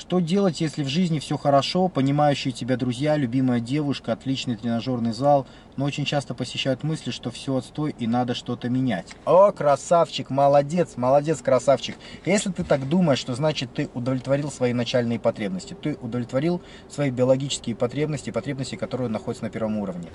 Что 0.00 0.18
делать, 0.18 0.62
если 0.62 0.82
в 0.82 0.88
жизни 0.88 1.18
все 1.18 1.36
хорошо, 1.36 1.88
понимающие 1.88 2.54
тебя 2.54 2.78
друзья, 2.78 3.18
любимая 3.18 3.60
девушка, 3.60 4.14
отличный 4.14 4.56
тренажерный 4.56 5.12
зал, 5.12 5.46
но 5.76 5.84
очень 5.84 6.06
часто 6.06 6.32
посещают 6.32 6.82
мысли, 6.84 7.10
что 7.10 7.30
все 7.30 7.56
отстой 7.56 7.94
и 7.98 8.06
надо 8.06 8.34
что-то 8.34 8.70
менять? 8.70 9.14
О, 9.26 9.52
красавчик, 9.52 10.30
молодец, 10.30 10.96
молодец, 10.96 11.42
красавчик. 11.42 11.96
Если 12.24 12.50
ты 12.50 12.64
так 12.64 12.88
думаешь, 12.88 13.18
что 13.18 13.34
значит 13.34 13.74
ты 13.74 13.90
удовлетворил 13.92 14.50
свои 14.50 14.72
начальные 14.72 15.20
потребности. 15.20 15.74
Ты 15.74 15.98
удовлетворил 16.00 16.62
свои 16.88 17.10
биологические 17.10 17.76
потребности, 17.76 18.30
потребности, 18.30 18.76
которые 18.76 19.10
находятся 19.10 19.44
на 19.44 19.50
первом 19.50 19.76
уровне. 19.76 20.08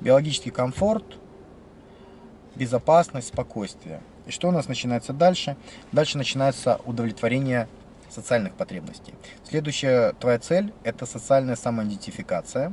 Биологический 0.00 0.50
комфорт, 0.50 1.18
безопасность, 2.54 3.28
спокойствие. 3.28 4.00
И 4.28 4.30
что 4.30 4.46
у 4.46 4.52
нас 4.52 4.68
начинается 4.68 5.12
дальше? 5.12 5.56
Дальше 5.90 6.18
начинается 6.18 6.80
удовлетворение 6.84 7.66
социальных 8.08 8.54
потребностей. 8.54 9.14
Следующая 9.44 10.12
твоя 10.14 10.38
цель– 10.38 10.72
это 10.84 11.06
социальная 11.06 11.56
самоидентификация, 11.56 12.72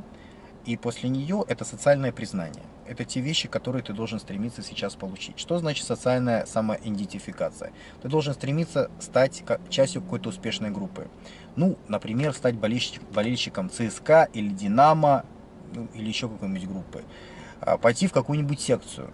и 0.64 0.76
после 0.76 1.08
нее 1.08 1.44
это 1.48 1.64
социальное 1.64 2.12
признание. 2.12 2.64
Это 2.88 3.04
те 3.04 3.20
вещи, 3.20 3.48
которые 3.48 3.82
ты 3.82 3.92
должен 3.92 4.20
стремиться 4.20 4.62
сейчас 4.62 4.94
получить. 4.94 5.38
Что 5.38 5.58
значит 5.58 5.84
социальная 5.86 6.46
самоидентификация? 6.46 7.72
Ты 8.02 8.08
должен 8.08 8.34
стремиться 8.34 8.90
стать 9.00 9.42
частью 9.68 10.02
какой-то 10.02 10.28
успешной 10.28 10.70
группы. 10.70 11.08
Ну, 11.56 11.78
например, 11.88 12.32
стать 12.32 12.54
болельщик, 12.56 13.02
болельщиком 13.12 13.70
ЦСКА 13.70 14.28
или 14.32 14.48
Динамо, 14.48 15.24
ну, 15.74 15.88
или 15.94 16.08
еще 16.08 16.28
какой-нибудь 16.28 16.68
группы. 16.68 17.04
А, 17.60 17.76
пойти 17.76 18.06
в 18.06 18.12
какую-нибудь 18.12 18.60
секцию 18.60 19.10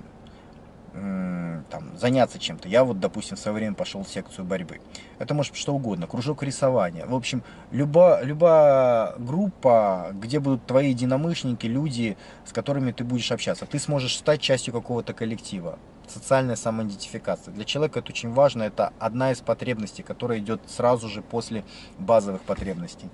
там, 0.92 1.96
заняться 1.96 2.38
чем-то. 2.38 2.68
Я 2.68 2.84
вот, 2.84 3.00
допустим, 3.00 3.36
в 3.36 3.40
свое 3.40 3.56
время 3.56 3.74
пошел 3.74 4.04
в 4.04 4.08
секцию 4.08 4.44
борьбы. 4.44 4.80
Это 5.18 5.34
может 5.34 5.56
что 5.56 5.74
угодно, 5.74 6.06
кружок 6.06 6.42
рисования. 6.42 7.06
В 7.06 7.14
общем, 7.14 7.42
любая, 7.70 8.22
любая 8.24 9.14
группа, 9.16 10.10
где 10.12 10.38
будут 10.38 10.66
твои 10.66 10.90
единомышленники, 10.90 11.66
люди, 11.66 12.16
с 12.44 12.52
которыми 12.52 12.92
ты 12.92 13.04
будешь 13.04 13.32
общаться, 13.32 13.64
ты 13.64 13.78
сможешь 13.78 14.16
стать 14.16 14.40
частью 14.40 14.74
какого-то 14.74 15.14
коллектива. 15.14 15.78
Социальная 16.06 16.56
самоидентификация. 16.56 17.54
Для 17.54 17.64
человека 17.64 18.00
это 18.00 18.10
очень 18.10 18.32
важно, 18.32 18.64
это 18.64 18.92
одна 18.98 19.32
из 19.32 19.40
потребностей, 19.40 20.02
которая 20.02 20.40
идет 20.40 20.60
сразу 20.66 21.08
же 21.08 21.22
после 21.22 21.64
базовых 21.98 22.42
потребностей. 22.42 23.08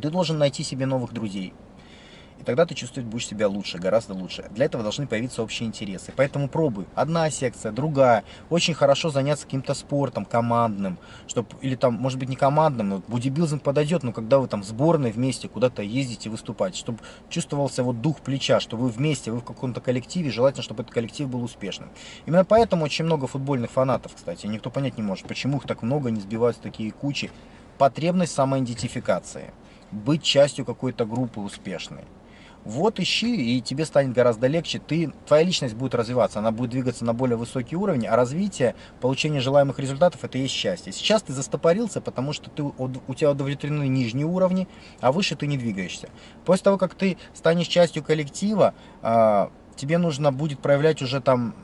Ты 0.00 0.10
должен 0.10 0.38
найти 0.38 0.62
себе 0.62 0.86
новых 0.86 1.12
друзей, 1.12 1.52
и 2.40 2.42
тогда 2.42 2.66
ты 2.66 2.74
чувствовать 2.74 3.08
будешь 3.08 3.26
себя 3.26 3.48
лучше, 3.48 3.78
гораздо 3.78 4.14
лучше. 4.14 4.44
Для 4.50 4.66
этого 4.66 4.82
должны 4.82 5.06
появиться 5.06 5.42
общие 5.42 5.68
интересы. 5.68 6.12
Поэтому 6.16 6.48
пробуй. 6.48 6.86
Одна 6.94 7.30
секция, 7.30 7.72
другая. 7.72 8.24
Очень 8.50 8.74
хорошо 8.74 9.10
заняться 9.10 9.44
каким-то 9.44 9.74
спортом 9.74 10.24
командным. 10.24 10.98
Чтоб, 11.26 11.46
или 11.62 11.76
там, 11.76 11.94
может 11.94 12.18
быть, 12.18 12.28
не 12.28 12.36
командным, 12.36 12.88
но 12.88 13.02
бодибилдинг 13.06 13.62
подойдет, 13.62 14.02
но 14.02 14.12
когда 14.12 14.38
вы 14.38 14.48
там 14.48 14.62
в 14.62 14.66
сборной 14.66 15.12
вместе 15.12 15.48
куда-то 15.48 15.82
ездите 15.82 16.28
выступать, 16.28 16.74
чтобы 16.76 16.98
чувствовался 17.28 17.82
вот 17.82 18.00
дух 18.00 18.20
плеча, 18.20 18.60
что 18.60 18.76
вы 18.76 18.88
вместе, 18.88 19.30
вы 19.30 19.38
в 19.38 19.44
каком-то 19.44 19.80
коллективе, 19.80 20.30
желательно, 20.30 20.62
чтобы 20.62 20.82
этот 20.82 20.92
коллектив 20.92 21.28
был 21.28 21.42
успешным. 21.42 21.90
Именно 22.26 22.44
поэтому 22.44 22.84
очень 22.84 23.04
много 23.04 23.26
футбольных 23.26 23.70
фанатов, 23.70 24.14
кстати. 24.14 24.46
Никто 24.46 24.70
понять 24.70 24.96
не 24.96 25.02
может, 25.02 25.26
почему 25.26 25.58
их 25.58 25.66
так 25.66 25.82
много, 25.82 26.10
не 26.10 26.20
сбиваются 26.20 26.62
такие 26.62 26.90
кучи. 26.90 27.30
Потребность 27.78 28.34
самоидентификации. 28.34 29.52
Быть 29.90 30.22
частью 30.22 30.64
какой-то 30.64 31.06
группы 31.06 31.40
успешной. 31.40 32.04
Вот 32.64 32.98
ищи, 32.98 33.56
и 33.56 33.60
тебе 33.60 33.84
станет 33.84 34.14
гораздо 34.14 34.46
легче. 34.46 34.78
Ты, 34.78 35.12
твоя 35.26 35.42
личность 35.42 35.74
будет 35.74 35.94
развиваться, 35.94 36.38
она 36.38 36.50
будет 36.50 36.70
двигаться 36.70 37.04
на 37.04 37.12
более 37.12 37.36
высокий 37.36 37.76
уровень, 37.76 38.06
а 38.06 38.16
развитие, 38.16 38.74
получение 39.00 39.42
желаемых 39.42 39.78
результатов, 39.78 40.24
это 40.24 40.38
есть 40.38 40.54
счастье. 40.54 40.92
Сейчас 40.92 41.22
ты 41.22 41.34
застопорился, 41.34 42.00
потому 42.00 42.32
что 42.32 42.48
ты, 42.48 42.62
у 42.62 43.14
тебя 43.14 43.32
удовлетворены 43.32 43.86
нижние 43.86 44.26
уровни, 44.26 44.66
а 45.00 45.12
выше 45.12 45.36
ты 45.36 45.46
не 45.46 45.58
двигаешься. 45.58 46.08
После 46.46 46.64
того, 46.64 46.78
как 46.78 46.94
ты 46.94 47.18
станешь 47.34 47.66
частью 47.66 48.02
коллектива, 48.02 48.72
а, 49.02 49.50
тебе 49.76 49.98
нужно 49.98 50.32
будет 50.32 50.58
проявлять 50.58 51.02
уже 51.02 51.20
там 51.20 51.54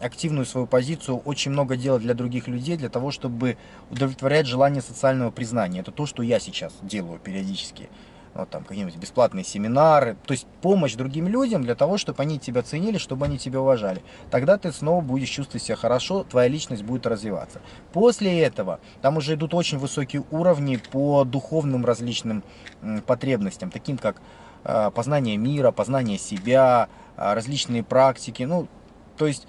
активную 0.00 0.44
свою 0.44 0.66
позицию, 0.66 1.18
очень 1.18 1.52
много 1.52 1.76
делать 1.76 2.02
для 2.02 2.14
других 2.14 2.48
людей, 2.48 2.76
для 2.76 2.88
того, 2.88 3.10
чтобы 3.10 3.56
удовлетворять 3.90 4.46
желание 4.46 4.82
социального 4.82 5.30
признания. 5.30 5.80
Это 5.80 5.90
то, 5.90 6.06
что 6.06 6.22
я 6.22 6.38
сейчас 6.38 6.74
делаю 6.82 7.18
периодически 7.18 7.88
вот 8.34 8.50
там 8.50 8.64
какие-нибудь 8.64 8.96
бесплатные 8.96 9.44
семинары, 9.44 10.16
то 10.26 10.32
есть 10.32 10.46
помощь 10.62 10.94
другим 10.94 11.28
людям 11.28 11.62
для 11.62 11.74
того, 11.74 11.98
чтобы 11.98 12.22
они 12.22 12.38
тебя 12.38 12.62
ценили, 12.62 12.98
чтобы 12.98 13.26
они 13.26 13.38
тебя 13.38 13.60
уважали. 13.60 14.02
Тогда 14.30 14.56
ты 14.56 14.72
снова 14.72 15.00
будешь 15.00 15.28
чувствовать 15.28 15.62
себя 15.62 15.76
хорошо, 15.76 16.24
твоя 16.24 16.48
личность 16.48 16.82
будет 16.82 17.06
развиваться. 17.06 17.60
После 17.92 18.40
этого 18.40 18.80
там 19.02 19.16
уже 19.16 19.34
идут 19.34 19.54
очень 19.54 19.78
высокие 19.78 20.24
уровни 20.30 20.76
по 20.76 21.24
духовным 21.24 21.84
различным 21.84 22.44
потребностям, 23.06 23.70
таким 23.70 23.98
как 23.98 24.16
а, 24.64 24.90
познание 24.90 25.36
мира, 25.36 25.70
познание 25.70 26.18
себя, 26.18 26.88
а, 27.16 27.34
различные 27.34 27.82
практики, 27.82 28.42
ну, 28.44 28.68
то 29.16 29.26
есть 29.26 29.46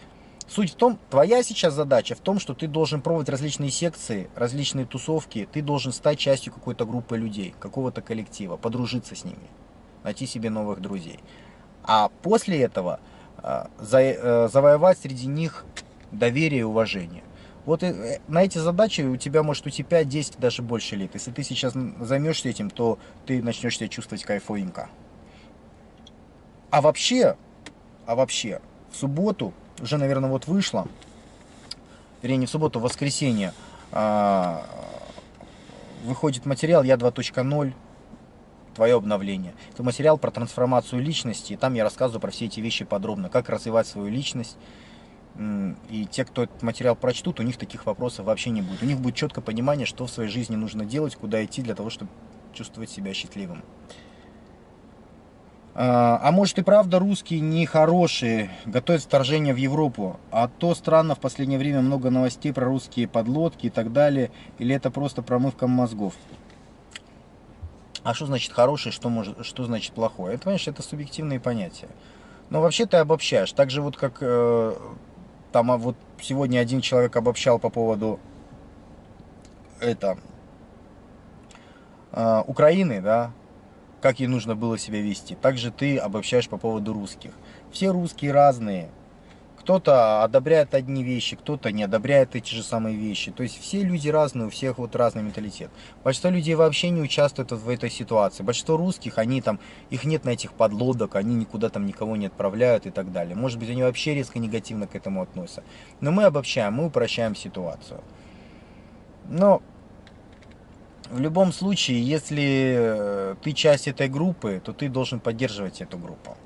Суть 0.52 0.72
в 0.72 0.76
том, 0.76 1.00
твоя 1.10 1.44
сейчас 1.44 1.74
задача 1.74 2.14
в 2.14 2.20
том, 2.20 2.38
что 2.38 2.54
ты 2.54 2.68
должен 2.68 3.02
пробовать 3.02 3.30
различные 3.30 3.72
секции, 3.72 4.30
различные 4.36 4.86
тусовки, 4.86 5.48
ты 5.50 5.62
должен 5.62 5.94
стать 5.94 6.20
частью 6.20 6.52
какой-то 6.52 6.86
группы 6.86 7.18
людей, 7.18 7.56
какого-то 7.58 8.02
коллектива, 8.02 8.58
подружиться 8.58 9.16
с 9.16 9.24
ними, 9.24 9.48
найти 10.04 10.26
себе 10.26 10.50
новых 10.50 10.82
друзей. 10.82 11.20
А 11.84 12.10
после 12.22 12.62
этого 12.64 13.00
за, 13.80 14.02
э, 14.02 14.50
завоевать 14.50 14.98
среди 15.00 15.28
них 15.28 15.64
доверие 16.12 16.60
и 16.60 16.64
уважение. 16.64 17.24
Вот 17.66 17.82
э, 17.82 18.20
на 18.28 18.44
эти 18.44 18.58
задачи 18.58 19.02
у 19.04 19.16
тебя 19.16 19.44
может 19.44 19.66
уйти 19.66 19.84
5, 19.84 20.10
10, 20.10 20.38
даже 20.38 20.62
больше 20.62 20.98
лет. 20.98 21.12
Если 21.14 21.32
ты 21.32 21.44
сейчас 21.44 21.74
займешься 22.02 22.50
этим, 22.50 22.70
то 22.70 23.00
ты 23.26 23.42
начнешь 23.42 23.78
себя 23.78 23.88
чувствовать 23.88 24.26
кайфовенько. 24.26 24.90
А 26.72 26.82
вообще, 26.82 27.38
а 28.06 28.16
вообще, 28.16 28.60
в 28.92 28.98
субботу 28.98 29.54
уже, 29.82 29.98
наверное, 29.98 30.30
вот 30.30 30.48
вышло, 30.48 30.88
вернее, 32.22 32.38
не 32.38 32.46
в 32.46 32.50
субботу, 32.50 32.80
в 32.80 32.84
воскресенье, 32.84 33.54
а, 33.92 34.66
выходит 36.04 36.46
материал 36.46 36.84
«Я 36.84 36.96
2.0», 36.96 37.74
твое 38.76 38.96
обновление. 38.96 39.54
Это 39.74 39.84
материал 39.84 40.18
про 40.18 40.32
трансформацию 40.32 41.02
личности, 41.02 41.54
и 41.54 41.58
там 41.58 41.74
я 41.74 41.84
рассказываю 41.84 42.22
про 42.22 42.32
все 42.32 42.46
эти 42.46 42.60
вещи 42.60 42.86
подробно, 42.86 43.30
как 43.30 43.50
развивать 43.50 43.88
свою 43.88 44.10
личность. 44.10 44.58
И 45.90 46.08
те, 46.12 46.26
кто 46.26 46.44
этот 46.44 46.62
материал 46.62 46.96
прочтут, 46.96 47.40
у 47.40 47.44
них 47.44 47.58
таких 47.58 47.86
вопросов 47.86 48.26
вообще 48.26 48.50
не 48.50 48.62
будет. 48.62 48.82
У 48.84 48.86
них 48.86 49.00
будет 49.00 49.16
четкое 49.16 49.44
понимание, 49.44 49.86
что 49.86 50.06
в 50.06 50.12
своей 50.12 50.30
жизни 50.30 50.56
нужно 50.56 50.86
делать, 50.86 51.16
куда 51.16 51.44
идти 51.44 51.62
для 51.62 51.76
того, 51.76 51.90
чтобы 51.90 52.12
чувствовать 52.54 52.90
себя 52.90 53.14
счастливым. 53.14 53.64
А, 55.74 56.20
а 56.22 56.32
может 56.32 56.60
и 56.60 56.64
правда 56.64 57.00
русские 57.00 57.40
нехорошие, 57.40 58.52
готовят 58.66 59.02
вторжение 59.02 59.54
в 59.54 59.58
Европу, 59.58 60.20
а 60.30 60.50
то 60.50 60.76
странно 60.76 61.16
в 61.16 61.20
последнее 61.20 61.58
время 61.58 61.82
много 61.82 62.10
новостей 62.10 62.52
про 62.52 62.66
русские 62.66 63.08
подлодки 63.08 63.68
и 63.68 63.70
так 63.70 63.94
далее, 63.94 64.32
или 64.60 64.76
это 64.76 64.92
просто 64.92 65.22
промывка 65.22 65.68
мозгов? 65.68 66.14
А 68.04 68.14
что 68.14 68.26
значит 68.26 68.52
хороший, 68.52 68.92
что, 68.92 69.10
может, 69.10 69.46
что 69.46 69.64
значит 69.64 69.94
плохое? 69.94 70.34
Это, 70.34 70.44
понимаешь, 70.44 70.68
это 70.68 70.82
субъективные 70.82 71.40
понятия. 71.40 71.88
Но 72.50 72.60
вообще 72.60 72.86
ты 72.86 72.98
обобщаешь. 72.98 73.52
Так 73.54 73.70
же 73.70 73.82
вот 73.82 73.96
как 73.96 74.18
э, 74.22 74.74
там 75.52 75.72
а 75.72 75.78
вот 75.78 75.96
сегодня 76.20 76.60
один 76.60 76.82
человек 76.82 77.16
обобщал 77.16 77.60
по 77.60 77.70
поводу 77.70 78.20
это 79.80 80.18
э, 82.12 82.44
Украины, 82.48 83.02
да, 83.02 83.32
как 84.02 84.20
ей 84.20 84.28
нужно 84.28 84.56
было 84.56 84.78
себя 84.78 85.02
вести. 85.02 85.36
Также 85.36 85.72
ты 85.72 85.98
обобщаешь 85.98 86.50
по 86.50 86.58
поводу 86.58 86.94
русских. 86.94 87.32
Все 87.72 87.90
русские 87.90 88.32
разные. 88.32 88.90
Кто-то 89.60 90.24
одобряет 90.24 90.74
одни 90.74 91.04
вещи, 91.04 91.36
кто-то 91.36 91.72
не 91.72 91.84
одобряет 91.84 92.36
эти 92.36 92.52
же 92.52 92.64
самые 92.64 92.98
вещи. 92.98 93.32
То 93.32 93.44
есть 93.44 93.62
все 93.62 93.84
люди 93.84 94.10
разные, 94.10 94.48
у 94.48 94.50
всех 94.50 94.80
вот 94.80 94.96
разный 94.96 95.22
менталитет. 95.22 95.70
Большинство 96.04 96.32
людей 96.32 96.56
вообще 96.56 96.90
не 96.90 97.00
участвует 97.00 97.52
в 97.52 97.70
этой 97.70 97.92
ситуации. 97.92 98.42
Большинство 98.42 98.76
русских, 98.76 99.20
они 99.20 99.40
там, 99.40 99.60
их 99.92 100.04
нет 100.04 100.26
на 100.26 100.32
этих 100.32 100.54
подлодок, 100.54 101.16
они 101.16 101.36
никуда 101.36 101.70
там 101.70 101.86
никого 101.86 102.16
не 102.16 102.26
отправляют 102.26 102.88
и 102.88 102.90
так 102.90 103.12
далее. 103.12 103.36
Может 103.36 103.60
быть, 103.60 103.70
они 103.70 103.84
вообще 103.84 104.16
резко 104.16 104.40
негативно 104.40 104.88
к 104.88 104.96
этому 104.96 105.22
относятся. 105.22 105.64
Но 106.00 106.10
мы 106.10 106.24
обобщаем, 106.24 106.74
мы 106.74 106.88
упрощаем 106.88 107.36
ситуацию. 107.36 108.02
Но 109.30 109.62
в 111.12 111.20
любом 111.20 111.52
случае, 111.52 112.02
если 112.02 112.76
э, 112.78 113.36
ты 113.44 113.52
часть 113.52 113.88
этой 113.88 114.08
группы, 114.08 114.62
то 114.64 114.72
ты 114.72 114.88
должен 114.88 115.20
поддерживать 115.20 115.82
эту 115.82 115.98
группу. 115.98 116.38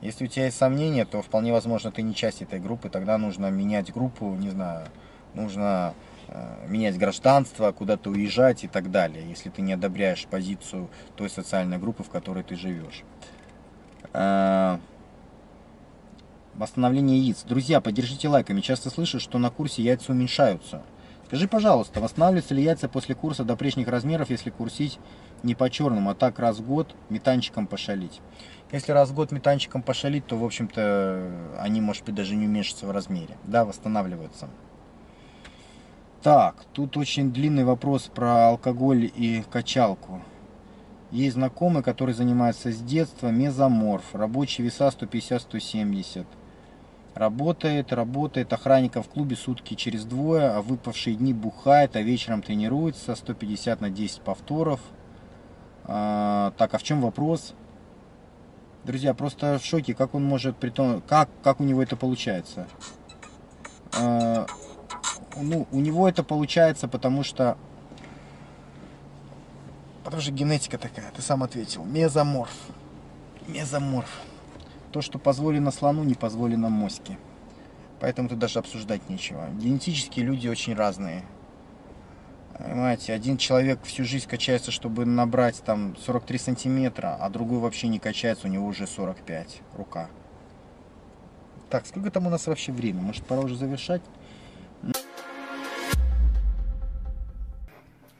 Если 0.00 0.24
у 0.24 0.26
тебя 0.26 0.46
есть 0.46 0.56
сомнения, 0.56 1.04
то 1.04 1.20
вполне 1.20 1.52
возможно 1.52 1.92
ты 1.92 2.02
не 2.02 2.14
часть 2.14 2.40
этой 2.40 2.58
группы, 2.58 2.88
тогда 2.88 3.18
нужно 3.18 3.50
менять 3.50 3.92
группу, 3.92 4.34
не 4.34 4.48
знаю, 4.48 4.86
нужно 5.34 5.94
э, 6.28 6.66
менять 6.66 6.96
гражданство, 6.96 7.72
куда-то 7.72 8.10
уезжать 8.10 8.64
и 8.64 8.68
так 8.68 8.90
далее, 8.90 9.28
если 9.28 9.50
ты 9.50 9.60
не 9.60 9.74
одобряешь 9.74 10.26
позицию 10.26 10.88
той 11.16 11.28
социальной 11.28 11.78
группы, 11.78 12.02
в 12.02 12.08
которой 12.08 12.42
ты 12.42 12.56
живешь. 12.56 13.04
Э, 14.14 14.78
восстановление 16.54 17.18
яиц. 17.18 17.42
Друзья, 17.42 17.82
поддержите 17.82 18.28
лайками. 18.28 18.62
Часто 18.62 18.88
слышу, 18.88 19.20
что 19.20 19.38
на 19.38 19.50
курсе 19.50 19.82
яйца 19.82 20.12
уменьшаются. 20.12 20.82
Скажи, 21.26 21.48
пожалуйста, 21.48 22.00
восстанавливаются 22.00 22.54
ли 22.54 22.62
яйца 22.62 22.88
после 22.88 23.16
курса 23.16 23.42
до 23.42 23.56
прежних 23.56 23.88
размеров, 23.88 24.30
если 24.30 24.50
курсить 24.50 25.00
не 25.42 25.56
по 25.56 25.68
черному, 25.68 26.10
а 26.10 26.14
так 26.14 26.38
раз 26.38 26.58
в 26.58 26.66
год 26.66 26.94
метанчиком 27.08 27.66
пошалить? 27.66 28.20
Если 28.70 28.92
раз 28.92 29.10
в 29.10 29.14
год 29.14 29.32
метанчиком 29.32 29.82
пошалить, 29.82 30.24
то, 30.26 30.36
в 30.36 30.44
общем-то, 30.44 31.56
они, 31.58 31.80
может 31.80 32.04
быть, 32.04 32.14
даже 32.14 32.36
не 32.36 32.46
уменьшатся 32.46 32.86
в 32.86 32.92
размере. 32.92 33.36
Да, 33.42 33.64
восстанавливаются. 33.64 34.48
Так, 36.22 36.64
тут 36.72 36.96
очень 36.96 37.32
длинный 37.32 37.64
вопрос 37.64 38.04
про 38.04 38.48
алкоголь 38.48 39.10
и 39.12 39.44
качалку. 39.50 40.22
Есть 41.10 41.34
знакомый, 41.34 41.82
который 41.82 42.14
занимается 42.14 42.70
с 42.70 42.78
детства, 42.78 43.28
мезоморф, 43.28 44.14
рабочие 44.14 44.64
веса 44.64 44.88
150-170. 44.88 46.24
Работает, 47.16 47.94
работает, 47.94 48.52
охранника 48.52 49.02
в 49.02 49.08
клубе 49.08 49.36
сутки 49.36 49.72
через 49.72 50.04
двое, 50.04 50.50
а 50.50 50.60
выпавшие 50.60 51.16
дни 51.16 51.32
бухает, 51.32 51.96
а 51.96 52.02
вечером 52.02 52.42
тренируется, 52.42 53.14
150 53.14 53.80
на 53.80 53.88
10 53.88 54.20
повторов. 54.20 54.80
А, 55.84 56.52
так, 56.58 56.74
а 56.74 56.78
в 56.78 56.82
чем 56.82 57.00
вопрос? 57.00 57.54
Друзья, 58.84 59.14
просто 59.14 59.58
в 59.58 59.64
шоке, 59.64 59.94
как 59.94 60.14
он 60.14 60.24
может, 60.24 60.58
при 60.58 60.68
том, 60.68 61.00
как, 61.08 61.30
как 61.42 61.58
у 61.60 61.64
него 61.64 61.82
это 61.82 61.96
получается. 61.96 62.68
А, 63.98 64.46
ну, 65.40 65.66
у 65.72 65.80
него 65.80 66.06
это 66.06 66.22
получается, 66.22 66.86
потому 66.86 67.22
что 67.22 67.56
Потому 70.04 70.20
что 70.22 70.32
генетика 70.32 70.76
такая, 70.76 71.10
ты 71.12 71.22
сам 71.22 71.42
ответил. 71.42 71.82
Мезоморф. 71.82 72.52
Мезоморф. 73.48 74.20
То, 74.92 75.02
что 75.02 75.18
позволено 75.18 75.70
слону, 75.70 76.04
не 76.04 76.14
позволено 76.14 76.68
моське. 76.68 77.18
Поэтому 78.00 78.28
тут 78.28 78.38
даже 78.38 78.58
обсуждать 78.58 79.08
нечего. 79.08 79.48
Генетически 79.58 80.20
люди 80.20 80.48
очень 80.48 80.74
разные. 80.74 81.22
Понимаете, 82.58 83.12
один 83.12 83.36
человек 83.36 83.80
всю 83.82 84.04
жизнь 84.04 84.28
качается, 84.28 84.70
чтобы 84.70 85.04
набрать 85.04 85.62
там 85.62 85.94
43 85.96 86.38
сантиметра, 86.38 87.16
а 87.20 87.28
другой 87.28 87.58
вообще 87.58 87.88
не 87.88 87.98
качается, 87.98 88.46
у 88.46 88.50
него 88.50 88.66
уже 88.66 88.86
45 88.86 89.60
рука. 89.76 90.08
Так, 91.68 91.84
сколько 91.86 92.10
там 92.10 92.26
у 92.26 92.30
нас 92.30 92.46
вообще 92.46 92.72
время? 92.72 93.02
Может, 93.02 93.24
пора 93.24 93.42
уже 93.42 93.56
завершать? 93.56 94.00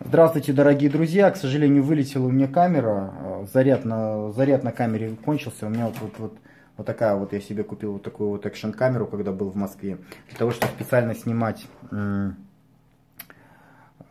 Здравствуйте, 0.00 0.52
дорогие 0.52 0.90
друзья. 0.90 1.30
К 1.30 1.36
сожалению, 1.36 1.82
вылетела 1.82 2.26
у 2.26 2.30
меня 2.30 2.46
камера. 2.46 3.46
Заряд 3.52 3.84
на, 3.84 4.30
заряд 4.32 4.62
на 4.62 4.72
камере 4.72 5.16
кончился. 5.24 5.66
У 5.66 5.68
меня 5.68 5.86
вот, 5.86 5.96
вот, 6.00 6.12
вот 6.18 6.38
вот 6.76 6.86
такая 6.86 7.16
вот, 7.16 7.32
я 7.32 7.40
себе 7.40 7.64
купил 7.64 7.94
вот 7.94 8.02
такую 8.02 8.30
вот 8.30 8.46
экшн-камеру, 8.46 9.06
когда 9.06 9.32
был 9.32 9.50
в 9.50 9.56
Москве. 9.56 9.98
Для 10.28 10.38
того, 10.38 10.50
чтобы 10.50 10.72
специально 10.72 11.14
снимать 11.14 11.66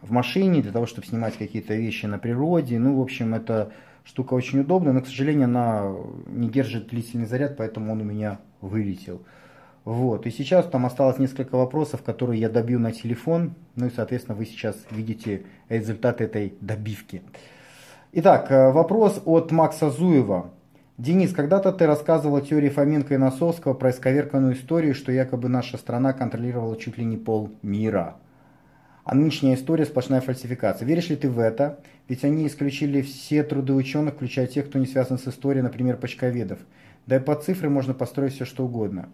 в 0.06 0.12
машине, 0.12 0.62
для 0.62 0.72
того, 0.72 0.86
чтобы 0.86 1.08
снимать 1.08 1.38
какие-то 1.38 1.74
вещи 1.76 2.06
на 2.06 2.20
природе. 2.20 2.80
Ну, 2.80 2.98
в 2.98 3.02
общем, 3.02 3.34
эта 3.34 3.72
штука 4.04 4.34
очень 4.34 4.60
удобная, 4.60 4.94
но, 4.94 5.02
к 5.02 5.08
сожалению, 5.08 5.46
она 5.46 5.96
не 6.28 6.50
держит 6.50 6.88
длительный 6.88 7.26
заряд, 7.26 7.58
поэтому 7.58 7.92
он 7.92 8.02
у 8.02 8.04
меня 8.04 8.40
вылетел. 8.62 9.22
Вот, 9.84 10.26
и 10.26 10.32
сейчас 10.32 10.66
там 10.66 10.86
осталось 10.88 11.20
несколько 11.20 11.58
вопросов, 11.58 12.02
которые 12.02 12.42
я 12.42 12.50
добью 12.50 12.80
на 12.80 12.92
телефон. 12.92 13.54
Ну 13.76 13.88
и, 13.88 13.92
соответственно, 13.92 14.36
вы 14.36 14.46
сейчас 14.46 14.76
видите 14.90 15.46
результат 15.70 16.22
этой 16.22 16.56
добивки. 16.60 17.22
Итак, 18.12 18.50
э, 18.50 18.72
вопрос 18.72 19.22
от 19.26 19.52
Макса 19.52 19.92
Зуева. 19.92 20.52
Денис, 20.98 21.34
когда-то 21.34 21.74
ты 21.74 21.88
рассказывал 21.88 22.38
о 22.38 22.42
теории 22.42 22.70
Фоменко 22.70 23.16
и 23.16 23.18
Носовского 23.18 23.74
про 23.74 23.90
исковерканную 23.90 24.54
историю, 24.54 24.96
что 24.96 25.12
якобы 25.12 25.50
наша 25.50 25.78
страна 25.78 26.14
контролировала 26.14 26.78
чуть 26.78 26.98
ли 26.98 27.04
не 27.04 27.18
пол 27.18 27.52
мира. 27.62 28.16
А 29.04 29.14
нынешняя 29.14 29.56
история 29.56 29.86
сплошная 29.86 30.22
фальсификация. 30.22 30.86
Веришь 30.86 31.10
ли 31.10 31.18
ты 31.18 31.30
в 31.30 31.40
это? 31.40 31.80
Ведь 32.08 32.24
они 32.24 32.48
исключили 32.48 33.02
все 33.02 33.44
труды 33.44 33.74
ученых, 33.74 34.14
включая 34.14 34.48
тех, 34.48 34.70
кто 34.70 34.80
не 34.80 34.86
связан 34.86 35.20
с 35.20 35.28
историей, 35.28 35.64
например, 35.64 35.98
почковедов. 35.98 36.60
Да 37.08 37.18
и 37.18 37.20
по 37.20 37.36
цифре 37.36 37.68
можно 37.68 37.94
построить 37.94 38.34
все, 38.34 38.46
что 38.46 38.64
угодно. 38.64 39.10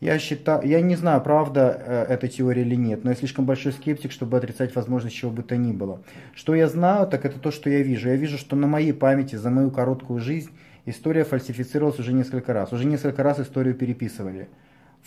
Я, 0.00 0.20
считаю, 0.20 0.64
я 0.64 0.80
не 0.80 0.94
знаю, 0.94 1.20
правда 1.20 1.82
э, 1.84 2.06
эта 2.10 2.28
теория 2.28 2.62
или 2.62 2.76
нет, 2.76 3.02
но 3.02 3.10
я 3.10 3.16
слишком 3.16 3.44
большой 3.44 3.72
скептик, 3.72 4.12
чтобы 4.12 4.36
отрицать 4.36 4.74
возможность 4.76 5.16
чего 5.16 5.32
бы 5.32 5.42
то 5.42 5.56
ни 5.56 5.72
было. 5.72 6.00
Что 6.32 6.54
я 6.54 6.68
знаю, 6.68 7.08
так 7.08 7.24
это 7.24 7.40
то, 7.40 7.50
что 7.50 7.68
я 7.70 7.82
вижу. 7.82 8.08
Я 8.08 8.16
вижу, 8.16 8.38
что 8.38 8.54
на 8.54 8.68
моей 8.68 8.92
памяти 8.92 9.34
за 9.34 9.50
мою 9.50 9.72
короткую 9.72 10.20
жизнь 10.20 10.50
история 10.86 11.24
фальсифицировалась 11.24 11.98
уже 11.98 12.12
несколько 12.12 12.52
раз. 12.52 12.72
Уже 12.72 12.86
несколько 12.86 13.22
раз 13.22 13.40
историю 13.40 13.74
переписывали. 13.74 14.48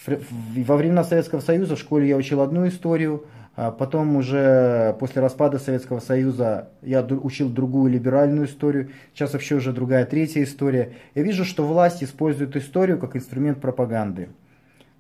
Во 0.06 0.76
времена 0.76 1.04
Советского 1.04 1.40
Союза 1.40 1.76
в 1.76 1.80
школе 1.80 2.10
я 2.10 2.18
учил 2.18 2.42
одну 2.42 2.68
историю, 2.68 3.26
а 3.56 3.72
потом 3.72 4.18
уже 4.18 4.96
после 5.00 5.22
распада 5.22 5.60
Советского 5.60 6.02
Союза 6.02 6.70
я 6.82 7.02
учил 7.02 7.50
другую 7.50 7.92
либеральную 7.92 8.48
историю, 8.48 8.90
сейчас 9.14 9.32
вообще 9.32 9.56
уже 9.56 9.72
другая 9.72 10.06
третья 10.06 10.44
история. 10.44 10.94
Я 11.16 11.24
вижу, 11.24 11.46
что 11.46 11.66
власть 11.66 12.04
использует 12.04 12.58
историю 12.58 13.00
как 13.00 13.16
инструмент 13.16 13.62
пропаганды. 13.62 14.28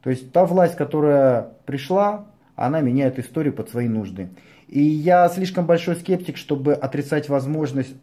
То 0.01 0.09
есть 0.09 0.31
та 0.31 0.45
власть, 0.45 0.77
которая 0.77 1.49
пришла, 1.65 2.27
она 2.55 2.79
меняет 2.79 3.19
историю 3.19 3.53
под 3.53 3.69
свои 3.69 3.89
нужды. 3.89 4.29
И 4.69 4.81
я 4.81 5.27
слишком 5.27 5.65
большой 5.65 5.95
скептик, 5.95 6.37
чтобы 6.37 6.73
отрицать 6.73 7.27
возможность 7.27 7.95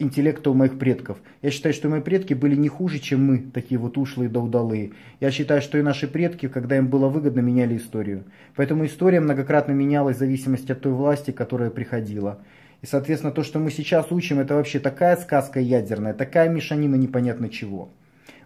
интеллекта 0.00 0.50
у 0.50 0.54
моих 0.54 0.78
предков. 0.78 1.18
Я 1.42 1.50
считаю, 1.50 1.74
что 1.74 1.88
мои 1.88 2.00
предки 2.00 2.34
были 2.34 2.56
не 2.56 2.68
хуже, 2.68 2.98
чем 2.98 3.24
мы, 3.24 3.38
такие 3.38 3.78
вот 3.78 3.96
ушлые 3.98 4.28
да 4.28 4.40
удалые. 4.40 4.92
Я 5.20 5.30
считаю, 5.30 5.62
что 5.62 5.78
и 5.78 5.82
наши 5.82 6.08
предки, 6.08 6.48
когда 6.48 6.76
им 6.76 6.88
было 6.88 7.08
выгодно, 7.08 7.40
меняли 7.40 7.76
историю. 7.76 8.24
Поэтому 8.56 8.86
история 8.86 9.20
многократно 9.20 9.72
менялась 9.72 10.16
в 10.16 10.20
зависимости 10.20 10.72
от 10.72 10.80
той 10.80 10.92
власти, 10.92 11.30
которая 11.30 11.70
приходила. 11.70 12.40
И, 12.82 12.86
соответственно, 12.86 13.32
то, 13.32 13.44
что 13.44 13.58
мы 13.58 13.70
сейчас 13.70 14.10
учим, 14.10 14.40
это 14.40 14.54
вообще 14.54 14.80
такая 14.80 15.16
сказка 15.16 15.60
ядерная, 15.60 16.14
такая 16.14 16.48
мешанина 16.48 16.94
непонятно 16.94 17.50
чего. 17.50 17.90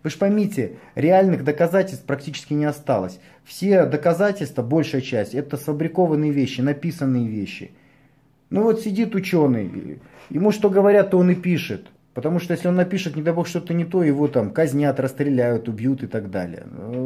Вы 0.02 0.10
же 0.10 0.18
поймите, 0.18 0.72
реальных 0.97 1.44
доказательств 1.44 2.05
практически 2.05 2.52
не 2.52 2.66
осталось. 2.66 3.20
Все 3.44 3.86
доказательства, 3.86 4.62
большая 4.62 5.01
часть, 5.01 5.35
это 5.35 5.56
сфабрикованные 5.56 6.31
вещи, 6.31 6.60
написанные 6.60 7.26
вещи. 7.26 7.70
Ну 8.55 8.62
вот 8.62 8.82
сидит 8.82 9.16
ученый, 9.16 9.98
ему 10.31 10.52
что 10.52 10.70
говорят, 10.70 11.10
то 11.10 11.18
он 11.18 11.28
и 11.28 11.35
пишет. 11.35 11.89
Потому 12.14 12.39
что 12.39 12.52
если 12.52 12.68
он 12.68 12.76
напишет, 12.76 13.16
не 13.16 13.22
дай 13.22 13.35
бог, 13.35 13.48
что-то 13.48 13.74
не 13.74 13.85
то, 13.85 14.05
его 14.05 14.28
там 14.28 14.51
казнят, 14.51 15.01
расстреляют, 15.01 15.68
убьют 15.68 16.05
и 16.05 16.06
так 16.06 16.31
далее. 16.31 16.62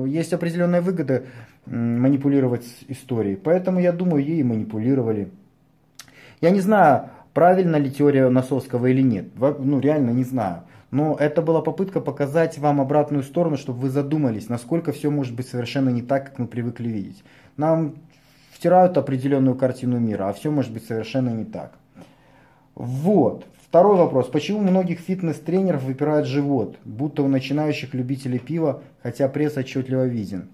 Есть 0.06 0.34
определенная 0.34 0.82
выгода 0.82 1.22
манипулировать 1.64 2.66
историей. 2.88 3.36
Поэтому 3.36 3.80
я 3.80 3.92
думаю, 3.92 4.22
ей 4.22 4.42
манипулировали. 4.42 5.30
Я 6.42 6.50
не 6.50 6.60
знаю, 6.60 7.08
правильно 7.32 7.76
ли 7.76 7.90
теория 7.90 8.28
Носовского 8.28 8.84
или 8.84 9.00
нет. 9.00 9.28
Ну, 9.38 9.80
реально 9.80 10.10
не 10.10 10.24
знаю. 10.24 10.64
Но 10.90 11.16
это 11.18 11.40
была 11.40 11.62
попытка 11.62 12.02
показать 12.02 12.58
вам 12.58 12.78
обратную 12.78 13.22
сторону, 13.22 13.56
чтобы 13.56 13.78
вы 13.78 13.88
задумались, 13.88 14.50
насколько 14.50 14.92
все 14.92 15.10
может 15.10 15.34
быть 15.34 15.48
совершенно 15.48 15.88
не 15.88 16.02
так, 16.02 16.26
как 16.26 16.38
мы 16.38 16.46
привыкли 16.46 16.88
видеть. 16.88 17.24
Нам 17.56 17.94
втирают 18.58 18.98
определенную 18.98 19.54
картину 19.54 20.00
мира, 20.00 20.28
а 20.28 20.32
все 20.32 20.50
может 20.50 20.72
быть 20.72 20.84
совершенно 20.84 21.30
не 21.30 21.44
так. 21.44 21.74
Вот. 22.74 23.46
Второй 23.68 23.96
вопрос. 23.96 24.26
Почему 24.26 24.58
многих 24.58 24.98
фитнес-тренеров 24.98 25.84
выпирает 25.84 26.26
живот, 26.26 26.76
будто 26.84 27.22
у 27.22 27.28
начинающих 27.28 27.94
любителей 27.94 28.40
пива, 28.40 28.82
хотя 29.02 29.28
пресс 29.28 29.56
отчетливо 29.56 30.06
виден? 30.06 30.48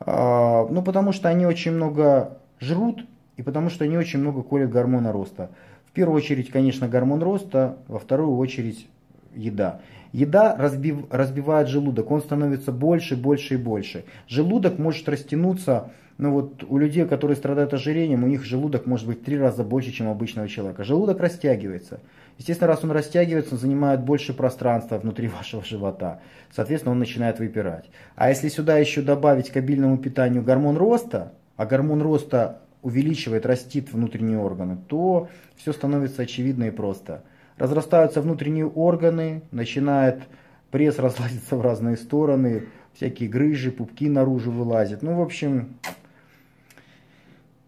А, 0.00 0.66
ну, 0.68 0.82
потому 0.82 1.12
что 1.12 1.30
они 1.30 1.46
очень 1.46 1.72
много 1.72 2.36
жрут, 2.60 3.06
и 3.38 3.42
потому 3.42 3.70
что 3.70 3.84
они 3.84 3.96
очень 3.96 4.18
много 4.18 4.42
колят 4.42 4.70
гормона 4.70 5.10
роста. 5.10 5.50
В 5.86 5.92
первую 5.92 6.18
очередь, 6.18 6.50
конечно, 6.50 6.86
гормон 6.86 7.22
роста, 7.22 7.78
во 7.88 7.98
вторую 7.98 8.36
очередь 8.36 8.88
еда. 9.34 9.80
Еда 10.12 10.54
разбив, 10.58 11.06
разбивает 11.10 11.68
желудок, 11.68 12.10
он 12.10 12.20
становится 12.20 12.72
больше, 12.72 13.16
больше 13.16 13.54
и 13.54 13.56
больше. 13.56 14.04
Желудок 14.28 14.78
может 14.78 15.08
растянуться, 15.08 15.92
ну 16.18 16.32
вот 16.32 16.64
у 16.64 16.78
людей, 16.78 17.06
которые 17.06 17.36
страдают 17.36 17.74
ожирением, 17.74 18.24
у 18.24 18.26
них 18.26 18.44
желудок 18.44 18.86
может 18.86 19.06
быть 19.06 19.24
три 19.24 19.38
раза 19.38 19.64
больше, 19.64 19.92
чем 19.92 20.08
у 20.08 20.12
обычного 20.12 20.48
человека. 20.48 20.84
Желудок 20.84 21.20
растягивается. 21.20 22.00
Естественно, 22.38 22.68
раз 22.68 22.84
он 22.84 22.90
растягивается, 22.90 23.54
он 23.54 23.60
занимает 23.60 24.04
больше 24.04 24.32
пространства 24.34 24.98
внутри 24.98 25.28
вашего 25.38 25.64
живота. 25.64 26.20
Соответственно, 26.54 26.92
он 26.92 26.98
начинает 26.98 27.38
выпирать. 27.38 27.90
А 28.14 28.28
если 28.28 28.48
сюда 28.48 28.78
еще 28.78 29.02
добавить 29.02 29.50
к 29.50 29.56
обильному 29.56 29.98
питанию 29.98 30.42
гормон 30.42 30.76
роста, 30.76 31.32
а 31.56 31.66
гормон 31.66 32.02
роста 32.02 32.60
увеличивает, 32.82 33.46
растит 33.46 33.92
внутренние 33.92 34.38
органы, 34.38 34.76
то 34.88 35.28
все 35.56 35.72
становится 35.72 36.22
очевидно 36.22 36.64
и 36.64 36.70
просто 36.70 37.22
разрастаются 37.56 38.20
внутренние 38.20 38.66
органы, 38.66 39.42
начинает 39.50 40.22
пресс 40.70 40.98
разлазиться 41.00 41.56
в 41.56 41.60
разные 41.60 41.96
стороны, 41.96 42.64
всякие 42.94 43.28
грыжи, 43.28 43.70
пупки 43.70 44.08
наружу 44.08 44.50
вылазят. 44.50 45.02
Ну, 45.02 45.16
в 45.16 45.22
общем, 45.22 45.76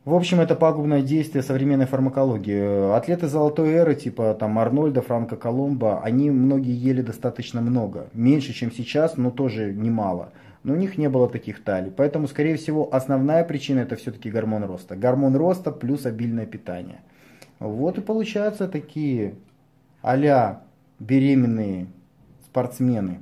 в 0.05 0.15
общем, 0.15 0.41
это 0.41 0.55
пагубное 0.55 1.01
действие 1.01 1.43
современной 1.43 1.87
фармакологии. 1.87 2.95
Атлеты 2.95 3.27
золотой 3.27 3.71
эры, 3.73 3.95
типа 3.95 4.37
там 4.39 4.59
Арнольда, 4.59 5.01
Франко 5.01 5.37
Коломбо, 5.37 6.03
они 6.03 6.31
многие 6.31 6.75
ели 6.75 7.01
достаточно 7.01 7.63
много. 7.63 8.09
Меньше, 8.13 8.53
чем 8.53 8.71
сейчас, 8.71 9.17
но 9.17 9.31
тоже 9.31 9.73
немало. 9.73 10.33
Но 10.63 10.75
у 10.75 10.77
них 10.77 10.99
не 10.99 11.09
было 11.09 11.29
таких 11.29 11.65
талий. 11.65 11.91
Поэтому, 11.91 12.29
скорее 12.29 12.57
всего, 12.57 12.89
основная 12.93 13.45
причина 13.45 13.81
это 13.81 13.97
все-таки 13.97 14.31
гормон 14.31 14.65
роста. 14.65 14.95
Гормон 14.95 15.37
роста 15.37 15.71
плюс 15.71 16.05
обильное 16.05 16.47
питание. 16.47 17.01
Вот 17.59 17.97
и 17.99 18.03
получаются 18.03 18.69
такие 18.69 19.35
а 20.03 20.61
беременные 20.99 21.87
спортсмены. 22.45 23.21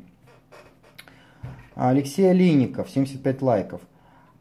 Алексей 1.77 2.29
Олейников, 2.29 2.91
75 2.91 3.41
лайков. 3.41 3.81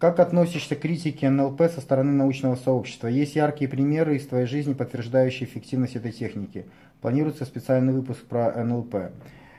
Как 0.02 0.20
относишься 0.20 0.76
к 0.76 0.80
критике 0.80 1.30
НЛП 1.30 1.62
со 1.72 1.80
стороны 1.80 2.12
научного 2.12 2.56
сообщества? 2.56 3.06
Есть 3.06 3.36
яркие 3.36 3.70
примеры 3.70 4.16
из 4.16 4.26
твоей 4.26 4.48
жизни, 4.48 4.74
подтверждающие 4.74 5.48
эффективность 5.48 5.96
этой 5.96 6.12
техники. 6.12 6.66
Планируется 7.02 7.46
специальный 7.46 7.94
выпуск 7.94 8.22
про 8.22 8.52
НЛП. 8.64 9.12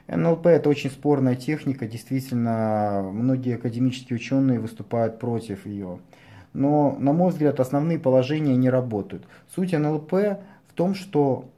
НЛП 0.08 0.46
это 0.46 0.68
очень 0.68 0.90
спорная 0.90 1.36
техника, 1.36 1.86
действительно, 1.86 3.08
многие 3.12 3.54
академические 3.54 4.16
ученые 4.16 4.58
выступают 4.58 5.20
против 5.20 5.64
ее. 5.64 6.00
Но, 6.54 6.96
на 6.98 7.12
мой 7.12 7.30
взгляд, 7.30 7.60
основные 7.60 8.00
положения 8.00 8.56
не 8.56 8.68
работают. 8.68 9.28
Суть 9.54 9.70
НЛП 9.70 10.12
в 10.12 10.72
том, 10.74 10.96
что 10.96 11.48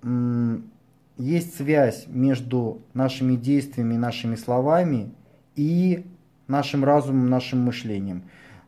есть 1.16 1.56
связь 1.56 2.05
между 2.06 2.82
нашими 2.93 3.36
действиями, 3.36 3.97
нашими 3.97 4.36
словами 4.36 5.11
и 5.56 6.05
нашим 6.48 6.85
разумом, 6.85 7.31
нашим 7.31 7.61
мышлением. 7.61 8.24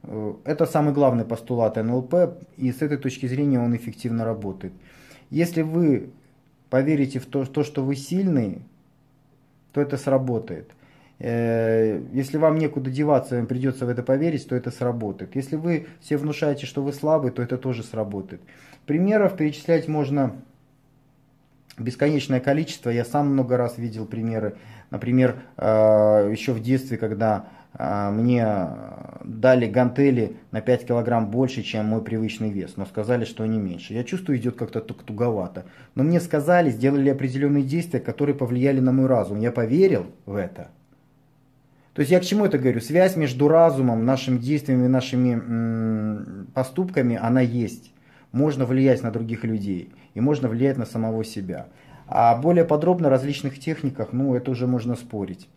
Э, 0.06 0.34
это 0.44 0.66
самый 0.66 0.94
главный 0.94 1.24
постулат 1.24 1.76
НЛП, 1.76 2.38
и 2.56 2.72
с 2.72 2.82
этой 2.82 2.96
точки 2.96 3.26
зрения 3.26 3.60
он 3.60 3.76
эффективно 3.76 4.24
работает. 4.24 4.72
Если 5.30 5.62
вы 5.62 6.10
поверите 6.70 7.18
в 7.18 7.26
то, 7.26 7.44
то 7.44 7.64
что 7.64 7.84
вы 7.84 7.96
сильный, 7.96 8.62
то 9.72 9.80
это 9.80 9.96
сработает. 9.96 10.70
Э, 11.18 12.02
если 12.12 12.36
вам 12.36 12.58
некуда 12.58 12.90
деваться, 12.90 13.36
вам 13.36 13.46
придется 13.46 13.86
в 13.86 13.88
это 13.88 14.02
поверить, 14.02 14.48
то 14.48 14.54
это 14.54 14.70
сработает. 14.70 15.34
Если 15.34 15.56
вы 15.56 15.86
все 16.00 16.16
внушаете, 16.16 16.66
что 16.66 16.82
вы 16.82 16.92
слабый, 16.92 17.30
то 17.30 17.42
это 17.42 17.58
тоже 17.58 17.82
сработает. 17.82 18.40
Примеров 18.86 19.36
перечислять 19.36 19.88
можно 19.88 20.36
бесконечное 21.78 22.40
количество. 22.40 22.90
Я 22.90 23.04
сам 23.04 23.32
много 23.32 23.56
раз 23.56 23.78
видел 23.78 24.06
примеры. 24.06 24.56
Например, 24.90 25.42
э, 25.56 26.30
еще 26.30 26.52
в 26.52 26.62
детстве, 26.62 26.96
когда 26.96 27.48
мне 27.78 28.68
дали 29.22 29.66
гантели 29.66 30.36
на 30.50 30.60
5 30.60 30.86
килограмм 30.86 31.30
больше, 31.30 31.62
чем 31.62 31.86
мой 31.86 32.02
привычный 32.02 32.50
вес, 32.50 32.76
но 32.76 32.86
сказали, 32.86 33.24
что 33.24 33.44
они 33.44 33.58
меньше. 33.58 33.92
Я 33.92 34.04
чувствую, 34.04 34.38
идет 34.38 34.56
как-то 34.56 34.80
туговато. 34.80 35.64
Но 35.94 36.04
мне 36.04 36.20
сказали, 36.20 36.70
сделали 36.70 37.10
определенные 37.10 37.64
действия, 37.64 38.00
которые 38.00 38.34
повлияли 38.34 38.80
на 38.80 38.92
мой 38.92 39.06
разум. 39.06 39.40
Я 39.40 39.52
поверил 39.52 40.06
в 40.24 40.36
это. 40.36 40.68
То 41.92 42.00
есть 42.00 42.12
я 42.12 42.20
к 42.20 42.24
чему 42.24 42.44
это 42.44 42.58
говорю? 42.58 42.80
Связь 42.80 43.16
между 43.16 43.48
разумом, 43.48 44.04
нашими 44.04 44.38
действиями, 44.38 44.86
нашими 44.86 46.44
поступками, 46.52 47.18
она 47.20 47.40
есть. 47.40 47.92
Можно 48.32 48.66
влиять 48.66 49.02
на 49.02 49.10
других 49.10 49.44
людей 49.44 49.92
и 50.14 50.20
можно 50.20 50.48
влиять 50.48 50.76
на 50.76 50.84
самого 50.86 51.24
себя. 51.24 51.68
А 52.06 52.36
более 52.36 52.64
подробно 52.64 53.08
о 53.08 53.10
различных 53.10 53.58
техниках, 53.58 54.12
ну, 54.12 54.34
это 54.34 54.50
уже 54.50 54.66
можно 54.66 54.94
спорить. 54.94 55.48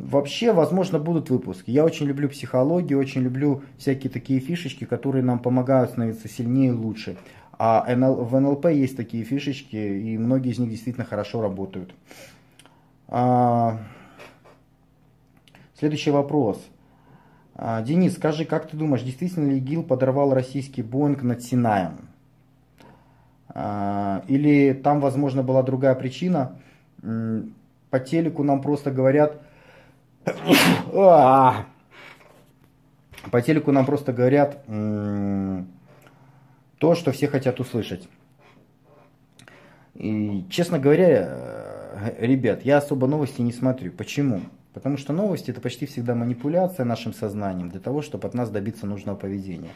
Вообще, 0.00 0.52
возможно, 0.52 0.98
будут 0.98 1.30
выпуски. 1.30 1.70
Я 1.70 1.84
очень 1.84 2.06
люблю 2.06 2.28
психологию, 2.28 2.98
очень 2.98 3.22
люблю 3.22 3.62
всякие 3.78 4.10
такие 4.10 4.40
фишечки, 4.40 4.84
которые 4.84 5.22
нам 5.22 5.38
помогают 5.38 5.90
становиться 5.90 6.28
сильнее 6.28 6.70
и 6.70 6.72
лучше. 6.72 7.16
А 7.58 7.84
в 7.94 8.40
НЛП 8.40 8.66
есть 8.66 8.96
такие 8.96 9.24
фишечки, 9.24 9.76
и 9.76 10.18
многие 10.18 10.52
из 10.52 10.58
них 10.58 10.70
действительно 10.70 11.04
хорошо 11.04 11.42
работают. 11.42 11.94
А, 13.08 13.78
следующий 15.78 16.10
вопрос. 16.10 16.60
А, 17.54 17.82
Денис, 17.82 18.14
скажи, 18.14 18.44
как 18.44 18.68
ты 18.68 18.76
думаешь, 18.76 19.02
действительно 19.02 19.48
ли 19.50 19.58
ИГИЛ 19.58 19.84
подорвал 19.84 20.34
российский 20.34 20.82
Боинг 20.82 21.22
над 21.22 21.42
Синаем? 21.42 22.08
А, 23.48 24.24
или 24.28 24.72
там, 24.72 25.00
возможно, 25.00 25.42
была 25.42 25.62
другая 25.62 25.94
причина? 25.94 26.58
По 27.00 28.00
телеку 28.00 28.42
нам 28.42 28.62
просто 28.62 28.90
говорят... 28.90 29.42
По 33.30 33.40
телеку 33.44 33.72
нам 33.72 33.86
просто 33.86 34.12
говорят 34.12 34.64
то, 36.78 36.94
что 36.94 37.12
все 37.12 37.28
хотят 37.28 37.60
услышать. 37.60 38.08
И, 39.94 40.44
честно 40.50 40.78
говоря, 40.78 41.28
э, 41.28 42.14
ребят, 42.18 42.64
я 42.64 42.78
особо 42.78 43.06
новости 43.06 43.40
не 43.40 43.52
смотрю. 43.52 43.92
Почему? 43.92 44.40
Потому 44.72 44.96
что 44.96 45.12
новости 45.12 45.50
это 45.50 45.60
почти 45.60 45.86
всегда 45.86 46.14
манипуляция 46.14 46.84
нашим 46.84 47.12
сознанием 47.12 47.68
для 47.68 47.78
того, 47.78 48.02
чтобы 48.02 48.26
от 48.26 48.34
нас 48.34 48.50
добиться 48.50 48.86
нужного 48.86 49.16
поведения. 49.16 49.70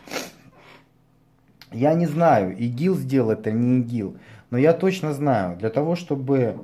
Я 1.71 1.95
не 1.95 2.07
знаю, 2.07 2.57
ИГИЛ 2.57 2.97
сделал 2.97 3.31
это, 3.31 3.53
не 3.53 3.81
ИГИЛ, 3.81 4.17
но 4.51 4.59
я 4.59 4.73
точно 4.73 5.13
знаю, 5.13 5.57
для 5.59 5.71
того, 5.71 5.97
чтобы 5.97 6.57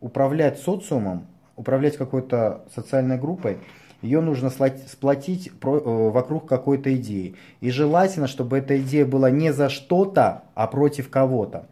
управлять 0.00 0.58
социумом, 0.58 1.26
управлять 1.60 1.96
какой-то 1.96 2.64
социальной 2.74 3.18
группой, 3.18 3.58
ее 4.02 4.20
нужно 4.20 4.50
сплотить 4.50 5.48
э, 5.48 5.50
вокруг 5.60 6.48
какой-то 6.48 6.94
идеи. 6.96 7.36
И 7.60 7.70
желательно, 7.70 8.26
чтобы 8.26 8.58
эта 8.58 8.80
идея 8.80 9.04
была 9.04 9.30
не 9.30 9.52
за 9.52 9.68
что-то, 9.68 10.44
а 10.54 10.66
против 10.66 11.10
кого-то. 11.10 11.66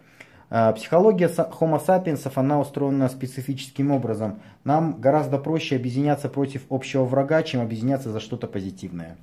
А, 0.50 0.72
психология 0.72 1.28
Homo 1.28 1.84
sapiens, 1.84 2.30
она 2.34 2.60
устроена 2.60 3.08
специфическим 3.08 3.90
образом. 3.90 4.40
Нам 4.64 5.00
гораздо 5.00 5.38
проще 5.38 5.76
объединяться 5.76 6.28
против 6.28 6.62
общего 6.68 7.04
врага, 7.04 7.42
чем 7.42 7.62
объединяться 7.62 8.10
за 8.10 8.20
что-то 8.20 8.46
позитивное. 8.46 9.16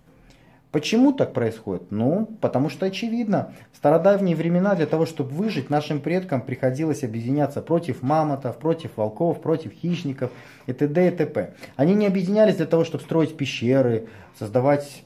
Почему 0.76 1.14
так 1.14 1.31
происходит? 1.31 1.89
Ну, 1.89 2.27
потому 2.41 2.68
что 2.68 2.85
очевидно. 2.85 3.53
В 3.72 3.77
стародавние 3.77 4.35
времена 4.35 4.76
для 4.76 4.88
того, 4.88 5.06
чтобы 5.06 5.30
выжить, 5.30 5.69
нашим 5.69 6.02
предкам 6.02 6.41
приходилось 6.41 7.06
объединяться 7.06 7.61
против 7.61 8.02
мамотов, 8.03 8.57
против 8.57 8.97
волков, 8.97 9.41
против 9.41 9.72
хищников 9.72 10.31
и 10.65 10.73
т.д. 10.73 11.07
и 11.07 11.11
т.п. 11.11 11.53
Они 11.77 11.93
не 11.93 12.06
объединялись 12.06 12.57
для 12.57 12.65
того, 12.65 12.84
чтобы 12.84 13.06
строить 13.06 13.38
пещеры, 13.38 14.10
создавать 14.38 15.06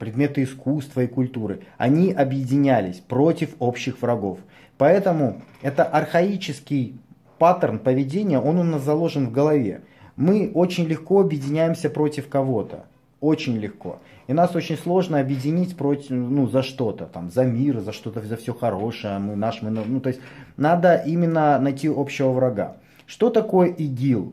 предметы 0.00 0.42
искусства 0.42 1.02
и 1.02 1.06
культуры. 1.06 1.60
Они 1.78 2.12
объединялись 2.12 2.96
против 2.96 3.54
общих 3.60 4.02
врагов. 4.02 4.40
Поэтому 4.76 5.42
это 5.62 5.84
архаический 5.84 6.98
паттерн 7.38 7.78
поведения, 7.78 8.40
он 8.40 8.58
у 8.58 8.64
нас 8.64 8.82
заложен 8.82 9.28
в 9.28 9.30
голове. 9.30 9.82
Мы 10.16 10.50
очень 10.52 10.86
легко 10.86 11.20
объединяемся 11.20 11.90
против 11.90 12.28
кого-то. 12.28 12.86
Очень 13.20 13.56
легко. 13.56 14.00
И 14.26 14.32
нас 14.32 14.56
очень 14.56 14.78
сложно 14.78 15.20
объединить 15.20 15.76
против, 15.76 16.10
ну, 16.10 16.46
за 16.48 16.62
что-то, 16.62 17.06
там, 17.06 17.30
за 17.30 17.44
мир, 17.44 17.80
за 17.80 17.92
что-то, 17.92 18.22
за 18.22 18.36
все 18.36 18.54
хорошее, 18.54 19.18
мы 19.18 19.36
наш, 19.36 19.60
мы, 19.60 19.70
ну, 19.70 20.00
то 20.00 20.08
есть 20.08 20.20
надо 20.56 20.94
именно 20.94 21.58
найти 21.58 21.88
общего 21.88 22.30
врага. 22.30 22.76
Что 23.06 23.28
такое 23.28 23.68
ИГИЛ 23.68 24.32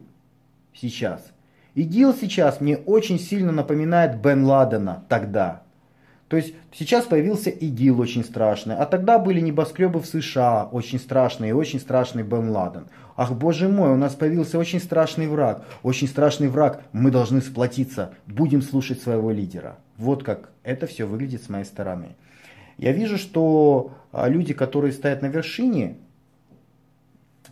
сейчас? 0.73 1.31
ИГИЛ 1.75 2.13
сейчас 2.13 2.61
мне 2.61 2.77
очень 2.77 3.19
сильно 3.19 3.51
напоминает 3.51 4.21
Бен 4.21 4.45
Ладена 4.45 5.03
тогда. 5.09 5.63
То 6.29 6.37
есть 6.37 6.53
сейчас 6.73 7.03
появился 7.03 7.49
ИГИЛ 7.49 7.99
очень 7.99 8.23
страшный, 8.23 8.75
а 8.77 8.85
тогда 8.85 9.19
были 9.19 9.41
небоскребы 9.41 9.99
в 9.99 10.05
США 10.05 10.69
очень 10.71 10.99
страшные 10.99 11.49
и 11.49 11.53
очень 11.53 11.81
страшный 11.81 12.23
Бен 12.23 12.49
Ладен. 12.49 12.87
Ах, 13.21 13.33
боже 13.33 13.69
мой, 13.69 13.91
у 13.91 13.97
нас 13.97 14.15
появился 14.15 14.57
очень 14.57 14.79
страшный 14.79 15.27
враг, 15.27 15.63
очень 15.83 16.07
страшный 16.07 16.47
враг, 16.47 16.81
мы 16.91 17.11
должны 17.11 17.41
сплотиться, 17.41 18.15
будем 18.25 18.63
слушать 18.63 18.99
своего 18.99 19.29
лидера. 19.29 19.77
Вот 19.97 20.23
как 20.23 20.49
это 20.63 20.87
все 20.87 21.05
выглядит 21.05 21.43
с 21.43 21.47
моей 21.47 21.65
стороны. 21.65 22.15
Я 22.79 22.93
вижу, 22.93 23.19
что 23.19 23.93
а, 24.11 24.27
люди, 24.27 24.55
которые 24.55 24.91
стоят 24.91 25.21
на 25.21 25.27
вершине, 25.27 25.97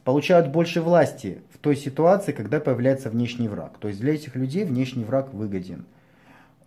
получают 0.04 0.48
больше 0.48 0.82
власти 0.82 1.44
в 1.54 1.60
той 1.60 1.76
ситуации, 1.76 2.32
когда 2.32 2.60
появляется 2.60 3.12
внешний 3.12 3.48
враг. 3.48 3.78
То 3.78 3.90
есть 3.90 4.00
для 4.00 4.16
этих 4.16 4.36
людей 4.36 4.66
внешний 4.66 5.04
враг 5.04 5.36
выгоден. 5.36 5.86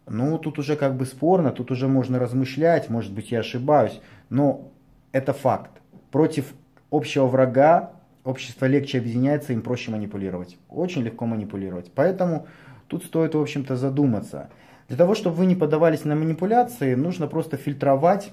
Ну, 0.06 0.38
тут 0.38 0.60
уже 0.60 0.76
как 0.76 0.94
бы 0.94 1.06
спорно, 1.06 1.50
тут 1.50 1.72
уже 1.72 1.88
можно 1.88 2.20
размышлять, 2.20 2.88
может 2.88 3.12
быть 3.12 3.32
я 3.32 3.40
ошибаюсь, 3.40 4.00
но 4.30 4.70
это 5.10 5.32
факт. 5.32 5.72
Против 6.12 6.54
общего 6.92 7.26
врага 7.26 7.90
общество 8.24 8.66
легче 8.66 8.98
объединяется, 8.98 9.52
им 9.52 9.62
проще 9.62 9.90
манипулировать. 9.90 10.56
Очень 10.68 11.02
легко 11.02 11.26
манипулировать. 11.26 11.90
Поэтому 11.94 12.46
тут 12.88 13.04
стоит, 13.04 13.34
в 13.34 13.40
общем-то, 13.40 13.76
задуматься. 13.76 14.50
Для 14.88 14.96
того, 14.96 15.14
чтобы 15.14 15.36
вы 15.36 15.46
не 15.46 15.54
поддавались 15.54 16.04
на 16.04 16.14
манипуляции, 16.14 16.94
нужно 16.94 17.26
просто 17.26 17.56
фильтровать 17.56 18.32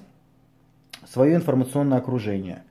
свое 1.06 1.34
информационное 1.34 1.98
окружение. 1.98 2.62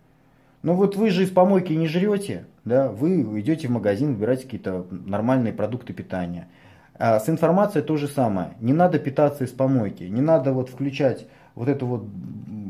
Ну 0.61 0.73
вот 0.73 0.95
вы 0.95 1.09
же 1.09 1.23
из 1.23 1.29
помойки 1.29 1.71
не 1.73 1.87
жрете, 1.87 2.45
да, 2.65 2.89
вы 2.89 3.21
идете 3.39 3.67
в 3.67 3.71
магазин, 3.71 4.13
выбираете 4.13 4.43
какие-то 4.43 4.85
нормальные 4.91 5.53
продукты 5.53 5.93
питания. 5.93 6.47
А 6.95 7.19
с 7.19 7.29
информацией 7.29 7.83
то 7.83 7.95
же 7.95 8.09
самое. 8.09 8.51
Не 8.59 8.73
надо 8.73 8.99
питаться 8.99 9.45
из 9.45 9.51
помойки. 9.51 10.03
Не 10.03 10.19
надо 10.19 10.51
вот 10.51 10.69
включать 10.69 11.27
вот 11.55 11.69
эту 11.69 11.85
вот 11.85 12.03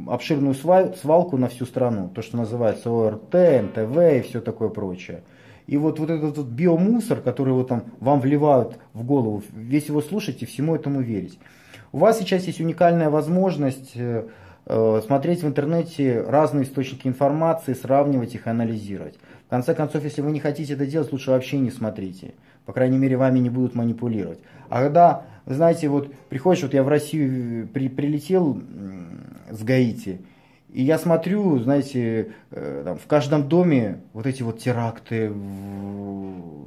обширную 0.07 0.53
свалку 0.53 1.37
на 1.37 1.47
всю 1.47 1.65
страну. 1.65 2.09
То, 2.13 2.21
что 2.21 2.37
называется 2.37 2.89
ОРТ, 2.89 3.33
НТВ 3.33 3.97
и 3.97 4.21
все 4.21 4.41
такое 4.41 4.69
прочее. 4.69 5.23
И 5.67 5.77
вот, 5.77 5.99
вот 5.99 6.09
этот 6.09 6.37
вот 6.37 6.47
биомусор, 6.47 7.21
который 7.21 7.53
вот 7.53 7.67
там 7.67 7.83
вам 7.99 8.19
вливают 8.21 8.79
в 8.93 9.03
голову, 9.03 9.43
весь 9.53 9.87
его 9.87 10.01
слушать 10.01 10.41
и 10.41 10.45
всему 10.45 10.75
этому 10.75 11.01
верить. 11.01 11.37
У 11.91 11.99
вас 11.99 12.17
сейчас 12.17 12.45
есть 12.45 12.59
уникальная 12.59 13.09
возможность 13.09 13.91
э, 13.95 14.27
э, 14.65 15.01
смотреть 15.05 15.43
в 15.43 15.47
интернете 15.47 16.21
разные 16.21 16.63
источники 16.63 17.07
информации, 17.07 17.73
сравнивать 17.73 18.33
их, 18.33 18.47
анализировать. 18.47 19.19
В 19.45 19.49
конце 19.49 19.75
концов, 19.75 20.03
если 20.03 20.21
вы 20.21 20.31
не 20.31 20.39
хотите 20.39 20.73
это 20.73 20.85
делать, 20.85 21.11
лучше 21.11 21.31
вообще 21.31 21.59
не 21.59 21.71
смотрите. 21.71 22.33
По 22.65 22.73
крайней 22.73 22.97
мере, 22.97 23.17
вами 23.17 23.39
не 23.39 23.49
будут 23.49 23.73
манипулировать. 23.73 24.39
А 24.69 24.83
когда, 24.83 25.23
знаете, 25.55 25.89
вот 25.89 26.13
приходишь, 26.29 26.63
вот 26.63 26.73
я 26.73 26.83
в 26.83 26.87
Россию 26.87 27.67
при, 27.67 27.89
прилетел 27.89 28.61
с 29.51 29.63
Гаити, 29.63 30.21
и 30.71 30.83
я 30.83 30.99
смотрю, 30.99 31.59
знаете, 31.59 32.33
э, 32.51 32.81
там, 32.85 32.97
в 32.97 33.07
каждом 33.07 33.49
доме 33.49 34.01
вот 34.13 34.27
эти 34.27 34.43
вот 34.43 34.59
теракты 34.59 35.31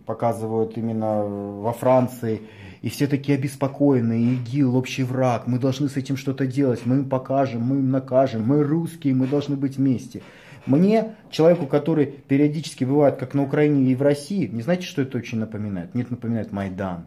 показывают 0.07 0.77
именно 0.77 1.23
во 1.25 1.73
Франции. 1.73 2.43
И 2.81 2.89
все 2.89 3.07
такие 3.07 3.39
обеспокоенные, 3.39 4.35
ИГИЛ, 4.35 4.77
общий 4.77 5.05
враг, 5.05 5.47
мы 5.47 5.61
должны 5.61 5.89
с 5.89 5.97
этим 5.97 6.17
что-то 6.17 6.49
делать, 6.49 6.81
мы 6.85 6.97
им 6.97 7.09
покажем, 7.09 7.63
мы 7.63 7.77
им 7.77 7.93
накажем, 7.93 8.45
мы 8.45 8.65
русские, 8.65 9.15
мы 9.15 9.29
должны 9.29 9.55
быть 9.55 9.77
вместе. 9.77 10.21
Мне, 10.67 11.15
человеку, 11.31 11.67
который 11.67 12.07
периодически 12.07 12.83
бывает 12.83 13.17
как 13.17 13.35
на 13.35 13.45
Украине 13.45 13.93
и 13.93 13.95
в 13.95 14.03
России, 14.03 14.49
не 14.49 14.63
знаете, 14.63 14.83
что 14.83 15.03
это 15.03 15.19
очень 15.19 15.39
напоминает? 15.39 15.95
Нет, 15.95 16.11
напоминает 16.11 16.51
Майдан. 16.51 17.07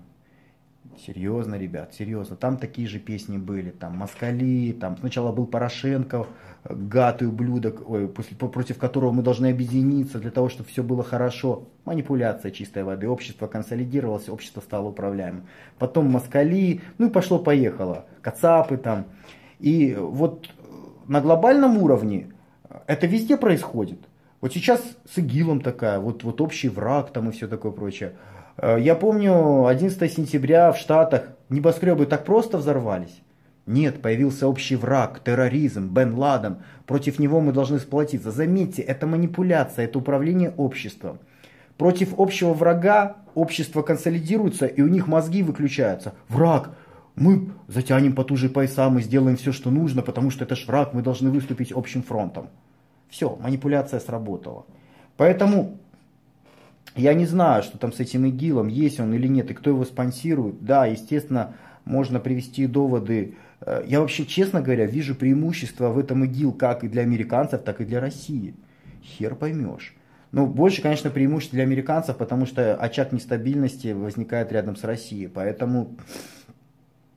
Серьезно, 0.98 1.56
ребят, 1.56 1.94
серьезно. 1.94 2.36
Там 2.36 2.58
такие 2.58 2.88
же 2.88 3.00
песни 3.00 3.38
были. 3.38 3.72
Там 3.72 3.98
Москали, 3.98 4.72
там 4.72 4.98
сначала 4.98 5.32
был 5.32 5.46
Порошенко, 5.46 6.28
гад 6.70 7.22
и 7.22 7.26
ублюдок, 7.26 7.88
ой, 7.90 8.08
после, 8.08 8.38
против 8.38 8.78
которого 8.78 9.12
мы 9.12 9.22
должны 9.22 9.48
объединиться 9.48 10.20
для 10.20 10.32
того, 10.32 10.50
чтобы 10.50 10.70
все 10.70 10.84
было 10.84 11.04
хорошо. 11.04 11.68
Манипуляция 11.86 12.52
чистой 12.52 12.84
воды. 12.84 13.08
Общество 13.08 13.48
консолидировалось, 13.48 14.30
общество 14.30 14.62
стало 14.62 14.90
управляемым. 14.90 15.48
Потом 15.80 16.10
Москали, 16.10 16.82
ну 16.98 17.08
и 17.08 17.10
пошло-поехало. 17.10 18.06
Кацапы 18.22 18.78
там. 18.78 19.06
И 19.60 19.96
вот 20.00 20.50
на 21.08 21.22
глобальном 21.22 21.78
уровне 21.78 22.32
это 22.88 23.08
везде 23.08 23.38
происходит. 23.38 24.00
Вот 24.42 24.54
сейчас 24.54 24.82
с 25.12 25.18
ИГИЛом 25.18 25.62
такая, 25.62 26.00
вот, 26.00 26.24
вот 26.24 26.42
общий 26.42 26.70
враг 26.70 27.12
там 27.12 27.30
и 27.30 27.32
все 27.32 27.48
такое 27.48 27.72
прочее. 27.72 28.14
Э, 28.58 28.78
я 28.80 28.96
помню, 28.96 29.66
11 29.68 30.12
сентября 30.12 30.72
в 30.72 30.78
Штатах 30.78 31.30
небоскребы 31.50 32.06
так 32.06 32.26
просто 32.26 32.58
взорвались. 32.58 33.22
Нет, 33.66 34.02
появился 34.02 34.48
общий 34.48 34.76
враг, 34.76 35.22
терроризм, 35.24 35.90
Бен 35.92 36.14
Ладен. 36.16 36.58
Против 36.86 37.18
него 37.18 37.42
мы 37.42 37.52
должны 37.52 37.80
сплотиться. 37.80 38.32
Заметьте, 38.32 38.84
это 38.84 39.08
манипуляция, 39.08 39.86
это 39.86 39.98
управление 39.98 40.54
обществом. 40.56 41.20
Против 41.78 42.20
общего 42.20 42.54
врага 42.54 43.18
общество 43.34 43.82
консолидируется, 43.82 44.68
и 44.68 44.82
у 44.82 44.88
них 44.88 45.08
мозги 45.08 45.42
выключаются. 45.42 46.14
Враг, 46.30 46.72
мы 47.16 47.52
затянем 47.68 48.14
потуже 48.14 48.50
пояса, 48.50 48.90
мы 48.90 49.02
сделаем 49.02 49.36
все, 49.36 49.52
что 49.52 49.72
нужно, 49.72 50.04
потому 50.04 50.30
что 50.30 50.46
это 50.46 50.56
ж 50.56 50.68
враг, 50.68 50.94
мы 50.94 51.02
должны 51.02 51.32
выступить 51.32 51.72
общим 51.72 52.04
фронтом. 52.04 52.50
Все, 53.10 53.36
манипуляция 53.42 54.00
сработала. 54.00 54.66
Поэтому 55.18 55.80
я 56.96 57.14
не 57.14 57.26
знаю, 57.26 57.64
что 57.64 57.78
там 57.78 57.92
с 57.92 58.00
этим 58.00 58.26
ИГИЛом, 58.26 58.68
есть 58.68 59.00
он 59.00 59.14
или 59.14 59.28
нет, 59.28 59.52
и 59.52 59.54
кто 59.54 59.70
его 59.70 59.84
спонсирует. 59.86 60.64
Да, 60.64 60.86
естественно, 60.86 61.56
можно 61.84 62.20
привести 62.20 62.68
доводы. 62.68 63.36
Э, 63.62 63.84
я 63.86 64.00
вообще, 64.00 64.26
честно 64.26 64.62
говоря, 64.62 64.86
вижу 64.86 65.14
преимущество 65.16 65.90
в 65.90 66.00
этом 66.00 66.24
ИГИЛ 66.26 66.54
как 66.54 66.84
и 66.84 66.88
для 66.88 67.02
американцев, 67.02 67.64
так 67.64 67.82
и 67.82 67.86
для 67.86 68.00
России. 68.00 68.56
Хер 69.04 69.36
поймешь. 69.36 69.96
Ну, 70.32 70.48
больше, 70.48 70.82
конечно, 70.82 71.10
преимуществ 71.10 71.54
для 71.54 71.64
американцев, 71.64 72.18
потому 72.18 72.46
что 72.46 72.76
очаг 72.76 73.12
нестабильности 73.12 73.94
возникает 73.94 74.52
рядом 74.52 74.76
с 74.76 74.84
Россией. 74.84 75.28
Поэтому 75.28 75.96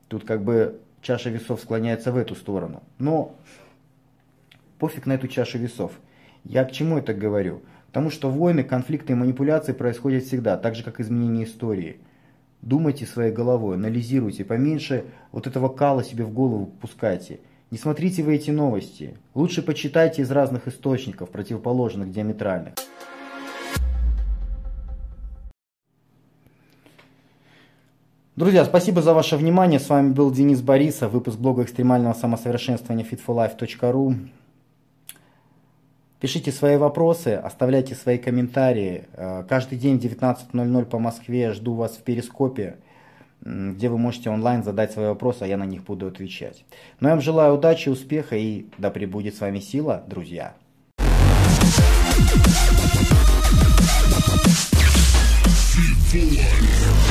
тут 0.07 0.25
как 0.25 0.43
бы 0.43 0.79
чаша 1.01 1.29
весов 1.29 1.61
склоняется 1.61 2.11
в 2.11 2.17
эту 2.17 2.35
сторону. 2.35 2.83
Но 2.97 3.35
пофиг 4.77 5.05
на 5.05 5.13
эту 5.13 5.27
чашу 5.27 5.57
весов. 5.57 5.93
Я 6.43 6.63
к 6.63 6.71
чему 6.71 6.97
это 6.97 7.13
говорю? 7.13 7.61
Потому 7.89 8.11
что 8.11 8.29
войны, 8.29 8.63
конфликты 8.63 9.13
и 9.13 9.15
манипуляции 9.15 9.73
происходят 9.73 10.23
всегда, 10.23 10.57
так 10.57 10.75
же, 10.75 10.83
как 10.83 10.99
изменение 10.99 11.45
истории. 11.45 11.97
Думайте 12.61 13.07
своей 13.07 13.31
головой, 13.31 13.77
анализируйте, 13.77 14.45
поменьше 14.45 15.05
вот 15.31 15.47
этого 15.47 15.69
кала 15.69 16.03
себе 16.03 16.23
в 16.23 16.31
голову 16.31 16.67
пускайте. 16.79 17.39
Не 17.71 17.79
смотрите 17.79 18.21
вы 18.21 18.35
эти 18.35 18.51
новости. 18.51 19.17
Лучше 19.33 19.63
почитайте 19.63 20.21
из 20.21 20.29
разных 20.29 20.67
источников, 20.67 21.29
противоположных, 21.31 22.11
диаметральных. 22.11 22.75
Друзья, 28.35 28.65
спасибо 28.65 29.01
за 29.01 29.13
ваше 29.13 29.35
внимание. 29.35 29.79
С 29.79 29.89
вами 29.89 30.11
был 30.13 30.31
Денис 30.31 30.61
Борисов, 30.61 31.11
выпуск 31.11 31.39
блога 31.39 31.63
экстремального 31.63 32.13
самосовершенствования 32.13 33.03
fitforlife.ru. 33.03 34.15
Пишите 36.19 36.51
свои 36.51 36.75
вопросы, 36.75 37.29
оставляйте 37.29 37.95
свои 37.95 38.17
комментарии. 38.17 39.05
Э, 39.13 39.43
каждый 39.47 39.77
день 39.77 39.97
в 39.97 40.03
19.00 40.03 40.85
по 40.85 40.99
Москве 40.99 41.53
жду 41.53 41.75
вас 41.75 41.93
в 41.93 42.03
Перископе, 42.03 42.75
где 43.41 43.87
вы 43.87 43.97
можете 43.97 44.29
онлайн 44.29 44.63
задать 44.63 44.91
свои 44.91 45.07
вопросы, 45.07 45.43
а 45.43 45.47
я 45.47 45.55
на 45.55 45.65
них 45.65 45.83
буду 45.85 46.07
отвечать. 46.07 46.65
Но 46.99 47.07
я 47.07 47.15
вам 47.15 47.21
желаю 47.21 47.53
удачи, 47.55 47.87
успеха 47.87 48.35
и 48.35 48.65
да 48.77 48.89
пребудет 48.91 49.35
с 49.35 49.39
вами 49.39 49.59
сила, 49.59 50.03
друзья. 50.07 50.55
Voice. 56.11 57.08